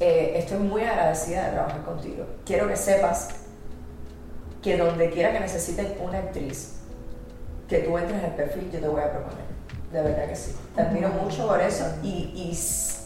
Eh, 0.00 0.34
estoy 0.36 0.58
muy 0.58 0.82
agradecida 0.82 1.44
de 1.46 1.52
trabajar 1.52 1.82
contigo. 1.82 2.26
Quiero 2.44 2.66
que 2.68 2.76
sepas 2.76 3.28
que 4.62 4.76
donde 4.76 5.10
quiera 5.10 5.32
que 5.32 5.40
necesiten 5.40 5.94
una 6.00 6.18
actriz, 6.18 6.76
que 7.68 7.78
tú 7.80 7.96
entres 7.98 8.18
en 8.18 8.24
el 8.26 8.32
perfil, 8.32 8.70
yo 8.72 8.80
te 8.80 8.88
voy 8.88 9.00
a 9.00 9.10
proponer. 9.10 9.52
De 9.92 10.00
verdad 10.00 10.26
que 10.26 10.36
sí. 10.36 10.56
Te 10.74 10.80
admiro 10.82 11.08
mucho 11.10 11.46
por 11.46 11.60
eso 11.60 11.84
y, 12.02 12.08
y, 12.08 12.58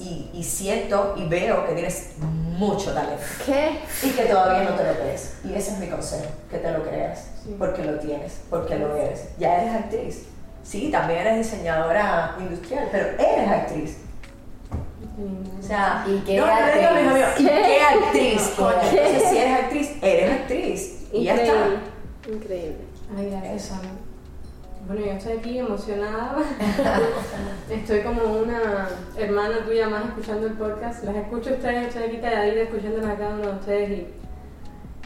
y- 0.04 0.30
y 0.32 0.42
siento 0.44 1.14
y 1.16 1.26
veo 1.28 1.66
que 1.66 1.72
tienes 1.72 2.12
mucho 2.20 2.94
talento 2.94 3.22
¿Qué? 3.44 3.80
y 4.04 4.10
que 4.10 4.24
todavía 4.26 4.70
no 4.70 4.76
te 4.76 4.84
lo 4.84 4.94
crees. 4.94 5.34
Y 5.44 5.52
ese 5.54 5.72
es 5.72 5.78
mi 5.78 5.88
consejo, 5.88 6.26
que 6.50 6.58
te 6.58 6.70
lo 6.70 6.84
creas, 6.84 7.26
porque 7.58 7.82
lo 7.84 7.98
tienes, 7.98 8.40
porque 8.48 8.76
lo 8.76 8.94
eres. 8.96 9.30
Ya 9.38 9.60
eres 9.62 9.74
actriz. 9.74 10.26
Sí, 10.66 10.90
también 10.90 11.20
eres 11.20 11.36
diseñadora 11.38 12.34
industrial, 12.40 12.88
pero 12.90 13.06
eres 13.10 13.48
actriz. 13.48 13.98
O 15.60 15.62
sea, 15.62 16.04
¿Y 16.08 16.18
qué 16.20 16.38
no, 16.38 16.46
no 16.46 16.66
le 16.66 16.74
digo 16.74 16.88
a 16.88 16.92
mis 16.92 17.06
amigos, 17.08 17.30
¿y 17.38 17.46
¿Qué? 17.46 17.78
actriz? 17.80 18.54
Coño, 18.56 18.76
entonces 18.82 19.28
si 19.30 19.38
eres 19.38 19.60
actriz, 19.60 19.96
eres 20.02 20.40
actriz. 20.40 21.08
Y 21.12 21.24
ya 21.24 21.34
está. 21.36 21.52
Increíble. 21.54 21.78
Increíble. 22.32 22.76
Ay, 23.16 23.30
gracias. 23.30 23.72
Bueno, 24.88 25.06
yo 25.06 25.12
estoy 25.12 25.38
aquí 25.38 25.58
emocionada. 25.58 26.36
estoy 27.70 28.00
como 28.00 28.24
una 28.24 28.88
hermana 29.16 29.64
tuya 29.64 29.88
más 29.88 30.06
escuchando 30.06 30.48
el 30.48 30.54
podcast. 30.54 31.04
Las 31.04 31.14
escucho 31.14 31.50
a 31.50 31.52
ustedes, 31.54 31.88
estoy 31.88 32.02
aquí 32.08 32.16
calladita 32.18 32.62
escuchándolas 32.62 33.10
a 33.10 33.16
cada 33.16 33.34
uno 33.36 33.48
de 33.48 33.54
ustedes 33.54 33.90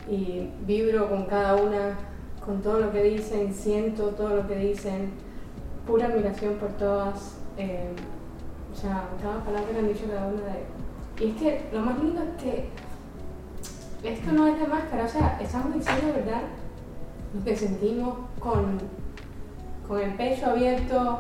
y, 0.09 0.15
y 0.15 0.53
vibro 0.63 1.11
con 1.11 1.27
cada 1.27 1.55
una, 1.57 1.99
con 2.45 2.63
todo 2.63 2.81
lo 2.81 2.93
que 2.93 3.03
dicen, 3.03 3.53
siento 3.53 4.09
todo 4.09 4.37
lo 4.37 4.49
que 4.49 4.57
dicen. 4.57 5.30
Pura 5.91 6.07
admiración 6.07 6.55
por 6.55 6.69
todas. 6.75 7.35
eh, 7.57 7.91
o 8.73 8.77
sea, 8.77 9.09
cada 9.21 9.43
palabra 9.43 9.73
que 9.73 9.79
han 9.79 9.89
dicho 9.89 10.07
cada 10.07 10.29
una 10.29 10.43
de 10.43 11.25
Y 11.25 11.31
es 11.31 11.37
que 11.37 11.69
lo 11.73 11.81
más 11.81 11.99
lindo 11.99 12.23
es 12.23 12.41
que 12.41 12.69
esto 14.09 14.31
no 14.31 14.47
es 14.47 14.61
de 14.61 14.69
máscara, 14.69 15.05
o 15.05 15.09
sea, 15.09 15.37
estamos 15.43 15.75
diciendo, 15.75 16.13
¿verdad? 16.15 16.43
Lo 17.35 17.45
que 17.45 17.57
sentimos 17.57 18.15
con, 18.39 18.79
con 19.89 20.01
el 20.01 20.15
pecho 20.15 20.47
abierto, 20.47 21.19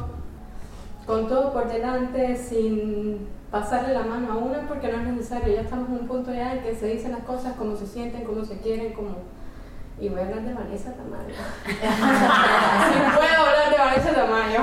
con 1.04 1.26
todo 1.26 1.52
por 1.52 1.68
delante, 1.68 2.36
sin 2.36 3.26
pasarle 3.50 3.92
la 3.92 4.04
mano 4.04 4.32
a 4.32 4.36
una 4.36 4.68
porque 4.68 4.86
no 4.86 4.98
es 4.98 5.06
necesario. 5.08 5.52
Ya 5.52 5.62
estamos 5.62 5.88
en 5.88 5.96
un 5.96 6.06
punto 6.06 6.32
ya 6.32 6.54
en 6.54 6.62
que 6.62 6.76
se 6.76 6.86
dicen 6.86 7.10
las 7.10 7.24
cosas 7.24 7.56
como 7.56 7.74
se 7.74 7.88
sienten, 7.88 8.22
como 8.22 8.44
se 8.44 8.58
quieren, 8.58 8.92
como... 8.92 9.16
Y 10.01 10.09
voy 10.09 10.20
a 10.20 10.24
hablar 10.24 10.42
de 10.42 10.55
Vanessa 10.55 10.94
Tamayo. 10.94 11.34
sí 11.66 11.74
puedo 13.16 13.46
hablar 13.46 13.70
de 13.70 13.76
Vanessa 13.76 14.14
Tamayo. 14.14 14.61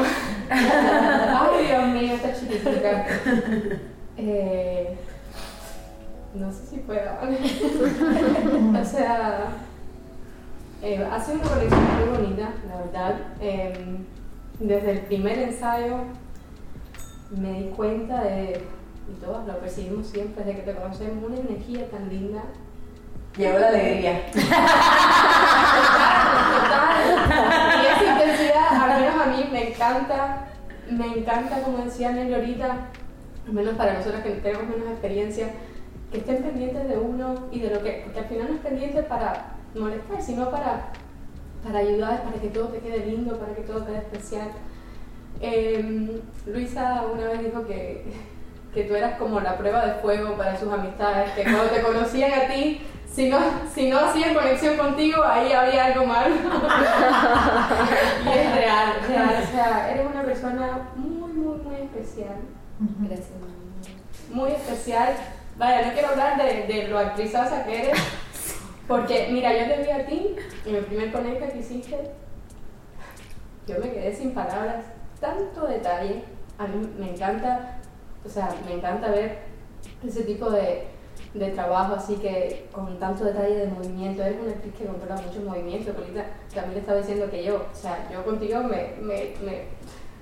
Ay, 0.50 1.68
Dios 1.68 1.88
mío, 1.90 2.14
esta 2.16 2.34
chiquitica. 2.34 3.06
Eh, 4.20 4.98
no 6.34 6.52
sé 6.52 6.66
si 6.66 6.78
puedo. 6.78 7.12
o 8.82 8.84
sea, 8.84 9.46
eh, 10.82 11.08
ha 11.12 11.20
sido 11.20 11.38
una 11.38 11.50
conexión 11.50 11.84
muy 12.00 12.18
bonita, 12.18 12.50
la 12.68 12.78
verdad. 12.78 13.16
Eh, 13.40 14.00
desde 14.60 14.92
el 14.92 15.00
primer 15.02 15.38
ensayo 15.38 15.98
me 17.30 17.62
di 17.62 17.70
cuenta 17.70 18.24
de, 18.24 18.64
y 19.08 19.24
todos 19.24 19.46
lo 19.46 19.60
percibimos 19.60 20.08
siempre, 20.08 20.44
desde 20.44 20.62
que 20.62 20.72
te 20.72 20.80
conocemos, 20.80 21.24
una 21.24 21.38
energía 21.38 21.88
tan 21.92 22.10
linda. 22.10 22.42
Llegó 23.38 23.60
la 23.60 23.68
alegría. 23.70 24.26
Total. 24.32 24.48
Y 27.78 27.86
esa 27.86 28.06
intensidad, 28.12 28.68
al 28.74 29.02
menos 29.02 29.22
a 29.22 29.26
mí, 29.28 29.50
me 29.52 29.70
encanta, 29.70 30.48
me 30.90 31.06
encanta, 31.06 31.62
como 31.62 31.86
decía 31.86 32.12
Nelly 32.12 32.34
ahorita, 32.34 32.78
al 33.46 33.54
menos 33.54 33.76
para 33.76 33.94
nosotros 33.94 34.22
que 34.24 34.32
tenemos 34.32 34.68
menos 34.68 34.90
experiencia, 34.90 35.50
que 36.12 36.18
estén 36.20 36.42
pendientes 36.44 36.88
de 36.88 36.98
uno 36.98 37.48
y 37.52 37.60
de 37.60 37.70
lo 37.70 37.84
que, 37.84 38.02
porque 38.04 38.20
al 38.20 38.26
final 38.26 38.48
no 38.50 38.56
es 38.56 38.62
pendiente 38.62 39.04
para 39.04 39.54
molestar, 39.76 40.22
sino 40.22 40.50
para, 40.50 40.90
para 41.64 41.80
ayudar, 41.80 42.24
para 42.24 42.42
que 42.42 42.48
todo 42.48 42.70
te 42.70 42.80
quede 42.80 43.06
lindo, 43.06 43.38
para 43.38 43.54
que 43.54 43.62
todo 43.62 43.86
quede 43.86 43.98
especial. 43.98 44.50
Eh, 45.40 46.22
Luisa 46.48 47.04
una 47.14 47.28
vez 47.28 47.44
dijo 47.44 47.66
que, 47.68 48.06
que 48.74 48.84
tú 48.86 48.96
eras 48.96 49.20
como 49.20 49.40
la 49.40 49.58
prueba 49.58 49.86
de 49.86 50.02
fuego 50.02 50.36
para 50.36 50.58
sus 50.58 50.72
amistades, 50.72 51.32
que 51.32 51.44
cuando 51.44 51.66
te 51.66 51.82
conocían 51.82 52.32
a 52.34 52.48
ti, 52.48 52.82
si 53.12 53.30
no, 53.30 53.40
si 53.74 53.90
no 53.90 54.00
hacían 54.00 54.34
conexión 54.34 54.78
contigo, 54.78 55.24
ahí 55.24 55.52
había 55.52 55.86
algo 55.86 56.06
mal. 56.06 56.32
y 58.26 58.30
es 58.30 58.56
real, 58.56 58.94
real. 59.08 59.44
O 59.44 59.52
sea, 59.52 59.92
eres 59.92 60.06
una 60.06 60.24
persona 60.24 60.90
muy, 60.96 61.32
muy, 61.32 61.58
muy 61.58 61.76
especial. 61.76 62.38
Gracias, 63.00 63.32
mamá. 63.40 63.54
Muy 64.32 64.52
especial. 64.52 65.16
Vaya, 65.58 65.88
no 65.88 65.94
quiero 65.94 66.10
hablar 66.10 66.38
de, 66.38 66.68
de 66.68 66.88
lo 66.88 67.00
actrizosa 67.00 67.66
que 67.66 67.90
eres, 67.90 67.98
porque 68.88 69.30
mira, 69.32 69.52
yo 69.58 69.66
te 69.74 69.82
vi 69.82 69.90
a 69.90 70.06
ti 70.06 70.36
en 70.66 70.76
el 70.76 70.86
primer 70.86 71.12
conecta 71.12 71.48
que 71.48 71.60
hiciste, 71.60 72.12
yo 73.66 73.80
me 73.80 73.92
quedé 73.92 74.16
sin 74.16 74.34
palabras. 74.34 74.86
Tanto 75.20 75.66
detalle, 75.66 76.24
a 76.60 76.68
mí 76.68 76.88
me 77.00 77.12
encanta, 77.12 77.80
o 78.24 78.30
sea, 78.30 78.50
me 78.68 78.76
encanta 78.76 79.10
ver 79.10 79.40
ese 80.06 80.22
tipo 80.24 80.52
de, 80.52 80.88
de 81.34 81.50
trabajo 81.52 81.96
así 81.96 82.16
que 82.16 82.68
con 82.72 82.98
tanto 83.00 83.26
detalle 83.26 83.56
de 83.56 83.68
movimiento. 83.68 84.24
Eres 84.24 84.40
una 84.42 84.52
actriz 84.52 84.74
que 84.76 84.86
controla 84.86 85.22
mucho 85.22 85.42
movimiento. 85.42 85.92
Ahorita 85.98 86.26
también 86.54 86.80
estaba 86.80 87.00
diciendo 87.00 87.30
que 87.30 87.44
yo, 87.44 87.56
o 87.56 87.76
sea, 87.76 88.08
yo 88.12 88.24
contigo 88.24 88.64
me, 88.64 88.94
me, 89.02 89.34
me 89.44 89.68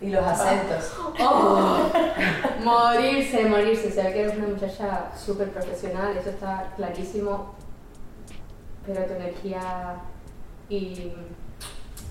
Y 0.02 0.10
los 0.10 0.26
acentos. 0.26 0.94
Oh, 1.20 1.80
morirse, 2.64 3.46
morirse. 3.46 3.92
Se 3.92 4.04
ve 4.04 4.14
que 4.14 4.22
eres 4.22 4.38
una 4.38 4.48
muchacha 4.48 5.12
súper 5.16 5.52
profesional, 5.52 6.18
eso 6.18 6.30
está 6.30 6.74
clarísimo. 6.76 7.56
Pero 8.86 9.06
tu 9.06 9.14
energía 9.14 9.96
y 10.70 11.14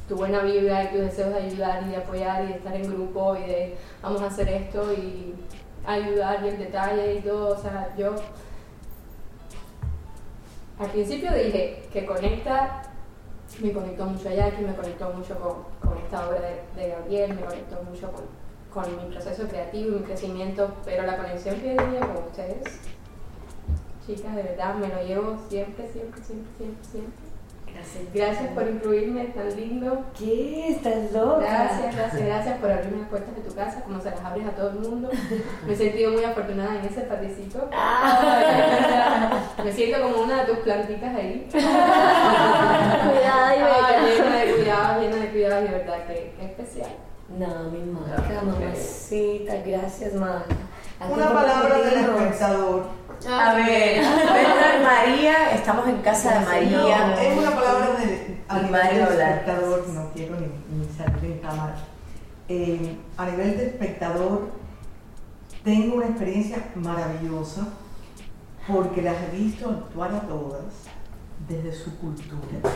tu 0.08 0.16
buena 0.16 0.40
vibra 0.40 0.84
y 0.84 0.88
tus 0.88 1.00
deseos 1.00 1.30
de 1.30 1.40
ayudar 1.40 1.82
y 1.84 1.90
de 1.90 1.96
apoyar 1.96 2.44
y 2.44 2.48
de 2.48 2.54
estar 2.54 2.74
en 2.74 2.92
grupo 2.92 3.36
y 3.36 3.42
de 3.42 3.76
vamos 4.02 4.20
a 4.22 4.26
hacer 4.26 4.48
esto 4.48 4.92
y 4.92 5.34
ayudar 5.86 6.44
y 6.44 6.48
el 6.48 6.58
detalle 6.58 7.16
y 7.16 7.20
todo. 7.20 7.56
O 7.56 7.60
sea, 7.60 7.94
yo 7.96 8.14
al 10.78 10.90
principio 10.90 11.32
dije 11.32 11.82
que 11.92 12.04
conecta, 12.04 12.82
me 13.62 13.72
conectó 13.72 14.06
mucho 14.06 14.28
a 14.28 14.34
Jackie, 14.34 14.64
me 14.64 14.74
conectó 14.74 15.10
mucho 15.10 15.38
con, 15.38 15.88
con 15.88 15.98
esta 16.02 16.28
obra 16.28 16.40
de, 16.74 16.88
Gabriel, 16.88 17.34
me 17.34 17.42
conectó 17.42 17.82
mucho 17.82 18.10
con, 18.10 18.24
con 18.72 18.96
mi 18.96 19.12
proceso 19.12 19.46
creativo 19.46 19.96
y 19.96 20.00
mi 20.00 20.04
crecimiento, 20.04 20.72
pero 20.84 21.04
la 21.04 21.16
conexión 21.16 21.56
que 21.60 21.76
tenido 21.76 22.00
con 22.00 22.24
ustedes, 22.24 22.80
chicas, 24.06 24.34
de 24.34 24.42
verdad, 24.42 24.74
me 24.74 24.88
lo 24.88 25.02
llevo 25.02 25.38
siempre, 25.48 25.88
siempre, 25.88 26.22
siempre, 26.22 26.52
siempre, 26.56 26.84
siempre. 26.84 27.23
Gracias. 27.74 28.04
Gracias 28.14 28.48
por 28.54 28.68
incluirme, 28.68 29.24
tan 29.26 29.54
lindo. 29.56 30.04
¿Qué? 30.16 30.68
¿Estás 30.70 31.12
loca? 31.12 31.40
Gracias, 31.40 31.96
gracias, 31.96 32.22
gracias 32.24 32.58
por 32.58 32.70
abrirme 32.70 33.00
las 33.00 33.08
puertas 33.08 33.34
de 33.34 33.40
tu 33.42 33.52
casa, 33.54 33.80
como 33.82 34.00
se 34.00 34.10
las 34.10 34.20
abres 34.20 34.46
a 34.46 34.50
todo 34.52 34.70
el 34.70 34.78
mundo. 34.78 35.10
Me 35.66 35.72
he 35.72 35.76
sentido 35.76 36.12
muy 36.12 36.22
afortunada 36.24 36.78
en 36.78 36.84
ese 36.86 37.00
paticito. 37.02 37.68
Me 39.64 39.72
siento 39.72 40.02
como 40.02 40.22
una 40.22 40.44
de 40.44 40.52
tus 40.52 40.58
plantitas 40.58 41.14
ahí. 41.14 41.48
Cuidada 41.50 43.56
y 43.56 43.60
Ay, 43.60 43.60
bella. 43.60 44.24
llena 44.24 44.36
de 44.36 44.54
cuidados, 44.54 45.02
llena 45.02 45.16
de 45.16 45.28
cuidados, 45.30 45.64
y 45.64 45.68
de 45.68 45.72
verdad 45.78 46.06
que, 46.06 46.34
que 46.38 46.44
especial. 46.44 46.90
No, 47.38 47.70
mi 47.70 47.80
marca, 47.90 48.42
mamacita, 48.42 49.54
gracias, 49.66 50.12
mamá. 50.14 50.44
Una 51.10 51.32
palabra 51.32 51.78
del 51.78 51.94
espectador. 51.98 52.84
A 53.26 53.54
ver, 53.54 54.02
Bernard 54.02 54.82
María, 54.82 55.54
estamos 55.54 55.88
en 55.88 56.02
casa 56.02 56.40
de 56.40 56.44
María. 56.44 57.06
No, 57.06 57.18
es 57.18 57.38
una 57.38 57.54
palabra 57.54 57.94
de, 57.98 58.42
a 58.48 58.56
nivel 58.56 58.70
Mario 58.70 58.98
de 58.98 59.04
hablar. 59.04 59.32
espectador, 59.32 59.88
no 59.88 60.10
quiero 60.12 60.36
ni, 60.40 60.46
ni 60.76 60.88
salir 60.94 61.32
en 61.32 61.38
cámara. 61.38 61.74
Eh, 62.48 62.96
a 63.16 63.26
nivel 63.26 63.56
de 63.56 63.66
espectador, 63.68 64.50
tengo 65.62 65.96
una 65.96 66.06
experiencia 66.06 66.70
maravillosa 66.74 67.68
porque 68.68 69.00
las 69.00 69.16
he 69.22 69.36
visto 69.36 69.70
actuar 69.70 70.14
a 70.14 70.20
todas 70.20 70.64
desde 71.48 71.72
su 71.72 71.96
cultura, 71.98 72.70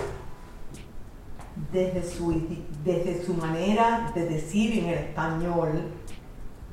desde 1.71 2.03
su, 2.03 2.43
desde 2.85 3.23
su 3.23 3.35
manera 3.35 4.13
de 4.15 4.25
decir 4.25 4.79
en 4.79 4.89
el 4.89 4.99
español 4.99 5.91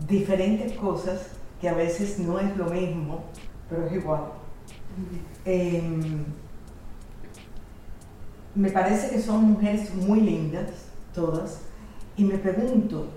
diferentes 0.08 0.72
cosas 0.74 1.28
que 1.60 1.68
a 1.68 1.74
veces 1.74 2.20
no 2.20 2.40
es 2.40 2.56
lo 2.58 2.66
mismo, 2.66 3.26
pero 3.70 3.86
es 3.86 3.94
igual. 3.94 4.22
Em, 5.46 6.26
me 8.54 8.70
parece 8.70 9.10
que 9.10 9.22
son 9.22 9.44
mujeres 9.52 9.94
muy 9.94 10.22
lindas, 10.22 10.72
todas, 11.14 11.62
y 12.18 12.24
me 12.24 12.38
pregunto, 12.38 13.08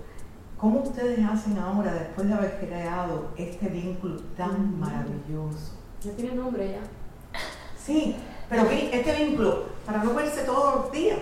¿cómo 0.57 0.81
ustedes 0.81 1.19
hacen 1.25 1.57
ahora, 1.57 1.93
después 1.93 2.27
de 2.27 2.33
haber 2.33 2.59
creado 2.59 3.29
este 3.37 3.67
vínculo 3.67 4.17
tan 4.35 4.77
maravilloso? 4.79 5.73
Ya 6.03 6.11
tiene 6.11 6.35
nombre 6.35 6.71
ya. 6.71 7.39
Sí, 7.81 8.15
pero 8.49 8.69
este 8.69 9.25
vínculo, 9.25 9.65
para 9.85 10.03
no 10.03 10.13
verse 10.13 10.43
todos 10.43 10.75
los 10.75 10.91
días, 10.91 11.19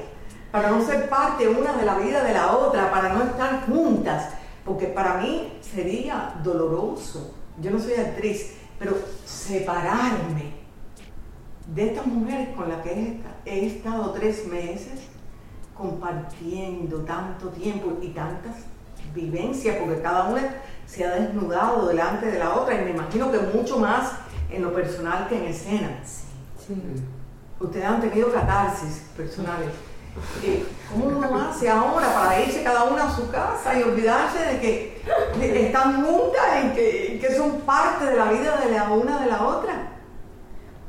para 0.52 0.72
no 0.72 0.84
ser 0.84 1.08
parte 1.10 1.48
una 1.48 1.74
de 1.74 1.86
la 1.86 1.98
vida 2.00 2.24
de 2.24 2.34
la 2.34 2.56
otra, 2.56 2.90
para 2.90 3.14
no 3.14 3.24
estar 3.24 3.66
juntas, 3.68 4.30
porque 4.66 4.88
para 4.88 5.18
mí 5.18 5.60
sería 5.62 6.34
doloroso, 6.44 7.36
yo 7.62 7.72
no 7.72 7.80
soy 7.80 7.94
actriz, 7.94 8.57
pero 8.80 8.98
separarme 9.26 10.54
de 11.74 11.88
estas 11.88 12.06
mujeres 12.06 12.50
con 12.56 12.70
las 12.70 12.82
que 12.82 12.92
he, 12.94 13.08
esta- 13.14 13.36
he 13.46 13.66
estado 13.68 14.12
tres 14.12 14.48
meses 14.48 15.00
compartiendo 15.76 17.00
tanto 17.02 17.50
tiempo 17.50 17.98
y 18.02 18.10
tantas 18.10 18.56
vivencias, 19.14 19.76
porque 19.78 20.02
cada 20.02 20.30
una 20.30 20.42
se 20.86 21.06
ha 21.06 21.12
desnudado 21.16 21.88
delante 21.88 22.26
de 22.28 22.40
la 22.40 22.56
otra 22.56 22.80
y 22.82 22.86
me 22.86 22.92
imagino 22.92 23.32
que 23.32 23.40
mucho 23.40 23.80
más 23.80 24.14
en 24.50 24.62
lo 24.64 24.74
personal 24.74 25.28
que 25.28 25.38
en 25.38 25.46
escena. 25.46 25.90
Ustedes 27.60 27.86
han 27.86 28.02
tenido 28.02 28.32
catarsis 28.32 29.04
personales. 29.16 29.70
Eh, 30.44 30.66
¿Cómo 30.92 31.06
uno 31.18 31.40
hace 31.50 31.70
ahora 31.70 32.08
para 32.14 32.40
irse 32.42 32.64
cada 32.64 32.86
una 32.86 33.08
a 33.08 33.16
su 33.16 33.30
casa 33.30 33.78
y 33.78 33.84
olvidarse 33.84 34.40
de 34.40 34.60
que 34.62 35.02
están 35.66 36.04
juntas 36.06 36.44
y 36.66 36.70
que, 36.76 37.20
que 37.22 37.36
son 37.36 37.60
parte 37.62 38.06
de 38.06 38.16
la 38.16 38.32
vida 38.32 38.58
de 38.64 38.72
la 38.72 38.90
una 38.92 39.20
de 39.22 39.28
la 39.30 39.44
otra. 39.46 39.74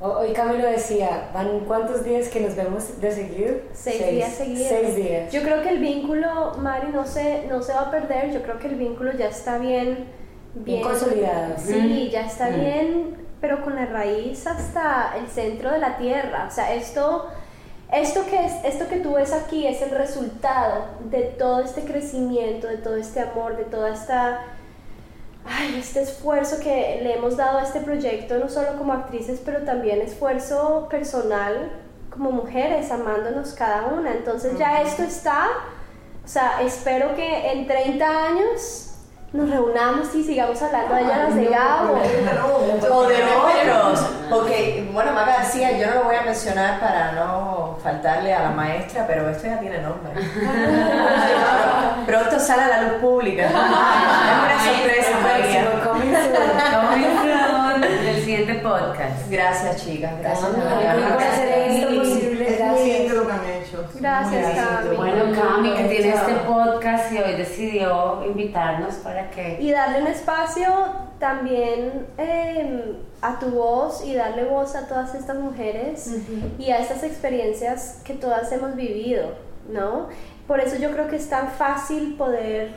Ho- 0.00 0.18
Hoy 0.20 0.32
Camilo 0.32 0.66
decía, 0.68 1.30
¿van 1.34 1.60
cuántos 1.66 2.04
días 2.04 2.28
que 2.28 2.40
nos 2.40 2.54
vemos 2.54 3.00
de 3.00 3.10
seguido? 3.12 3.56
Seis, 3.72 4.10
días 4.10 4.32
seguidos. 4.32 4.68
Seis 4.68 4.94
días. 4.96 5.32
Yo 5.32 5.42
creo 5.42 5.62
que 5.62 5.70
el 5.70 5.78
vínculo, 5.80 6.54
Mari, 6.58 6.88
no 6.92 7.04
se, 7.04 7.46
no 7.48 7.60
se 7.62 7.72
va 7.72 7.80
a 7.82 7.90
perder. 7.90 8.30
Yo 8.32 8.42
creo 8.42 8.58
que 8.60 8.68
el 8.68 8.76
vínculo 8.76 9.10
ya 9.12 9.26
está 9.28 9.58
bien. 9.58 10.06
Bien 10.54 10.82
consolidado. 10.82 11.54
Sí, 11.58 12.08
ya 12.12 12.22
está 12.26 12.50
Mm. 12.50 12.54
bien, 12.60 13.16
pero 13.40 13.62
con 13.64 13.74
la 13.74 13.86
raíz 13.86 14.46
hasta 14.46 15.14
el 15.18 15.26
centro 15.28 15.72
de 15.72 15.78
la 15.78 15.96
tierra. 15.98 16.46
O 16.48 16.54
sea, 16.54 16.72
esto, 16.74 17.26
esto, 17.92 18.24
que 18.26 18.44
es, 18.44 18.52
esto 18.64 18.88
que 18.88 18.96
tú 18.96 19.14
ves 19.14 19.32
aquí 19.32 19.66
es 19.66 19.80
el 19.82 19.90
resultado 19.90 20.84
de 21.10 21.22
todo 21.22 21.60
este 21.60 21.84
crecimiento, 21.84 22.66
de 22.66 22.76
todo 22.76 22.96
este 22.96 23.20
amor, 23.20 23.56
de 23.56 23.64
toda 23.64 23.90
esta 23.92 24.42
ay, 25.46 25.76
este 25.78 26.02
esfuerzo 26.02 26.58
que 26.60 27.00
le 27.02 27.16
hemos 27.16 27.36
dado 27.36 27.58
a 27.58 27.62
este 27.62 27.80
proyecto, 27.80 28.38
no 28.38 28.48
solo 28.48 28.76
como 28.76 28.92
actrices, 28.92 29.40
pero 29.44 29.64
también 29.64 30.00
esfuerzo 30.00 30.86
personal 30.90 31.70
como 32.10 32.30
mujeres, 32.30 32.90
amándonos 32.90 33.52
cada 33.52 33.86
una. 33.86 34.12
Entonces 34.12 34.58
ya 34.58 34.82
esto 34.82 35.02
está, 35.02 35.46
o 36.24 36.28
sea, 36.28 36.62
espero 36.62 37.14
que 37.14 37.52
en 37.52 37.66
30 37.66 38.26
años 38.26 38.87
nos 39.32 39.50
reunamos 39.50 40.14
y 40.14 40.24
sigamos 40.24 40.60
hablando 40.62 40.94
de 40.94 41.02
ellas 41.02 41.34
de 41.34 41.44
Gabo. 41.46 42.00
O 42.90 43.06
de 43.06 43.16
nosotros, 43.24 44.10
porque, 44.30 44.88
bueno, 44.92 45.12
Maca 45.12 45.40
decía, 45.40 45.76
yo 45.78 45.86
no 45.86 45.94
lo 45.96 46.04
voy 46.04 46.16
a 46.16 46.22
mencionar 46.22 46.80
para 46.80 47.12
no 47.12 47.78
faltarle 47.82 48.32
a 48.32 48.42
la 48.44 48.50
maestra, 48.50 49.06
pero 49.06 49.28
esto 49.28 49.46
ya 49.46 49.60
tiene 49.60 49.80
nombre. 49.82 50.10
Pronto 52.06 52.40
sale 52.40 52.62
a 52.62 52.68
la 52.68 52.82
luz 52.82 52.92
pública. 53.00 53.46
Es 53.46 53.52
una 53.52 54.58
sorpresa, 54.64 55.10
María. 55.22 55.68
Del 57.78 58.24
siguiente 58.24 58.54
podcast. 58.54 59.30
Gracias, 59.30 59.84
chicas. 59.84 60.12
Gracias. 60.20 60.48
Gracias 60.56 61.12
por 61.12 61.22
hacer 61.22 61.48
esto 61.70 61.88
posible. 61.88 62.54
Es 62.54 62.60
muy 62.60 62.84
lindo 62.84 63.14
Gracias. 63.14 63.14
lo 63.14 63.26
que 63.26 63.32
han 63.32 63.44
hecho. 63.46 63.84
Gracias. 64.00 64.54
Cami. 64.54 64.96
Bueno, 64.96 65.24
Cami, 65.34 65.74
que 65.74 65.84
tiene 65.84 66.10
este 66.10 66.34
podcast 66.46 67.12
y 67.12 67.18
hoy 67.18 67.34
decidió 67.34 68.24
invitarnos 68.24 68.94
para 68.96 69.30
que 69.30 69.58
Y 69.60 69.70
darle 69.70 70.02
un 70.02 70.06
espacio 70.06 70.68
también 71.18 72.06
eh, 72.16 72.96
a 73.20 73.38
tu 73.38 73.46
voz 73.50 74.04
y 74.04 74.14
darle 74.14 74.44
voz 74.44 74.74
a 74.76 74.86
todas 74.86 75.14
estas 75.14 75.36
mujeres 75.36 76.16
y 76.58 76.70
a 76.70 76.78
estas 76.78 77.02
experiencias 77.02 78.00
que 78.04 78.14
todas 78.14 78.50
hemos 78.52 78.76
vivido, 78.76 79.34
¿no? 79.68 80.08
Por 80.46 80.60
eso 80.60 80.76
yo 80.76 80.90
creo 80.92 81.08
que 81.08 81.16
es 81.16 81.28
tan 81.28 81.48
fácil 81.48 82.14
poder 82.16 82.70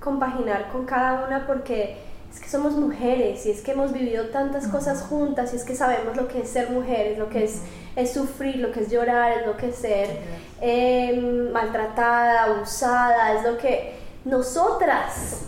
compaginar 0.00 0.68
con 0.70 0.86
cada 0.86 1.26
una 1.26 1.46
porque 1.46 2.07
es 2.32 2.40
que 2.40 2.48
somos 2.48 2.74
mujeres 2.74 3.46
y 3.46 3.50
es 3.50 3.62
que 3.62 3.72
hemos 3.72 3.92
vivido 3.92 4.26
tantas 4.26 4.68
cosas 4.68 5.02
juntas 5.02 5.52
y 5.52 5.56
es 5.56 5.64
que 5.64 5.74
sabemos 5.74 6.16
lo 6.16 6.28
que 6.28 6.40
es 6.42 6.50
ser 6.50 6.70
mujeres, 6.70 7.18
lo 7.18 7.30
que 7.30 7.44
es, 7.44 7.62
es 7.96 8.12
sufrir, 8.12 8.56
lo 8.56 8.70
que 8.70 8.80
es 8.80 8.90
llorar, 8.90 9.38
es 9.38 9.46
lo 9.46 9.56
que 9.56 9.70
es 9.70 9.76
ser 9.76 10.08
eh, 10.60 11.48
maltratada, 11.52 12.44
abusada, 12.44 13.34
es 13.34 13.44
lo 13.44 13.56
que 13.56 13.94
nosotras 14.24 15.46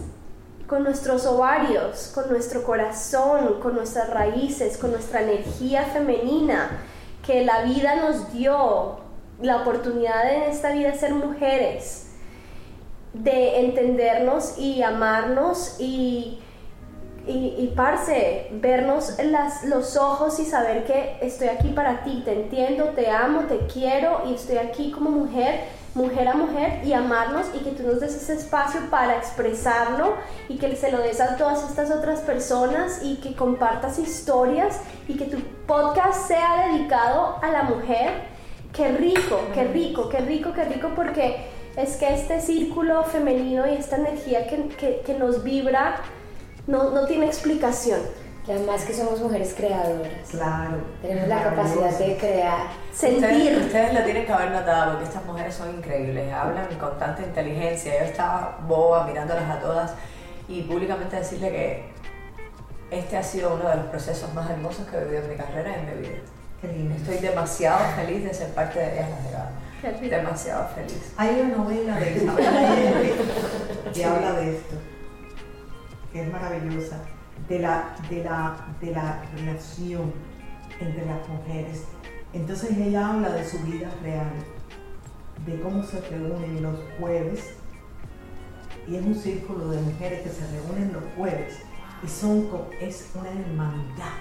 con 0.66 0.84
nuestros 0.84 1.26
ovarios, 1.26 2.12
con 2.14 2.30
nuestro 2.30 2.62
corazón, 2.62 3.60
con 3.60 3.74
nuestras 3.74 4.08
raíces, 4.08 4.78
con 4.78 4.92
nuestra 4.92 5.22
energía 5.22 5.82
femenina, 5.82 6.70
que 7.26 7.44
la 7.44 7.62
vida 7.62 7.96
nos 7.96 8.32
dio 8.32 9.00
la 9.42 9.62
oportunidad 9.62 10.32
en 10.32 10.42
esta 10.44 10.72
vida 10.72 10.92
de 10.92 10.98
ser 10.98 11.14
mujeres, 11.14 12.12
de 13.12 13.60
entendernos 13.60 14.58
y 14.58 14.82
amarnos 14.82 15.76
y, 15.80 16.40
y, 17.26 17.54
y 17.58 17.72
parce, 17.76 18.48
vernos 18.52 19.16
las, 19.22 19.64
los 19.64 19.96
ojos 19.96 20.38
y 20.40 20.44
saber 20.44 20.84
que 20.84 21.18
estoy 21.20 21.48
aquí 21.48 21.68
para 21.68 22.02
ti, 22.02 22.22
te 22.24 22.32
entiendo, 22.32 22.86
te 22.94 23.10
amo, 23.10 23.42
te 23.42 23.58
quiero 23.66 24.22
y 24.26 24.34
estoy 24.34 24.56
aquí 24.56 24.90
como 24.90 25.10
mujer, 25.10 25.60
mujer 25.94 26.28
a 26.28 26.34
mujer 26.34 26.80
y 26.84 26.92
amarnos 26.92 27.46
y 27.54 27.58
que 27.58 27.72
tú 27.72 27.82
nos 27.82 28.00
des 28.00 28.14
ese 28.14 28.34
espacio 28.34 28.80
para 28.90 29.16
expresarlo 29.16 30.14
y 30.48 30.56
que 30.56 30.74
se 30.76 30.90
lo 30.90 30.98
des 30.98 31.20
a 31.20 31.36
todas 31.36 31.68
estas 31.68 31.90
otras 31.90 32.20
personas 32.20 33.00
y 33.02 33.16
que 33.16 33.34
compartas 33.34 33.98
historias 33.98 34.80
y 35.06 35.16
que 35.16 35.26
tu 35.26 35.38
podcast 35.66 36.26
sea 36.26 36.68
dedicado 36.68 37.36
a 37.42 37.50
la 37.50 37.64
mujer. 37.64 38.40
Qué 38.72 38.92
rico, 38.92 39.40
qué 39.52 39.64
rico, 39.64 40.08
qué 40.08 40.20
rico, 40.20 40.52
qué 40.54 40.64
rico 40.64 40.92
porque 40.94 41.44
es 41.76 41.96
que 41.96 42.14
este 42.14 42.40
círculo 42.40 43.02
femenino 43.04 43.66
y 43.66 43.74
esta 43.74 43.96
energía 43.96 44.46
que, 44.46 44.68
que, 44.76 45.02
que 45.04 45.14
nos 45.14 45.42
vibra 45.42 46.00
no, 46.70 46.90
no 46.90 47.06
tiene 47.06 47.26
explicación. 47.26 48.00
Y 48.46 48.52
además 48.52 48.84
que 48.84 48.94
somos 48.94 49.20
mujeres 49.20 49.54
creadoras. 49.54 50.28
Claro. 50.30 50.78
Tenemos 51.02 51.28
la 51.28 51.42
capacidad 51.42 51.98
de 51.98 52.16
crear. 52.16 52.66
Ustedes, 52.90 53.20
Sentir. 53.20 53.58
ustedes 53.58 53.94
lo 53.94 54.02
tienen 54.02 54.24
que 54.24 54.32
haber 54.32 54.50
notado 54.50 54.92
porque 54.92 55.04
estas 55.04 55.24
mujeres 55.24 55.54
son 55.54 55.70
increíbles, 55.76 56.32
hablan 56.32 56.66
con 56.78 56.98
tanta 56.98 57.22
inteligencia. 57.22 57.98
Yo 57.98 58.06
estaba 58.06 58.58
boba 58.66 59.06
mirándolas 59.06 59.48
a 59.48 59.60
todas 59.60 59.92
y 60.48 60.62
públicamente 60.62 61.16
decirle 61.16 61.50
que 61.50 61.92
este 62.90 63.16
ha 63.16 63.22
sido 63.22 63.54
uno 63.54 63.68
de 63.68 63.76
los 63.76 63.86
procesos 63.86 64.32
más 64.34 64.50
hermosos 64.50 64.86
que 64.88 64.96
he 64.96 65.04
vivido 65.04 65.22
en 65.22 65.30
mi 65.30 65.36
carrera 65.36 65.70
y 65.70 65.80
en 65.80 65.86
mi 65.86 66.08
vida. 66.08 66.18
Qué 66.60 66.68
lindo. 66.68 66.94
Estoy 66.94 67.18
demasiado 67.18 67.78
feliz 67.94 68.24
de 68.24 68.34
ser 68.34 68.48
parte 68.48 68.78
de 68.78 68.92
ellas 68.94 69.08
las 69.10 70.00
de. 70.00 70.08
Demasiado 70.08 70.68
feliz. 70.74 71.12
Hay 71.16 71.40
una 71.40 71.56
novela 71.56 71.96
de 71.96 72.16
Isabel 72.16 72.46
Allende 72.56 73.14
que 73.94 74.04
habla 74.04 74.32
de 74.32 74.56
esto, 74.56 74.74
que 76.12 76.22
es 76.22 76.32
maravillosa, 76.32 77.00
de 77.48 77.58
la, 77.58 77.94
de 78.08 78.24
la, 78.24 78.56
de 78.80 78.90
la 78.92 79.22
relación 79.36 80.12
entre 80.80 81.06
las 81.06 81.28
mujeres. 81.28 81.84
Entonces 82.32 82.76
ella 82.76 83.08
habla 83.10 83.30
de 83.30 83.44
su 83.44 83.58
vida 83.60 83.88
real, 84.02 84.30
de 85.46 85.60
cómo 85.60 85.82
se 85.82 86.00
reúnen 86.02 86.62
los 86.62 86.76
jueves, 86.98 87.54
y 88.86 88.96
es 88.96 89.04
un 89.04 89.14
círculo 89.14 89.68
de 89.70 89.80
mujeres 89.80 90.22
que 90.22 90.28
se 90.30 90.46
reúnen 90.50 90.92
los 90.92 91.02
jueves, 91.16 91.58
y 92.02 92.08
son 92.08 92.46
co- 92.48 92.68
es 92.80 93.10
una 93.14 93.30
hermandad. 93.30 94.18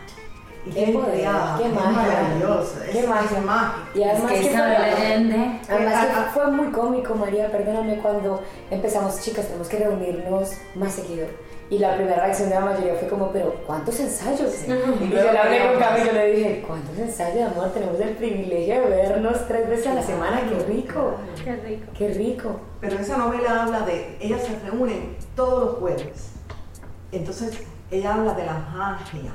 Y 0.66 0.72
Qué 0.72 0.86
bien 0.88 0.99
poder, 0.99 1.11
creada, 1.20 1.57
qué 1.57 1.68
es 1.68 1.74
maravillosa, 1.74 2.80
Qué 2.91 2.99
es, 2.99 3.07
magia. 3.07 3.38
es. 3.38 3.95
Y 3.95 4.03
además 4.03 4.32
que 4.32 4.40
que 4.41 4.48
Isabel 4.52 4.78
fue- 4.78 5.76
Además 5.76 5.94
Eh, 6.03 6.10
ah, 6.14 6.24
que 6.26 6.32
fue 6.34 6.52
muy 6.52 6.68
cómico, 6.68 7.16
María, 7.16 7.49
perdóname, 7.52 7.98
cuando 7.99 8.44
empezamos, 8.70 9.22
chicas, 9.22 9.45
tenemos 9.48 9.70
que 9.70 9.78
reunirnos 9.80 10.52
más 10.76 10.91
seguido. 10.94 11.28
Y 11.72 11.78
la 11.78 11.96
primera 11.96 12.16
reacción 12.26 12.50
de 12.50 12.56
la 12.56 12.62
mayoría 12.62 12.96
fue 12.96 13.08
como, 13.08 13.32
pero 13.32 13.54
¿cuántos 13.68 14.00
ensayos? 14.00 14.52
Y 14.66 15.10
yo 15.10 15.32
le 15.32 15.38
hablé 15.38 15.68
con 15.68 15.80
Cami 15.80 16.02
y 16.02 16.06
yo 16.06 16.12
le 16.14 16.32
dije, 16.32 16.64
¿cuántos 16.68 16.98
ensayos, 16.98 17.52
amor? 17.52 17.72
Tenemos 17.72 18.00
el 18.00 18.10
privilegio 18.16 18.82
de 18.82 18.90
vernos 18.90 19.48
tres 19.48 19.70
veces 19.70 19.88
a 19.88 19.94
la 19.94 20.02
semana, 20.02 20.41
qué 20.50 20.66
rico, 20.66 21.14
Qué 21.44 21.56
rico. 21.58 21.86
qué 21.96 22.08
rico. 22.10 22.60
Pero 22.82 22.98
esa 22.98 23.18
novela 23.18 23.64
habla 23.64 23.82
de, 23.82 24.18
ellas 24.20 24.41
se 24.41 24.58
reúnen 24.68 25.16
todos 25.36 25.64
los 25.66 25.76
jueves. 25.76 26.32
Entonces, 27.12 27.60
ella 27.91 28.16
habla 28.16 28.34
de 28.34 28.46
la 28.48 28.54
magia, 28.76 29.32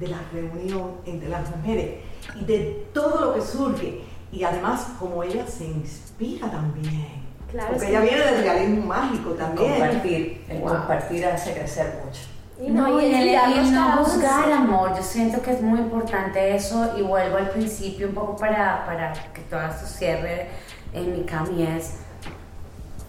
de 0.00 0.08
la 0.08 0.18
reunión 0.32 0.96
entre 1.06 1.28
las 1.28 1.48
mujeres 1.56 2.00
y 2.40 2.44
de 2.44 2.88
todo 2.92 3.20
lo 3.20 3.34
que 3.34 3.40
surge. 3.40 4.02
Y 4.32 4.42
además, 4.42 4.88
como 4.98 5.22
ella 5.22 5.46
se 5.46 5.64
inspira 5.64 6.50
también. 6.50 7.17
Claro, 7.50 7.68
Porque 7.70 7.86
sí. 7.86 7.90
ella 7.90 8.00
viene 8.00 8.24
del 8.24 8.42
realismo 8.42 8.86
mágico 8.86 9.30
también. 9.30 9.70
Compartir, 9.72 10.44
el 10.48 10.60
compartir 10.60 11.26
hace 11.26 11.52
crecer 11.54 12.00
mucho. 12.04 12.20
Y 12.60 12.70
No, 12.70 13.00
y 13.00 13.06
el, 13.06 13.28
el 13.28 13.74
no 13.74 14.04
sí. 14.04 14.20
amor. 14.52 14.96
Yo 14.96 15.02
siento 15.02 15.40
que 15.40 15.52
es 15.52 15.62
muy 15.62 15.78
importante 15.78 16.54
eso 16.54 16.94
y 16.98 17.02
vuelvo 17.02 17.36
al 17.38 17.50
principio 17.50 18.08
un 18.08 18.14
poco 18.14 18.36
para, 18.36 18.84
para 18.84 19.12
que 19.32 19.40
todo 19.42 19.60
esto 19.62 19.86
cierre 19.86 20.48
en 20.92 21.12
mi 21.12 21.24
cami 21.24 21.62
es 21.62 21.94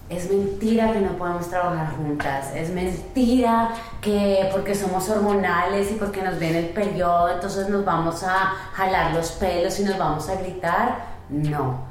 es 0.09 0.27
mentira 0.31 0.91
que 0.91 1.01
no 1.01 1.11
podemos 1.19 1.47
trabajar 1.49 1.95
juntas, 1.95 2.47
es 2.55 2.71
mentira 2.71 3.69
que 4.01 4.49
porque 4.51 4.73
somos 4.73 5.07
hormonales 5.07 5.91
y 5.91 5.95
porque 5.95 6.23
nos 6.23 6.39
viene 6.39 6.59
el 6.59 6.69
periodo, 6.69 7.29
entonces 7.29 7.69
nos 7.69 7.85
vamos 7.85 8.23
a 8.23 8.55
jalar 8.73 9.13
los 9.13 9.31
pelos 9.33 9.79
y 9.79 9.83
nos 9.83 9.99
vamos 9.99 10.27
a 10.27 10.35
gritar. 10.35 10.95
No, 11.29 11.81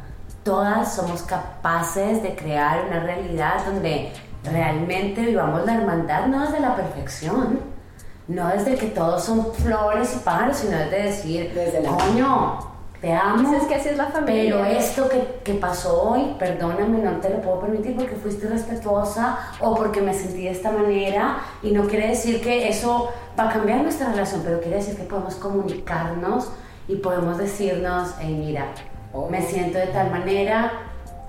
todas 0.43 0.95
somos 0.95 1.23
capaces 1.23 2.23
de 2.23 2.35
crear 2.35 2.85
una 2.89 3.01
realidad 3.01 3.65
donde 3.67 4.13
realmente 4.45 5.21
vivamos 5.23 5.65
la 5.67 5.75
hermandad, 5.75 6.27
no 6.27 6.43
desde 6.43 6.61
la 6.61 6.75
perfección, 6.77 7.61
no 8.29 8.49
desde 8.49 8.77
que 8.77 8.87
todos 8.89 9.25
son 9.25 9.53
flores 9.55 10.15
y 10.17 10.19
pájaros, 10.21 10.57
sino 10.59 10.77
desde 10.79 11.03
decir, 11.03 11.53
Desde 11.55 11.83
la- 11.83 11.91
coño, 11.91 12.59
te 13.01 13.13
amo. 13.15 13.49
Pues 13.49 13.63
es 13.63 13.69
que 13.69 13.75
así 13.77 13.89
es 13.91 13.97
la 13.97 14.07
familia. 14.07 14.55
Pero 14.57 14.65
esto 14.65 15.09
que, 15.09 15.41
que 15.45 15.55
pasó 15.55 16.03
hoy, 16.11 16.35
perdóname, 16.39 16.99
no 16.99 17.13
te 17.21 17.31
lo 17.31 17.41
puedo 17.41 17.61
permitir 17.61 17.95
porque 17.97 18.17
fuiste 18.17 18.49
respetuosa 18.49 19.39
o 19.61 19.75
porque 19.77 20.01
me 20.01 20.13
sentí 20.13 20.45
de 20.45 20.51
esta 20.51 20.71
manera 20.73 21.39
y 21.63 21.71
no 21.71 21.87
quiere 21.87 22.09
decir 22.09 22.41
que 22.43 22.69
eso 22.69 23.11
va 23.39 23.49
a 23.49 23.53
cambiar 23.53 23.83
nuestra 23.83 24.09
relación, 24.11 24.43
pero 24.45 24.61
quiere 24.61 24.77
decir 24.79 24.97
que 24.97 25.05
podemos 25.05 25.37
comunicarnos 25.37 26.51
y 26.89 26.97
podemos 26.97 27.39
decirnos, 27.39 28.15
hey, 28.21 28.35
mira, 28.39 28.67
me 29.31 29.43
siento 29.43 29.79
de 29.79 29.87
tal 29.89 30.11
manera 30.11 30.73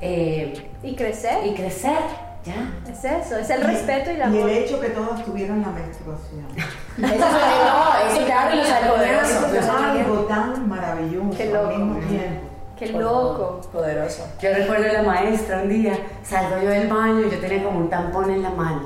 eh, 0.02 0.70
Y 0.84 0.96
crecer. 0.96 1.46
y 1.46 1.54
crecer. 1.54 1.98
Ya. 2.46 2.72
Es 2.90 3.04
eso, 3.04 3.38
es 3.38 3.50
el 3.50 3.62
respeto 3.62 4.12
y 4.12 4.22
el 4.22 4.34
Y 4.34 4.40
el 4.40 4.50
hecho 4.50 4.80
que 4.80 4.90
todas 4.90 5.24
tuvieran 5.26 5.62
la 5.62 5.68
menstruación. 5.70 6.46
Eso 6.98 7.14
es 7.14 7.22
no, 7.22 8.12
eso 8.12 8.26
claro, 8.26 8.56
los 8.56 8.66
Eso 8.66 8.76
algoritmos, 8.76 9.54
es 9.54 9.70
algo 9.70 10.16
tan 10.22 10.70
maravilloso 10.70 11.38
Qué 11.38 11.46
loco. 11.48 11.68
al 11.68 11.78
mismo 11.78 12.00
tiempo. 12.08 12.42
Qué 12.78 12.88
loco. 12.88 13.62
Poderoso. 13.74 14.26
Yo 14.42 14.54
recuerdo 14.54 14.90
a 14.90 14.94
la 14.94 15.04
maestra 15.04 15.62
un 15.64 15.70
día, 15.70 15.94
salgo 16.24 16.62
yo 16.64 16.70
del 16.70 16.88
baño 16.88 17.28
y 17.28 17.30
yo 17.30 17.40
tenía 17.40 17.64
como 17.64 17.80
un 17.80 17.90
tampón 17.90 18.32
en 18.32 18.42
la 18.42 18.50
mano. 18.52 18.84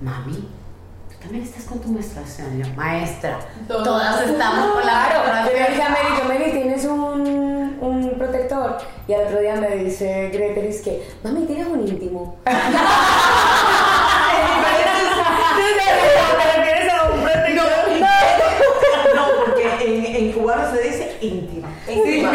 Mami, 0.00 0.48
también 1.24 1.44
estás 1.44 1.64
con 1.64 1.80
tu 1.80 1.88
menstruación. 1.88 2.62
Yo, 2.62 2.66
maestra, 2.76 3.38
todas 3.66 4.28
estamos 4.28 4.72
con 4.74 4.86
la 4.86 5.08
Claro, 5.08 5.50
yo 5.50 5.58
le 5.58 5.70
dije 5.70 5.82
a 5.82 5.88
menstruación. 5.88 5.94
Mary, 5.94 6.08
yo, 6.18 6.24
Mary, 6.28 6.52
tienes 6.52 6.84
un, 6.84 7.78
un 7.80 8.14
protector. 8.18 8.76
Y 9.08 9.14
al 9.14 9.26
otro 9.26 9.40
día 9.40 9.54
me 9.56 9.70
dice 9.76 10.28
Gretel, 10.32 10.66
es 10.66 10.82
que, 10.82 11.08
mami, 11.22 11.46
tienes 11.46 11.66
un 11.66 11.86
íntimo. 11.86 12.36
No, 19.14 19.22
porque 19.44 19.66
en, 19.80 20.16
en 20.16 20.32
cubano 20.32 20.70
se 20.70 20.82
dice 20.82 21.16
íntima. 21.20 21.68
Íntima. 21.88 22.32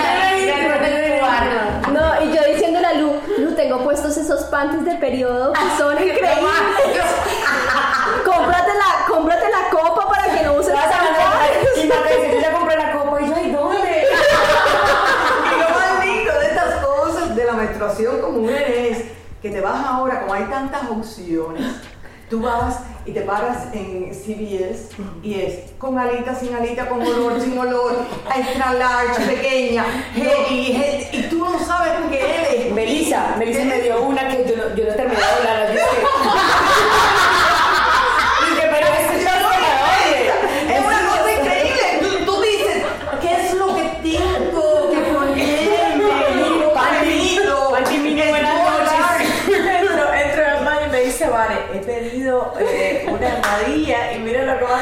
No, 1.92 2.24
y 2.24 2.36
yo 2.36 2.44
diciéndole 2.54 2.88
a 2.88 2.94
Lu, 2.94 3.14
Lu, 3.38 3.52
tengo 3.56 3.84
puestos 3.84 4.16
esos 4.18 4.44
panties 4.46 4.86
de 4.86 4.96
periodo 4.96 5.54
que 5.54 5.78
son 5.78 5.94
increíbles. 5.94 6.30
cómprate, 8.26 8.72
la, 8.74 9.06
cómprate 9.08 9.46
la 9.50 9.70
copa 9.70 10.08
para 10.10 10.24
que 10.34 10.44
no 10.44 10.54
uses 10.54 10.74
Vas 10.74 10.86
a 10.86 10.90
ganar. 10.90 11.16
zapatos. 11.16 11.84
Y 11.84 11.88
Marta 11.88 12.10
dice, 12.10 12.32
yo 12.34 12.40
ya 12.42 12.52
compré 12.54 12.78
la 12.78 12.92
copa. 12.92 13.22
Y 13.22 13.28
yo, 13.28 13.40
¿y 13.40 13.52
dónde? 13.52 14.08
Y 15.46 15.60
lo 15.60 15.70
más 15.70 16.06
lindo 16.06 16.34
de 16.40 16.46
estas 16.48 16.76
cosas 16.86 17.36
de 17.36 17.46
la 17.46 17.54
menstruación 17.54 18.22
como 18.22 18.40
mujer 18.40 18.70
es 18.72 19.04
que 19.42 19.50
te 19.50 19.62
vas 19.62 19.86
ahora, 19.86 20.22
como 20.22 20.34
hay 20.34 20.44
tantas 20.46 20.90
opciones, 20.90 21.66
tú 22.30 22.42
vas 22.42 22.80
y 23.06 23.12
te 23.12 23.22
paras 23.22 23.74
en 23.74 24.12
CVS 24.14 24.90
y 25.24 25.40
es 25.42 25.72
con 25.80 25.98
alita, 25.98 26.36
sin 26.36 26.54
alita, 26.54 26.88
con 26.88 27.02
olor, 27.02 27.40
sin 27.42 27.58
olor, 27.58 27.94
extra 28.36 28.74
large, 28.74 29.22
pequeña, 29.26 29.84
heavy, 30.14 30.74
heavy, 30.74 31.08
y 31.18 31.24
tú 31.30 31.40
no 31.40 31.58
sabes 31.66 31.94
qué 32.12 32.20
eres. 32.20 32.74
Melissa, 32.74 33.36
Melissa 33.38 33.64
me 33.64 33.82
dio 33.82 34.02
una 34.02 34.28
que 34.28 34.46
yo 34.48 34.58
no, 34.58 34.76
yo 34.76 34.86
no 34.86 34.94
terminé 34.94 35.20
de 35.20 35.50
hablar. 35.50 35.70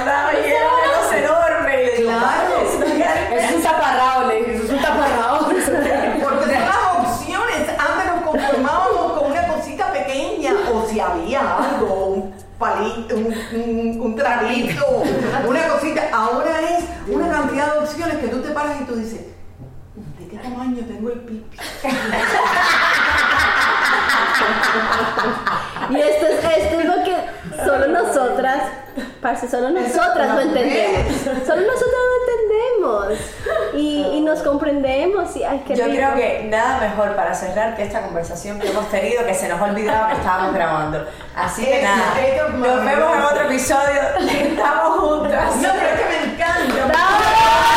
Dado 0.06 0.30
y 0.34 0.50
era 0.52 0.68
una 0.68 0.98
cosa 1.02 1.18
enorme. 1.18 1.84
Y 1.84 1.86
le 1.86 1.98
digo, 1.98 2.10
Claro. 2.12 2.54
"Vale, 2.80 3.46
es 3.46 3.52
un 3.56 3.62
taparrao, 3.64 4.28
le 4.28 4.36
dije, 4.44 4.56
es 4.64 4.70
un 4.70 4.80
taparrao. 4.82 5.40
Porque 5.48 6.46
son 6.46 6.52
las 6.52 6.98
opciones. 6.98 7.70
Antes 7.80 8.06
nos 8.14 8.22
conformábamos 8.24 9.12
con 9.20 9.32
una 9.32 9.48
cosita 9.48 9.92
pequeña 9.92 10.54
o 10.72 10.88
si 10.88 11.00
había 11.00 11.42
algo, 11.58 12.06
un 12.08 12.36
palito, 12.60 13.16
un, 13.16 13.26
un, 13.54 14.02
un 14.02 14.16
traguito, 14.16 14.86
una 15.48 15.68
cosita. 15.68 16.04
Ahora 16.14 16.60
es 16.62 16.84
una 17.08 17.30
cantidad 17.30 17.74
de 17.74 17.80
opciones 17.80 18.18
que 18.18 18.28
tú 18.28 18.42
te 18.42 18.50
paras 18.52 18.82
y 18.82 18.86
tú 18.86 18.96
dices, 18.96 19.22
¿de 20.20 20.28
qué 20.28 20.38
tamaño 20.38 20.84
tengo 20.88 21.10
el 21.10 21.20
pipi? 21.22 21.60
Y 25.90 25.96
esto 26.00 26.26
es, 26.28 26.58
esto 26.58 26.80
es 26.80 26.86
lo 26.86 27.04
que 27.04 27.16
solo 27.66 27.88
nosotras, 27.88 28.60
parce, 29.28 29.50
solo 29.50 29.70
nosotras 29.72 30.36
lo 30.36 30.40
entendemos. 30.40 31.18
Solo 31.46 31.62
nosotras 31.62 32.02
lo 32.08 32.16
entendemos. 32.22 33.20
Y, 33.74 34.04
y 34.14 34.22
nos 34.22 34.40
comprendemos. 34.40 35.36
Y, 35.36 35.44
ay, 35.44 35.64
qué 35.68 35.76
Yo 35.76 35.84
rico. 35.84 35.98
creo 35.98 36.16
que 36.16 36.48
nada 36.50 36.80
mejor 36.80 37.14
para 37.14 37.34
cerrar 37.34 37.76
que 37.76 37.84
esta 37.84 38.04
conversación 38.04 38.58
que 38.58 38.70
hemos 38.70 38.90
tenido, 38.90 39.26
que 39.26 39.34
se 39.34 39.50
nos 39.50 39.60
ha 39.60 39.66
olvidado 39.66 40.08
que 40.08 40.14
estábamos 40.14 40.54
grabando. 40.54 41.06
Así 41.36 41.66
que 41.66 41.82
nada, 41.82 42.16
nos 42.54 42.86
vemos 42.86 43.18
en 43.18 43.22
otro 43.22 43.42
episodio. 43.44 44.02
Estamos 44.32 45.00
juntas. 45.00 45.56
No, 45.58 45.70
pero 45.74 45.88
es 45.88 46.00
que 46.00 46.06
me 46.06 46.34
encanta. 46.34 46.94
¡No 46.94 47.77